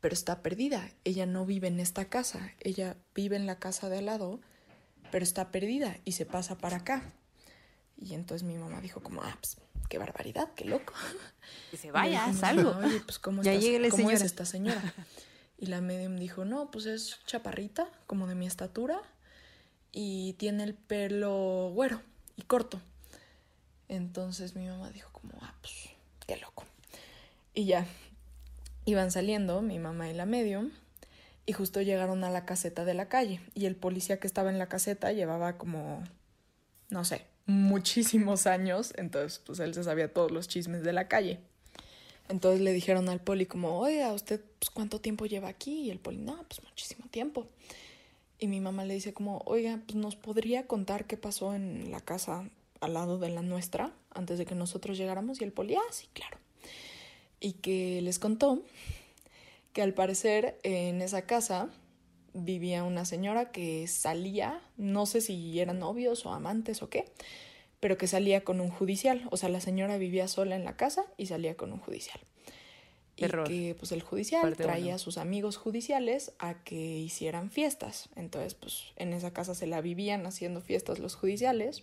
pero 0.02 0.12
está 0.12 0.42
perdida. 0.42 0.90
Ella 1.04 1.24
no 1.24 1.46
vive 1.46 1.68
en 1.68 1.80
esta 1.80 2.10
casa, 2.10 2.52
ella 2.60 2.98
vive 3.14 3.36
en 3.36 3.46
la 3.46 3.58
casa 3.58 3.88
de 3.88 3.98
al 3.98 4.06
lado, 4.06 4.40
pero 5.10 5.24
está 5.24 5.50
perdida 5.50 5.96
y 6.04 6.12
se 6.12 6.26
pasa 6.26 6.58
para 6.58 6.78
acá. 6.78 7.14
Y 7.96 8.12
entonces 8.12 8.46
mi 8.46 8.58
mamá 8.58 8.82
dijo 8.82 9.00
como, 9.02 9.22
ah, 9.22 9.38
pues, 9.40 9.56
qué 9.92 9.98
barbaridad, 9.98 10.48
qué 10.56 10.64
loco. 10.64 10.94
Que 11.70 11.76
se 11.76 11.90
vaya, 11.90 12.20
dijimos, 12.20 12.40
salgo. 12.40 12.70
Oye, 12.78 13.00
pues 13.00 13.18
¿cómo, 13.18 13.42
Ya 13.42 13.52
estás- 13.52 13.90
cómo 13.90 14.08
es 14.10 14.20
señora. 14.20 14.24
esta 14.24 14.44
señora? 14.46 14.82
Y 15.58 15.66
la 15.66 15.80
medium 15.82 16.16
dijo, 16.16 16.44
no, 16.46 16.70
pues 16.72 16.86
es 16.86 17.18
chaparrita, 17.26 17.86
como 18.08 18.26
de 18.26 18.34
mi 18.34 18.46
estatura, 18.46 19.00
y 19.92 20.32
tiene 20.32 20.64
el 20.64 20.74
pelo 20.74 21.70
güero 21.74 22.00
y 22.36 22.42
corto. 22.42 22.80
Entonces 23.88 24.56
mi 24.56 24.66
mamá 24.66 24.90
dijo 24.90 25.10
como, 25.12 25.34
ah, 25.42 25.54
pues, 25.60 25.74
qué 26.26 26.36
loco. 26.38 26.64
Y 27.54 27.66
ya, 27.66 27.86
iban 28.86 29.10
saliendo 29.12 29.60
mi 29.62 29.78
mamá 29.78 30.08
y 30.10 30.14
la 30.14 30.26
medium, 30.26 30.70
y 31.46 31.52
justo 31.52 31.80
llegaron 31.82 32.24
a 32.24 32.30
la 32.30 32.44
caseta 32.44 32.84
de 32.84 32.94
la 32.94 33.08
calle. 33.08 33.40
Y 33.54 33.66
el 33.66 33.76
policía 33.76 34.18
que 34.18 34.26
estaba 34.26 34.50
en 34.50 34.58
la 34.58 34.68
caseta 34.68 35.12
llevaba 35.12 35.58
como, 35.58 36.02
no 36.88 37.04
sé, 37.04 37.24
muchísimos 37.46 38.46
años, 38.46 38.92
entonces 38.96 39.40
pues 39.44 39.60
él 39.60 39.74
se 39.74 39.84
sabía 39.84 40.12
todos 40.12 40.30
los 40.30 40.48
chismes 40.48 40.82
de 40.82 40.92
la 40.92 41.08
calle. 41.08 41.40
Entonces 42.28 42.60
le 42.60 42.72
dijeron 42.72 43.08
al 43.08 43.20
poli 43.20 43.46
como, 43.46 43.78
oiga, 43.78 44.12
¿usted 44.12 44.40
pues, 44.58 44.70
cuánto 44.70 45.00
tiempo 45.00 45.26
lleva 45.26 45.48
aquí? 45.48 45.82
Y 45.82 45.90
el 45.90 45.98
poli, 45.98 46.18
no, 46.18 46.42
pues 46.48 46.62
muchísimo 46.62 47.06
tiempo. 47.10 47.46
Y 48.38 48.48
mi 48.48 48.60
mamá 48.60 48.84
le 48.84 48.94
dice 48.94 49.12
como, 49.12 49.42
oiga, 49.44 49.80
pues 49.86 49.96
nos 49.96 50.16
podría 50.16 50.66
contar 50.66 51.06
qué 51.06 51.16
pasó 51.16 51.54
en 51.54 51.90
la 51.90 52.00
casa 52.00 52.48
al 52.80 52.94
lado 52.94 53.18
de 53.18 53.28
la 53.28 53.42
nuestra 53.42 53.92
antes 54.10 54.38
de 54.38 54.46
que 54.46 54.54
nosotros 54.54 54.96
llegáramos. 54.98 55.40
Y 55.40 55.44
el 55.44 55.52
poli, 55.52 55.74
ah, 55.74 55.92
sí, 55.92 56.08
claro. 56.12 56.38
Y 57.38 57.52
que 57.54 58.00
les 58.02 58.18
contó 58.18 58.62
que 59.72 59.82
al 59.82 59.94
parecer 59.94 60.58
en 60.62 61.02
esa 61.02 61.22
casa 61.22 61.68
vivía 62.34 62.84
una 62.84 63.04
señora 63.04 63.50
que 63.52 63.86
salía, 63.86 64.60
no 64.76 65.06
sé 65.06 65.20
si 65.20 65.60
eran 65.60 65.78
novios 65.78 66.24
o 66.26 66.32
amantes 66.32 66.82
o 66.82 66.88
qué, 66.88 67.06
pero 67.80 67.98
que 67.98 68.06
salía 68.06 68.44
con 68.44 68.60
un 68.60 68.70
judicial. 68.70 69.26
O 69.30 69.36
sea, 69.36 69.48
la 69.48 69.60
señora 69.60 69.98
vivía 69.98 70.28
sola 70.28 70.56
en 70.56 70.64
la 70.64 70.76
casa 70.76 71.04
y 71.16 71.26
salía 71.26 71.56
con 71.56 71.72
un 71.72 71.78
judicial. 71.78 72.20
Y 73.16 73.26
que 73.26 73.76
pues 73.78 73.92
el 73.92 74.02
judicial 74.02 74.42
Parte 74.42 74.62
traía 74.62 74.86
uno. 74.86 74.94
a 74.94 74.98
sus 74.98 75.18
amigos 75.18 75.56
judiciales 75.56 76.32
a 76.38 76.62
que 76.64 76.98
hicieran 76.98 77.50
fiestas. 77.50 78.08
Entonces, 78.16 78.54
pues 78.54 78.84
en 78.96 79.12
esa 79.12 79.32
casa 79.32 79.54
se 79.54 79.66
la 79.66 79.80
vivían 79.80 80.24
haciendo 80.26 80.60
fiestas 80.60 80.98
los 80.98 81.14
judiciales. 81.14 81.82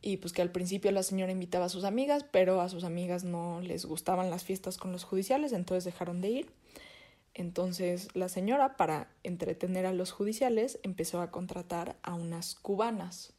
Y 0.00 0.18
pues 0.18 0.32
que 0.32 0.42
al 0.42 0.52
principio 0.52 0.92
la 0.92 1.02
señora 1.02 1.32
invitaba 1.32 1.64
a 1.64 1.68
sus 1.68 1.84
amigas, 1.84 2.24
pero 2.30 2.60
a 2.60 2.68
sus 2.68 2.84
amigas 2.84 3.24
no 3.24 3.60
les 3.60 3.84
gustaban 3.84 4.30
las 4.30 4.44
fiestas 4.44 4.78
con 4.78 4.92
los 4.92 5.02
judiciales, 5.02 5.52
entonces 5.52 5.84
dejaron 5.84 6.20
de 6.20 6.30
ir. 6.30 6.52
Entonces 7.38 8.08
la 8.14 8.28
señora, 8.28 8.76
para 8.76 9.08
entretener 9.22 9.86
a 9.86 9.92
los 9.92 10.10
judiciales, 10.10 10.80
empezó 10.82 11.20
a 11.20 11.30
contratar 11.30 11.96
a 12.02 12.14
unas 12.14 12.56
cubanas 12.56 13.32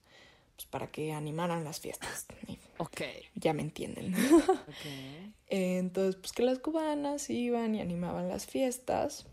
pues, 0.56 0.68
para 0.68 0.88
que 0.90 1.12
animaran 1.12 1.64
las 1.64 1.80
fiestas. 1.80 2.26
Ok. 2.82 3.02
Ya 3.36 3.52
me 3.52 3.62
entienden. 3.62 4.16
Ok. 4.16 4.86
Entonces, 5.48 6.16
pues 6.16 6.32
que 6.32 6.44
las 6.44 6.60
cubanas 6.60 7.30
iban 7.30 7.76
y 7.76 7.82
animaban 7.82 8.30
las 8.30 8.46
fiestas 8.46 9.26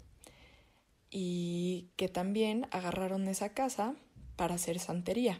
y 1.10 1.90
que 1.94 2.08
también 2.08 2.66
agarraron 2.72 3.28
esa 3.28 3.50
casa 3.50 3.94
para 4.34 4.56
hacer 4.56 4.80
santería. 4.80 5.38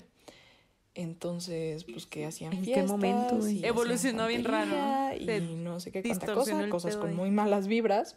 Entonces, 0.95 1.83
pues 1.83 2.07
que 2.07 2.27
hacían 2.27 2.53
¿En 2.53 2.59
qué 2.61 2.75
fiestas. 2.75 2.91
momento, 2.93 3.49
y 3.49 3.65
Evolucionó 3.65 4.29
bien 4.29 4.45
raro, 4.45 5.17
Y 5.19 5.27
no 5.57 5.81
sé 5.81 5.91
qué 5.91 6.05
cuánta 6.05 6.33
cosa, 6.33 6.69
cosas 6.69 6.97
con 6.97 7.13
muy 7.17 7.33
malas 7.33 7.67
vibras. 7.67 8.17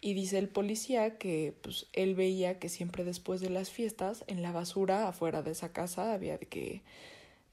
Y 0.00 0.14
dice 0.14 0.38
el 0.38 0.48
policía 0.48 1.18
que 1.18 1.54
pues 1.60 1.86
él 1.92 2.14
veía 2.14 2.58
que 2.58 2.68
siempre 2.68 3.04
después 3.04 3.40
de 3.40 3.50
las 3.50 3.70
fiestas, 3.70 4.24
en 4.28 4.42
la 4.42 4.52
basura 4.52 5.08
afuera 5.08 5.42
de 5.42 5.50
esa 5.50 5.72
casa 5.72 6.12
había 6.12 6.38
de 6.38 6.46
que 6.46 6.82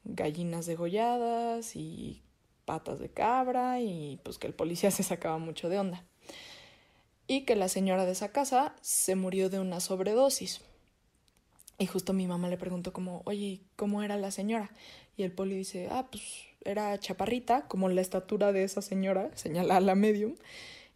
gallinas 0.03 0.67
degolladas 0.67 1.75
y 1.75 2.21
patas 2.65 2.99
de 2.99 3.09
cabra 3.09 3.79
y 3.81 4.19
pues 4.23 4.37
que 4.37 4.47
el 4.47 4.53
policía 4.53 4.91
se 4.91 5.03
sacaba 5.03 5.37
mucho 5.37 5.69
de 5.69 5.79
onda. 5.79 6.03
Y 7.27 7.41
que 7.41 7.55
la 7.55 7.69
señora 7.69 8.05
de 8.05 8.11
esa 8.11 8.31
casa 8.31 8.75
se 8.81 9.15
murió 9.15 9.49
de 9.49 9.59
una 9.59 9.79
sobredosis. 9.79 10.61
Y 11.79 11.87
justo 11.87 12.13
mi 12.13 12.27
mamá 12.27 12.47
le 12.49 12.57
preguntó 12.57 12.93
como, 12.93 13.21
oye, 13.25 13.61
¿cómo 13.75 14.03
era 14.03 14.15
la 14.15 14.31
señora? 14.31 14.71
Y 15.17 15.23
el 15.23 15.31
poli 15.31 15.57
dice, 15.57 15.87
ah, 15.91 16.07
pues 16.09 16.23
era 16.63 16.97
chaparrita, 16.99 17.67
como 17.67 17.89
la 17.89 18.01
estatura 18.01 18.51
de 18.51 18.63
esa 18.63 18.81
señora, 18.81 19.31
señala 19.35 19.77
a 19.77 19.81
la 19.81 19.95
medium. 19.95 20.35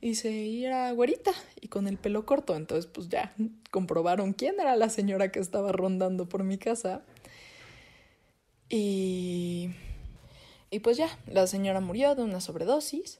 Y 0.01 0.27
y 0.27 0.65
era 0.65 0.91
güerita 0.91 1.31
y 1.59 1.67
con 1.67 1.87
el 1.87 1.97
pelo 1.97 2.25
corto. 2.25 2.55
Entonces, 2.55 2.85
pues 2.85 3.09
ya 3.09 3.33
comprobaron 3.71 4.33
quién 4.33 4.59
era 4.59 4.75
la 4.75 4.89
señora 4.89 5.31
que 5.31 5.39
estaba 5.39 5.71
rondando 5.71 6.29
por 6.29 6.43
mi 6.43 6.57
casa. 6.57 7.01
Y, 8.69 9.71
y 10.69 10.79
pues 10.79 10.97
ya, 10.97 11.09
la 11.27 11.47
señora 11.47 11.81
murió 11.81 12.15
de 12.15 12.23
una 12.23 12.39
sobredosis 12.39 13.19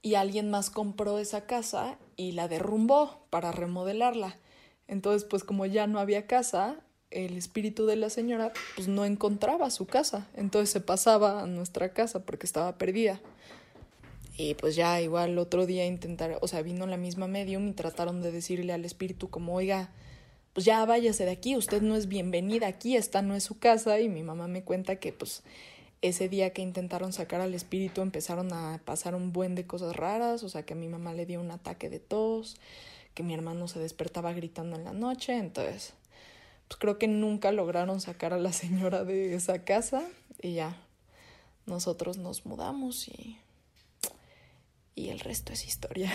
y 0.00 0.14
alguien 0.14 0.50
más 0.50 0.70
compró 0.70 1.18
esa 1.18 1.46
casa 1.46 1.98
y 2.16 2.32
la 2.32 2.48
derrumbó 2.48 3.26
para 3.30 3.52
remodelarla. 3.52 4.38
Entonces, 4.88 5.24
pues 5.28 5.42
como 5.42 5.66
ya 5.66 5.86
no 5.88 5.98
había 5.98 6.26
casa, 6.26 6.80
el 7.10 7.36
espíritu 7.36 7.86
de 7.86 7.96
la 7.96 8.10
señora 8.10 8.52
pues 8.74 8.88
no 8.88 9.04
encontraba 9.04 9.70
su 9.70 9.86
casa. 9.86 10.28
Entonces 10.34 10.70
se 10.70 10.80
pasaba 10.80 11.42
a 11.42 11.46
nuestra 11.46 11.92
casa 11.92 12.24
porque 12.24 12.46
estaba 12.46 12.78
perdida. 12.78 13.20
Y 14.36 14.54
pues 14.54 14.76
ya 14.76 15.00
igual 15.00 15.38
otro 15.38 15.64
día 15.64 15.86
intentaron, 15.86 16.38
o 16.42 16.48
sea, 16.48 16.62
vino 16.62 16.86
la 16.86 16.96
misma 16.96 17.26
medium 17.26 17.68
y 17.68 17.72
trataron 17.72 18.20
de 18.22 18.32
decirle 18.32 18.72
al 18.72 18.84
espíritu 18.84 19.30
como, 19.30 19.54
oiga, 19.54 19.90
pues 20.52 20.66
ya 20.66 20.84
váyase 20.84 21.24
de 21.24 21.30
aquí, 21.30 21.56
usted 21.56 21.82
no 21.82 21.96
es 21.96 22.06
bienvenida 22.06 22.66
aquí, 22.66 22.96
esta 22.96 23.22
no 23.22 23.34
es 23.34 23.44
su 23.44 23.58
casa. 23.58 23.98
Y 24.00 24.08
mi 24.08 24.22
mamá 24.22 24.46
me 24.48 24.62
cuenta 24.62 24.96
que 24.96 25.12
pues 25.12 25.42
ese 26.02 26.28
día 26.28 26.50
que 26.50 26.62
intentaron 26.62 27.12
sacar 27.12 27.40
al 27.40 27.54
espíritu 27.54 28.02
empezaron 28.02 28.52
a 28.52 28.80
pasar 28.84 29.14
un 29.14 29.32
buen 29.32 29.54
de 29.54 29.66
cosas 29.66 29.96
raras, 29.96 30.42
o 30.42 30.48
sea, 30.48 30.64
que 30.64 30.74
a 30.74 30.76
mi 30.76 30.88
mamá 30.88 31.14
le 31.14 31.26
dio 31.26 31.40
un 31.40 31.50
ataque 31.50 31.88
de 31.88 32.00
tos, 32.00 32.56
que 33.14 33.22
mi 33.22 33.34
hermano 33.34 33.68
se 33.68 33.78
despertaba 33.78 34.32
gritando 34.32 34.76
en 34.76 34.84
la 34.84 34.92
noche, 34.92 35.36
entonces 35.36 35.94
pues 36.68 36.78
creo 36.78 36.98
que 36.98 37.08
nunca 37.08 37.52
lograron 37.52 38.00
sacar 38.00 38.32
a 38.32 38.38
la 38.38 38.52
señora 38.52 39.04
de 39.04 39.34
esa 39.34 39.64
casa 39.64 40.02
y 40.42 40.54
ya 40.54 40.76
nosotros 41.64 42.18
nos 42.18 42.44
mudamos 42.44 43.08
y 43.08 43.38
y 44.96 45.10
el 45.10 45.20
resto 45.20 45.52
es 45.52 45.64
historia. 45.66 46.12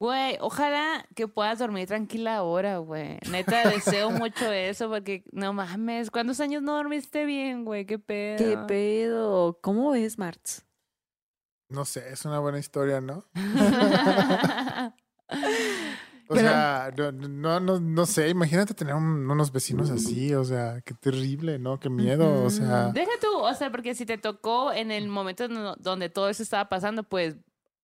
Güey, 0.00 0.36
ojalá 0.40 1.06
que 1.14 1.28
puedas 1.28 1.58
dormir 1.60 1.86
tranquila 1.86 2.36
ahora, 2.38 2.78
güey. 2.78 3.18
Neta, 3.30 3.68
deseo 3.68 4.10
mucho 4.10 4.50
eso 4.50 4.88
porque 4.88 5.22
no 5.30 5.52
mames, 5.52 6.10
¿cuántos 6.10 6.40
años 6.40 6.62
no 6.62 6.74
dormiste 6.76 7.24
bien, 7.24 7.64
güey? 7.64 7.84
¿Qué 7.86 7.98
pedo? 8.00 8.38
¿Qué 8.38 8.56
pedo? 8.66 9.58
¿Cómo 9.62 9.90
ves, 9.90 10.18
Marts? 10.18 10.64
No 11.68 11.84
sé, 11.84 12.08
es 12.10 12.24
una 12.24 12.38
buena 12.40 12.58
historia, 12.58 13.00
¿no? 13.00 13.24
O 16.28 16.34
Pero- 16.34 16.48
sea, 16.48 16.90
no, 16.96 17.12
no, 17.12 17.60
no, 17.60 17.80
no 17.80 18.06
sé, 18.06 18.28
imagínate 18.30 18.72
tener 18.74 18.94
un- 18.94 19.28
unos 19.30 19.52
vecinos 19.52 19.90
así, 19.90 20.32
o 20.34 20.44
sea, 20.44 20.80
qué 20.80 20.94
terrible, 20.94 21.58
¿no? 21.58 21.78
Qué 21.78 21.90
miedo, 21.90 22.44
o 22.44 22.48
sea. 22.48 22.86
Deja 22.92 23.10
tú, 23.20 23.36
o 23.38 23.52
sea, 23.54 23.70
porque 23.70 23.94
si 23.94 24.06
te 24.06 24.16
tocó 24.16 24.72
en 24.72 24.90
el 24.92 25.08
momento 25.08 25.46
donde 25.78 26.08
todo 26.08 26.30
eso 26.30 26.42
estaba 26.42 26.68
pasando, 26.70 27.02
pues 27.02 27.36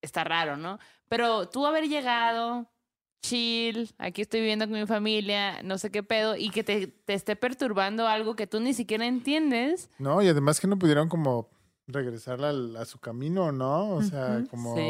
está 0.03 0.25
raro, 0.25 0.57
¿no? 0.57 0.79
Pero 1.09 1.49
tú 1.49 1.67
haber 1.67 1.89
llegado, 1.89 2.71
chill, 3.23 3.91
aquí 3.99 4.23
estoy 4.23 4.41
viviendo 4.41 4.69
con 4.69 4.79
mi 4.79 4.87
familia, 4.87 5.63
no 5.63 5.79
sé 5.79 5.91
qué 5.91 6.03
pedo, 6.03 6.37
y 6.37 6.51
que 6.51 6.63
te, 6.65 6.87
te 6.87 7.15
esté 7.15 7.37
perturbando 7.37 8.07
algo 8.07 8.37
que 8.37 8.47
tú 8.47 8.61
ni 8.61 8.75
siquiera 8.75 9.07
entiendes. 9.07 9.91
No, 9.99 10.23
y 10.23 10.29
además 10.29 10.61
que 10.61 10.67
no 10.67 10.79
pudieron 10.79 11.09
como 11.09 11.51
regresarla 11.87 12.51
al- 12.51 12.77
a 12.77 12.85
su 12.85 12.99
camino, 12.99 13.51
¿no? 13.51 13.93
O 13.93 14.03
sea, 14.03 14.45
como... 14.51 14.75
Sí. 14.77 14.83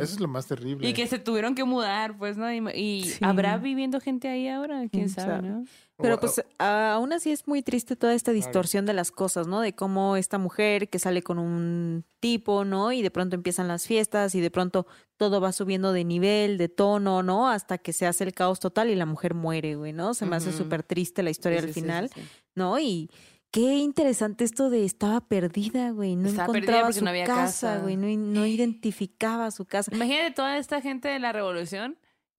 Eso 0.00 0.14
es 0.14 0.20
lo 0.20 0.26
más 0.28 0.46
terrible. 0.46 0.88
Y 0.88 0.94
que 0.94 1.06
se 1.06 1.18
tuvieron 1.18 1.54
que 1.54 1.64
mudar, 1.64 2.16
pues, 2.16 2.38
¿no? 2.38 2.50
Y, 2.50 2.58
y 2.74 3.02
Sí. 3.04 3.24
¿habrá 3.24 3.58
viviendo 3.58 4.00
gente 4.00 4.26
ahí 4.28 4.48
ahora? 4.48 4.78
¿Quién 4.78 4.88
¿Quién 4.90 5.08
sabe, 5.10 5.32
sabe? 5.36 5.48
no? 5.48 5.64
Pero 5.98 6.20
pues 6.20 6.42
aún 6.58 7.12
así 7.14 7.30
es 7.32 7.48
muy 7.48 7.62
triste 7.62 7.96
toda 7.96 8.12
esta 8.12 8.32
distorsión 8.32 8.84
de 8.84 8.92
las 8.92 9.10
cosas, 9.10 9.46
¿no? 9.46 9.60
De 9.60 9.74
cómo 9.74 10.16
esta 10.16 10.36
mujer 10.36 10.90
que 10.90 10.98
sale 10.98 11.22
con 11.22 11.38
un 11.38 12.04
tipo, 12.20 12.64
¿no? 12.66 12.92
Y 12.92 13.00
de 13.00 13.10
pronto 13.10 13.34
empiezan 13.34 13.66
las 13.66 13.86
fiestas 13.86 14.34
y 14.34 14.40
de 14.40 14.50
pronto 14.50 14.86
todo 15.16 15.40
va 15.40 15.52
subiendo 15.52 15.92
de 15.92 16.04
nivel, 16.04 16.58
de 16.58 16.68
tono, 16.68 17.22
¿no? 17.22 17.48
Hasta 17.48 17.78
que 17.78 17.94
se 17.94 18.06
hace 18.06 18.24
el 18.24 18.34
caos 18.34 18.60
total 18.60 18.90
y 18.90 18.94
la 18.94 19.06
mujer 19.06 19.32
muere, 19.32 19.76
güey, 19.76 19.94
¿no? 19.94 20.12
Se 20.12 20.26
me 20.26 20.36
hace 20.36 20.50
Ujú. 20.50 20.58
súper 20.58 20.82
triste 20.82 21.22
la 21.22 21.30
historia 21.30 21.60
Sí, 21.60 21.66
al 21.68 21.72
final, 21.72 22.10
sí, 22.14 22.20
sí. 22.20 22.28
¿no? 22.54 22.78
Y 22.78 23.10
qué 23.50 23.76
interesante 23.76 24.44
esto 24.44 24.68
de 24.68 24.84
estaba 24.84 25.22
perdida, 25.22 25.92
güey, 25.92 26.14
no 26.14 26.28
Estaba 26.28 26.48
encontraba 26.52 26.92
su 26.92 27.04
no 27.04 27.08
había 27.10 27.24
casa, 27.24 27.42
casa. 27.76 27.78
güey, 27.80 27.96
no, 27.96 28.06
no 28.08 28.44
identificaba 28.44 29.50
su 29.50 29.64
casa. 29.64 29.90
Imagínate 29.94 30.32
toda 30.32 30.58
esta 30.58 30.82
gente 30.82 31.08
de 31.08 31.18
la 31.20 31.32
revolución, 31.32 31.96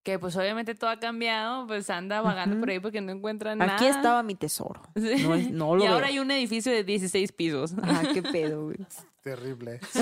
que 0.07 0.17
pues 0.19 0.37
obviamente 0.37 0.73
todo 0.73 0.89
ha 0.89 0.99
cambiado, 0.99 1.67
pues 1.67 1.89
anda 1.89 2.21
vagando 2.21 2.57
por 2.61 2.69
ahí 2.69 2.79
porque 2.79 3.01
no 3.01 3.11
encuentran 3.11 3.57
nada. 3.57 3.75
Aquí 3.75 3.87
estaba 3.87 4.23
mi 4.23 4.35
tesoro. 4.35 4.81
Sí. 4.95 5.21
No, 5.23 5.35
es- 5.35 5.51
no 5.51 5.75
lo 5.75 5.83
y 5.83 5.87
ahora 5.87 6.07
hay 6.07 6.19
un 6.19 6.31
edificio 6.31 6.71
de 6.71 6.85
16 6.85 7.33
pisos. 7.33 7.73
Ajá, 7.81 8.03
qué 8.13 8.23
pedo, 8.23 8.63
güey. 8.63 8.77
Terrible. 9.21 9.81
Sí, 9.91 9.99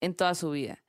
en 0.00 0.16
toda 0.16 0.34
su 0.34 0.52
vida. 0.52 0.82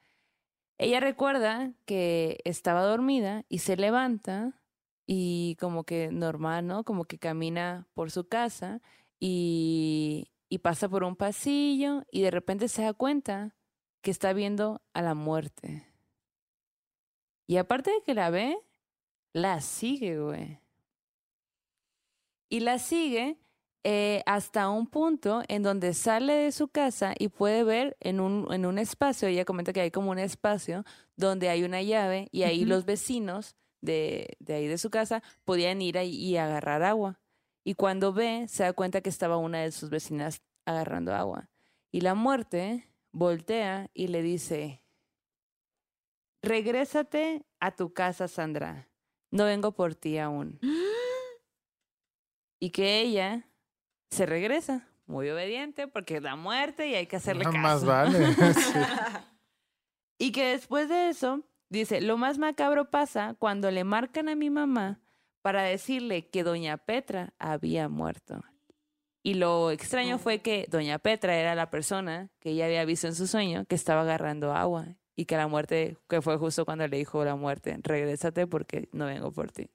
Ella 0.77 1.01
recuerda 1.01 1.73
que 1.83 2.39
estaba 2.45 2.83
dormida 2.83 3.43
y 3.49 3.57
se 3.57 3.75
levanta 3.75 4.61
y 5.05 5.57
como 5.59 5.83
que 5.83 6.09
normal, 6.09 6.67
¿no? 6.67 6.85
Como 6.85 7.03
que 7.03 7.19
camina 7.19 7.85
por 7.95 8.11
su 8.11 8.29
casa 8.29 8.79
y, 9.19 10.31
y 10.47 10.59
pasa 10.59 10.87
por 10.87 11.03
un 11.03 11.17
pasillo 11.17 12.05
y 12.13 12.21
de 12.21 12.31
repente 12.31 12.69
se 12.69 12.83
da 12.83 12.93
cuenta 12.93 13.57
que 14.01 14.09
está 14.09 14.31
viendo 14.31 14.81
a 14.93 15.01
la 15.01 15.13
muerte. 15.13 15.85
Y 17.45 17.57
aparte 17.57 17.91
de 17.91 18.03
que 18.03 18.13
la 18.13 18.29
ve, 18.29 18.57
la 19.33 19.59
sigue, 19.59 20.17
güey. 20.17 20.61
Y 22.47 22.61
la 22.61 22.79
sigue 22.79 23.37
eh, 23.83 24.21
hasta 24.27 24.69
un 24.69 24.85
punto 24.85 25.41
en 25.47 25.63
donde 25.63 25.93
sale 25.93 26.33
de 26.33 26.51
su 26.51 26.67
casa 26.67 27.15
y 27.17 27.29
puede 27.29 27.63
ver 27.63 27.97
en 27.99 28.19
un, 28.19 28.51
en 28.53 28.65
un 28.65 28.77
espacio, 28.77 29.27
ella 29.27 29.45
comenta 29.45 29.73
que 29.73 29.81
hay 29.81 29.91
como 29.91 30.11
un 30.11 30.19
espacio 30.19 30.85
donde 31.15 31.49
hay 31.49 31.63
una 31.63 31.81
llave 31.81 32.27
y 32.31 32.43
ahí 32.43 32.65
los 32.65 32.85
vecinos 32.85 33.55
de, 33.81 34.37
de 34.39 34.53
ahí 34.53 34.67
de 34.67 34.77
su 34.77 34.91
casa 34.91 35.23
podían 35.45 35.81
ir 35.81 35.97
ahí 35.97 36.15
y 36.15 36.37
agarrar 36.37 36.83
agua. 36.83 37.19
Y 37.63 37.73
cuando 37.73 38.13
ve, 38.13 38.45
se 38.47 38.63
da 38.63 38.73
cuenta 38.73 39.01
que 39.01 39.09
estaba 39.09 39.37
una 39.37 39.59
de 39.59 39.71
sus 39.71 39.89
vecinas 39.89 40.41
agarrando 40.65 41.13
agua. 41.13 41.49
Y 41.91 42.01
la 42.01 42.13
muerte, 42.13 42.87
voltea 43.11 43.89
y 43.93 44.07
le 44.07 44.21
dice, 44.21 44.83
regrésate 46.41 47.45
a 47.59 47.75
tu 47.75 47.93
casa, 47.93 48.27
Sandra. 48.27 48.89
No 49.31 49.45
vengo 49.45 49.71
por 49.73 49.95
ti 49.95 50.17
aún. 50.17 50.59
Y 52.63 52.69
que 52.69 53.01
ella 53.01 53.50
se 54.11 54.25
regresa, 54.25 54.87
muy 55.07 55.29
obediente, 55.29 55.87
porque 55.87 56.17
es 56.17 56.23
la 56.23 56.35
muerte 56.35 56.87
y 56.87 56.95
hay 56.95 57.07
que 57.07 57.15
hacerle 57.15 57.45
No, 57.45 57.51
caso. 57.51 57.61
Más 57.61 57.85
vale. 57.85 58.19
Sí. 58.53 58.79
Y 60.19 60.31
que 60.31 60.45
después 60.51 60.87
de 60.87 61.09
eso, 61.09 61.41
dice, 61.69 61.99
lo 61.99 62.15
más 62.15 62.37
macabro 62.37 62.91
pasa 62.91 63.35
cuando 63.39 63.71
le 63.71 63.83
marcan 63.83 64.29
a 64.29 64.35
mi 64.35 64.51
mamá 64.51 64.99
para 65.41 65.63
decirle 65.63 66.29
que 66.29 66.43
doña 66.43 66.77
Petra 66.77 67.33
había 67.39 67.89
muerto. 67.89 68.43
Y 69.23 69.35
lo 69.35 69.71
extraño 69.71 70.19
fue 70.19 70.39
que 70.39 70.67
doña 70.69 70.99
Petra 70.99 71.35
era 71.35 71.55
la 71.55 71.71
persona 71.71 72.29
que 72.39 72.51
ella 72.51 72.65
había 72.65 72.85
visto 72.85 73.07
en 73.07 73.15
su 73.15 73.25
sueño 73.25 73.65
que 73.65 73.75
estaba 73.75 74.01
agarrando 74.01 74.53
agua 74.53 74.95
y 75.15 75.25
que 75.25 75.37
la 75.37 75.47
muerte, 75.47 75.97
que 76.07 76.21
fue 76.21 76.37
justo 76.37 76.65
cuando 76.65 76.87
le 76.87 76.97
dijo 76.97 77.23
la 77.25 77.35
muerte, 77.35 77.77
regrésate 77.81 78.45
porque 78.47 78.89
no 78.91 79.05
vengo 79.05 79.31
por 79.31 79.51
ti. 79.51 79.71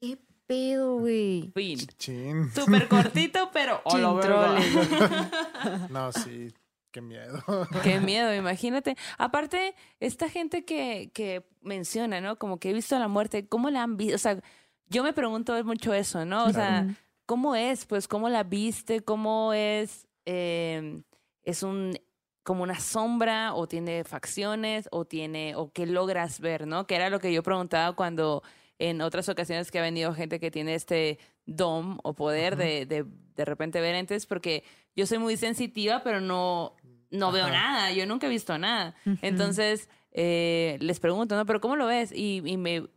¿Qué 0.00 0.18
pedo, 0.46 0.98
güey? 0.98 1.50
Fin. 1.54 1.78
Chin. 1.98 2.50
Súper 2.54 2.88
cortito, 2.88 3.50
pero 3.52 3.82
No, 5.90 6.12
sí. 6.12 6.52
Qué 6.90 7.00
miedo. 7.00 7.42
Qué 7.82 8.00
miedo, 8.00 8.32
imagínate. 8.34 8.96
Aparte, 9.18 9.74
esta 9.98 10.28
gente 10.28 10.64
que, 10.64 11.10
que 11.12 11.44
menciona, 11.60 12.20
¿no? 12.20 12.38
Como 12.38 12.60
que 12.60 12.70
he 12.70 12.72
visto 12.72 12.96
la 12.98 13.08
muerte, 13.08 13.48
¿cómo 13.48 13.68
la 13.70 13.82
han 13.82 13.96
visto? 13.96 14.14
O 14.14 14.18
sea, 14.18 14.38
yo 14.86 15.02
me 15.02 15.12
pregunto 15.12 15.62
mucho 15.64 15.92
eso, 15.92 16.24
¿no? 16.24 16.44
O 16.44 16.52
sea. 16.52 16.86
¿cómo 17.26 17.56
es? 17.56 17.86
Pues, 17.86 18.06
¿cómo 18.08 18.28
la 18.28 18.42
viste? 18.42 19.00
¿Cómo 19.00 19.52
es? 19.54 20.06
eh, 20.26 21.02
¿Es 21.42 21.62
un 21.62 21.98
como 22.42 22.62
una 22.62 22.78
sombra 22.78 23.54
o 23.54 23.66
tiene 23.66 24.04
facciones 24.04 24.88
o 24.92 25.06
tiene 25.06 25.56
o 25.56 25.72
qué 25.72 25.86
logras 25.86 26.40
ver, 26.40 26.66
¿no? 26.66 26.86
Que 26.86 26.96
era 26.96 27.08
lo 27.08 27.18
que 27.18 27.32
yo 27.32 27.42
preguntaba 27.42 27.96
cuando 27.96 28.42
en 28.78 29.00
otras 29.00 29.28
ocasiones 29.28 29.70
que 29.70 29.78
ha 29.78 29.82
venido 29.82 30.12
gente 30.14 30.40
que 30.40 30.50
tiene 30.50 30.74
este 30.74 31.18
dom 31.46 31.98
o 32.02 32.14
poder 32.14 32.56
de, 32.56 32.86
de 32.86 33.04
de 33.36 33.44
repente 33.44 33.80
ver 33.80 33.94
entes 33.94 34.26
porque 34.26 34.64
yo 34.96 35.06
soy 35.06 35.18
muy 35.18 35.36
sensitiva 35.36 36.02
pero 36.04 36.20
no 36.20 36.74
no 37.10 37.30
veo 37.30 37.48
nada, 37.48 37.92
yo 37.92 38.06
nunca 38.06 38.26
he 38.26 38.30
visto 38.30 38.58
nada. 38.58 38.96
Entonces 39.22 39.88
eh, 40.10 40.76
les 40.80 40.98
pregunto, 40.98 41.36
¿no? 41.36 41.46
Pero 41.46 41.60
¿cómo 41.60 41.76
lo 41.76 41.86
ves? 41.86 42.10
Y, 42.12 42.42
y 42.44 42.56
me, 42.56 42.88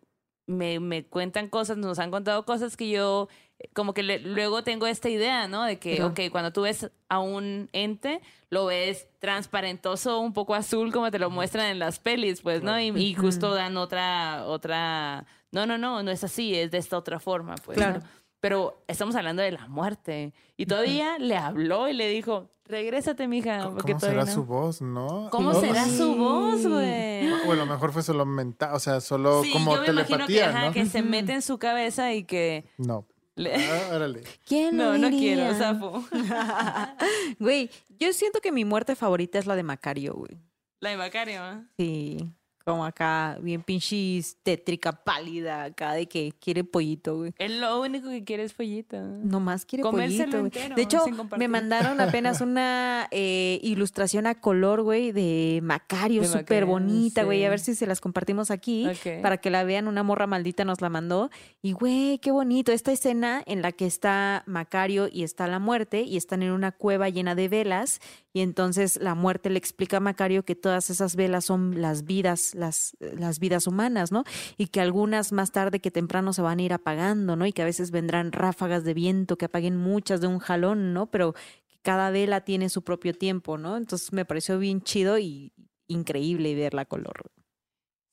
me, 0.47 0.79
me 0.79 1.05
cuentan 1.05 1.49
cosas, 1.49 1.77
nos 1.77 1.99
han 1.99 2.09
contado 2.09 2.43
cosas 2.45 2.75
que 2.77 2.89
yo 2.89 3.27
como 3.73 3.93
que 3.93 4.01
le- 4.03 4.19
luego 4.19 4.63
tengo 4.63 4.87
esta 4.87 5.09
idea, 5.09 5.47
¿no? 5.47 5.63
De 5.63 5.77
que, 5.77 5.95
Pero- 5.97 6.07
ok, 6.07 6.19
cuando 6.31 6.51
tú 6.53 6.61
ves 6.61 6.89
a 7.09 7.19
un 7.19 7.69
ente, 7.73 8.21
lo 8.49 8.65
ves 8.67 9.07
transparentoso, 9.19 10.19
un 10.19 10.33
poco 10.33 10.53
azul, 10.55 10.91
como 10.91 11.09
te 11.11 11.19
lo 11.19 11.29
muestran 11.29 11.67
en 11.67 11.79
las 11.79 11.99
pelis, 11.99 12.41
pues, 12.41 12.61
¿no? 12.63 12.79
Y, 12.79 12.87
y 12.99 13.13
justo 13.15 13.53
dan 13.53 13.77
otra, 13.77 14.45
otra, 14.45 15.25
no, 15.51 15.65
no, 15.65 15.77
no, 15.77 16.03
no 16.03 16.11
es 16.11 16.23
así, 16.23 16.55
es 16.55 16.71
de 16.71 16.77
esta 16.77 16.97
otra 16.97 17.19
forma, 17.19 17.55
pues. 17.65 17.77
Claro. 17.77 17.99
¿no? 17.99 18.05
Pero 18.39 18.83
estamos 18.87 19.15
hablando 19.15 19.41
de 19.41 19.51
la 19.51 19.67
muerte. 19.67 20.31
Y 20.57 20.67
todavía 20.67 21.17
le 21.17 21.35
habló 21.37 21.87
y 21.89 21.93
le 21.93 22.07
dijo, 22.07 22.51
regrésate, 22.65 23.27
mija. 23.27 23.63
¿Cómo 23.63 23.77
Porque 23.77 23.99
será 23.99 24.25
no". 24.25 24.31
su 24.31 24.45
voz, 24.45 24.79
no? 24.81 25.27
¿Cómo 25.31 25.53
No, 25.53 25.59
será 25.59 25.83
sí. 25.85 25.97
su 25.97 26.15
voz, 26.15 26.65
güey? 26.67 27.31
O 27.47 27.51
a 27.51 27.55
lo 27.55 27.65
mejor 27.65 27.91
fue 27.91 28.03
solo 28.03 28.25
mental, 28.27 28.75
o 28.75 28.79
sea, 28.79 29.01
solo 29.01 29.41
Sí, 29.43 29.51
como 29.51 29.75
yo 29.75 29.81
me 29.81 29.87
imagino 29.91 30.27
que, 30.27 30.33
telepatía, 30.33 30.49
ajá, 30.49 30.65
¿no? 30.67 30.71
que 30.73 30.85
se 30.85 31.01
mete 31.01 31.33
en 31.33 31.41
su 31.41 31.57
cabeza 31.57 32.13
y 32.13 32.25
que... 32.25 32.65
No. 32.77 33.07
le- 33.35 33.55
Ah, 33.55 33.95
órale. 33.95 34.21
¿Quién 34.45 34.77
lo 34.77 34.91
No, 34.93 34.97
no 34.99 35.09
diría? 35.09 35.35
quiero, 35.35 35.57
Safo. 35.57 36.03
Güey, 37.39 37.69
yo 37.99 38.13
siento 38.13 38.39
que 38.39 38.51
mi 38.51 38.65
muerte 38.65 38.95
favorita 38.95 39.39
es 39.39 39.45
la 39.47 39.55
de 39.55 39.63
Macario, 39.63 40.13
güey. 40.13 40.37
La 40.79 40.91
de 40.91 40.97
Macario, 40.97 41.41
¿eh? 41.43 41.63
Sí, 41.77 42.31
como 42.67 42.83
acá, 42.83 43.37
bien 43.41 43.63
pinches 43.63 44.35
tétrica, 44.43 44.91
pálida, 44.91 45.63
acá 45.63 45.93
de 45.93 46.05
que 46.07 46.33
quiere 46.37 46.65
pollito, 46.65 47.15
güey. 47.15 47.33
Él 47.37 47.61
lo 47.61 47.79
único 47.79 48.09
que 48.09 48.25
quiere 48.25 48.43
es 48.43 48.51
pollito. 48.51 49.01
Nomás 49.01 49.63
quiere 49.63 49.83
Comérselo 49.83 50.31
pollito, 50.31 50.39
güey. 50.39 50.47
entero, 50.47 50.75
De 50.75 50.81
hecho, 50.81 51.05
me 51.37 51.47
mandaron 51.47 52.01
apenas 52.01 52.41
una 52.41 53.07
eh, 53.11 53.61
ilustración 53.63 54.27
a 54.27 54.41
color, 54.41 54.81
güey, 54.81 55.13
de 55.13 55.61
Macario, 55.63 56.25
súper 56.25 56.65
bonita, 56.65 57.23
güey. 57.23 57.45
A 57.45 57.49
ver 57.49 57.59
si 57.59 57.73
se 57.73 57.87
las 57.87 58.01
compartimos 58.01 58.51
aquí 58.51 58.85
para 59.21 59.37
que 59.37 59.49
la 59.49 59.63
vean. 59.63 59.87
Una 59.87 60.03
morra 60.03 60.27
maldita 60.27 60.65
nos 60.65 60.81
la 60.81 60.89
mandó. 60.89 61.29
Y, 61.61 61.71
güey, 61.71 62.19
qué 62.19 62.31
bonito. 62.31 62.73
Esta 62.73 62.91
escena 62.91 63.41
en 63.45 63.61
la 63.61 63.71
que 63.71 63.85
está 63.85 64.43
Macario 64.45 65.07
y 65.09 65.23
está 65.23 65.47
la 65.47 65.59
muerte 65.59 66.01
y 66.01 66.17
están 66.17 66.43
en 66.43 66.51
una 66.51 66.73
cueva 66.73 67.07
llena 67.07 67.33
de 67.33 67.47
velas. 67.47 68.01
Y 68.37 68.41
entonces 68.41 68.99
la 69.01 69.15
muerte 69.15 69.49
le 69.49 69.57
explica 69.57 69.97
a 69.97 69.99
Macario 69.99 70.45
que 70.45 70.53
todas 70.55 70.91
esas 70.91 71.15
velas 71.15 71.45
son 71.45 71.81
las 71.81 72.03
vidas, 72.03 72.53
las, 72.53 72.95
las 72.99 73.39
vidas 73.39 73.65
humanas, 73.65 74.11
¿no? 74.11 74.25
Y 74.57 74.67
que 74.67 74.79
algunas 74.79 75.31
más 75.31 75.51
tarde 75.51 75.79
que 75.79 75.89
temprano 75.89 76.33
se 76.33 76.43
van 76.43 76.59
a 76.59 76.61
ir 76.61 76.71
apagando, 76.71 77.35
¿no? 77.35 77.47
Y 77.47 77.51
que 77.51 77.63
a 77.63 77.65
veces 77.65 77.89
vendrán 77.89 78.31
ráfagas 78.31 78.83
de 78.83 78.93
viento 78.93 79.39
que 79.39 79.45
apaguen 79.45 79.75
muchas 79.75 80.21
de 80.21 80.27
un 80.27 80.37
jalón, 80.37 80.93
¿no? 80.93 81.09
Pero 81.09 81.33
cada 81.81 82.11
vela 82.11 82.41
tiene 82.41 82.69
su 82.69 82.83
propio 82.83 83.15
tiempo, 83.15 83.57
¿no? 83.57 83.75
Entonces 83.75 84.13
me 84.13 84.23
pareció 84.23 84.59
bien 84.59 84.81
chido 84.83 85.17
y 85.17 85.51
increíble 85.87 86.53
verla 86.53 86.83
a 86.83 86.85
color. 86.85 87.31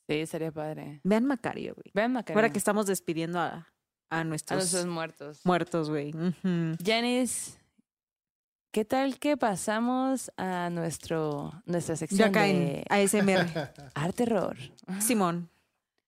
Sí, 0.09 0.25
sería 0.27 0.53
padre. 0.53 1.01
Vean 1.05 1.27
Macario, 1.27 1.75
güey. 1.75 1.91
Vean 1.93 2.13
Macario. 2.15 2.39
Ahora 2.39 2.51
que 2.51 2.59
estamos 2.59 2.87
despidiendo 2.87 3.41
a, 3.41 3.69
a 4.11 4.21
A 4.21 4.25
nuestros 4.25 4.87
muertos. 4.87 5.41
muertos, 5.45 5.91
güey. 5.91 6.15
Ujú. 6.17 6.77
Janice, 6.83 7.59
¿qué 8.75 8.85
tal 8.85 9.21
que 9.21 9.37
pasamos 9.37 10.33
a 10.37 10.69
nuestro 10.69 11.53
nuestra 11.65 11.95
sección 11.95 12.31
acá 12.31 12.49
en 12.49 12.59
de 12.83 12.85
ASMR. 12.91 13.71
arte 13.95 14.25
terror? 14.25 14.57
Simón. 14.99 15.49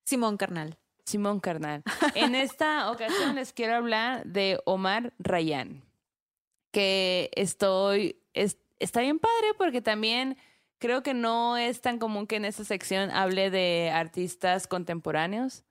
Simón, 0.05 0.37
carnal. 0.37 0.77
Simón 1.05 1.39
Carnal. 1.39 1.85
En 2.17 2.35
esta 2.35 2.91
ocasión 2.91 3.37
les 3.37 3.53
quiero 3.53 3.77
hablar 3.77 4.27
de 4.27 4.59
Omar 4.65 5.13
Rayán, 5.21 5.85
que 6.73 7.31
estoy, 7.37 8.17
es- 8.35 8.59
está 8.81 9.01
bien 9.03 9.21
padre 9.21 9.55
porque 9.57 9.81
también 9.81 10.37
creo 10.79 11.05
que 11.05 11.15
no 11.15 11.57
es 11.57 11.81
tan 11.81 12.01
común 12.01 12.27
que 12.27 12.35
en 12.35 12.45
esta 12.47 12.65
sección 12.65 13.13
hable 13.13 13.51
de 13.51 13.93
artistas 13.95 14.67
contemporáneos. 14.67 15.63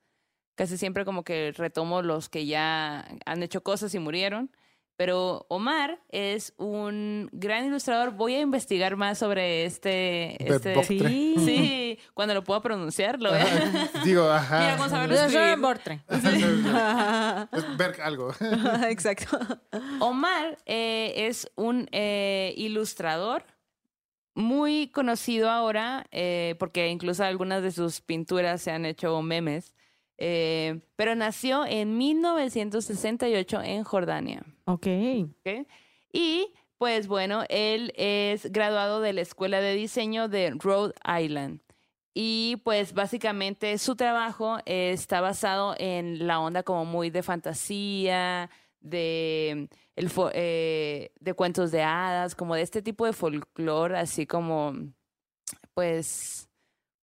Casi 0.55 0.77
siempre 0.77 1.03
como 1.03 1.25
que 1.25 1.51
retomo 1.51 2.01
los 2.01 2.29
que 2.29 2.45
ya 2.45 3.05
han 3.25 3.43
hecho 3.43 3.61
cosas 3.61 3.93
y 3.93 3.99
murieron. 3.99 4.49
Pero 4.97 5.45
Omar 5.49 5.99
es 6.09 6.53
un 6.57 7.29
gran 7.33 7.65
ilustrador. 7.65 8.11
Voy 8.11 8.35
a 8.35 8.39
investigar 8.39 8.95
más 8.95 9.17
sobre 9.17 9.65
este... 9.65 10.41
este. 10.41 10.83
Sí. 10.85 11.35
sí, 11.37 11.99
cuando 12.13 12.33
lo 12.33 12.43
pueda 12.43 12.61
pronunciar, 12.61 13.21
lo 13.21 13.29
voy 13.31 13.39
a- 13.39 13.43
Ajá. 13.43 13.89
Digo, 14.05 14.29
ajá. 14.29 14.59
Mira 14.59 14.77
cómo 14.77 14.89
sabe 14.89 15.13
escribir. 15.15 15.57
Bortre. 15.59 16.01
Es 17.51 17.77
ver 17.77 18.01
algo. 18.01 18.31
Exacto. 18.87 19.37
Omar 19.99 20.57
eh, 20.65 21.13
es 21.27 21.51
un 21.55 21.87
eh, 21.91 22.53
ilustrador 22.57 23.43
muy 24.33 24.89
conocido 24.89 25.49
ahora, 25.49 26.05
eh, 26.11 26.55
porque 26.59 26.89
incluso 26.89 27.23
algunas 27.23 27.63
de 27.63 27.71
sus 27.71 28.01
pinturas 28.01 28.61
se 28.61 28.71
han 28.71 28.85
hecho 28.85 29.21
memes, 29.21 29.73
eh, 30.17 30.79
pero 30.95 31.15
nació 31.15 31.65
en 31.65 31.97
1968 31.97 33.61
en 33.61 33.83
Jordania. 33.83 34.43
Ok. 34.65 34.87
¿ok? 35.39 35.67
Y 36.11 36.53
pues 36.77 37.07
bueno, 37.07 37.43
él 37.49 37.93
es 37.95 38.51
graduado 38.51 39.01
de 39.01 39.13
la 39.13 39.21
Escuela 39.21 39.61
de 39.61 39.75
Diseño 39.75 40.27
de 40.27 40.51
Rhode 40.51 40.93
Island. 41.21 41.61
Y 42.13 42.61
pues 42.63 42.93
básicamente 42.93 43.77
su 43.77 43.95
trabajo 43.97 44.57
eh, 44.65 44.91
está 44.93 45.19
basado 45.19 45.75
en 45.77 46.27
la 46.27 46.39
onda 46.39 46.63
como 46.63 46.85
muy 46.85 47.09
de 47.09 47.23
fantasía, 47.23 48.49
de, 48.79 49.67
el 49.97 50.11
eh, 50.33 51.11
de 51.19 51.33
cuentos 51.33 51.71
de 51.71 51.83
hadas, 51.83 52.35
como 52.35 52.55
de 52.55 52.61
este 52.61 52.81
tipo 52.81 53.05
de 53.05 53.11
folclore, 53.11 53.97
así 53.97 54.25
como, 54.25 54.73
pues, 55.73 56.47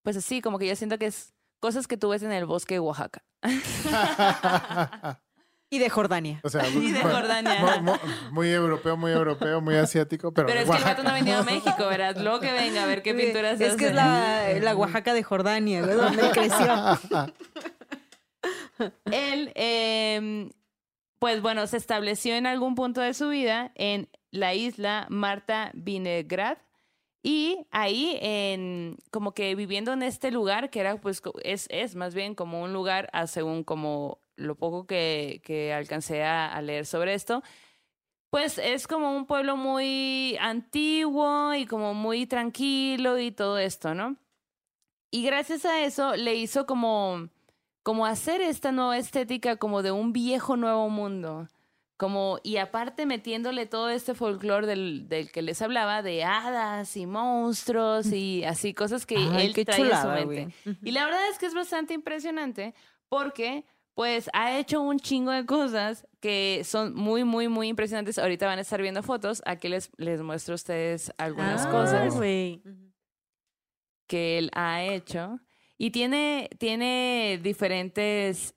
pues 0.02 0.16
así, 0.16 0.40
como 0.40 0.58
que 0.58 0.66
yo 0.66 0.76
siento 0.76 0.96
que 0.96 1.06
es 1.06 1.31
cosas 1.62 1.86
que 1.86 1.96
tú 1.96 2.08
ves 2.10 2.22
en 2.24 2.32
el 2.32 2.44
bosque 2.44 2.74
de 2.74 2.80
Oaxaca. 2.80 3.22
Y 5.70 5.78
de 5.78 5.88
Jordania. 5.88 6.38
O 6.44 6.50
sea, 6.50 6.68
Y 6.68 6.92
de 6.92 7.00
Jordania. 7.00 7.80
mu- 7.80 7.92
mu- 7.92 7.98
muy 8.30 8.50
europeo, 8.50 8.94
muy 8.98 9.10
europeo, 9.10 9.62
muy 9.62 9.74
asiático, 9.76 10.30
pero, 10.34 10.46
Pero 10.46 10.60
es 10.60 10.68
que 10.70 10.76
el 10.76 10.84
vato 10.84 11.02
no 11.02 11.08
ha 11.08 11.14
venido 11.14 11.38
a 11.38 11.42
México, 11.44 11.86
¿verdad? 11.86 12.14
Luego 12.20 12.40
que 12.40 12.52
venga 12.52 12.82
a 12.82 12.86
ver 12.86 13.02
qué 13.02 13.14
pinturas 13.14 13.58
Es 13.58 13.76
que 13.76 13.86
es 13.86 13.94
la, 13.94 14.48
la 14.60 14.76
Oaxaca 14.76 15.14
de 15.14 15.22
Jordania, 15.22 15.80
güey, 15.82 15.96
donde 15.96 16.28
creció. 16.30 16.98
Él, 19.10 19.50
eh, 19.54 20.50
pues 21.18 21.40
bueno, 21.40 21.66
se 21.66 21.78
estableció 21.78 22.34
en 22.34 22.46
algún 22.46 22.74
punto 22.74 23.00
de 23.00 23.14
su 23.14 23.30
vida 23.30 23.72
en 23.74 24.10
la 24.30 24.52
isla 24.52 25.06
Marta 25.08 25.70
Vinegrad. 25.72 26.58
Y 27.22 27.66
ahí, 27.70 28.18
en, 28.20 28.98
como 29.10 29.32
que 29.32 29.54
viviendo 29.54 29.92
en 29.92 30.02
este 30.02 30.30
lugar, 30.32 30.70
que 30.70 30.80
era, 30.80 31.00
pues, 31.00 31.22
es, 31.44 31.68
es 31.70 31.94
más 31.94 32.14
bien 32.14 32.34
como 32.34 32.62
un 32.62 32.72
lugar, 32.72 33.08
a 33.12 33.26
según 33.26 33.62
como 33.62 34.18
lo 34.36 34.56
poco 34.56 34.86
que, 34.86 35.40
que 35.44 35.72
alcancé 35.72 36.24
a, 36.24 36.52
a 36.52 36.60
leer 36.62 36.84
sobre 36.84 37.14
esto, 37.14 37.42
pues 38.30 38.58
es 38.58 38.86
como 38.86 39.14
un 39.14 39.26
pueblo 39.26 39.56
muy 39.56 40.36
antiguo 40.40 41.54
y 41.54 41.66
como 41.66 41.94
muy 41.94 42.26
tranquilo 42.26 43.18
y 43.18 43.30
todo 43.30 43.58
esto, 43.58 43.94
¿no? 43.94 44.16
Y 45.10 45.22
gracias 45.22 45.66
a 45.66 45.84
eso 45.84 46.16
le 46.16 46.34
hizo 46.36 46.64
como, 46.64 47.28
como 47.82 48.06
hacer 48.06 48.40
esta 48.40 48.72
nueva 48.72 48.96
estética 48.96 49.56
como 49.56 49.82
de 49.82 49.92
un 49.92 50.14
viejo 50.14 50.56
nuevo 50.56 50.88
mundo. 50.88 51.48
Como, 52.02 52.40
y 52.42 52.56
aparte 52.56 53.06
metiéndole 53.06 53.64
todo 53.66 53.88
este 53.88 54.14
folclore 54.14 54.66
del, 54.66 55.08
del 55.08 55.30
que 55.30 55.40
les 55.40 55.62
hablaba, 55.62 56.02
de 56.02 56.24
hadas 56.24 56.96
y 56.96 57.06
monstruos 57.06 58.06
y 58.12 58.42
así 58.42 58.74
cosas 58.74 59.06
que 59.06 59.16
Ay, 59.16 59.46
él 59.46 59.54
trae 59.64 59.76
en 59.78 59.84
su 59.84 59.88
chulada, 59.88 60.14
mente. 60.16 60.52
güey. 60.64 60.76
Y 60.82 60.90
la 60.90 61.04
verdad 61.04 61.20
es 61.30 61.38
que 61.38 61.46
es 61.46 61.54
bastante 61.54 61.94
impresionante 61.94 62.74
porque 63.08 63.64
pues 63.94 64.28
ha 64.32 64.58
hecho 64.58 64.80
un 64.80 64.98
chingo 64.98 65.30
de 65.30 65.46
cosas 65.46 66.08
que 66.18 66.62
son 66.64 66.92
muy, 66.92 67.22
muy, 67.22 67.46
muy 67.46 67.68
impresionantes. 67.68 68.18
Ahorita 68.18 68.46
van 68.46 68.58
a 68.58 68.62
estar 68.62 68.82
viendo 68.82 69.04
fotos. 69.04 69.40
Aquí 69.46 69.68
les, 69.68 69.88
les 69.96 70.20
muestro 70.22 70.54
a 70.54 70.56
ustedes 70.56 71.12
algunas 71.18 71.66
Ah, 71.66 71.70
cosas 71.70 72.14
que 74.08 74.38
él 74.38 74.50
ha 74.54 74.82
hecho. 74.82 75.38
Y 75.78 75.90
tiene, 75.92 76.50
tiene 76.58 77.38
diferentes 77.42 78.54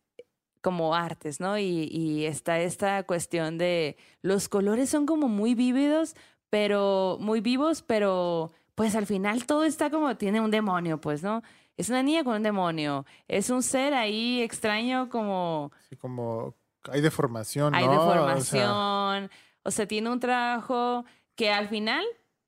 como 0.65 0.95
artes, 0.95 1.39
¿no? 1.39 1.59
Y, 1.59 1.87
y 1.91 2.25
está 2.25 2.59
esta 2.59 3.03
cuestión 3.03 3.59
de 3.59 3.97
los 4.23 4.49
colores 4.49 4.89
son 4.89 5.05
como 5.05 5.27
muy 5.27 5.53
vívidos, 5.53 6.15
pero 6.49 7.17
muy 7.19 7.39
vivos, 7.39 7.83
pero 7.83 8.51
pues 8.73 8.95
al 8.95 9.05
final 9.05 9.45
todo 9.45 9.63
está 9.63 9.91
como 9.91 10.17
tiene 10.17 10.41
un 10.41 10.49
demonio, 10.49 10.99
pues, 10.99 11.21
¿no? 11.21 11.43
Es 11.77 11.89
una 11.89 12.01
niña 12.01 12.23
con 12.23 12.37
un 12.37 12.41
demonio. 12.41 13.05
Es 13.27 13.51
un 13.51 13.61
ser 13.61 13.93
ahí 13.93 14.41
extraño 14.41 15.07
como 15.09 15.71
Sí, 15.87 15.95
como 15.97 16.55
hay 16.91 17.01
deformación, 17.01 17.71
¿no? 17.71 17.77
hay 17.77 17.83
O 17.83 17.91
sea, 17.91 17.99
deformación. 17.99 19.31
O 19.61 19.69
sea, 19.69 19.87
tiene 19.87 20.09
un 20.09 20.19
trabajo 20.19 21.05
que 21.35 21.51
al 21.51 21.67
final 21.67 22.03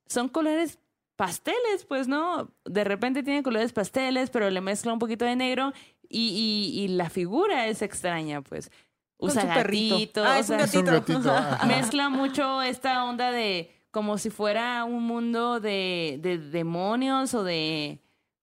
son 0.07 0.27
colores 0.27 0.79
pasteles, 1.17 1.85
pues, 1.87 2.07
¿no? 2.07 2.49
De 2.65 2.83
repente 2.83 3.21
tiene 3.21 3.43
colores 3.43 3.73
pasteles, 3.73 4.31
pero 4.31 4.49
le 4.49 4.61
mezcla 4.61 4.91
un 4.91 4.99
poquito 4.99 5.25
de 5.25 5.35
negro 5.35 5.71
y, 6.09 6.73
y- 6.75 6.83
y 6.83 6.87
la 6.89 7.09
figura 7.09 7.67
es 7.67 7.81
extraña, 7.81 8.41
pues. 8.41 8.69
Con 9.17 9.29
Usa 9.29 9.41
su 9.41 9.47
gatito, 9.47 10.23
Ah, 10.23 10.37
es 10.39 10.49
un 10.51 10.59
es 10.59 10.75
un 10.75 10.85
gatito. 10.85 11.33
mezcla 11.65 12.09
mucho 12.09 12.61
esta 12.61 13.03
onda 13.03 13.31
de 13.31 13.71
como 13.89 14.17
si 14.19 14.29
fuera 14.29 14.83
un 14.83 15.03
mundo 15.03 15.59
de, 15.59 16.19
de 16.21 16.37
demonios 16.37 17.33
o 17.33 17.43
de, 17.43 17.99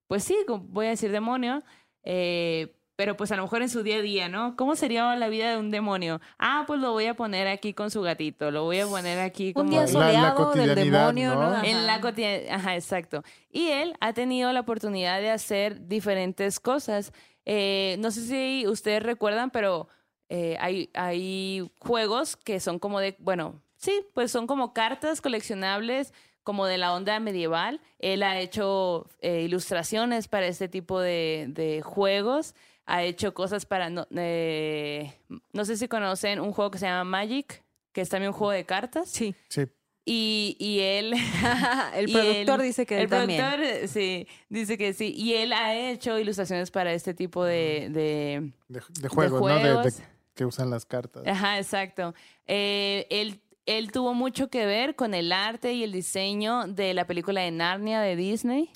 pues 0.08 0.24
sí, 0.24 0.36
voy 0.48 0.86
a 0.86 0.90
decir 0.90 1.12
demonio, 1.12 1.62
eh, 2.02 2.74
pero 2.96 3.16
pues 3.16 3.30
a 3.32 3.36
lo 3.36 3.42
mejor 3.42 3.62
en 3.62 3.68
su 3.68 3.82
día 3.84 3.96
a 3.96 4.02
día, 4.02 4.28
¿no? 4.28 4.56
¿Cómo 4.56 4.74
sería 4.76 5.14
la 5.16 5.28
vida 5.28 5.50
de 5.50 5.58
un 5.58 5.70
demonio? 5.70 6.20
Ah, 6.38 6.64
pues 6.66 6.80
lo 6.80 6.90
voy 6.92 7.06
a 7.06 7.14
poner 7.14 7.46
aquí 7.46 7.72
con 7.72 7.90
su 7.92 8.02
gatito, 8.02 8.50
lo 8.50 8.64
voy 8.64 8.80
a 8.80 8.86
poner 8.86 9.20
aquí 9.20 9.48
Un 9.48 9.52
como... 9.54 9.70
día 9.70 9.80
La- 9.80 9.86
la 9.86 9.92
soleado 9.92 10.52
del 10.54 10.74
demonio, 10.74 11.34
¿no? 11.36 11.62
En 11.64 11.86
la 11.86 12.00
cotidianidad, 12.00 12.52
ajá, 12.54 12.74
exacto. 12.74 13.22
Y 13.50 13.68
él 13.68 13.94
ha 14.00 14.12
tenido 14.12 14.52
la 14.52 14.60
oportunidad 14.60 15.20
de 15.20 15.30
hacer 15.30 15.86
diferentes 15.86 16.58
cosas. 16.60 17.12
Eh, 17.46 17.96
no 17.98 18.10
sé 18.10 18.22
si 18.22 18.66
ustedes 18.66 19.02
recuerdan, 19.02 19.50
pero 19.50 19.88
eh, 20.28 20.56
hay, 20.60 20.90
hay 20.94 21.70
juegos 21.80 22.36
que 22.36 22.60
son 22.60 22.78
como 22.78 23.00
de, 23.00 23.16
bueno, 23.18 23.60
sí, 23.76 24.04
pues 24.14 24.30
son 24.30 24.46
como 24.46 24.72
cartas 24.72 25.20
coleccionables 25.20 26.12
como 26.42 26.66
de 26.66 26.78
la 26.78 26.94
onda 26.94 27.18
medieval. 27.20 27.80
Él 27.98 28.22
ha 28.22 28.38
hecho 28.40 29.06
eh, 29.20 29.42
ilustraciones 29.42 30.28
para 30.28 30.46
este 30.46 30.68
tipo 30.68 31.00
de, 31.00 31.46
de 31.48 31.82
juegos. 31.82 32.54
Ha 32.86 33.02
hecho 33.02 33.32
cosas 33.32 33.64
para, 33.64 33.88
no, 33.88 34.06
eh, 34.14 35.14
no 35.52 35.64
sé 35.64 35.76
si 35.76 35.88
conocen 35.88 36.40
un 36.40 36.52
juego 36.52 36.70
que 36.70 36.78
se 36.78 36.86
llama 36.86 37.04
Magic, 37.04 37.62
que 37.92 38.02
es 38.02 38.10
también 38.10 38.32
un 38.32 38.38
juego 38.38 38.52
de 38.52 38.66
cartas. 38.66 39.08
Sí. 39.08 39.34
Sí. 39.48 39.66
Y, 40.06 40.56
y 40.60 40.80
él... 40.80 41.14
el 41.94 42.06
productor 42.12 42.60
él- 42.60 42.66
dice 42.66 42.84
que 42.86 42.96
él 42.96 43.02
el 43.04 43.08
también. 43.10 43.40
productor, 43.40 43.64
eh, 43.66 43.88
sí, 43.88 44.26
dice 44.48 44.76
que 44.76 44.92
sí. 44.92 45.14
Y 45.16 45.34
él 45.34 45.52
ha 45.52 45.74
hecho 45.74 46.18
ilustraciones 46.18 46.70
para 46.70 46.92
este 46.92 47.14
tipo 47.14 47.44
de... 47.44 47.88
de- 47.90 48.52
De, 48.68 48.82
de 49.00 49.08
juegos, 49.08 49.40
¿no? 49.40 49.46
De, 49.48 49.60
juegos. 49.60 49.96
de- 49.98 50.04
que 50.34 50.44
usan 50.44 50.68
las 50.68 50.84
cartas. 50.84 51.22
Ajá, 51.26 51.58
exacto. 51.58 52.12
Eh, 52.46 53.06
él, 53.08 53.40
él 53.66 53.92
tuvo 53.92 54.14
mucho 54.14 54.50
que 54.50 54.66
ver 54.66 54.94
con 54.96 55.14
el 55.14 55.32
arte 55.32 55.72
y 55.74 55.84
el 55.84 55.92
diseño 55.92 56.66
de 56.66 56.92
la 56.92 57.06
película 57.06 57.40
de 57.40 57.50
Narnia 57.52 58.00
de 58.00 58.16
Disney. 58.16 58.70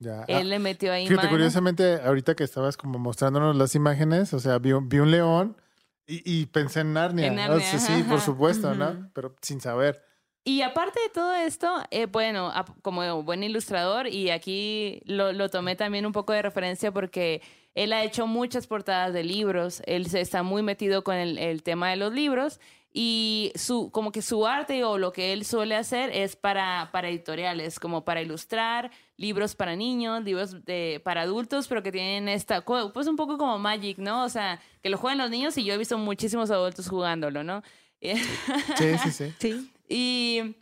Ya. 0.00 0.24
Él 0.28 0.48
le 0.48 0.58
metió 0.58 0.92
ahí 0.92 1.04
Ah, 1.04 1.08
Fíjate, 1.08 1.26
mano. 1.28 1.36
curiosamente, 1.38 2.00
ahorita 2.02 2.34
que 2.34 2.42
estabas 2.44 2.76
como 2.76 2.98
mostrándonos 2.98 3.54
las 3.54 3.74
imágenes, 3.74 4.32
o 4.34 4.40
sea, 4.40 4.58
vi, 4.58 4.72
un- 4.72 4.88
vi 4.88 4.98
un 4.98 5.10
león 5.10 5.56
y, 6.06 6.22
y 6.40 6.46
pensé 6.46 6.80
en 6.80 6.92
Narnia. 6.94 7.26
En 7.28 7.36
¿no? 7.36 7.48
Narnia, 7.48 7.70
Sí, 7.70 7.78
sí, 7.78 7.92
ajá, 7.92 8.08
por 8.10 8.20
supuesto. 8.20 8.74
¿no? 8.74 9.10
Pero 9.14 9.36
sin 9.40 9.60
saber. 9.60 10.02
Y 10.42 10.62
aparte 10.62 10.98
de 11.00 11.10
todo 11.10 11.34
esto, 11.34 11.82
eh, 11.90 12.06
bueno, 12.06 12.52
como 12.82 13.22
buen 13.22 13.42
ilustrador, 13.42 14.06
y 14.06 14.30
aquí 14.30 15.02
lo, 15.04 15.32
lo 15.32 15.50
tomé 15.50 15.76
también 15.76 16.06
un 16.06 16.12
poco 16.12 16.32
de 16.32 16.42
referencia 16.42 16.92
porque 16.92 17.42
él 17.74 17.92
ha 17.92 18.02
hecho 18.02 18.26
muchas 18.26 18.66
portadas 18.66 19.12
de 19.12 19.22
libros, 19.22 19.82
él 19.86 20.06
se 20.06 20.20
está 20.20 20.42
muy 20.42 20.62
metido 20.62 21.04
con 21.04 21.14
el, 21.16 21.38
el 21.38 21.62
tema 21.62 21.90
de 21.90 21.96
los 21.96 22.12
libros 22.12 22.58
y 22.92 23.52
su, 23.54 23.90
como 23.92 24.10
que 24.10 24.22
su 24.22 24.46
arte 24.46 24.82
o 24.82 24.98
lo 24.98 25.12
que 25.12 25.32
él 25.32 25.44
suele 25.44 25.76
hacer 25.76 26.10
es 26.10 26.34
para, 26.34 26.88
para 26.90 27.08
editoriales, 27.08 27.78
como 27.78 28.04
para 28.04 28.20
ilustrar 28.20 28.90
libros 29.16 29.54
para 29.54 29.76
niños, 29.76 30.24
libros 30.24 30.64
de, 30.64 31.00
para 31.04 31.22
adultos, 31.22 31.68
pero 31.68 31.82
que 31.82 31.92
tienen 31.92 32.28
esta, 32.28 32.64
pues 32.64 33.06
un 33.06 33.16
poco 33.16 33.38
como 33.38 33.58
Magic, 33.58 33.98
¿no? 33.98 34.24
O 34.24 34.28
sea, 34.28 34.60
que 34.82 34.88
lo 34.88 34.96
juegan 34.96 35.18
los 35.18 35.30
niños 35.30 35.56
y 35.58 35.64
yo 35.64 35.74
he 35.74 35.78
visto 35.78 35.98
muchísimos 35.98 36.50
adultos 36.50 36.88
jugándolo, 36.88 37.44
¿no? 37.44 37.62
Sí, 38.00 38.14
sí, 39.04 39.10
sí. 39.12 39.34
Sí. 39.38 39.70
Y 39.90 40.54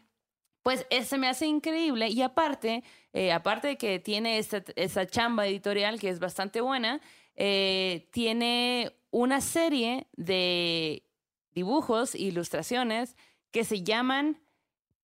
pues 0.62 0.86
ese 0.90 1.18
me 1.18 1.28
hace 1.28 1.46
increíble. 1.46 2.08
Y 2.08 2.22
aparte, 2.22 2.82
eh, 3.12 3.30
aparte 3.32 3.68
de 3.68 3.76
que 3.78 3.98
tiene 4.00 4.38
esta, 4.38 4.64
esta 4.74 5.06
chamba 5.06 5.46
editorial 5.46 6.00
que 6.00 6.08
es 6.08 6.18
bastante 6.18 6.60
buena, 6.60 7.00
eh, 7.36 8.08
tiene 8.10 8.92
una 9.10 9.40
serie 9.40 10.06
de 10.16 11.04
dibujos 11.52 12.14
e 12.14 12.22
ilustraciones 12.22 13.16
que 13.52 13.64
se 13.64 13.82
llaman 13.82 14.40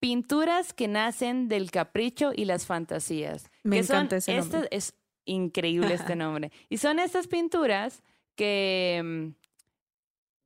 Pinturas 0.00 0.74
que 0.74 0.86
nacen 0.88 1.48
del 1.48 1.70
capricho 1.70 2.32
y 2.34 2.44
las 2.44 2.66
fantasías. 2.66 3.50
Me 3.62 3.76
que 3.76 3.84
son 3.84 3.96
encanta 3.96 4.16
ese 4.16 4.36
nombre. 4.36 4.58
estas- 4.58 4.68
es 4.70 4.94
increíble 5.24 5.94
este 5.94 6.14
nombre. 6.16 6.50
Y 6.68 6.76
son 6.78 6.98
estas 6.98 7.26
pinturas 7.26 8.02
que 8.36 9.00
mm, 9.02 9.43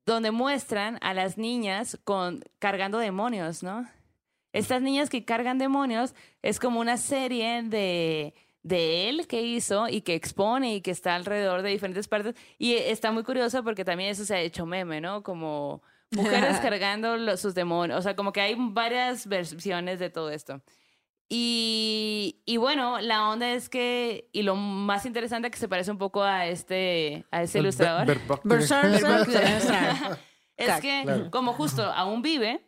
donde 0.09 0.31
muestran 0.33 0.99
a 1.03 1.15
las 1.15 1.39
niñas 1.39 1.99
con 2.05 2.43
cargando 2.59 2.99
demonios, 2.99 3.63
¿no? 3.63 3.89
Estas 4.53 4.83
niñas 4.83 5.11
que 5.11 5.25
cargan 5.25 5.59
demonios 5.59 6.15
es 6.43 6.59
como 6.59 6.81
una 6.81 6.97
serie 6.97 7.63
de 7.63 8.35
de 8.65 9.09
él 9.09 9.27
que 9.29 9.41
hizo 9.41 9.89
y 9.89 10.01
que 10.03 10.15
expone 10.15 10.75
y 10.75 10.81
que 10.83 10.91
está 10.91 11.15
alrededor 11.15 11.63
de 11.63 11.71
diferentes 11.71 12.09
partes 12.09 12.35
y 12.59 12.75
está 12.75 13.13
muy 13.13 13.23
curioso 13.23 13.63
porque 13.63 13.85
también 13.85 14.11
eso 14.11 14.25
se 14.25 14.35
ha 14.35 14.41
hecho 14.41 14.67
meme, 14.67 15.01
¿no? 15.01 15.23
Como 15.23 15.81
mujeres 16.11 16.59
cargando 16.61 17.17
los- 17.17 17.41
sus 17.41 17.55
demonios, 17.55 17.99
o 18.01 18.03
sea, 18.03 18.17
como 18.17 18.33
que 18.33 18.41
hay 18.41 18.57
varias 18.59 19.27
versiones 19.27 20.01
de 20.01 20.11
todo 20.11 20.31
esto. 20.31 20.61
Y, 21.29 22.41
y 22.47 22.57
bueno, 22.57 23.01
la 23.01 23.29
onda 23.29 23.53
es 23.53 23.69
que, 23.69 24.29
y 24.33 24.43
lo 24.43 24.57
más 24.57 25.05
interesante 25.05 25.51
que 25.51 25.59
se 25.59 25.69
parece 25.69 25.91
un 25.91 25.99
poco 25.99 26.23
a 26.23 26.47
este, 26.47 27.27
a 27.31 27.43
ese 27.43 27.59
ilustrador. 27.59 28.07
Berserker. 28.45 30.19
Es 30.57 30.81
que, 30.81 31.03
Claro. 31.05 31.31
como 31.31 31.53
justo 31.53 31.85
aún 31.85 32.21
vive, 32.21 32.61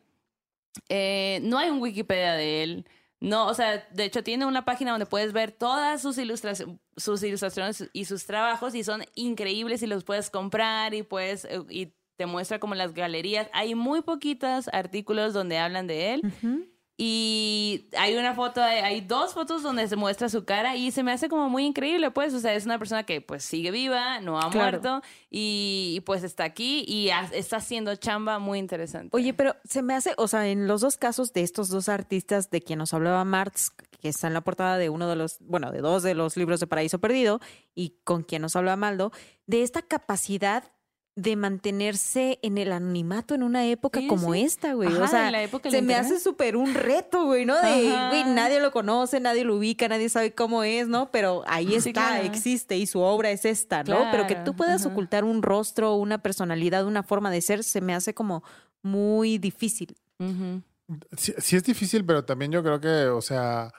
eh, 0.89 1.41
no 1.43 1.59
hay 1.59 1.71
un 1.71 1.81
Wikipedia 1.81 2.35
de 2.35 2.63
él. 2.63 2.87
No, 3.19 3.49
o 3.49 3.55
sea, 3.55 3.85
de 3.91 4.05
hecho 4.05 4.23
tiene 4.23 4.47
una 4.47 4.65
página 4.65 4.93
donde 4.93 5.07
puedes 5.07 5.33
ver 5.33 5.51
todas 5.51 6.01
sus, 6.01 6.17
ilustraciones 6.17 6.79
sus 6.97 7.23
ilustraciones 7.25 7.91
y 7.93 8.05
sus 8.05 8.27
trabajos 8.27 8.75
y 8.77 8.85
son 8.85 9.03
increíbles 9.17 9.83
y 9.83 9.87
los 9.89 10.05
puedes 10.05 10.31
comprar 10.31 10.95
y 10.95 11.03
puedes 11.03 11.49
y 11.69 11.93
te 12.17 12.27
muestra 12.27 12.61
como 12.61 12.77
las 12.77 12.95
galerías. 12.95 13.49
Hay 13.53 13.75
muy 13.75 14.03
poquitos 14.03 14.69
artículos 14.73 15.33
donde 15.35 15.59
hablan 15.59 15.87
de 15.89 16.15
él. 16.15 16.23
Y 17.03 17.87
hay 17.97 18.15
una 18.19 18.35
foto, 18.35 18.63
hay 18.63 19.01
dos 19.01 19.33
fotos 19.33 19.63
donde 19.63 19.89
se 19.89 19.97
muestra 19.97 20.29
su 20.29 20.45
cara 20.45 20.77
y 20.77 20.91
se 20.91 21.03
me 21.03 21.13
hace 21.13 21.31
como 21.31 21.49
muy 21.49 21.65
increíble, 21.65 22.11
pues, 22.11 22.35
o 22.35 22.41
sea, 22.41 22.53
es 22.53 22.67
una 22.67 22.79
persona 22.79 23.05
que 23.05 23.23
pues 23.23 23.43
sigue 23.43 23.71
viva, 23.71 24.21
no 24.21 24.39
ha 24.39 24.51
Claro. 24.51 24.83
muerto 24.83 25.03
y, 25.31 25.95
y, 25.97 26.01
pues 26.01 26.23
está 26.25 26.45
aquí 26.45 26.85
y 26.87 27.09
está 27.33 27.57
haciendo 27.57 27.97
chamba 27.97 28.39
muy 28.39 28.59
interesante. 28.59 29.17
Oye, 29.17 29.33
pero 29.33 29.57
se 29.65 29.81
me 29.81 29.95
hace, 29.95 30.13
o 30.19 30.29
sea, 30.29 30.47
en 30.49 30.69
los 30.69 30.83
dos 30.83 30.99
casos 30.99 31.33
de 31.33 31.41
estos 31.41 31.71
dos 31.71 31.89
artistas 31.89 32.51
de 32.51 32.61
quien 32.61 32.79
nos 32.79 32.93
hablaba 32.93 33.25
Marx, 33.25 33.71
que 34.03 34.11
está 34.11 34.27
en 34.27 34.35
la 34.35 34.43
portada 34.43 34.77
de 34.77 34.91
uno 34.91 35.09
de 35.09 35.17
los, 35.17 35.39
bueno, 35.41 35.73
de 35.73 35.81
dos 35.81 36.03
de 36.03 36.15
los 36.15 36.37
libros 36.37 36.61
de 36.61 36.67
Paraíso 36.67 36.99
Perdido, 36.99 37.41
y 37.75 37.97
con 38.05 38.25
quien 38.25 38.43
nos 38.43 38.57
habla 38.57 38.77
Maldo, 38.77 39.11
de 39.47 39.63
esta 39.63 39.81
capacidad 39.81 40.65
de 41.17 41.37
mantenerse 41.37 42.39
en 42.43 42.57
el 42.57 42.73
anonimato 42.73 43.35
en 43.35 43.43
una 43.43 43.67
época 43.67 44.01
Sí, 44.01 44.07
como 44.07 44.33
sí. 44.33 44.43
esta, 44.43 44.73
güey. 44.75 44.89
Ajá, 44.89 45.05
o 45.05 45.09
sea, 45.09 45.31
la 45.31 45.43
época 45.43 45.69
se 45.71 45.83
me 45.83 45.93
internet. 45.93 46.13
hace 46.15 46.21
súper 46.21 46.57
un 46.57 46.73
reto, 46.73 47.25
güey, 47.27 47.45
¿no? 47.45 47.61
De, 47.61 47.91
Ajá. 47.91 48.09
güey, 48.11 48.25
nadie 48.25 48.61
lo 48.61 48.71
conoce, 48.71 49.21
nadie 49.21 49.45
lo 49.45 49.57
ubica, 49.57 49.89
nadie 49.89 50.09
sabe 50.09 50.35
cómo 50.35 50.63
es, 50.63 50.89
¿no? 50.89 51.11
Pero 51.11 51.43
ahí 51.47 51.69
Sí, 51.81 51.89
está, 51.91 51.93
claro. 52.11 52.25
existe 52.25 52.77
y 52.79 52.87
su 52.87 53.01
obra 53.01 53.31
es 53.31 53.45
esta, 53.45 53.83
¿no? 53.83 54.07
Pero 54.13 54.27
que 54.27 54.37
tú 54.37 54.55
puedas 54.55 54.83
ajá. 54.83 54.91
ocultar 54.93 55.25
un 55.25 55.43
rostro, 55.43 55.95
una 55.97 56.19
personalidad, 56.23 56.87
una 56.87 57.03
forma 57.03 57.31
de 57.31 57.43
ser, 57.43 57.65
se 57.65 57.81
me 57.81 57.93
hace 57.95 58.15
como 58.15 58.43
muy 58.83 59.37
difícil. 59.39 59.97
Sí 61.17 61.57
es 61.57 61.65
difícil, 61.65 62.05
pero 62.05 62.25
también 62.25 62.51
yo 62.51 62.63
creo 62.63 62.81
que, 62.81 63.07
o 63.09 63.21
sea, 63.21 63.73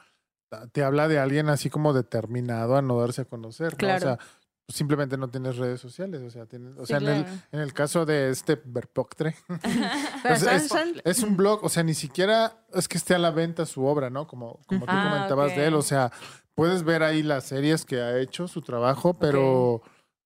te 0.71 0.83
habla 0.83 1.07
de 1.07 1.19
alguien 1.19 1.49
así 1.49 1.69
como 1.69 1.93
determinado 1.93 2.75
a 2.77 2.81
no 2.81 2.99
darse 2.99 3.21
a 3.21 3.25
conocer, 3.25 3.71
¿no? 3.73 3.77
Claro. 3.77 3.97
O 3.97 4.01
sea, 4.01 4.19
simplemente 4.67 5.17
no 5.17 5.29
tienes 5.29 5.57
redes 5.57 5.81
sociales, 5.81 6.21
o 6.21 6.29
sea, 6.29 6.45
tienes, 6.45 6.77
o 6.77 6.85
Sí, 6.85 6.93
sea, 6.93 6.97
en, 6.97 7.07
el, 7.07 7.25
en 7.51 7.59
el 7.59 7.73
caso 7.73 8.05
de 8.05 8.29
este 8.29 8.61
Verpoctre, 8.63 9.35
es, 11.03 11.23
un 11.23 11.35
blog, 11.37 11.63
o 11.63 11.69
sea, 11.69 11.83
ni 11.83 11.93
siquiera 11.93 12.65
es 12.73 12.87
que 12.87 12.97
esté 12.97 13.15
a 13.15 13.19
la 13.19 13.31
venta 13.31 13.65
su 13.65 13.85
obra, 13.85 14.09
¿no? 14.09 14.27
Como, 14.27 14.61
como 14.67 14.85
tú 14.85 14.91
Ah, 14.91 15.09
comentabas 15.11 15.55
de 15.55 15.67
él, 15.67 15.73
o 15.73 15.81
sea, 15.81 16.11
puedes 16.55 16.83
ver 16.83 17.03
ahí 17.03 17.23
las 17.23 17.45
series 17.45 17.85
que 17.85 18.01
ha 18.01 18.19
hecho, 18.19 18.47
su 18.47 18.61
trabajo, 18.61 19.13
pero, 19.15 19.81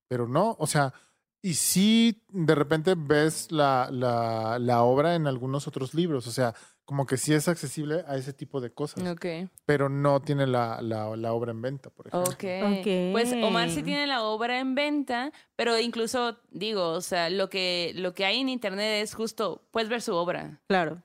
pero 0.08 0.28
no, 0.28 0.56
o 0.60 0.68
sea, 0.68 0.94
y 1.42 1.54
sí 1.54 2.24
de 2.30 2.56
repente 2.56 2.96
ves 2.98 3.52
la, 3.52 3.90
la, 3.92 4.58
la 4.60 4.84
obra 4.84 5.16
en 5.16 5.28
algunos 5.28 5.68
otros 5.68 5.94
libros, 5.94 6.28
o 6.28 6.32
sea, 6.32 6.56
como 6.86 7.06
que 7.08 7.18
sí 7.18 7.34
es 7.34 7.48
accesible 7.48 8.04
a 8.08 8.16
ese 8.16 8.32
tipo 8.32 8.62
de 8.62 8.72
cosas, 8.72 9.04
Ok. 9.08 9.26
pero 9.66 9.90
no 9.90 10.22
tiene 10.22 10.46
la, 10.46 10.82
la, 10.82 11.16
la 11.16 11.34
obra 11.34 11.52
en 11.52 11.62
venta, 11.62 11.90
por 11.90 12.08
ejemplo. 12.08 12.32
Ok. 12.32 12.80
Ok. 12.80 13.12
Pues 13.12 13.34
Omar 13.44 13.70
sí 13.72 13.82
tiene 13.84 14.06
la 14.08 14.22
obra 14.24 14.60
en 14.60 14.76
venta, 14.76 15.32
pero 15.56 15.80
incluso 15.80 16.38
digo, 16.52 16.90
o 16.90 17.02
sea, 17.02 17.30
lo 17.32 17.50
que, 17.50 17.92
lo 17.96 18.14
que 18.14 18.26
hay 18.26 18.40
en 18.40 18.50
internet 18.50 19.02
es 19.04 19.16
justo, 19.16 19.68
puedes 19.72 19.90
ver 19.90 20.02
su 20.04 20.14
obra, 20.16 20.62
Claro. 20.68 21.02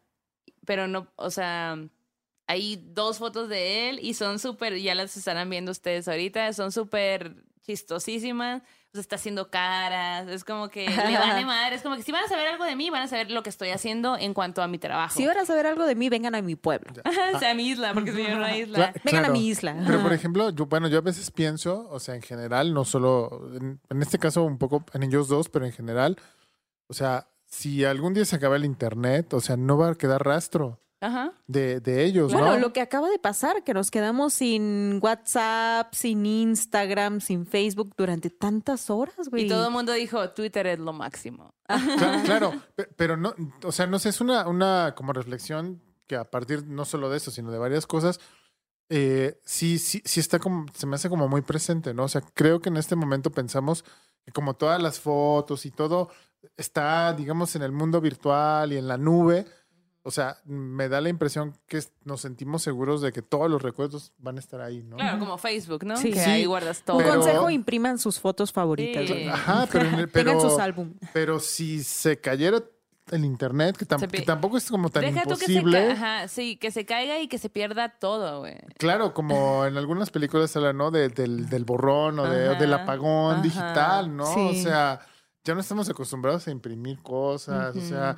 pero 0.66 0.86
no, 0.86 1.09
o 1.16 1.31
sea, 1.31 1.78
hay 2.47 2.77
dos 2.93 3.19
fotos 3.19 3.48
de 3.48 3.89
él 3.89 4.01
y 4.02 4.15
son 4.15 4.39
súper, 4.39 4.77
ya 4.78 4.94
las 4.94 5.16
estarán 5.16 5.48
viendo 5.48 5.70
ustedes 5.73 6.09
ahorita, 6.09 6.52
son 6.52 6.73
súper 6.73 7.36
chistosísimas. 7.62 8.62
O 8.92 8.96
sea, 8.96 9.02
está 9.02 9.14
haciendo 9.16 9.50
caras, 9.50 10.26
es 10.28 10.42
como 10.42 10.68
que 10.68 10.88
le 10.88 11.18
vale 11.18 11.44
madre, 11.46 11.76
es 11.76 11.82
como 11.82 11.94
que 11.94 12.02
si 12.02 12.10
van 12.10 12.24
a 12.24 12.28
saber 12.28 12.48
algo 12.48 12.64
de 12.64 12.74
mí, 12.74 12.90
van 12.90 13.02
a 13.02 13.06
saber 13.06 13.30
lo 13.30 13.44
que 13.44 13.50
estoy 13.50 13.70
haciendo 13.70 14.16
en 14.18 14.34
cuanto 14.34 14.62
a 14.62 14.66
mi 14.66 14.78
trabajo. 14.78 15.14
Si 15.16 15.24
van 15.26 15.38
a 15.38 15.46
saber 15.46 15.66
algo 15.66 15.86
de 15.86 15.94
mí, 15.94 16.08
vengan 16.08 16.34
a 16.34 16.42
mi 16.42 16.56
pueblo. 16.56 16.90
o 17.34 17.38
sea, 17.38 17.52
a 17.52 17.54
mi 17.54 17.68
isla, 17.68 17.94
porque 17.94 18.10
soy 18.10 18.26
una 18.26 18.56
isla. 18.56 18.92
Vengan 19.04 19.26
a 19.26 19.30
mi 19.30 19.46
isla. 19.46 19.76
Pero 19.86 20.02
por 20.02 20.12
ejemplo, 20.12 20.50
yo, 20.50 20.66
bueno, 20.66 20.88
yo 20.88 20.98
a 20.98 21.02
veces 21.02 21.30
pienso, 21.30 21.88
o 21.88 22.00
sea, 22.00 22.16
en 22.16 22.22
general, 22.22 22.74
no 22.74 22.84
solo, 22.84 23.50
en, 23.54 23.80
en 23.88 24.02
este 24.02 24.18
caso 24.18 24.42
un 24.42 24.58
poco 24.58 24.84
en 24.92 25.04
ellos 25.04 25.28
dos, 25.28 25.48
pero 25.48 25.66
en 25.66 25.72
general, 25.72 26.16
o 26.88 26.92
sea, 26.92 27.28
si 27.46 27.84
algún 27.84 28.12
día 28.14 28.24
se 28.24 28.34
acaba 28.36 28.56
el 28.56 28.64
internet, 28.64 29.34
o 29.34 29.40
sea, 29.40 29.56
no 29.56 29.78
va 29.78 29.90
a 29.90 29.94
quedar 29.94 30.24
rastro 30.24 30.80
Ajá. 31.01 31.32
de, 31.47 31.81
de 31.81 32.05
ellos, 32.05 32.32
Bueno, 32.32 32.48
¿no? 32.52 32.59
lo 32.59 32.72
que 32.74 32.81
acaba 32.82 33.09
de 33.09 33.18
pasar, 33.18 33.64
que 33.64 33.72
nos 33.72 33.90
quedamos 33.90 34.35
sin 34.35 34.98
WhatsApp, 35.02 35.94
sin 35.94 36.27
Instagram, 36.27 37.20
sin 37.20 37.47
Facebook 37.47 37.94
durante 37.97 38.28
tantas 38.31 38.90
horas, 38.90 39.28
güey. 39.31 39.44
Y 39.44 39.48
todo 39.48 39.66
el 39.66 39.72
mundo 39.72 39.93
dijo, 39.93 40.31
Twitter 40.31 40.66
es 40.66 40.78
lo 40.78 40.93
máximo. 40.93 41.55
Cla- 41.68 42.22
claro, 42.24 42.52
pe- 42.74 42.89
pero 42.97 43.16
no, 43.16 43.35
o 43.64 43.72
sea, 43.72 43.86
no 43.86 43.98
sé, 43.98 44.10
es 44.10 44.20
una, 44.20 44.47
una 44.47 44.94
como 44.97 45.12
reflexión 45.12 45.81
que 46.06 46.16
a 46.16 46.28
partir 46.31 46.66
no 46.66 46.85
solo 46.85 47.09
de 47.09 47.16
eso, 47.16 47.31
sino 47.31 47.51
de 47.51 47.59
varias 47.59 47.86
cosas, 47.86 48.20
eh, 48.89 49.39
sí, 49.44 49.78
sí, 49.78 50.02
sí 50.05 50.18
está 50.20 50.39
como, 50.40 50.66
se 50.74 50.86
me 50.86 50.97
hace 50.97 51.09
como 51.09 51.28
muy 51.28 51.43
presente, 51.43 51.94
¿no? 51.94 52.05
O 52.05 52.09
sea, 52.09 52.22
creo 52.35 52.60
que 52.60 52.68
en 52.68 52.77
este 52.77 52.97
momento 52.97 53.31
pensamos 53.31 53.85
que 54.27 54.32
como 54.32 54.55
todas 54.55 54.82
las 54.82 54.98
fotos 54.98 55.64
y 55.64 55.70
todo 55.70 56.10
está, 56.56 57.12
digamos, 57.14 57.55
en 57.55 57.62
el 57.62 57.72
mundo 57.72 58.01
virtual 58.01 58.72
y 58.72 58.77
en 58.77 58.89
la 58.89 58.97
nube, 58.98 59.47
o 60.02 60.10
sea, 60.10 60.39
me 60.44 60.89
da 60.89 61.01
la 61.01 61.09
impresión 61.10 61.55
que 61.66 61.82
nos 62.05 62.22
sentimos 62.22 62.62
seguros 62.62 63.02
de 63.02 63.12
que 63.12 63.20
todos 63.22 63.51
los 63.51 63.60
recuerdos 63.62 64.12
van 64.18 64.36
a 64.36 64.40
estar 64.40 64.60
ahí, 64.60 64.82
¿no? 64.82 64.97
Claro, 64.97 65.18
como 65.18 65.36
Facebook, 65.39 65.85
¿no? 65.85 65.97
Sí. 65.97 66.10
que 66.12 66.20
Sí. 66.24 66.31
ahí 66.31 66.44
guardas 66.47 66.82
todo. 66.82 66.97
Un 66.98 67.02
Pero- 67.02 67.16
consejo, 67.16 67.51
impriman 67.51 67.98
sus 67.98 68.18
fotos 68.18 68.51
favoritas. 68.52 69.05
Sí. 69.06 69.12
güey. 69.12 69.28
Ajá, 69.28 69.68
pero, 69.70 69.85
en 69.86 69.94
el- 69.94 70.09
Tengan 70.12 70.36
pero, 70.36 70.40
sus 70.51 70.59
álbum. 70.59 70.94
pero 71.12 71.39
si 71.40 71.82
se 71.85 72.18
cayera 72.18 72.62
el 73.10 73.24
internet, 73.24 73.77
que, 73.77 73.85
tam- 73.86 73.98
Se 73.98 74.06
pi- 74.06 74.18
que 74.18 74.24
tampoco 74.24 74.56
es 74.56 74.70
como 74.70 74.89
tan 74.89 75.02
Deja 75.02 75.24
tú 75.24 75.31
que 75.36 75.47
se, 75.47 75.52
imposible. 75.55 75.89
ca- 75.89 75.93
ajá, 75.93 76.28
sí, 76.28 76.56
que 76.56 76.70
se 76.70 76.86
caiga 76.86 77.18
y 77.18 77.27
que 77.27 77.39
se 77.39 77.51
pierda 77.51 77.89
todo, 77.98 78.39
güey. 78.39 78.56
Claro, 78.78 79.12
como 79.12 79.64
en 79.66 79.77
algunas 79.77 80.10
películas 80.10 80.55
habla, 80.56 80.72
¿no? 80.72 80.90
De- 80.93 81.09
del, 81.09 81.48
del 81.48 81.64
borrón 81.64 82.20
o, 82.20 82.31
de- 82.31 82.51
o 82.51 82.55
del 82.55 82.72
apagón 82.72 83.35
ajá. 83.35 83.43
digital, 83.43 84.16
¿no? 84.16 84.32
Sí. 84.32 84.48
O 84.51 84.55
sea, 84.62 85.01
ya 85.51 85.55
no 85.55 85.60
estamos 85.60 85.89
acostumbrados 85.90 86.47
a 86.47 86.51
imprimir 86.52 87.02
cosas, 87.02 87.74
o 87.77 87.81
sea, 87.81 88.14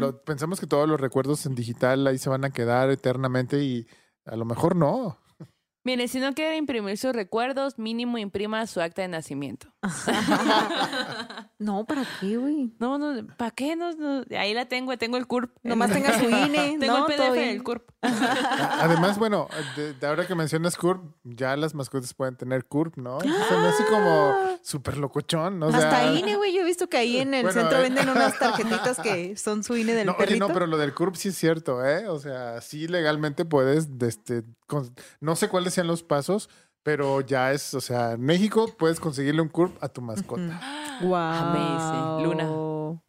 lo- 0.00 0.22
pensamos 0.22 0.60
que 0.60 0.66
todos 0.66 0.88
los 0.88 1.00
recuerdos 1.00 1.44
en 1.46 1.54
digital 1.54 2.06
ahí 2.06 2.18
se 2.18 2.28
van 2.30 2.44
a 2.44 2.50
quedar 2.50 2.90
eternamente 2.90 3.62
y 3.62 3.86
a 4.24 4.36
lo 4.36 4.44
mejor 4.44 4.76
no. 4.76 5.18
Mire, 5.86 6.08
si 6.08 6.18
no 6.18 6.34
quiere 6.34 6.56
imprimir 6.56 6.98
sus 6.98 7.12
recuerdos, 7.12 7.78
mínimo 7.78 8.18
imprima 8.18 8.66
su 8.66 8.80
acta 8.80 9.02
de 9.02 9.08
nacimiento. 9.08 9.68
No, 11.58 11.86
¿para 11.86 12.04
qué, 12.20 12.36
güey? 12.36 12.74
No, 12.78 12.98
no, 12.98 13.26
¿para 13.38 13.50
qué? 13.50 13.76
No, 13.76 13.90
no, 13.92 14.24
ahí 14.38 14.52
la 14.52 14.66
tengo, 14.66 14.96
tengo 14.98 15.16
el 15.16 15.26
CURP. 15.26 15.50
Nomás 15.62 15.90
tenga 15.90 16.18
su 16.18 16.24
INE, 16.28 16.76
Tengo 16.78 16.98
¿no? 16.98 17.08
el 17.08 17.14
PDF 17.14 17.32
del 17.32 17.62
CURP. 17.62 17.88
Además, 18.02 19.18
bueno, 19.18 19.48
de, 19.74 19.94
de 19.94 20.06
ahora 20.06 20.26
que 20.26 20.34
mencionas 20.34 20.76
CURP, 20.76 21.02
ya 21.24 21.56
las 21.56 21.74
mascotas 21.74 22.12
pueden 22.12 22.36
tener 22.36 22.66
CURP, 22.66 22.98
¿no? 22.98 23.20
Se 23.20 23.26
me 23.28 23.68
hace 23.68 23.84
como 23.86 24.34
súper 24.62 24.98
locochón, 24.98 25.58
¿no? 25.58 25.68
O 25.68 25.70
sea, 25.72 25.88
Hasta 25.88 26.12
INE, 26.12 26.36
güey. 26.36 26.52
Yo 26.54 26.60
he 26.60 26.64
visto 26.64 26.88
que 26.90 26.98
ahí 26.98 27.16
en 27.18 27.32
el 27.32 27.42
Bueno, 27.42 27.58
centro 27.62 27.78
eh. 27.78 27.82
venden 27.82 28.10
unas 28.10 28.38
tarjetitas 28.38 28.98
que 29.00 29.34
son 29.38 29.64
su 29.64 29.76
INE 29.78 29.94
del 29.94 30.06
No, 30.08 30.16
oye, 30.18 30.36
no, 30.38 30.48
pero 30.48 30.66
lo 30.66 30.76
del 30.76 30.92
CURP 30.92 31.14
sí 31.16 31.28
es 31.30 31.38
cierto, 31.38 31.82
¿eh? 31.86 32.06
O 32.08 32.18
sea, 32.18 32.60
sí 32.60 32.86
legalmente 32.86 33.46
puedes, 33.46 33.98
de 33.98 34.08
este, 34.08 34.42
con- 34.66 34.94
no 35.20 35.36
sé 35.36 35.48
cuáles 35.48 35.75
sean 35.76 35.86
los 35.86 36.02
pasos, 36.02 36.50
pero 36.82 37.20
ya 37.20 37.52
es, 37.52 37.74
o 37.74 37.80
sea, 37.80 38.12
en 38.12 38.20
México 38.20 38.74
puedes 38.78 39.00
conseguirle 39.00 39.40
un 39.42 39.48
CURP 39.48 39.82
a 39.82 39.88
tu 39.88 40.00
mascota. 40.02 40.60
Wow. 41.02 41.14
Amazing. 41.14 42.24
Luna. 42.24 43.00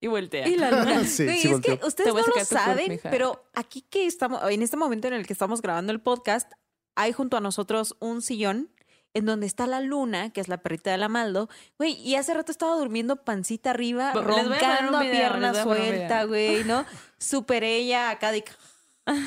Y 0.00 0.06
voltea. 0.08 0.48
Y 0.48 0.56
la 0.56 0.70
luna. 0.84 1.04
Sí, 1.04 1.24
Güey, 1.24 1.38
sí, 1.38 1.46
es 1.48 1.52
volteó. 1.52 1.74
que 1.74 1.80
Te 1.80 1.86
ustedes 1.86 2.14
no 2.14 2.20
lo 2.20 2.44
saben, 2.44 3.00
pero 3.02 3.44
aquí 3.54 3.82
que 3.82 4.06
estamos, 4.06 4.40
en 4.50 4.62
este 4.62 4.76
momento 4.76 5.08
en 5.08 5.14
el 5.14 5.26
que 5.26 5.32
estamos 5.32 5.62
grabando 5.62 5.92
el 5.92 6.00
podcast, 6.00 6.50
hay 6.94 7.12
junto 7.12 7.36
a 7.36 7.40
nosotros 7.40 7.96
un 8.00 8.20
sillón 8.22 8.70
en 9.14 9.26
donde 9.26 9.46
está 9.46 9.66
la 9.66 9.80
luna, 9.80 10.30
que 10.32 10.40
es 10.40 10.48
la 10.48 10.58
perrita 10.62 10.90
de 10.90 10.98
la 10.98 11.08
Maldo, 11.08 11.48
güey, 11.78 11.92
y 11.92 12.14
hace 12.16 12.32
rato 12.32 12.50
estaba 12.50 12.76
durmiendo 12.76 13.16
pancita 13.16 13.70
arriba, 13.70 14.10
a 14.10 14.14
roncando 14.14 14.96
a 14.98 15.00
pierna 15.02 15.50
a 15.50 15.52
un 15.52 15.62
suelta, 15.62 16.24
güey, 16.24 16.64
¿no? 16.64 16.84
Súper 17.18 17.62
ella 17.62 18.10
acá 18.10 18.32
de... 18.32 18.42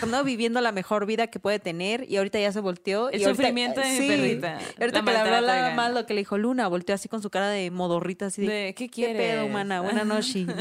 ¿no? 0.08 0.24
Viviendo 0.24 0.62
la 0.62 0.72
mejor 0.72 1.06
vida 1.06 1.28
que 1.28 1.40
puede 1.40 1.60
tener 1.60 2.10
y 2.10 2.18
ahorita 2.18 2.40
ya 2.40 2.52
se 2.52 2.60
volteó. 2.62 3.10
El 3.10 3.20
y 3.22 3.24
ahorita- 3.24 3.36
sufrimiento 3.42 3.82
de 3.82 3.88
mi 3.88 3.98
sí. 3.98 4.08
perrita. 4.08 4.58
Ahorita 4.80 5.00
La 5.00 5.06
que 5.06 5.12
le 5.12 5.18
habló 5.18 5.42
la 5.48 5.54
oigan. 5.54 5.76
Maldo, 5.76 6.06
que 6.06 6.14
le 6.14 6.22
dijo 6.22 6.38
Luna, 6.38 6.68
volteó 6.68 6.96
así 6.96 7.10
con 7.10 7.22
su 7.22 7.30
cara 7.30 7.50
de 7.50 7.72
modorrita, 7.72 8.28
así 8.28 8.46
de... 8.46 8.54
De, 8.54 8.74
¿Qué 8.74 8.86
¿Qué 8.86 8.90
quieres? 8.90 9.18
pedo, 9.18 9.46
humana? 9.46 9.82
Buenas 9.82 10.06
noches. 10.08 10.48
¿no? 10.48 10.54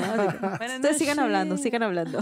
Ustedes 0.76 0.98
sigan 0.98 1.18
hablando, 1.20 1.56
sigan 1.56 1.82
hablando. 1.82 2.20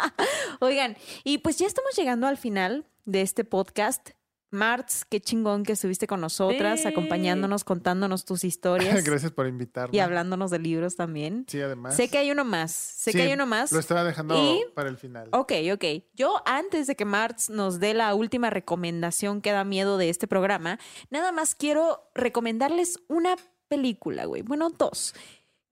Oigan, 0.60 0.96
y 1.24 1.38
pues 1.38 1.58
ya 1.58 1.66
estamos 1.66 1.90
llegando 1.96 2.26
al 2.26 2.36
final 2.36 2.86
de 3.04 3.22
este 3.22 3.44
podcast. 3.44 4.10
Martz, 4.50 5.04
qué 5.08 5.20
chingón 5.20 5.62
que 5.64 5.72
estuviste 5.72 6.06
con 6.06 6.20
nosotras, 6.20 6.80
Sí. 6.82 6.88
acompañándonos, 6.88 7.64
contándonos 7.64 8.24
tus 8.24 8.44
historias 8.44 9.04
Gracias 9.04 9.30
por 9.32 9.46
invitarme. 9.46 9.96
y 9.96 10.00
hablándonos 10.00 10.50
de 10.50 10.58
libros 10.58 10.96
también. 10.96 11.44
Sí, 11.48 11.60
además. 11.60 11.94
Sé 11.96 12.08
que 12.08 12.18
hay 12.18 12.30
uno 12.30 12.44
más, 12.44 12.72
sé 12.72 13.12
Sí, 13.12 13.18
que 13.18 13.24
hay 13.24 13.32
uno 13.32 13.46
más. 13.46 13.70
Lo 13.72 13.78
estaba 13.78 14.04
dejando 14.04 14.34
Y- 14.36 14.64
para 14.74 14.88
el 14.88 14.96
final. 14.96 15.28
Ok, 15.32 15.52
ok. 15.72 15.84
Yo 16.14 16.42
antes 16.46 16.86
de 16.86 16.96
que 16.96 17.04
Martz 17.04 17.48
nos 17.50 17.78
dé 17.80 17.94
la 17.94 18.14
última 18.14 18.50
recomendación 18.50 19.40
que 19.40 19.52
da 19.52 19.64
miedo 19.64 19.98
de 19.98 20.08
este 20.10 20.26
programa, 20.26 20.78
nada 21.10 21.32
más 21.32 21.54
quiero 21.54 22.10
recomendarles 22.14 22.98
una 23.08 23.36
película, 23.68 24.24
güey. 24.24 24.42
Bueno, 24.42 24.70
dos. 24.70 25.14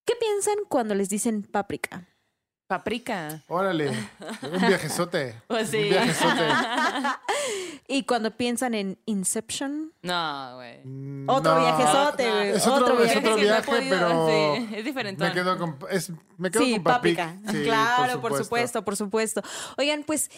¿Qué 0.05 0.15
piensan 0.21 0.55
cuando 0.69 0.95
les 0.95 1.09
dicen 1.09 1.43
páprica? 1.43 2.09
Paprika. 2.69 3.43
Órale, 3.49 3.89
un 3.89 4.61
viajezote. 4.69 5.35
Pues 5.49 5.71
sí. 5.71 5.79
Un 5.79 5.89
viajezote. 5.89 6.45
Y 7.91 8.03
cuando 8.03 8.31
piensan 8.37 8.75
en 8.75 8.99
Inception, 9.07 9.93
No, 10.03 10.57
güey. 10.57 10.85
Mm, 10.85 11.25
Otro 11.31 11.55
no. 11.55 11.61
viajezote, 11.63 12.31
güey. 12.31 12.49
Es 12.51 12.67
otro, 12.67 12.85
Otro 12.85 13.03
es 13.03 13.05
viaje 13.05 13.19
otro 13.21 13.31
no 13.31 13.39
he 13.39 13.43
viaje, 13.43 13.63
podido- 13.71 13.91
pero 13.91 14.29
sí, 14.29 14.69
es 14.77 14.85
diferente. 14.85 15.25
me 15.25 15.33
quedo 15.33 15.57
con, 15.59 15.79
es- 15.91 16.13
me 16.37 16.51
quedo 16.51 16.63
sí, 16.63 16.75
con 16.75 16.83
Papic. 16.85 17.17
páprica. 17.17 17.51
Sí, 17.53 17.63
claro, 17.65 18.21
por 18.21 18.37
supuesto. 18.37 18.85
por 18.85 18.97
supuesto, 18.97 19.43
Oigan, 19.79 20.05
pues 20.05 20.31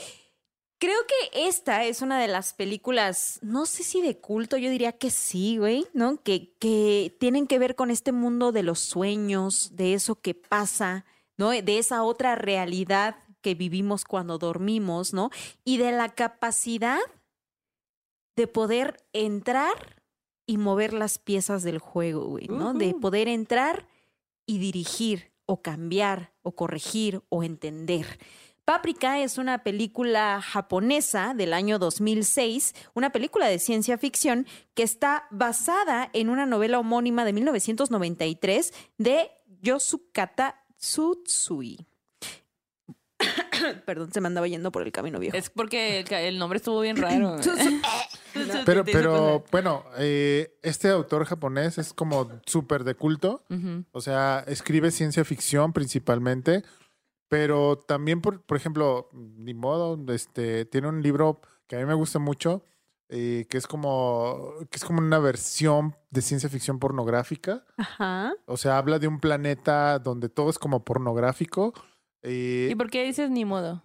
creo 0.78 0.98
que 1.08 1.48
esta 1.48 1.82
es 1.84 2.02
una 2.02 2.20
de 2.20 2.28
las 2.28 2.52
películas, 2.54 3.40
no 3.42 3.66
sé 3.66 3.82
si 3.82 4.00
de 4.00 4.16
culto, 4.18 4.56
yo 4.56 4.70
diría 4.70 4.92
que 4.92 5.10
sí, 5.10 5.58
güey, 5.58 5.86
¿no? 5.92 6.22
Que, 6.22 6.54
que 6.60 7.16
tienen 7.18 7.48
que 7.48 7.58
ver 7.58 7.74
con 7.74 7.90
este 7.90 8.12
mundo 8.12 8.52
de 8.52 8.62
los 8.62 8.78
sueños, 8.78 9.74
de 9.74 9.94
eso 9.94 10.14
que 10.20 10.34
pasa, 10.34 11.04
¿no? 11.40 11.50
De 11.50 11.78
esa 11.78 12.02
otra 12.02 12.34
realidad 12.34 13.16
que 13.40 13.54
vivimos 13.54 14.04
cuando 14.04 14.36
dormimos, 14.36 15.14
¿no? 15.14 15.30
Y 15.64 15.78
de 15.78 15.90
la 15.90 16.10
capacidad 16.10 17.00
de 18.36 18.46
poder 18.46 18.98
entrar 19.14 20.02
y 20.44 20.58
mover 20.58 20.92
las 20.92 21.18
piezas 21.18 21.62
del 21.62 21.78
juego, 21.78 22.26
güey, 22.26 22.46
¿no? 22.48 22.74
De 22.74 22.92
poder 22.92 23.26
entrar 23.26 23.88
y 24.44 24.58
dirigir 24.58 25.32
o 25.46 25.62
cambiar 25.62 26.34
o 26.42 26.52
corregir 26.52 27.22
o 27.30 27.42
entender. 27.42 28.18
Páprica 28.66 29.18
es 29.20 29.38
una 29.38 29.64
película 29.64 30.42
japonesa 30.42 31.32
del 31.34 31.54
año 31.54 31.78
2006, 31.78 32.74
una 32.92 33.10
película 33.10 33.48
de 33.48 33.58
ciencia 33.58 33.96
ficción 33.96 34.46
que 34.74 34.82
está 34.82 35.26
basada 35.30 36.10
en 36.12 36.28
una 36.28 36.44
novela 36.44 36.78
homónima 36.78 37.24
de 37.24 37.32
1993 37.32 38.74
de 38.98 39.30
Yosukata 39.62 40.59
Tsutsui. 40.80 41.86
Perdón, 43.86 44.12
se 44.12 44.20
me 44.20 44.28
andaba 44.28 44.48
yendo 44.48 44.72
por 44.72 44.82
el 44.82 44.92
camino 44.92 45.18
viejo. 45.18 45.36
Es 45.36 45.50
porque 45.50 46.00
el, 46.00 46.38
nombre 46.38 46.56
estuvo 46.56 46.80
bien 46.80 46.96
raro. 46.96 47.36
Pero, 48.64 48.84
pero 48.84 49.44
bueno, 49.50 49.84
eh, 49.98 50.56
este 50.62 50.88
autor 50.88 51.24
japonés 51.24 51.78
es 51.78 51.92
como 51.92 52.30
súper 52.46 52.84
de 52.84 52.94
culto. 52.94 53.42
O 53.90 54.00
sea, 54.00 54.44
escribe 54.46 54.92
ciencia 54.92 55.24
ficción 55.24 55.72
principalmente, 55.72 56.62
pero 57.28 57.76
también, 57.76 58.20
por, 58.20 58.40
por 58.42 58.56
ejemplo, 58.56 59.08
ni 59.12 59.52
modo, 59.52 59.98
este, 60.12 60.64
tiene 60.64 60.86
un 60.86 61.02
libro 61.02 61.40
que 61.66 61.74
a 61.74 61.80
mí 61.80 61.86
me 61.86 61.94
gusta 61.94 62.20
mucho, 62.20 62.62
eh, 63.12 63.46
que 63.50 63.58
es 63.58 63.66
como 63.66 64.52
que 64.70 64.76
es 64.76 64.84
como 64.84 65.00
una 65.00 65.18
versión 65.18 65.96
de 66.10 66.22
ciencia 66.22 66.48
ficción 66.48 66.78
pornográfica. 66.78 67.64
Ajá. 67.76 68.32
O 68.46 68.56
sea, 68.56 68.78
habla 68.78 68.98
de 69.00 69.08
un 69.08 69.18
planeta 69.20 69.98
donde 69.98 70.28
todo 70.28 70.48
es 70.50 70.58
como 70.58 70.84
pornográfico. 70.84 71.74
eh, 72.22 72.68
¿Y 72.70 72.74
por 72.76 72.88
qué 72.90 73.02
dices 73.04 73.28
ni 73.30 73.44
modo? 73.44 73.82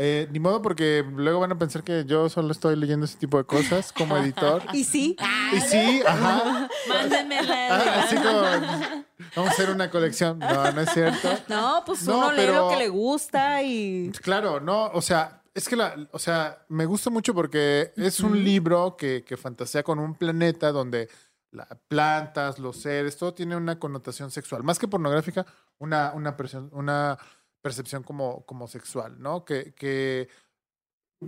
eh, 0.00 0.28
ni 0.30 0.38
modo, 0.38 0.62
porque 0.62 1.04
luego 1.16 1.40
van 1.40 1.50
a 1.50 1.58
pensar 1.58 1.82
que 1.82 2.04
yo 2.04 2.28
solo 2.28 2.52
estoy 2.52 2.76
leyendo 2.76 3.04
ese 3.04 3.18
tipo 3.18 3.36
de 3.36 3.42
cosas 3.44 3.90
como 3.92 4.16
editor. 4.16 4.62
Y 4.72 4.84
sí. 4.84 5.16
Y 5.52 5.60
sí, 5.60 6.02
ajá. 6.06 6.68
Mándenmela. 6.88 7.68
Ah, 7.68 8.02
así 8.04 8.14
como 8.14 8.40
vamos 9.34 9.50
a 9.50 9.52
hacer 9.52 9.70
una 9.70 9.90
colección. 9.90 10.38
No, 10.38 10.70
no 10.70 10.80
es 10.82 10.90
cierto. 10.90 11.28
No, 11.48 11.82
pues 11.84 12.04
No, 12.06 12.18
uno 12.18 12.30
lee 12.32 12.42
lo 12.46 12.52
pero- 12.52 12.68
que 12.68 12.76
le 12.76 12.88
gusta 12.88 13.60
y. 13.64 14.12
Claro, 14.22 14.60
no, 14.60 14.86
o 14.86 15.02
sea, 15.02 15.37
es 15.58 15.68
que 15.68 15.74
la, 15.74 16.08
o 16.12 16.18
sea, 16.20 16.64
me 16.68 16.86
gusta 16.86 17.10
mucho 17.10 17.34
porque 17.34 17.92
es 17.96 18.20
un 18.20 18.44
libro 18.44 18.96
que, 18.96 19.24
que 19.24 19.36
fantasea 19.36 19.82
con 19.82 19.98
un 19.98 20.14
planeta 20.14 20.70
donde 20.70 21.08
las 21.50 21.66
plantas, 21.88 22.60
los 22.60 22.76
seres, 22.76 23.16
todo 23.16 23.34
tiene 23.34 23.56
una 23.56 23.76
connotación 23.78 24.30
sexual. 24.30 24.62
Más 24.62 24.78
que 24.78 24.86
pornográfica, 24.86 25.44
una, 25.78 26.12
una, 26.14 26.36
percepción, 26.36 26.70
una 26.72 27.18
percepción 27.60 28.04
como, 28.04 28.46
como 28.46 28.68
sexual, 28.68 29.20
¿no? 29.20 29.44
Que, 29.44 29.74
que. 29.74 30.28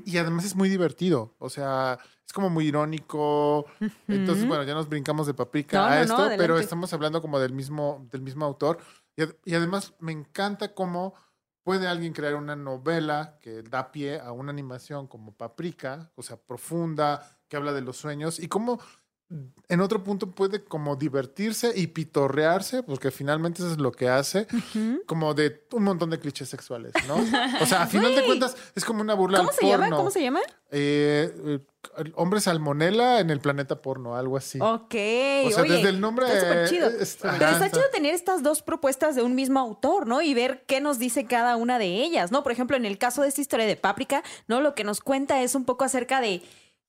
Y 0.05 0.19
además 0.19 0.45
es 0.45 0.55
muy 0.55 0.69
divertido. 0.69 1.35
O 1.39 1.51
sea, 1.51 1.99
es 2.25 2.33
como 2.33 2.51
muy 2.51 2.67
irónico. 2.69 3.67
Entonces, 4.07 4.47
bueno, 4.47 4.63
ya 4.63 4.75
nos 4.75 4.89
brincamos 4.89 5.27
de 5.27 5.35
paprika 5.35 5.77
No, 5.77 5.85
a 5.87 5.89
no, 5.89 5.97
no, 5.97 6.01
esto, 6.03 6.17
pero 6.17 6.55
adelante. 6.55 6.63
estamos 6.63 6.93
hablando 6.93 7.21
como 7.21 7.41
del 7.41 7.53
mismo, 7.53 8.07
del 8.13 8.23
mismo 8.23 8.45
autor. 8.45 8.79
Y, 9.17 9.25
y 9.45 9.55
además 9.57 9.95
me 9.99 10.13
encanta 10.13 10.73
cómo 10.73 11.15
puede 11.63 11.87
alguien 11.87 12.13
crear 12.13 12.35
una 12.35 12.57
novela 12.57 13.39
que 13.41 13.63
da 13.63 13.93
pie 13.93 14.21
a 14.21 14.33
una 14.33 14.51
animación 14.51 15.07
como 15.07 15.33
Paprika, 15.33 16.11
o 16.15 16.23
sea, 16.23 16.37
profunda, 16.37 17.39
que 17.49 17.57
habla 17.57 17.73
de 17.73 17.81
los 17.83 17.97
sueños, 17.97 18.39
y 18.39 18.49
cómo 18.49 18.81
en 19.69 19.81
otro 19.81 20.03
punto 20.03 20.33
puede 20.33 20.65
como 20.65 20.97
divertirse 20.97 21.73
y 21.77 21.87
pitorrearse, 21.87 22.83
porque 22.83 23.13
finalmente 23.13 23.63
eso 23.63 23.71
es 23.71 23.79
lo 23.79 23.93
que 23.93 24.09
hace, 24.09 24.49
como 25.07 25.35
de 25.35 25.65
un 25.73 25.85
montón 25.85 26.11
de 26.11 26.19
clichés 26.19 26.49
sexuales, 26.49 26.93
¿no? 27.07 27.15
O 27.63 27.67
sea, 27.67 27.83
a 27.83 27.87
final 27.87 28.13
de 28.15 28.25
cuentas 28.25 28.57
es 28.75 28.85
como 28.85 29.01
una 29.03 29.15
burla 29.15 29.39
¿Cómo 29.39 29.51
al 29.51 29.55
se 29.57 29.67
llama? 29.67 29.85
porno. 29.85 29.97
¿Cómo 29.99 30.11
se 30.11 30.23
llama? 30.23 30.41
Eh, 30.73 31.33
eh, 31.47 32.13
hombre 32.17 32.41
salmonela 32.41 33.21
en 33.21 33.31
el 33.31 33.39
planeta 33.39 33.81
porno, 33.81 34.17
algo 34.17 34.37
así. 34.37 34.59
Ok. 34.61 34.95
O 35.47 35.51
sea, 35.53 35.63
Oye, 35.63 35.75
desde 35.75 35.91
el 35.91 36.01
nombre, 36.01 36.27
Está 36.27 36.41
súper 36.41 36.69
chido. 36.69 36.89
es- 36.89 37.19
Pero 37.21 37.35
ajá, 37.35 37.51
está 37.53 37.67
está- 37.67 37.79
chido 37.79 37.91
tener 37.93 38.15
estas 38.15 38.43
dos 38.43 38.63
propuestas 38.63 39.15
de 39.15 39.23
un 39.23 39.37
mismo 39.37 39.61
autor, 39.61 40.09
¿no? 40.09 40.23
Y 40.23 40.35
ver 40.35 40.65
qué 40.67 40.81
nos 40.81 40.99
dice 40.99 41.27
cada 41.27 41.55
una 41.57 41.79
de 41.79 42.03
ellas, 42.03 42.33
¿no? 42.33 42.43
Por 42.43 42.51
ejemplo, 42.51 42.77
en 42.77 42.85
el 42.85 42.99
caso 42.99 43.23
de 43.23 43.29
esta 43.29 43.41
historia 43.41 43.67
de 43.67 43.77
Páprica, 43.77 44.25
¿no? 44.49 44.61
Lo 44.61 44.75
que 44.75 44.83
nos 44.83 45.01
cuenta 45.01 45.41
es 45.43 45.55
un 45.55 45.65
poco 45.65 45.85
acerca 45.85 46.21
de, 46.21 46.43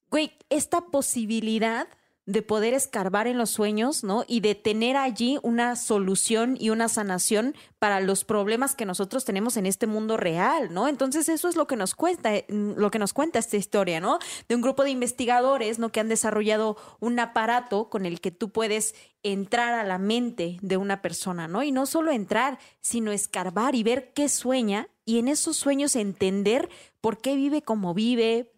güey, 0.09 0.33
esta 0.49 0.81
posibilidad 0.81 1.87
de 2.25 2.41
poder 2.43 2.73
escarbar 2.73 3.27
en 3.27 3.37
los 3.37 3.49
sueños, 3.49 4.03
¿no? 4.03 4.23
Y 4.27 4.41
de 4.41 4.53
tener 4.53 4.95
allí 4.95 5.39
una 5.41 5.75
solución 5.75 6.55
y 6.59 6.69
una 6.69 6.87
sanación 6.87 7.55
para 7.79 7.99
los 7.99 8.23
problemas 8.23 8.75
que 8.75 8.85
nosotros 8.85 9.25
tenemos 9.25 9.57
en 9.57 9.65
este 9.65 9.87
mundo 9.87 10.17
real, 10.17 10.71
¿no? 10.71 10.87
Entonces 10.87 11.29
eso 11.29 11.49
es 11.49 11.55
lo 11.55 11.65
que 11.65 11.75
nos 11.75 11.95
cuenta, 11.95 12.31
lo 12.47 12.91
que 12.91 12.99
nos 12.99 13.13
cuenta 13.13 13.39
esta 13.39 13.57
historia, 13.57 13.99
¿no? 13.99 14.19
De 14.47 14.55
un 14.55 14.61
grupo 14.61 14.83
de 14.83 14.91
investigadores, 14.91 15.79
¿no? 15.79 15.91
Que 15.91 15.99
han 15.99 16.09
desarrollado 16.09 16.77
un 16.99 17.19
aparato 17.19 17.89
con 17.89 18.05
el 18.05 18.21
que 18.21 18.31
tú 18.31 18.51
puedes 18.51 18.93
entrar 19.23 19.73
a 19.73 19.83
la 19.83 19.97
mente 19.97 20.57
de 20.61 20.77
una 20.77 21.01
persona, 21.01 21.47
¿no? 21.47 21.63
Y 21.63 21.71
no 21.71 21.85
solo 21.85 22.11
entrar, 22.11 22.59
sino 22.81 23.11
escarbar 23.11 23.75
y 23.75 23.83
ver 23.83 24.13
qué 24.13 24.29
sueña 24.29 24.87
y 25.05 25.19
en 25.19 25.27
esos 25.27 25.57
sueños 25.57 25.95
entender 25.95 26.69
por 27.01 27.17
qué 27.17 27.35
vive 27.35 27.61
como 27.63 27.93
vive, 27.93 28.51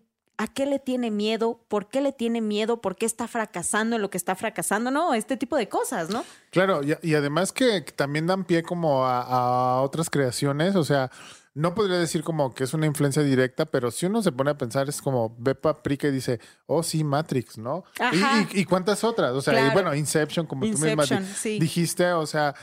a 0.43 0.47
qué 0.47 0.65
le 0.65 0.79
tiene 0.79 1.09
miedo, 1.11 1.63
por 1.67 1.89
qué 1.89 2.01
le 2.01 2.11
tiene 2.11 2.41
miedo, 2.41 2.81
por 2.81 2.95
qué 2.95 3.05
está 3.05 3.27
fracasando 3.27 3.95
en 3.95 4.01
lo 4.01 4.09
que 4.09 4.17
está 4.17 4.35
fracasando, 4.35 4.91
¿no? 4.91 5.13
Este 5.13 5.37
tipo 5.37 5.55
de 5.55 5.69
cosas, 5.69 6.09
¿no? 6.09 6.23
Claro, 6.51 6.81
y, 6.83 6.95
y 7.01 7.15
además 7.15 7.51
que 7.51 7.81
también 7.81 8.27
dan 8.27 8.43
pie 8.45 8.63
como 8.63 9.05
a, 9.05 9.21
a 9.21 9.81
otras 9.81 10.09
creaciones, 10.09 10.75
o 10.75 10.83
sea, 10.83 11.09
no 11.55 11.75
podría 11.75 11.97
decir 11.99 12.23
como 12.23 12.53
que 12.53 12.63
es 12.63 12.73
una 12.73 12.87
influencia 12.87 13.21
directa, 13.21 13.65
pero 13.65 13.91
si 13.91 14.05
uno 14.07 14.21
se 14.23 14.31
pone 14.31 14.49
a 14.51 14.57
pensar 14.57 14.89
es 14.89 15.01
como 15.01 15.35
ve 15.37 15.53
Paprika 15.55 16.07
y 16.07 16.11
dice, 16.11 16.39
oh 16.65 16.81
sí, 16.83 17.03
Matrix, 17.03 17.57
¿no? 17.57 17.83
Ajá. 17.99 18.47
Y, 18.51 18.61
y 18.61 18.65
cuántas 18.65 19.03
otras, 19.03 19.31
o 19.33 19.41
sea, 19.41 19.67
y 19.67 19.71
bueno, 19.71 19.93
Inception, 19.95 20.45
como 20.47 20.63
tú 20.65 20.77
misma 20.79 21.05
sí. 21.35 21.59
dijiste, 21.59 22.11
o 22.11 22.25
sea, 22.25 22.55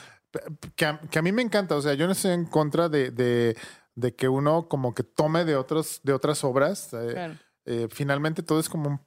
que 0.75 0.85
a, 0.87 1.01
que 1.01 1.19
a 1.19 1.23
mí 1.23 1.33
me 1.33 1.43
encanta, 1.43 1.77
o 1.77 1.83
sea, 1.83 1.95
yo 1.95 2.07
no 2.07 2.13
estoy 2.13 2.33
en 2.33 2.45
contra 2.47 2.89
de, 2.89 3.11
de, 3.11 3.57
de 3.95 4.15
que 4.15 4.29
uno 4.29 4.69
como 4.69 4.93
que 4.93 5.03
tome 5.05 5.45
de, 5.45 5.55
otros, 5.57 6.01
de 6.03 6.13
otras 6.13 6.43
obras. 6.45 6.93
eh, 6.93 7.11
Claro. 7.13 7.33
eh, 7.35 7.39
finalmente 7.91 8.43
todo 8.43 8.61
es 8.61 8.69
como 8.69 8.89
un 8.89 9.01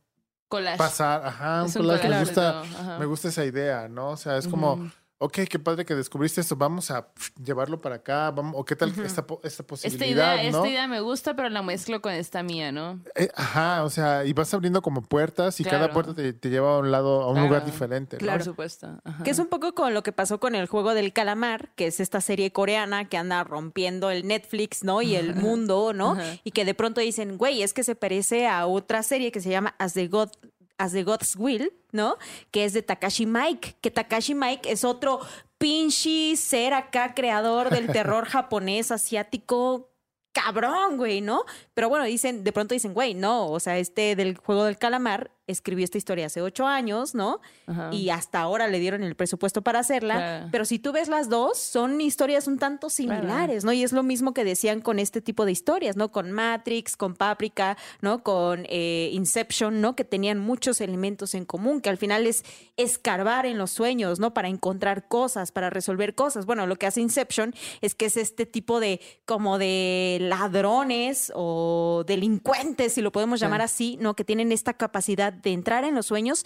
Collage. 0.47 0.77
pasar, 0.77 1.25
ajá, 1.25 1.63
un 1.63 1.69
Es 1.69 1.75
un 1.75 1.81
collage. 1.83 2.09
Me 2.09 2.19
gusta, 2.19 2.63
me 2.99 3.05
gusta 3.05 3.27
esa 3.29 3.45
idea, 3.45 3.87
¿no? 3.87 4.09
O 4.09 4.17
sea, 4.17 4.37
es 4.37 4.47
como. 4.47 4.91
Ok, 5.23 5.39
qué 5.49 5.59
padre 5.59 5.85
que 5.85 5.95
descubriste 5.95 6.41
esto, 6.41 6.55
vamos 6.55 6.91
a 6.91 7.07
llevarlo 7.43 7.79
para 7.79 7.95
acá, 7.95 8.31
vamos, 8.31 8.53
o 8.57 8.65
qué 8.65 8.75
tal 8.75 8.93
esta, 9.03 9.25
po- 9.25 9.35
esta 9.43 9.47
Esta 9.47 9.63
posibilidad, 9.63 10.35
idea, 10.39 10.51
¿no? 10.51 10.57
esta 10.59 10.69
idea 10.69 10.87
me 10.87 10.99
gusta, 11.01 11.35
pero 11.35 11.49
la 11.49 11.61
mezclo 11.61 12.01
con 12.01 12.11
esta 12.13 12.43
mía, 12.43 12.71
¿no? 12.71 12.99
Eh, 13.15 13.29
ajá, 13.35 13.83
o 13.83 13.89
sea, 13.89 14.25
y 14.25 14.33
vas 14.33 14.53
abriendo 14.53 14.81
como 14.81 15.01
puertas 15.01 15.59
y 15.59 15.63
cada 15.63 15.91
puerta 15.91 16.13
te, 16.13 16.33
te 16.33 16.49
lleva 16.49 16.75
a 16.75 16.79
un 16.79 16.91
lado, 16.91 17.21
a 17.21 17.27
un 17.27 17.33
Claro. 17.35 17.47
lugar 17.47 17.65
diferente, 17.65 18.17
¿no? 18.17 18.19
Claro. 18.19 18.39
Por 18.39 18.45
supuesto. 18.45 18.99
Ajá. 19.03 19.23
Que 19.23 19.31
es 19.31 19.39
un 19.39 19.47
poco 19.47 19.73
con 19.73 19.93
lo 19.93 20.03
que 20.03 20.11
pasó 20.11 20.39
con 20.39 20.55
el 20.55 20.67
juego 20.67 20.93
del 20.93 21.13
calamar, 21.13 21.69
que 21.75 21.87
es 21.87 21.99
esta 21.99 22.21
serie 22.21 22.51
coreana 22.51 23.07
que 23.09 23.17
anda 23.17 23.43
rompiendo 23.43 24.09
el 24.11 24.27
Netflix, 24.27 24.83
¿no? 24.83 25.01
Y 25.01 25.15
el 25.15 25.35
mundo, 25.35 25.93
¿no? 25.93 26.11
Ajá. 26.13 26.23
Y 26.43 26.51
que 26.51 26.65
de 26.65 26.73
pronto 26.73 27.01
dicen, 27.01 27.37
güey, 27.37 27.63
es 27.63 27.73
que 27.73 27.83
se 27.83 27.95
parece 27.95 28.47
a 28.47 28.65
otra 28.65 29.03
serie 29.03 29.31
que 29.31 29.39
se 29.41 29.49
llama 29.49 29.75
As 29.79 29.93
the 29.93 30.07
God. 30.07 30.29
As 30.77 30.91
the 30.91 31.03
God's 31.03 31.35
Will, 31.37 31.71
¿no? 31.91 32.17
Que 32.51 32.65
es 32.65 32.73
de 32.73 32.81
Takashi 32.81 33.25
Mike. 33.25 33.75
Que 33.81 33.91
Takashi 33.91 34.33
Mike 34.35 34.71
es 34.71 34.83
otro 34.83 35.19
pinche 35.57 36.35
ser 36.35 36.73
acá, 36.73 37.13
creador 37.13 37.69
del 37.69 37.87
terror 37.87 38.25
japonés, 38.29 38.91
asiático, 38.91 39.93
cabrón, 40.33 40.97
güey, 40.97 41.21
¿no? 41.21 41.45
Pero 41.73 41.87
bueno, 41.87 42.03
dicen, 42.05 42.43
de 42.43 42.51
pronto 42.51 42.73
dicen, 42.73 42.93
güey, 42.93 43.13
no, 43.13 43.49
o 43.49 43.59
sea, 43.59 43.77
este 43.77 44.15
del 44.15 44.35
juego 44.35 44.65
del 44.65 44.77
calamar 44.77 45.31
escribió 45.47 45.83
esta 45.83 45.97
historia 45.97 46.27
hace 46.27 46.41
ocho 46.41 46.65
años, 46.65 47.15
¿no? 47.15 47.41
Ajá. 47.67 47.89
y 47.93 48.09
hasta 48.09 48.39
ahora 48.39 48.67
le 48.67 48.79
dieron 48.79 49.03
el 49.03 49.15
presupuesto 49.15 49.61
para 49.61 49.79
hacerla. 49.79 50.15
Claro. 50.15 50.47
Pero 50.51 50.65
si 50.65 50.79
tú 50.79 50.91
ves 50.91 51.07
las 51.07 51.29
dos, 51.29 51.57
son 51.57 51.99
historias 52.01 52.47
un 52.47 52.57
tanto 52.57 52.89
similares, 52.89 53.63
¿no? 53.63 53.73
Y 53.73 53.83
es 53.83 53.91
lo 53.91 54.03
mismo 54.03 54.33
que 54.33 54.43
decían 54.43 54.81
con 54.81 54.99
este 54.99 55.21
tipo 55.21 55.45
de 55.45 55.51
historias, 55.51 55.95
¿no? 55.95 56.11
Con 56.11 56.31
Matrix, 56.31 56.95
con 56.97 57.15
Paprika, 57.15 57.77
¿no? 58.01 58.23
Con 58.23 58.65
eh, 58.69 59.09
Inception, 59.13 59.81
¿no? 59.81 59.95
Que 59.95 60.03
tenían 60.03 60.39
muchos 60.39 60.81
elementos 60.81 61.33
en 61.33 61.45
común, 61.45 61.81
que 61.81 61.89
al 61.89 61.97
final 61.97 62.27
es 62.27 62.43
escarbar 62.77 63.45
en 63.45 63.57
los 63.57 63.71
sueños, 63.71 64.19
¿no? 64.19 64.33
Para 64.33 64.47
encontrar 64.47 65.07
cosas, 65.07 65.51
para 65.51 65.69
resolver 65.69 66.15
cosas. 66.15 66.45
Bueno, 66.45 66.67
lo 66.67 66.75
que 66.77 66.87
hace 66.87 67.01
Inception 67.01 67.53
es 67.81 67.95
que 67.95 68.05
es 68.05 68.17
este 68.17 68.45
tipo 68.45 68.79
de, 68.79 69.01
como 69.25 69.57
de 69.57 70.17
ladrones 70.21 71.31
o 71.35 72.03
delincuentes, 72.05 72.93
si 72.93 73.01
lo 73.01 73.11
podemos 73.11 73.39
llamar 73.39 73.61
así, 73.61 73.97
¿no? 73.99 74.15
Que 74.15 74.23
tienen 74.23 74.51
esta 74.51 74.73
capacidad 74.73 75.32
de 75.41 75.51
entrar 75.51 75.83
en 75.83 75.95
los 75.95 76.05
sueños 76.05 76.45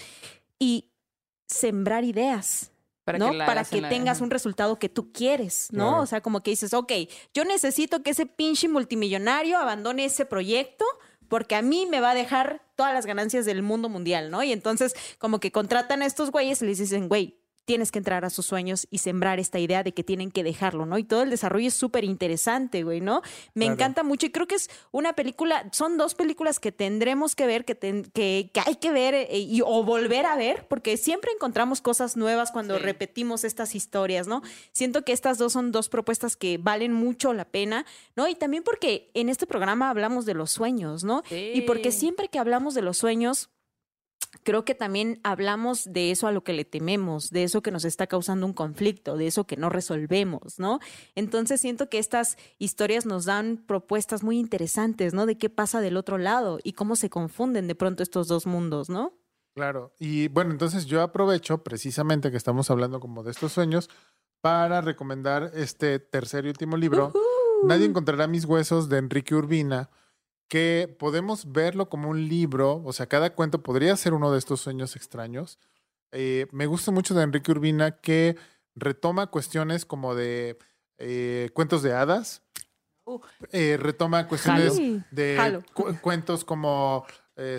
y 0.60 0.90
sembrar 1.48 2.04
ideas. 2.04 2.72
Para 3.04 3.20
¿no? 3.20 3.32
que 3.32 3.38
Para 3.38 3.64
que 3.64 3.80
la- 3.82 3.88
tengas 3.90 4.20
un 4.20 4.30
resultado 4.30 4.80
que 4.80 4.90
tú 4.90 5.14
quieres, 5.14 5.70
¿no? 5.72 5.88
Claro. 5.90 6.04
O 6.04 6.06
sea, 6.06 6.22
como 6.22 6.44
que 6.44 6.52
dices, 6.52 6.74
ok, 6.74 6.92
yo 7.34 7.46
necesito 7.46 8.04
que 8.04 8.10
ese 8.12 8.26
pinche 8.26 8.68
multimillonario 8.68 9.58
abandone 9.58 10.04
ese 10.06 10.26
proyecto 10.26 10.84
porque 11.30 11.56
a 11.56 11.62
mí 11.62 11.86
me 11.86 12.02
va 12.02 12.12
a 12.12 12.16
dejar 12.16 12.62
todas 12.76 12.94
las 12.94 13.06
ganancias 13.06 13.46
del 13.46 13.62
mundo 13.62 13.88
mundial, 13.88 14.30
¿no? 14.30 14.44
Y 14.44 14.52
entonces 14.52 14.94
como 15.20 15.40
que 15.40 15.52
contratan 15.54 16.02
a 16.02 16.06
estos 16.06 16.32
güeyes 16.32 16.62
y 16.62 16.66
les 16.66 16.80
dicen, 16.80 17.08
güey, 17.08 17.40
tienes 17.68 17.92
que 17.92 18.00
entrar 18.00 18.24
a 18.24 18.30
sus 18.30 18.46
sueños 18.46 18.88
y 18.90 19.00
sembrar 19.00 19.42
esta 19.42 19.60
idea 19.60 19.84
de 19.84 19.92
que 19.94 20.02
tienen 20.02 20.32
que 20.32 20.42
dejarlo, 20.42 20.86
¿no? 20.86 20.98
Y 20.98 21.04
todo 21.04 21.22
el 21.24 21.30
desarrollo 21.30 21.68
es 21.68 21.74
súper 21.74 22.06
interesante, 22.06 22.84
güey, 22.84 23.02
¿no? 23.02 23.22
Me 23.56 23.66
Claro. 23.66 23.74
encanta 23.74 24.04
mucho 24.04 24.26
y 24.26 24.30
creo 24.32 24.48
que 24.48 24.56
es 24.56 24.70
una 24.92 25.12
película, 25.12 25.68
son 25.74 25.98
dos 25.98 26.16
películas 26.16 26.62
que 26.62 26.72
tendremos 26.72 27.36
que 27.36 27.46
ver, 27.46 27.66
que, 27.66 27.76
ten- 27.76 28.06
que, 28.14 28.52
que 28.54 28.62
hay 28.66 28.76
que 28.78 28.90
ver 28.92 29.14
eh, 29.14 29.28
y, 29.38 29.60
o 29.66 29.84
volver 29.84 30.26
a 30.26 30.38
ver, 30.38 30.66
porque 30.70 30.96
siempre 30.96 31.32
encontramos 31.34 31.82
cosas 31.82 32.16
nuevas 32.16 32.52
cuando 32.54 32.78
Sí. 32.78 32.84
repetimos 32.84 33.44
estas 33.44 33.76
historias, 33.76 34.28
¿no? 34.28 34.44
Siento 34.72 35.04
que 35.04 35.12
estas 35.12 35.38
dos 35.38 35.52
son 35.52 35.74
dos 35.74 35.90
propuestas 35.90 36.38
que 36.38 36.58
valen 36.58 36.94
mucho 36.94 37.34
la 37.34 37.44
pena, 37.44 37.86
¿no? 38.16 38.30
Y 38.30 38.36
también 38.36 38.64
porque 38.64 39.12
en 39.14 39.28
este 39.28 39.46
programa 39.46 39.90
hablamos 39.90 40.26
de 40.26 40.36
los 40.36 40.52
sueños, 40.52 41.04
¿no? 41.04 41.22
Y 41.30 41.62
porque 41.64 41.92
siempre 41.92 42.30
que 42.30 42.40
hablamos 42.40 42.76
de 42.76 42.82
los 42.82 42.98
sueños, 42.98 43.50
creo 44.44 44.66
que 44.66 44.76
también 44.76 45.20
hablamos 45.24 45.86
de 45.92 46.12
eso 46.12 46.28
a 46.28 46.32
lo 46.32 46.44
que 46.44 46.54
le 46.54 46.66
tememos, 46.66 47.30
de 47.30 47.44
eso 47.44 47.62
que 47.62 47.72
nos 47.72 47.86
está 47.86 48.08
causando 48.08 48.46
un 48.46 48.54
conflicto, 48.54 49.18
de 49.18 49.28
eso 49.28 49.46
que 49.46 49.58
no 49.58 49.70
resolvemos, 49.70 50.60
¿no? 50.60 50.80
Entonces 51.16 51.62
siento 51.62 51.90
que 51.90 52.00
estas 52.00 52.38
historias 52.58 53.06
nos 53.06 53.26
dan 53.26 53.58
propuestas 53.58 54.24
muy 54.24 54.38
interesantes, 54.40 55.14
¿no? 55.14 55.26
De 55.26 55.38
qué 55.38 55.50
pasa 55.50 55.82
del 55.82 55.98
otro 55.98 56.18
lado 56.18 56.60
y 56.64 56.74
cómo 56.74 56.96
se 56.96 57.10
confunden 57.10 57.68
de 57.68 57.76
pronto 57.76 58.04
estos 58.04 58.28
dos 58.28 58.46
mundos, 58.46 58.90
¿no? 58.90 59.14
Claro. 59.54 59.94
Y 60.00 60.28
bueno, 60.28 60.52
entonces 60.52 60.86
yo 60.86 61.02
aprovecho 61.02 61.64
precisamente 61.64 62.32
que 62.32 62.38
estamos 62.38 62.70
hablando 62.70 63.00
como 63.00 63.24
de 63.24 63.32
estos 63.32 63.54
sueños 63.54 63.90
para 64.42 64.82
recomendar 64.82 65.52
este 65.56 66.00
tercer 66.00 66.46
y 66.46 66.50
último 66.50 66.78
libro, 66.78 67.12
Nadie 67.64 67.86
encontrará 67.86 68.28
mis 68.28 68.46
huesos 68.46 68.90
de 68.90 68.98
Enrique 68.98 69.36
Urbina, 69.36 69.90
que 70.48 70.96
podemos 71.00 71.52
verlo 71.52 71.90
como 71.90 72.10
un 72.10 72.28
libro, 72.28 72.82
o 72.86 72.94
sea, 72.94 73.08
cada 73.08 73.34
cuento 73.34 73.62
podría 73.64 73.96
ser 73.98 74.14
uno 74.14 74.32
de 74.32 74.40
estos 74.40 74.62
sueños 74.62 74.96
extraños. 74.96 75.60
Eh, 76.12 76.48
me 76.52 76.66
gusta 76.68 76.92
mucho 76.92 77.14
de 77.14 77.24
Enrique 77.24 77.52
Urbina 77.52 78.00
que 78.00 78.38
retoma 78.76 79.28
cuestiones 79.28 79.86
como 79.86 80.16
de 80.16 80.58
eh, 80.98 81.50
cuentos 81.54 81.82
de 81.84 81.94
hadas, 81.94 82.44
Uh. 83.10 83.20
eh, 83.54 83.78
retoma 83.80 84.28
cuestiones 84.28 84.76
Jalo. 84.76 85.04
de 85.12 85.36
Jalo. 85.38 85.64
cu- 85.74 85.96
cuentos 86.02 86.44
como 86.44 87.06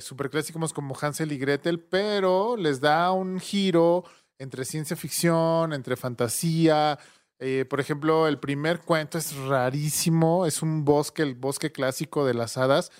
superclásicos 0.01 0.73
como 0.73 0.95
Hansel 1.01 1.31
y 1.33 1.39
Gretel, 1.39 1.81
pero 1.81 2.57
les 2.57 2.81
da 2.81 3.13
un 3.13 3.39
giro 3.39 4.05
entre 4.39 4.65
ciencia 4.65 4.97
ficción, 4.97 5.73
entre 5.73 5.97
fantasía. 5.97 6.99
Eh, 7.41 7.65
por 7.69 7.79
ejemplo, 7.81 8.27
el 8.27 8.39
primer 8.39 8.81
cuento 8.81 9.17
es 9.19 9.35
rarísimo, 9.37 10.45
es 10.47 10.63
un 10.63 10.85
bosque, 10.85 11.23
el 11.23 11.35
bosque 11.35 11.71
clásico 11.71 12.25
de 12.27 12.35
las 12.35 12.57
hadas, 12.59 12.91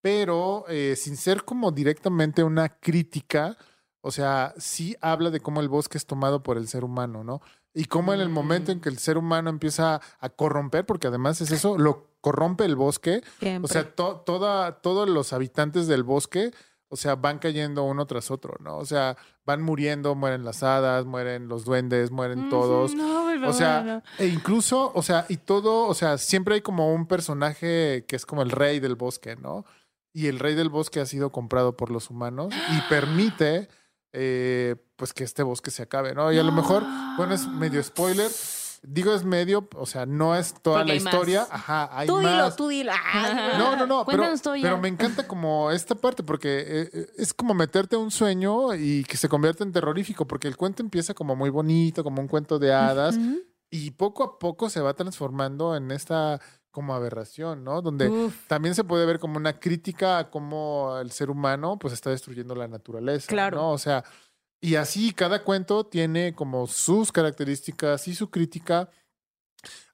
pero 0.00 0.64
eh, 0.68 0.94
sin 0.96 1.16
ser 1.16 1.44
como 1.44 1.70
directamente 1.72 2.42
una 2.42 2.68
crítica, 2.68 3.56
o 4.00 4.10
sea, 4.10 4.54
sí 4.58 4.96
habla 5.00 5.30
de 5.30 5.40
cómo 5.40 5.60
el 5.60 5.68
bosque 5.68 5.98
es 5.98 6.06
tomado 6.06 6.42
por 6.42 6.56
el 6.56 6.68
ser 6.68 6.84
humano, 6.84 7.24
¿no? 7.24 7.40
Y 7.74 7.84
cómo 7.84 8.12
en 8.14 8.20
el 8.20 8.28
momento 8.28 8.72
en 8.72 8.80
que 8.80 8.88
el 8.88 8.98
ser 8.98 9.18
humano 9.18 9.50
empieza 9.50 10.00
a 10.18 10.28
corromper, 10.30 10.86
porque 10.86 11.06
además 11.06 11.40
es 11.40 11.50
eso, 11.52 11.78
lo 11.78 12.08
corrompe 12.20 12.64
el 12.64 12.74
bosque, 12.76 13.22
o 13.64 13.68
sea, 13.68 13.94
to- 13.94 14.22
toda, 14.26 14.80
todos 14.80 15.08
los 15.08 15.32
habitantes 15.32 15.86
del 15.86 16.02
bosque, 16.02 16.52
o 16.90 16.96
sea, 16.96 17.16
van 17.16 17.38
cayendo 17.38 17.84
uno 17.84 18.06
tras 18.06 18.30
otro, 18.30 18.56
¿no? 18.60 18.78
O 18.78 18.86
sea, 18.86 19.16
van 19.44 19.62
muriendo, 19.62 20.14
mueren 20.14 20.44
las 20.44 20.62
hadas, 20.62 21.04
mueren 21.04 21.48
los 21.48 21.64
duendes, 21.64 22.10
mueren 22.10 22.48
todos. 22.48 22.94
No, 22.94 23.24
por 23.40 23.48
O 23.48 23.52
sea, 23.52 23.82
no. 23.82 24.02
e 24.18 24.28
incluso, 24.28 24.90
o 24.94 25.02
sea, 25.02 25.26
y 25.28 25.36
todo, 25.36 25.86
o 25.86 25.94
sea, 25.94 26.16
siempre 26.18 26.54
hay 26.54 26.60
como 26.62 26.92
un 26.94 27.06
personaje 27.06 28.04
que 28.08 28.16
es 28.16 28.24
como 28.24 28.42
el 28.42 28.50
rey 28.50 28.80
del 28.80 28.94
bosque, 28.94 29.36
¿no? 29.36 29.64
Y 30.14 30.26
el 30.26 30.38
rey 30.38 30.54
del 30.54 30.70
bosque 30.70 31.00
ha 31.00 31.06
sido 31.06 31.30
comprado 31.30 31.76
por 31.76 31.90
los 31.90 32.08
humanos 32.10 32.54
y 32.76 32.80
permite, 32.88 33.68
eh, 34.12 34.76
pues, 34.96 35.12
que 35.12 35.24
este 35.24 35.42
bosque 35.42 35.70
se 35.70 35.82
acabe, 35.82 36.14
¿no? 36.14 36.32
Y 36.32 36.38
a 36.38 36.42
lo 36.42 36.52
mejor, 36.52 36.84
bueno, 37.16 37.34
es 37.34 37.46
medio 37.46 37.82
spoiler. 37.82 38.30
Digo 38.82 39.12
es 39.14 39.24
medio, 39.24 39.68
o 39.74 39.86
sea, 39.86 40.06
no 40.06 40.34
es 40.36 40.54
toda 40.62 40.78
Porque 40.78 40.88
la 40.88 40.92
hay 40.94 41.00
más. 41.00 41.12
historia. 41.14 41.46
Ajá, 41.50 41.88
hay 41.92 42.06
tú 42.06 42.16
más. 42.20 42.24
dilo, 42.32 42.54
tú 42.56 42.68
dilo. 42.68 42.92
Ay, 43.12 43.58
No, 43.58 43.76
no, 43.76 43.86
no, 43.86 44.04
pero, 44.06 44.18
Cuéntanos 44.24 44.80
me 44.80 44.88
encanta 44.88 45.26
como 45.26 45.70
esta 45.70 45.94
parte 45.94 46.22
porque 46.22 46.60
eh, 46.60 46.90
eh, 46.92 47.06
es 47.16 47.34
como 47.34 47.54
meterte 47.54 47.96
a 47.96 47.98
un 47.98 48.10
sueño 48.10 48.74
y 48.74 49.04
que 49.04 49.16
se 49.16 49.28
convierte 49.28 49.64
en 49.64 49.72
terrorífico 49.72 50.26
porque 50.26 50.48
el 50.48 50.56
cuento 50.56 50.82
empieza 50.82 51.14
como 51.14 51.34
muy 51.36 51.50
bonito, 51.50 52.04
como 52.04 52.20
un 52.22 52.28
cuento 52.28 52.58
de 52.58 52.72
hadas 52.72 53.16
Ujú. 53.16 53.38
y 53.70 53.90
poco 53.92 54.22
a 54.24 54.38
poco 54.38 54.70
se 54.70 54.80
va 54.80 54.94
transformando 54.94 55.74
en 55.76 55.90
esta 55.90 56.40
como 56.70 56.94
aberración, 56.94 57.64
¿no? 57.64 57.82
Donde 57.82 58.08
Uf. 58.08 58.46
también 58.46 58.74
se 58.74 58.84
puede 58.84 59.04
ver 59.06 59.18
como 59.18 59.36
una 59.38 59.58
crítica 59.58 60.18
a 60.18 60.30
cómo 60.30 60.96
el 61.00 61.10
ser 61.10 61.28
humano 61.30 61.78
pues 61.78 61.92
está 61.92 62.10
destruyendo 62.10 62.54
la 62.54 62.68
naturaleza, 62.68 63.26
Claro. 63.26 63.56
¿no? 63.56 63.70
O 63.72 63.78
sea, 63.78 64.04
y 64.60 64.74
así 64.76 65.12
cada 65.12 65.44
cuento 65.44 65.86
tiene 65.86 66.34
como 66.34 66.66
sus 66.66 67.12
características 67.12 68.08
y 68.08 68.14
su 68.14 68.30
crítica. 68.30 68.90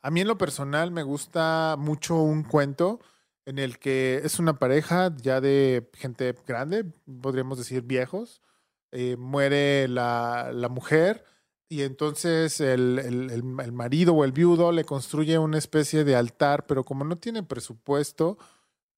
A 0.03 0.11
mí 0.11 0.21
en 0.21 0.29
lo 0.29 0.39
personal 0.39 0.91
me 0.91 1.03
gusta 1.03 1.77
mucho 1.79 2.17
un 2.17 2.43
cuento 2.45 3.01
en 3.47 3.59
el 3.59 3.79
que 3.79 4.21
es 4.25 4.39
una 4.39 4.59
pareja 4.59 5.15
ya 5.17 5.41
de 5.41 5.91
gente 5.95 6.35
grande, 6.47 6.85
podríamos 7.23 7.59
decir 7.59 7.83
viejos, 7.83 8.41
eh, 8.93 9.17
muere 9.19 9.89
la, 9.89 10.51
la 10.53 10.69
mujer 10.69 11.25
y 11.69 11.83
entonces 11.83 12.61
el, 12.61 12.99
el- 12.99 13.31
el- 13.31 13.61
el 13.61 13.73
marido 13.73 14.15
o 14.15 14.25
el 14.25 14.33
viudo 14.33 14.73
le 14.73 14.85
construye 14.85 15.39
una 15.39 15.59
especie 15.59 16.05
de 16.05 16.17
altar, 16.17 16.67
pero 16.67 16.85
como 16.85 17.05
no 17.05 17.17
tiene 17.19 17.43
presupuesto, 17.43 18.39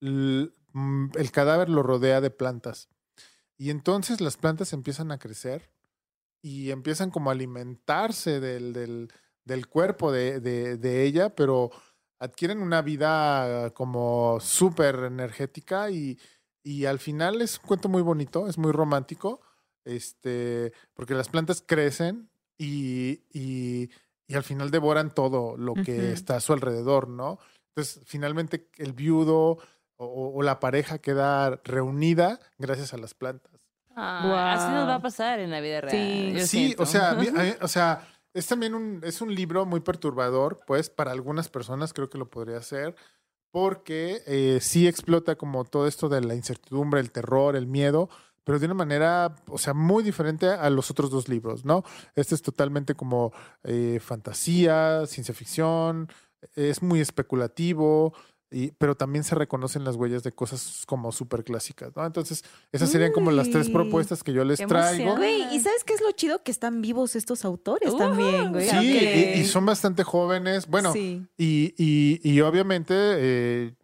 mm, 0.01 1.11
el 1.17 1.31
cadáver 1.33 1.69
lo 1.69 1.83
rodea 1.83 2.21
de 2.21 2.31
plantas. 2.31 2.89
Y 3.59 3.70
entonces 3.70 4.20
las 4.20 4.37
plantas 4.37 4.73
empiezan 4.73 5.11
a 5.12 5.19
crecer 5.19 5.70
y 6.43 6.70
empiezan 6.70 7.11
como 7.11 7.31
a 7.31 7.33
alimentarse 7.33 8.39
del, 8.41 8.73
del, 8.73 9.11
del 9.45 9.66
cuerpo 9.69 10.12
de, 10.12 10.41
de- 10.41 10.77
de 10.77 11.05
ella, 11.05 11.35
pero 11.35 11.70
adquieren 12.19 12.61
una 12.61 12.83
vida 12.83 13.70
como 13.70 14.39
súper 14.41 14.97
energética 15.05 15.91
y, 15.91 16.19
y 16.62 16.85
al 16.87 16.99
final 16.99 17.41
es 17.43 17.59
un 17.59 17.66
cuento 17.66 17.89
muy 17.89 18.03
bonito, 18.03 18.49
es 18.49 18.59
muy 18.59 18.73
romántico, 18.73 19.41
este, 19.85 20.73
porque 20.95 21.15
las 21.15 21.28
plantas 21.28 21.62
crecen 21.66 22.28
y, 22.59 23.20
y, 23.33 23.91
y 24.27 24.35
al 24.35 24.43
final 24.43 24.70
devoran 24.70 25.15
todo 25.15 25.57
lo 25.57 25.74
que 25.74 26.12
está 26.12 26.37
a 26.37 26.41
su 26.41 26.53
alrededor, 26.53 27.09
¿no? 27.09 27.39
Entonces, 27.74 28.03
finalmente 28.07 28.70
el 28.78 28.93
viudo 28.95 29.59
o, 29.97 30.32
o 30.35 30.43
la 30.43 30.60
pareja 30.60 30.98
queda 30.98 31.60
reunida 31.64 32.39
gracias 32.59 32.93
a 32.94 32.98
las 32.98 33.14
plantas. 33.14 33.52
Ah, 33.94 34.52
Así 34.52 34.73
nos 34.74 34.86
va 34.86 34.94
a 34.94 34.98
Wow. 34.98 35.02
pasar 35.02 35.40
en 35.40 35.51
la 35.51 35.60
vida 35.60 35.81
real. 35.81 35.90
Sí. 35.97 36.32
yo 36.35 36.47
Sí, 36.47 36.77
o 36.78 36.85
sea, 36.86 37.10
a 37.10 37.14
mí- 37.14 37.28
o 37.62 37.68
sea, 37.68 38.06
es 38.35 38.47
también 38.47 38.74
un, 38.74 39.01
es 39.02 39.20
un 39.23 39.35
libro 39.35 39.64
muy 39.64 39.81
perturbador, 39.81 40.60
pues 40.66 40.90
para 40.90 41.12
algunas 41.12 41.48
personas 41.48 41.94
creo 41.94 42.10
que 42.10 42.18
lo 42.18 42.28
podría 42.28 42.60
ser, 42.60 42.94
porque 43.51 44.23
eh, 44.27 44.59
sí 44.60 44.86
explota 44.86 45.36
como 45.36 45.64
todo 45.64 45.86
esto 45.86 46.09
de 46.10 46.20
la 46.20 46.35
incertidumbre, 46.35 47.01
el 47.01 47.10
terror, 47.10 47.56
el 47.56 47.66
miedo, 47.66 48.10
pero 48.44 48.59
de 48.59 48.66
una 48.66 48.74
manera, 48.74 49.35
o 49.48 49.56
sea, 49.59 49.73
muy 49.74 50.05
diferente 50.05 50.47
a 50.48 50.68
los 50.70 50.90
otros 50.90 51.10
dos 51.10 51.28
libros, 51.28 51.64
¿no? 51.64 51.82
Este 52.14 52.35
es 52.35 52.43
totalmente 52.43 52.94
como 52.94 53.32
eh, 53.64 53.98
fantasía, 54.01 55.06
ciencia 55.06 55.35
ficción, 55.35 56.09
es 56.55 56.82
muy 56.82 57.01
especulativo. 57.01 58.12
Y, 58.48 58.70
pero 58.78 58.94
también 58.97 59.24
se 59.24 59.35
reconocen 59.35 59.82
las 59.82 59.97
huellas 59.97 60.23
de 60.23 60.31
cosas 60.31 60.85
como 60.86 61.10
súper 61.10 61.43
clásicas, 61.43 61.90
¿no? 61.97 62.06
Entonces, 62.06 62.44
esas 62.70 62.90
serían 62.90 63.10
como 63.12 63.32
las 63.32 63.51
tres 63.51 63.68
propuestas 63.68 64.23
que 64.23 64.32
yo 64.32 64.44
les 64.44 64.60
traigo. 64.64 65.16
Güey, 65.16 65.52
¿y 65.55 65.59
sabes 65.59 65.82
qué 65.85 65.94
es 65.94 66.01
lo 66.01 66.12
chido? 66.12 66.44
Que 66.44 66.52
están 66.52 66.81
vivos 66.81 67.16
estos 67.16 67.44
autores 67.44 67.93
Uh, 67.93 67.98
también, 67.98 68.52
güey. 68.52 68.68
Sí, 68.70 68.98
y, 69.36 69.40
y 69.40 69.44
son 69.47 69.66
bastante 69.66 70.05
jóvenes. 70.05 70.68
Bueno, 70.68 70.93
Sí. 70.93 71.27
y, 71.36 71.74
y, 71.77 72.20
y 72.23 72.40
obviamente, 72.43 72.94
eh, 72.97 73.74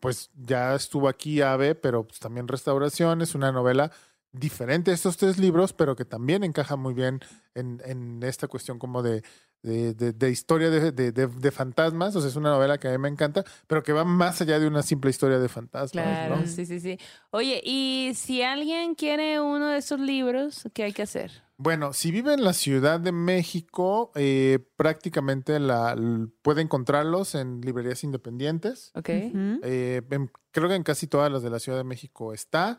pues 0.00 0.30
ya 0.34 0.74
estuvo 0.74 1.08
aquí 1.08 1.42
Ave, 1.42 1.74
pero 1.74 2.06
pues 2.06 2.18
también 2.18 2.48
Restauración 2.48 3.20
es 3.20 3.34
una 3.34 3.52
novela 3.52 3.92
diferente 4.32 4.90
a 4.90 4.94
estos 4.94 5.16
tres 5.18 5.38
libros, 5.38 5.72
pero 5.72 5.94
que 5.96 6.04
también 6.04 6.42
encaja 6.44 6.76
muy 6.76 6.94
bien 6.94 7.20
en, 7.54 7.82
en 7.84 8.22
esta 8.22 8.48
cuestión 8.48 8.78
como 8.78 9.02
de, 9.02 9.22
de, 9.66 9.94
de- 9.94 10.12
de 10.12 10.30
historia 10.30 10.70
de, 10.70 10.92
de- 10.92 11.12
de- 11.12 11.26
de 11.26 11.50
fantasmas. 11.50 12.14
O 12.16 12.20
sea, 12.20 12.30
es 12.30 12.36
una 12.36 12.50
novela 12.50 12.78
que 12.78 12.88
a 12.88 12.92
mí 12.92 12.98
me 12.98 13.08
encanta, 13.08 13.44
pero 13.66 13.82
que 13.82 13.92
va 13.92 14.04
más 14.04 14.40
allá 14.40 14.58
de 14.60 14.66
una 14.66 14.82
simple 14.82 15.10
historia 15.10 15.38
de 15.38 15.48
fantasmas. 15.48 15.90
Claro, 15.90 16.36
¿no? 16.36 16.46
sí, 16.46 16.64
sí, 16.64 16.80
sí. 16.80 16.98
Oye, 17.30 17.60
y 17.64 18.12
si 18.14 18.42
alguien 18.42 18.94
quiere 18.94 19.40
uno 19.40 19.68
de 19.68 19.78
estos 19.78 19.98
libros, 20.00 20.68
¿qué 20.72 20.84
hay 20.84 20.92
que 20.92 21.02
hacer? 21.02 21.30
Bueno, 21.58 21.92
si 21.94 22.10
vive 22.12 22.34
en 22.34 22.44
la 22.44 22.52
Ciudad 22.52 23.00
de 23.00 23.12
México, 23.12 24.12
eh, 24.14 24.58
prácticamente 24.76 25.58
la, 25.58 25.96
puede 26.42 26.60
encontrarlos 26.62 27.34
en 27.34 27.60
librerías 27.62 28.04
independientes. 28.04 28.92
¿Ok? 28.94 29.08
Eh, 29.08 30.02
en- 30.10 30.30
creo 30.50 30.68
que 30.68 30.74
en 30.74 30.82
casi 30.82 31.06
todas 31.06 31.32
las 31.32 31.42
de 31.42 31.50
la 31.50 31.58
Ciudad 31.58 31.78
de 31.78 31.84
México 31.84 32.32
está. 32.32 32.78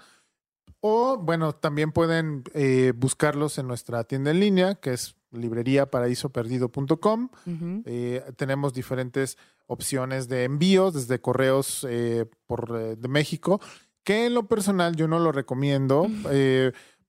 O, 0.80 1.18
bueno, 1.18 1.54
también 1.54 1.92
pueden 1.92 2.44
eh, 2.54 2.94
buscarlos 2.96 3.58
en 3.58 3.68
nuestra 3.68 4.04
tienda 4.04 4.30
en 4.32 4.40
línea, 4.40 4.76
que 4.76 4.94
es 4.94 5.16
libreriaparaísoperdido.com. 5.32 7.30
Ujú. 7.46 7.84
Eh, 7.86 8.24
tenemos 8.36 8.74
diferentes 8.74 9.38
opciones 9.68 10.28
de 10.28 10.44
envíos 10.46 10.94
desde 10.94 11.20
correos 11.20 11.86
eh, 11.90 12.26
por, 12.46 12.76
eh, 12.80 12.96
de 12.96 13.08
México, 13.08 13.60
que 14.04 14.26
en 14.28 14.34
lo 14.34 14.48
personal 14.48 14.96
yo 14.96 15.08
no 15.08 15.20
lo 15.20 15.32
recomiendo. 15.32 16.08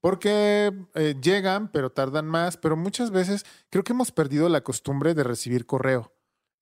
porque 0.00 0.72
llegan, 1.20 1.72
pero 1.72 1.90
tardan 1.90 2.26
más, 2.26 2.56
pero 2.56 2.76
muchas 2.76 3.10
veces 3.10 3.44
creo 3.68 3.82
que 3.82 3.92
hemos 3.92 4.12
perdido 4.12 4.48
la 4.48 4.60
costumbre 4.62 5.12
de 5.14 5.24
recibir 5.24 5.66
correo. 5.66 6.12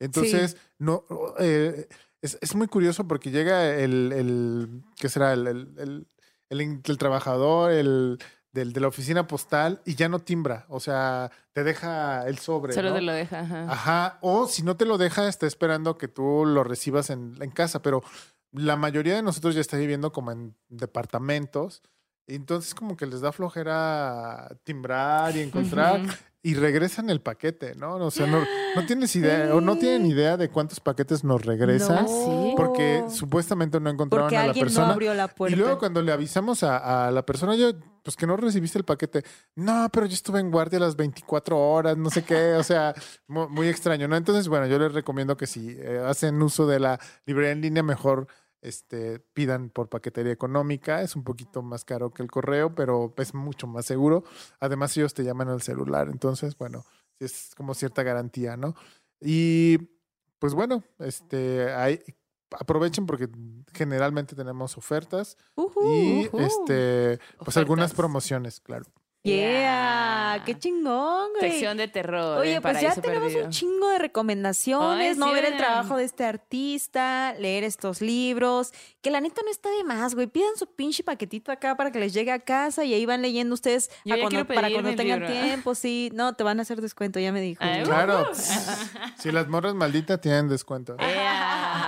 Entonces, 0.01 0.57
no, 0.79 1.05
es, 1.39 2.39
es 2.41 2.55
muy 2.55 2.67
curioso 2.67 3.07
porque 3.07 3.31
llega 3.31 3.77
el, 3.77 4.13
el 4.13 4.83
¿qué 4.97 5.09
será? 5.11 5.33
El, 5.35 5.47
el, 5.47 5.69
el- 5.79 6.07
el 6.49 6.61
in- 6.63 6.81
el 6.85 6.97
trabajador, 6.97 7.73
el 7.73 8.19
del, 8.57 8.73
de 8.73 8.81
la 8.81 8.89
oficina 8.89 9.27
postal 9.27 9.81
y 9.85 9.95
ya 9.95 10.09
no 10.09 10.19
timbra, 10.19 10.65
o 10.69 10.81
sea, 10.81 11.31
te 11.53 11.63
deja 11.63 12.27
el 12.27 12.39
sobre. 12.39 12.73
Solo 12.73 12.89
¿no? 12.89 12.95
te 12.97 13.03
lo 13.03 13.13
deja. 13.13 13.41
Ajá. 13.41 13.67
Ajá, 13.71 14.19
o 14.23 14.47
si 14.49 14.63
no 14.63 14.77
te 14.77 14.87
lo 14.87 14.97
deja, 14.99 15.29
está 15.29 15.47
esperando 15.47 15.99
que 15.99 16.09
tú 16.09 16.45
lo 16.47 16.65
recibas 16.65 17.11
en, 17.11 17.35
en 17.41 17.51
casa, 17.51 17.83
pero 17.83 18.03
la 18.53 18.77
mayoría 18.77 19.15
de 19.15 19.23
nosotros 19.23 19.55
ya 19.55 19.61
está 19.61 19.77
viviendo 19.77 20.11
como 20.13 20.33
en 20.33 20.55
departamentos 20.71 21.83
Entonces 22.27 22.75
como 22.75 22.97
que 22.97 23.07
les 23.07 23.21
da 23.21 23.31
flojera 23.31 24.49
timbrar 24.65 25.37
y 25.37 25.41
encontrar 25.41 26.01
y 26.43 26.55
regresan 26.55 27.11
el 27.11 27.21
paquete, 27.21 27.75
¿no? 27.75 27.97
O 27.97 28.11
sea, 28.11 28.27
no, 28.27 28.39
no 28.75 28.87
tienes 28.87 29.15
idea 29.21 29.55
o 29.55 29.61
no 29.61 29.77
tienen 29.77 30.07
idea 30.07 30.37
de 30.37 30.49
cuántos 30.49 30.81
paquetes 30.81 31.25
nos 31.25 31.45
regresan 31.45 32.05
No. 32.05 32.09
¿Sí? 32.09 32.55
porque 32.57 33.05
supuestamente 33.11 33.79
no 33.81 33.91
encontraron 33.91 34.27
Porque 34.27 34.37
a 34.37 34.43
la 34.43 34.47
alguien 34.47 34.65
persona. 34.65 34.87
no 34.87 34.93
abrió 34.95 35.13
la 35.15 35.29
puerta. 35.29 35.55
Y 35.55 35.59
luego 35.59 35.79
cuando 35.79 36.01
le 36.03 36.13
avisamos 36.13 36.63
a, 36.63 37.07
a 37.07 37.11
la 37.11 37.27
persona, 37.27 37.55
yo, 37.57 37.73
pues 38.07 38.15
que 38.17 38.25
no 38.25 38.37
recibiste 38.37 38.79
el 38.79 38.85
paquete. 38.85 39.25
No, 39.57 39.89
pero 39.93 40.07
yo 40.07 40.15
estuve 40.15 40.39
en 40.39 40.53
guardia 40.53 40.79
las 40.79 40.95
24 40.95 41.59
horas, 41.59 41.97
no 41.97 42.09
sé 42.09 42.23
qué, 42.23 42.53
o 42.53 42.63
sea, 42.63 42.95
mu- 43.27 43.49
muy, 43.49 43.67
extraño, 43.67 44.07
¿no? 44.07 44.15
Entonces, 44.17 44.47
bueno, 44.47 44.67
yo 44.69 44.79
les 44.79 44.93
recomiendo 44.93 45.37
que 45.37 45.49
si 45.49 45.71
eh, 45.77 45.99
hacen 46.07 46.41
uso 46.41 46.69
de 46.69 46.79
la 46.79 47.01
librería 47.27 47.51
en 47.51 47.63
línea, 47.63 47.83
mejor 47.83 48.29
este, 48.63 49.19
pidan 49.19 49.71
por 49.71 49.89
paquetería 49.89 50.31
económica. 50.33 51.03
Es 51.03 51.17
un 51.17 51.25
poquito 51.25 51.63
más 51.63 51.85
caro 51.85 52.13
que 52.15 52.23
el 52.23 52.31
correo, 52.31 52.77
pero 52.77 53.13
es 53.17 53.35
mucho 53.35 53.67
más 53.67 53.87
seguro. 53.87 54.23
Además, 54.61 54.97
ellos 54.97 55.13
te 55.13 55.25
llaman 55.25 55.49
al 55.49 55.63
celular, 55.63 56.07
entonces, 56.09 56.57
bueno, 56.57 56.85
es 57.19 57.51
como 57.57 57.75
cierta 57.75 58.05
garantía, 58.05 58.57
¿no? 58.57 58.77
Y 59.21 59.79
pues 60.39 60.55
bueno, 60.55 60.85
este, 61.01 61.73
hay, 61.73 62.01
aprovechen 62.59 63.07
porque 63.07 63.29
generalmente 63.75 64.35
tenemos 64.37 64.77
ofertas 64.79 65.37
y 65.85 66.29
este 66.39 67.19
pues 67.45 67.57
algunas 67.57 67.87
Ofertas. 67.87 67.95
promociones, 67.97 68.61
claro. 68.61 68.85
Yeah, 69.25 70.43
qué 70.47 70.57
chingón, 70.57 71.31
güey. 71.37 71.51
Sección 71.51 71.77
de 71.79 71.89
terror. 71.89 72.39
Oye, 72.39 72.61
pues 72.61 72.81
ya 72.81 72.95
tenemos 72.95 73.25
Perdido. 73.25 73.47
un 73.47 73.51
chingo 73.51 73.89
de 73.89 73.99
recomendaciones, 73.99 75.15
Ay, 75.15 75.19
¿no? 75.19 75.27
sí, 75.27 75.33
Ver 75.35 75.45
el 75.47 75.57
trabajo 75.57 75.97
de 75.97 76.05
este 76.05 76.25
artista, 76.25 77.35
leer 77.41 77.65
estos 77.65 78.01
libros, 78.01 78.73
que 79.03 79.11
la 79.11 79.21
neta 79.21 79.43
no 79.45 79.51
está 79.51 79.69
de 79.71 79.83
más, 79.83 80.15
güey. 80.15 80.29
Pidan 80.29 80.57
su 80.57 80.67
pinche 80.73 81.03
paquetito 81.03 81.51
acá 81.51 81.77
para 81.77 81.91
que 81.91 81.99
les 81.99 82.15
llegue 82.15 82.31
a 82.31 82.39
casa 82.39 82.85
y 82.85 82.95
ahí 82.95 83.05
van 83.05 83.21
leyendo 83.21 83.55
ustedes 83.55 83.91
Yo 84.05 84.15
a 84.15 84.19
cuando- 84.21 84.47
para 84.47 84.71
cuando 84.71 84.95
tengan 84.95 85.19
libro. 85.21 85.35
tiempo, 85.35 85.75
sí. 85.75 86.11
No, 86.15 86.35
te 86.35 86.45
van 86.45 86.61
a 86.61 86.63
hacer 86.63 86.81
descuento, 86.81 87.19
ya 87.19 87.33
me 87.33 87.41
dijo. 87.41 87.65
Ay. 87.65 87.83
Claro. 87.83 88.29
si 89.19 89.33
las 89.33 89.49
morras 89.49 89.75
malditas 89.75 90.21
tienen 90.21 90.49
descuento. 90.49 90.97
Yeah. 91.17 91.86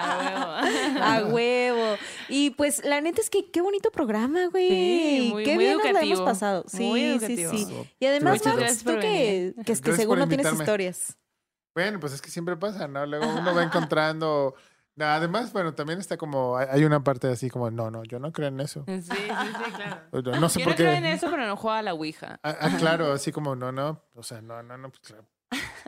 A 1.16 1.24
huevo. 1.32 1.96
Y 2.28 2.50
pues 2.50 2.84
la 2.84 3.00
neta 3.00 3.20
es 3.20 3.30
que 3.30 3.50
qué 3.50 3.60
bonito 3.60 3.90
programa, 3.90 4.46
güey. 4.48 4.68
Sí, 4.68 5.28
muy- 5.32 5.44
qué 5.44 5.54
muy 5.54 5.64
bien 5.64 5.78
nos 5.78 5.92
la 5.92 6.00
hemos 6.02 6.20
pasado. 6.22 6.64
Sí, 6.68 6.82
Muy 6.84 7.18
sí, 7.20 7.46
sí. 7.48 7.66
Y 8.00 8.06
además, 8.06 8.44
Max, 8.44 8.56
gracias 8.56 8.84
tú 8.84 9.00
que, 9.00 9.54
que, 9.64 9.72
es 9.72 9.80
que 9.80 9.92
seguro 9.94 10.20
por 10.22 10.28
tienes 10.28 10.52
historias. 10.52 11.16
Bueno, 11.74 12.00
pues 12.00 12.12
es 12.12 12.20
que 12.20 12.30
siempre 12.30 12.56
pasa, 12.56 12.88
¿no? 12.88 13.06
Luego 13.06 13.26
uno 13.38 13.54
va 13.54 13.62
encontrando. 13.62 14.54
Además, 15.00 15.52
bueno, 15.52 15.74
también 15.74 16.00
está 16.00 16.16
como. 16.16 16.56
hay- 16.56 16.84
una 16.84 17.04
parte 17.04 17.28
así 17.28 17.48
como, 17.50 17.70
no, 17.70 17.88
no, 17.88 18.02
yo 18.02 18.18
no 18.18 18.32
creo 18.32 18.48
en 18.48 18.58
eso. 18.58 18.84
Sí, 18.88 19.00
sí, 19.02 19.10
sí, 19.12 19.72
claro. 19.74 20.00
No 20.40 20.48
sé 20.48 20.58
Yo 20.58 20.64
por 20.64 20.72
no 20.72 20.76
creo 20.76 20.90
en 20.90 21.02
qué. 21.04 21.12
eso, 21.12 21.30
pero 21.30 21.46
no 21.46 21.56
juega 21.56 21.78
a 21.78 21.82
la 21.82 21.94
Ouija. 21.94 22.40
Ah, 22.42 22.56
ah, 22.60 22.70
claro, 22.78 23.12
así 23.12 23.30
como, 23.30 23.54
no, 23.54 23.70
no. 23.70 24.02
O 24.16 24.24
sea, 24.24 24.40
no, 24.42 24.60
no, 24.64 24.76
no, 24.76 24.88
pues 24.90 25.00
claro. 25.00 25.24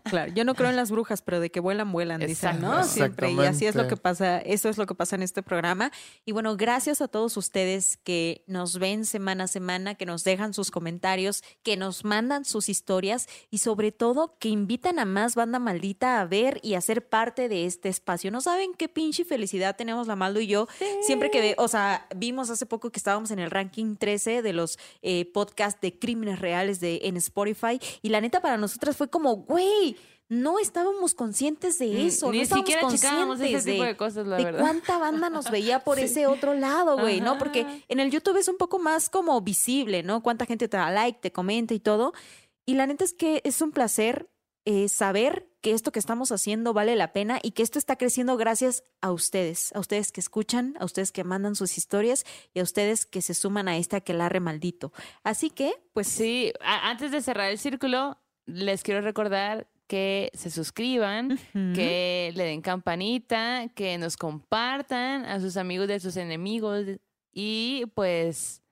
Claro, 0.05 0.33
yo 0.33 0.45
no 0.45 0.55
creo 0.55 0.71
en 0.71 0.77
las 0.77 0.91
brujas, 0.91 1.23
pero 1.23 1.41
de 1.41 1.51
que 1.51 1.61
vuelan, 1.61 1.93
vuelan, 1.93 2.21
dicen, 2.21 2.61
¿no? 2.61 2.69
Exacto. 2.79 2.93
Siempre. 2.93 3.33
Y 3.33 3.47
así 3.47 3.67
es 3.67 3.75
lo 3.75 3.89
que 3.89 3.97
pasa, 3.97 4.39
eso 4.39 4.69
es 4.69 4.79
lo 4.79 4.87
que 4.87 4.95
pasa 4.95 5.17
en 5.17 5.23
este 5.23 5.43
programa. 5.43 5.91
Y 6.25 6.33
bueno, 6.33 6.57
gracias 6.57 7.01
a 7.01 7.09
todos 7.09 7.37
ustedes 7.37 7.97
que 7.99 8.45
nos 8.47 8.79
ven 8.79 9.05
semana 9.05 9.45
a 9.45 9.47
semana, 9.49 9.95
que 9.95 10.07
nos 10.07 10.25
dejan 10.25 10.55
sus 10.55 10.71
comentarios, 10.71 11.43
que 11.63 11.77
nos 11.77 12.05
mandan 12.05 12.45
sus 12.45 12.69
historias 12.69 13.29
y 13.51 13.59
sobre 13.59 13.93
todo 13.93 14.37
que 14.39 14.49
invitan 14.49 14.99
a 14.99 15.05
más 15.05 15.35
banda 15.35 15.59
maldita 15.59 16.21
a 16.21 16.25
ver 16.27 16.61
y 16.63 16.75
a 16.75 16.81
ser 16.81 17.09
parte 17.09 17.49
de 17.49 17.67
este 17.67 17.89
espacio. 17.89 18.31
No 18.31 18.41
saben 18.41 18.73
qué 18.77 18.89
pinche 18.89 19.25
felicidad 19.25 19.77
tenemos 19.77 20.07
la 20.07 20.17
Maldo 20.17 20.41
y 20.41 20.47
yo. 20.47 20.67
Siempre 21.03 21.31
que, 21.31 21.41
ve- 21.41 21.55
o 21.59 21.69
sea, 21.69 22.07
vimos 22.17 22.51
hace 22.51 22.67
poco 22.67 22.91
que 22.91 22.99
estábamos 22.99 23.31
en 23.31 23.39
el 23.39 23.51
ranking 23.51 23.97
13 23.97 24.43
de 24.43 24.53
los 24.53 24.79
eh, 25.03 25.25
podcasts 25.33 25.81
de 25.81 25.99
crímenes 25.99 26.39
reales 26.41 26.81
de, 26.81 27.01
en 27.05 27.17
Spotify 27.17 27.81
y 28.03 28.09
la 28.11 28.21
neta 28.21 28.41
para 28.41 28.57
nosotras 28.57 28.97
fue 28.97 29.09
como, 29.09 29.37
güey, 29.37 29.90
no 30.29 30.59
estábamos 30.61 31.15
conscientes 31.15 31.79
de 31.79 32.07
eso, 32.07 32.29
Mm, 32.29 32.31
Ni 32.31 32.37
no 32.39 32.43
estábamos 32.45 32.67
siquiera 32.69 32.83
conscientes 32.83 33.41
ese 33.41 33.71
tipo 33.73 33.83
de, 33.83 33.89
de 33.89 33.97
cosas, 33.97 34.27
la 34.27 34.37
de 34.37 34.45
verdad. 34.45 34.61
cuánta 34.61 34.99
banda 34.99 35.29
nos 35.31 35.51
veía 35.51 35.81
por 35.85 35.99
ese 35.99 36.27
otro 36.29 36.55
lado, 36.55 36.97
güey, 36.99 37.21
¿no? 37.21 37.37
Porque 37.39 37.67
en 37.89 37.99
el 38.01 38.11
YouTube 38.11 38.37
es 38.37 38.47
un 38.49 38.57
poco 38.57 38.79
más 38.79 39.11
como 39.11 39.41
visible, 39.41 40.03
¿no? 40.05 40.23
Cuánta 40.23 40.47
gente 40.47 40.69
te 40.69 40.77
da 40.77 40.91
like, 40.91 41.19
te 41.21 41.33
comenta 41.33 41.75
y 41.75 41.81
todo. 41.81 42.13
Y 42.65 42.75
la 42.75 42.87
neta 42.87 43.03
es 43.05 43.13
que 43.13 43.41
es 43.45 43.61
un 43.61 43.73
placer 43.73 44.29
eh, 44.67 44.89
saber 44.89 45.49
que 45.63 45.73
esto 45.73 45.91
que 45.91 45.99
estamos 45.99 46.31
haciendo 46.33 46.73
vale 46.73 46.95
la 46.95 47.13
pena 47.13 47.41
y 47.43 47.51
que 47.51 47.63
esto 47.65 47.79
está 47.79 47.97
creciendo 47.97 48.37
gracias 48.37 48.85
a 49.01 49.11
ustedes, 49.11 49.73
a 49.75 49.81
ustedes 49.81 50.13
que 50.13 50.21
escuchan, 50.21 50.77
a 50.79 50.85
ustedes 50.85 51.11
que 51.13 51.25
mandan 51.25 51.57
sus 51.57 51.77
historias 51.77 52.25
y 52.55 52.61
a 52.61 52.63
ustedes 52.63 53.05
que 53.05 53.21
se 53.21 53.35
suman 53.35 53.67
a 53.69 53.77
este 53.79 53.97
aquelarre 53.97 54.39
maldito. 54.39 54.93
Así 55.25 55.51
que, 55.51 55.75
pues 55.93 56.07
Sí, 56.07 56.53
antes 56.63 57.11
de 57.11 57.21
cerrar 57.21 57.51
el 57.51 57.59
círculo, 57.59 58.17
les 58.47 58.83
quiero 58.85 59.01
recordar 59.01 59.67
que 59.91 60.31
se 60.35 60.51
suscriban, 60.51 61.37
que 61.53 62.31
le 62.37 62.45
den 62.45 62.61
campanita, 62.63 63.67
que 63.75 63.99
nos 63.99 64.17
compartan 64.17 65.25
a 65.25 65.41
sus 65.41 65.57
amigos 65.57 65.89
de 65.89 65.99
sus 65.99 66.17
enemigos 66.17 66.87
y 67.33 67.87
pues 67.97 68.63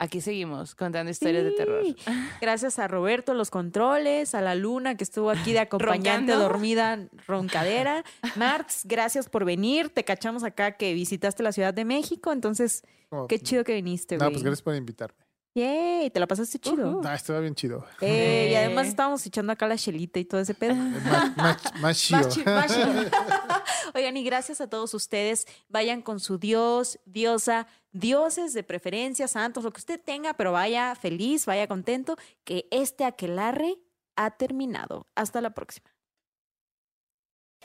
aquí 0.00 0.20
seguimos 0.20 0.74
contando 0.74 1.08
historias 1.12 1.44
de 1.44 1.52
terror. 1.52 1.84
Gracias 2.40 2.80
a 2.80 2.88
Roberto, 2.88 3.32
los 3.32 3.50
controles, 3.50 4.34
a 4.34 4.40
la 4.40 4.56
Luna 4.56 4.96
que 4.96 5.04
estuvo 5.04 5.30
aquí 5.30 5.52
de 5.52 5.60
acompañante 5.66 6.32
Roncando. 6.32 6.38
dormida, 6.48 7.08
roncadera. 7.28 8.02
Marx, 8.34 8.80
gracias 8.84 9.28
por 9.28 9.44
venir. 9.44 9.90
Te 9.90 10.02
cachamos 10.02 10.42
acá 10.42 10.72
que 10.72 10.94
visitaste 10.94 11.44
la 11.44 11.52
Ciudad 11.52 11.72
de 11.72 11.84
México, 11.84 12.32
entonces 12.32 12.82
Como- 13.08 13.28
qué 13.28 13.38
chido 13.38 13.62
que 13.62 13.74
viniste, 13.74 14.16
No, 14.16 14.24
güey. 14.24 14.32
pues 14.32 14.42
gracias 14.42 14.62
por 14.62 14.74
invitarme. 14.74 15.21
Yay, 15.54 16.08
te 16.10 16.18
la 16.18 16.26
pasaste 16.26 16.58
chido. 16.58 17.02
Ah, 17.04 17.14
estuvo 17.14 17.38
bien 17.40 17.54
chido. 17.54 17.84
Eh, 18.00 18.48
y 18.52 18.54
además 18.54 18.86
Eh. 18.86 18.88
estábamos 18.88 19.26
echando 19.26 19.52
acá 19.52 19.66
la 19.66 19.76
chelita 19.76 20.18
y 20.18 20.24
todo 20.24 20.40
ese 20.40 20.54
pedo. 20.54 20.74
Chi- 21.66 21.80
más 21.80 21.98
chido. 22.00 22.22
Oigan, 23.94 24.16
y 24.16 24.24
gracias 24.24 24.62
a 24.62 24.68
todos 24.70 24.94
ustedes. 24.94 25.46
Vayan 25.68 26.00
con 26.00 26.20
su 26.20 26.38
Dios, 26.38 26.98
diosa, 27.04 27.66
dioses 27.92 28.54
de 28.54 28.62
preferencia, 28.62 29.28
santos, 29.28 29.62
lo 29.64 29.72
que 29.72 29.80
usted 29.80 30.00
tenga, 30.02 30.32
pero 30.34 30.52
vaya 30.52 30.94
feliz, 30.94 31.44
vaya 31.44 31.66
contento, 31.68 32.16
que 32.44 32.66
este 32.70 33.04
aquelarre 33.04 33.76
ha 34.16 34.30
terminado. 34.30 35.06
Hasta 35.14 35.42
la 35.42 35.50
próxima. 35.50 35.91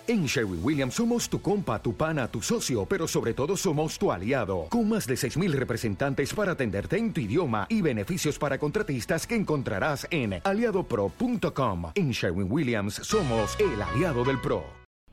En 0.06 0.26
Sherwin 0.26 0.62
Williams 0.64 0.94
somos 0.94 1.28
tu 1.28 1.42
compa, 1.42 1.82
tu 1.82 1.94
pana, 1.94 2.28
tu 2.30 2.42
socio, 2.42 2.86
pero 2.86 3.08
sobre 3.08 3.34
todo 3.34 3.58
somos 3.58 3.98
tu 3.98 4.12
aliado, 4.12 4.68
con 4.70 4.88
más 4.88 5.06
de 5.06 5.16
6.000 5.16 5.52
representantes 5.52 6.34
para 6.34 6.54
atenderte 6.54 6.98
en 6.98 7.12
tu 7.12 7.20
idioma 7.20 7.66
y 7.70 7.82
beneficios 7.82 8.38
para 8.38 8.58
contratistas 8.58 9.28
que 9.28 9.36
encontrarás 9.36 10.08
en 10.10 10.40
aliadopro.com. 10.44 11.92
En 11.96 12.12
Sherwin 12.12 12.50
Williams 12.50 12.96
somos 13.04 13.58
el 13.60 13.82
aliado 13.82 14.24
del 14.24 14.40
PRO. 14.40 14.64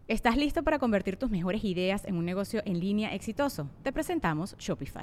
¿Estás 0.06 0.36
listo 0.36 0.62
para 0.62 0.78
convertir 0.78 1.16
tus 1.16 1.30
mejores 1.30 1.64
ideas 1.64 2.04
en 2.04 2.16
un 2.16 2.24
negocio 2.24 2.62
en 2.64 2.78
línea 2.78 3.14
exitoso? 3.14 3.70
Te 3.82 3.90
presentamos 3.90 4.54
Shopify. 4.58 5.02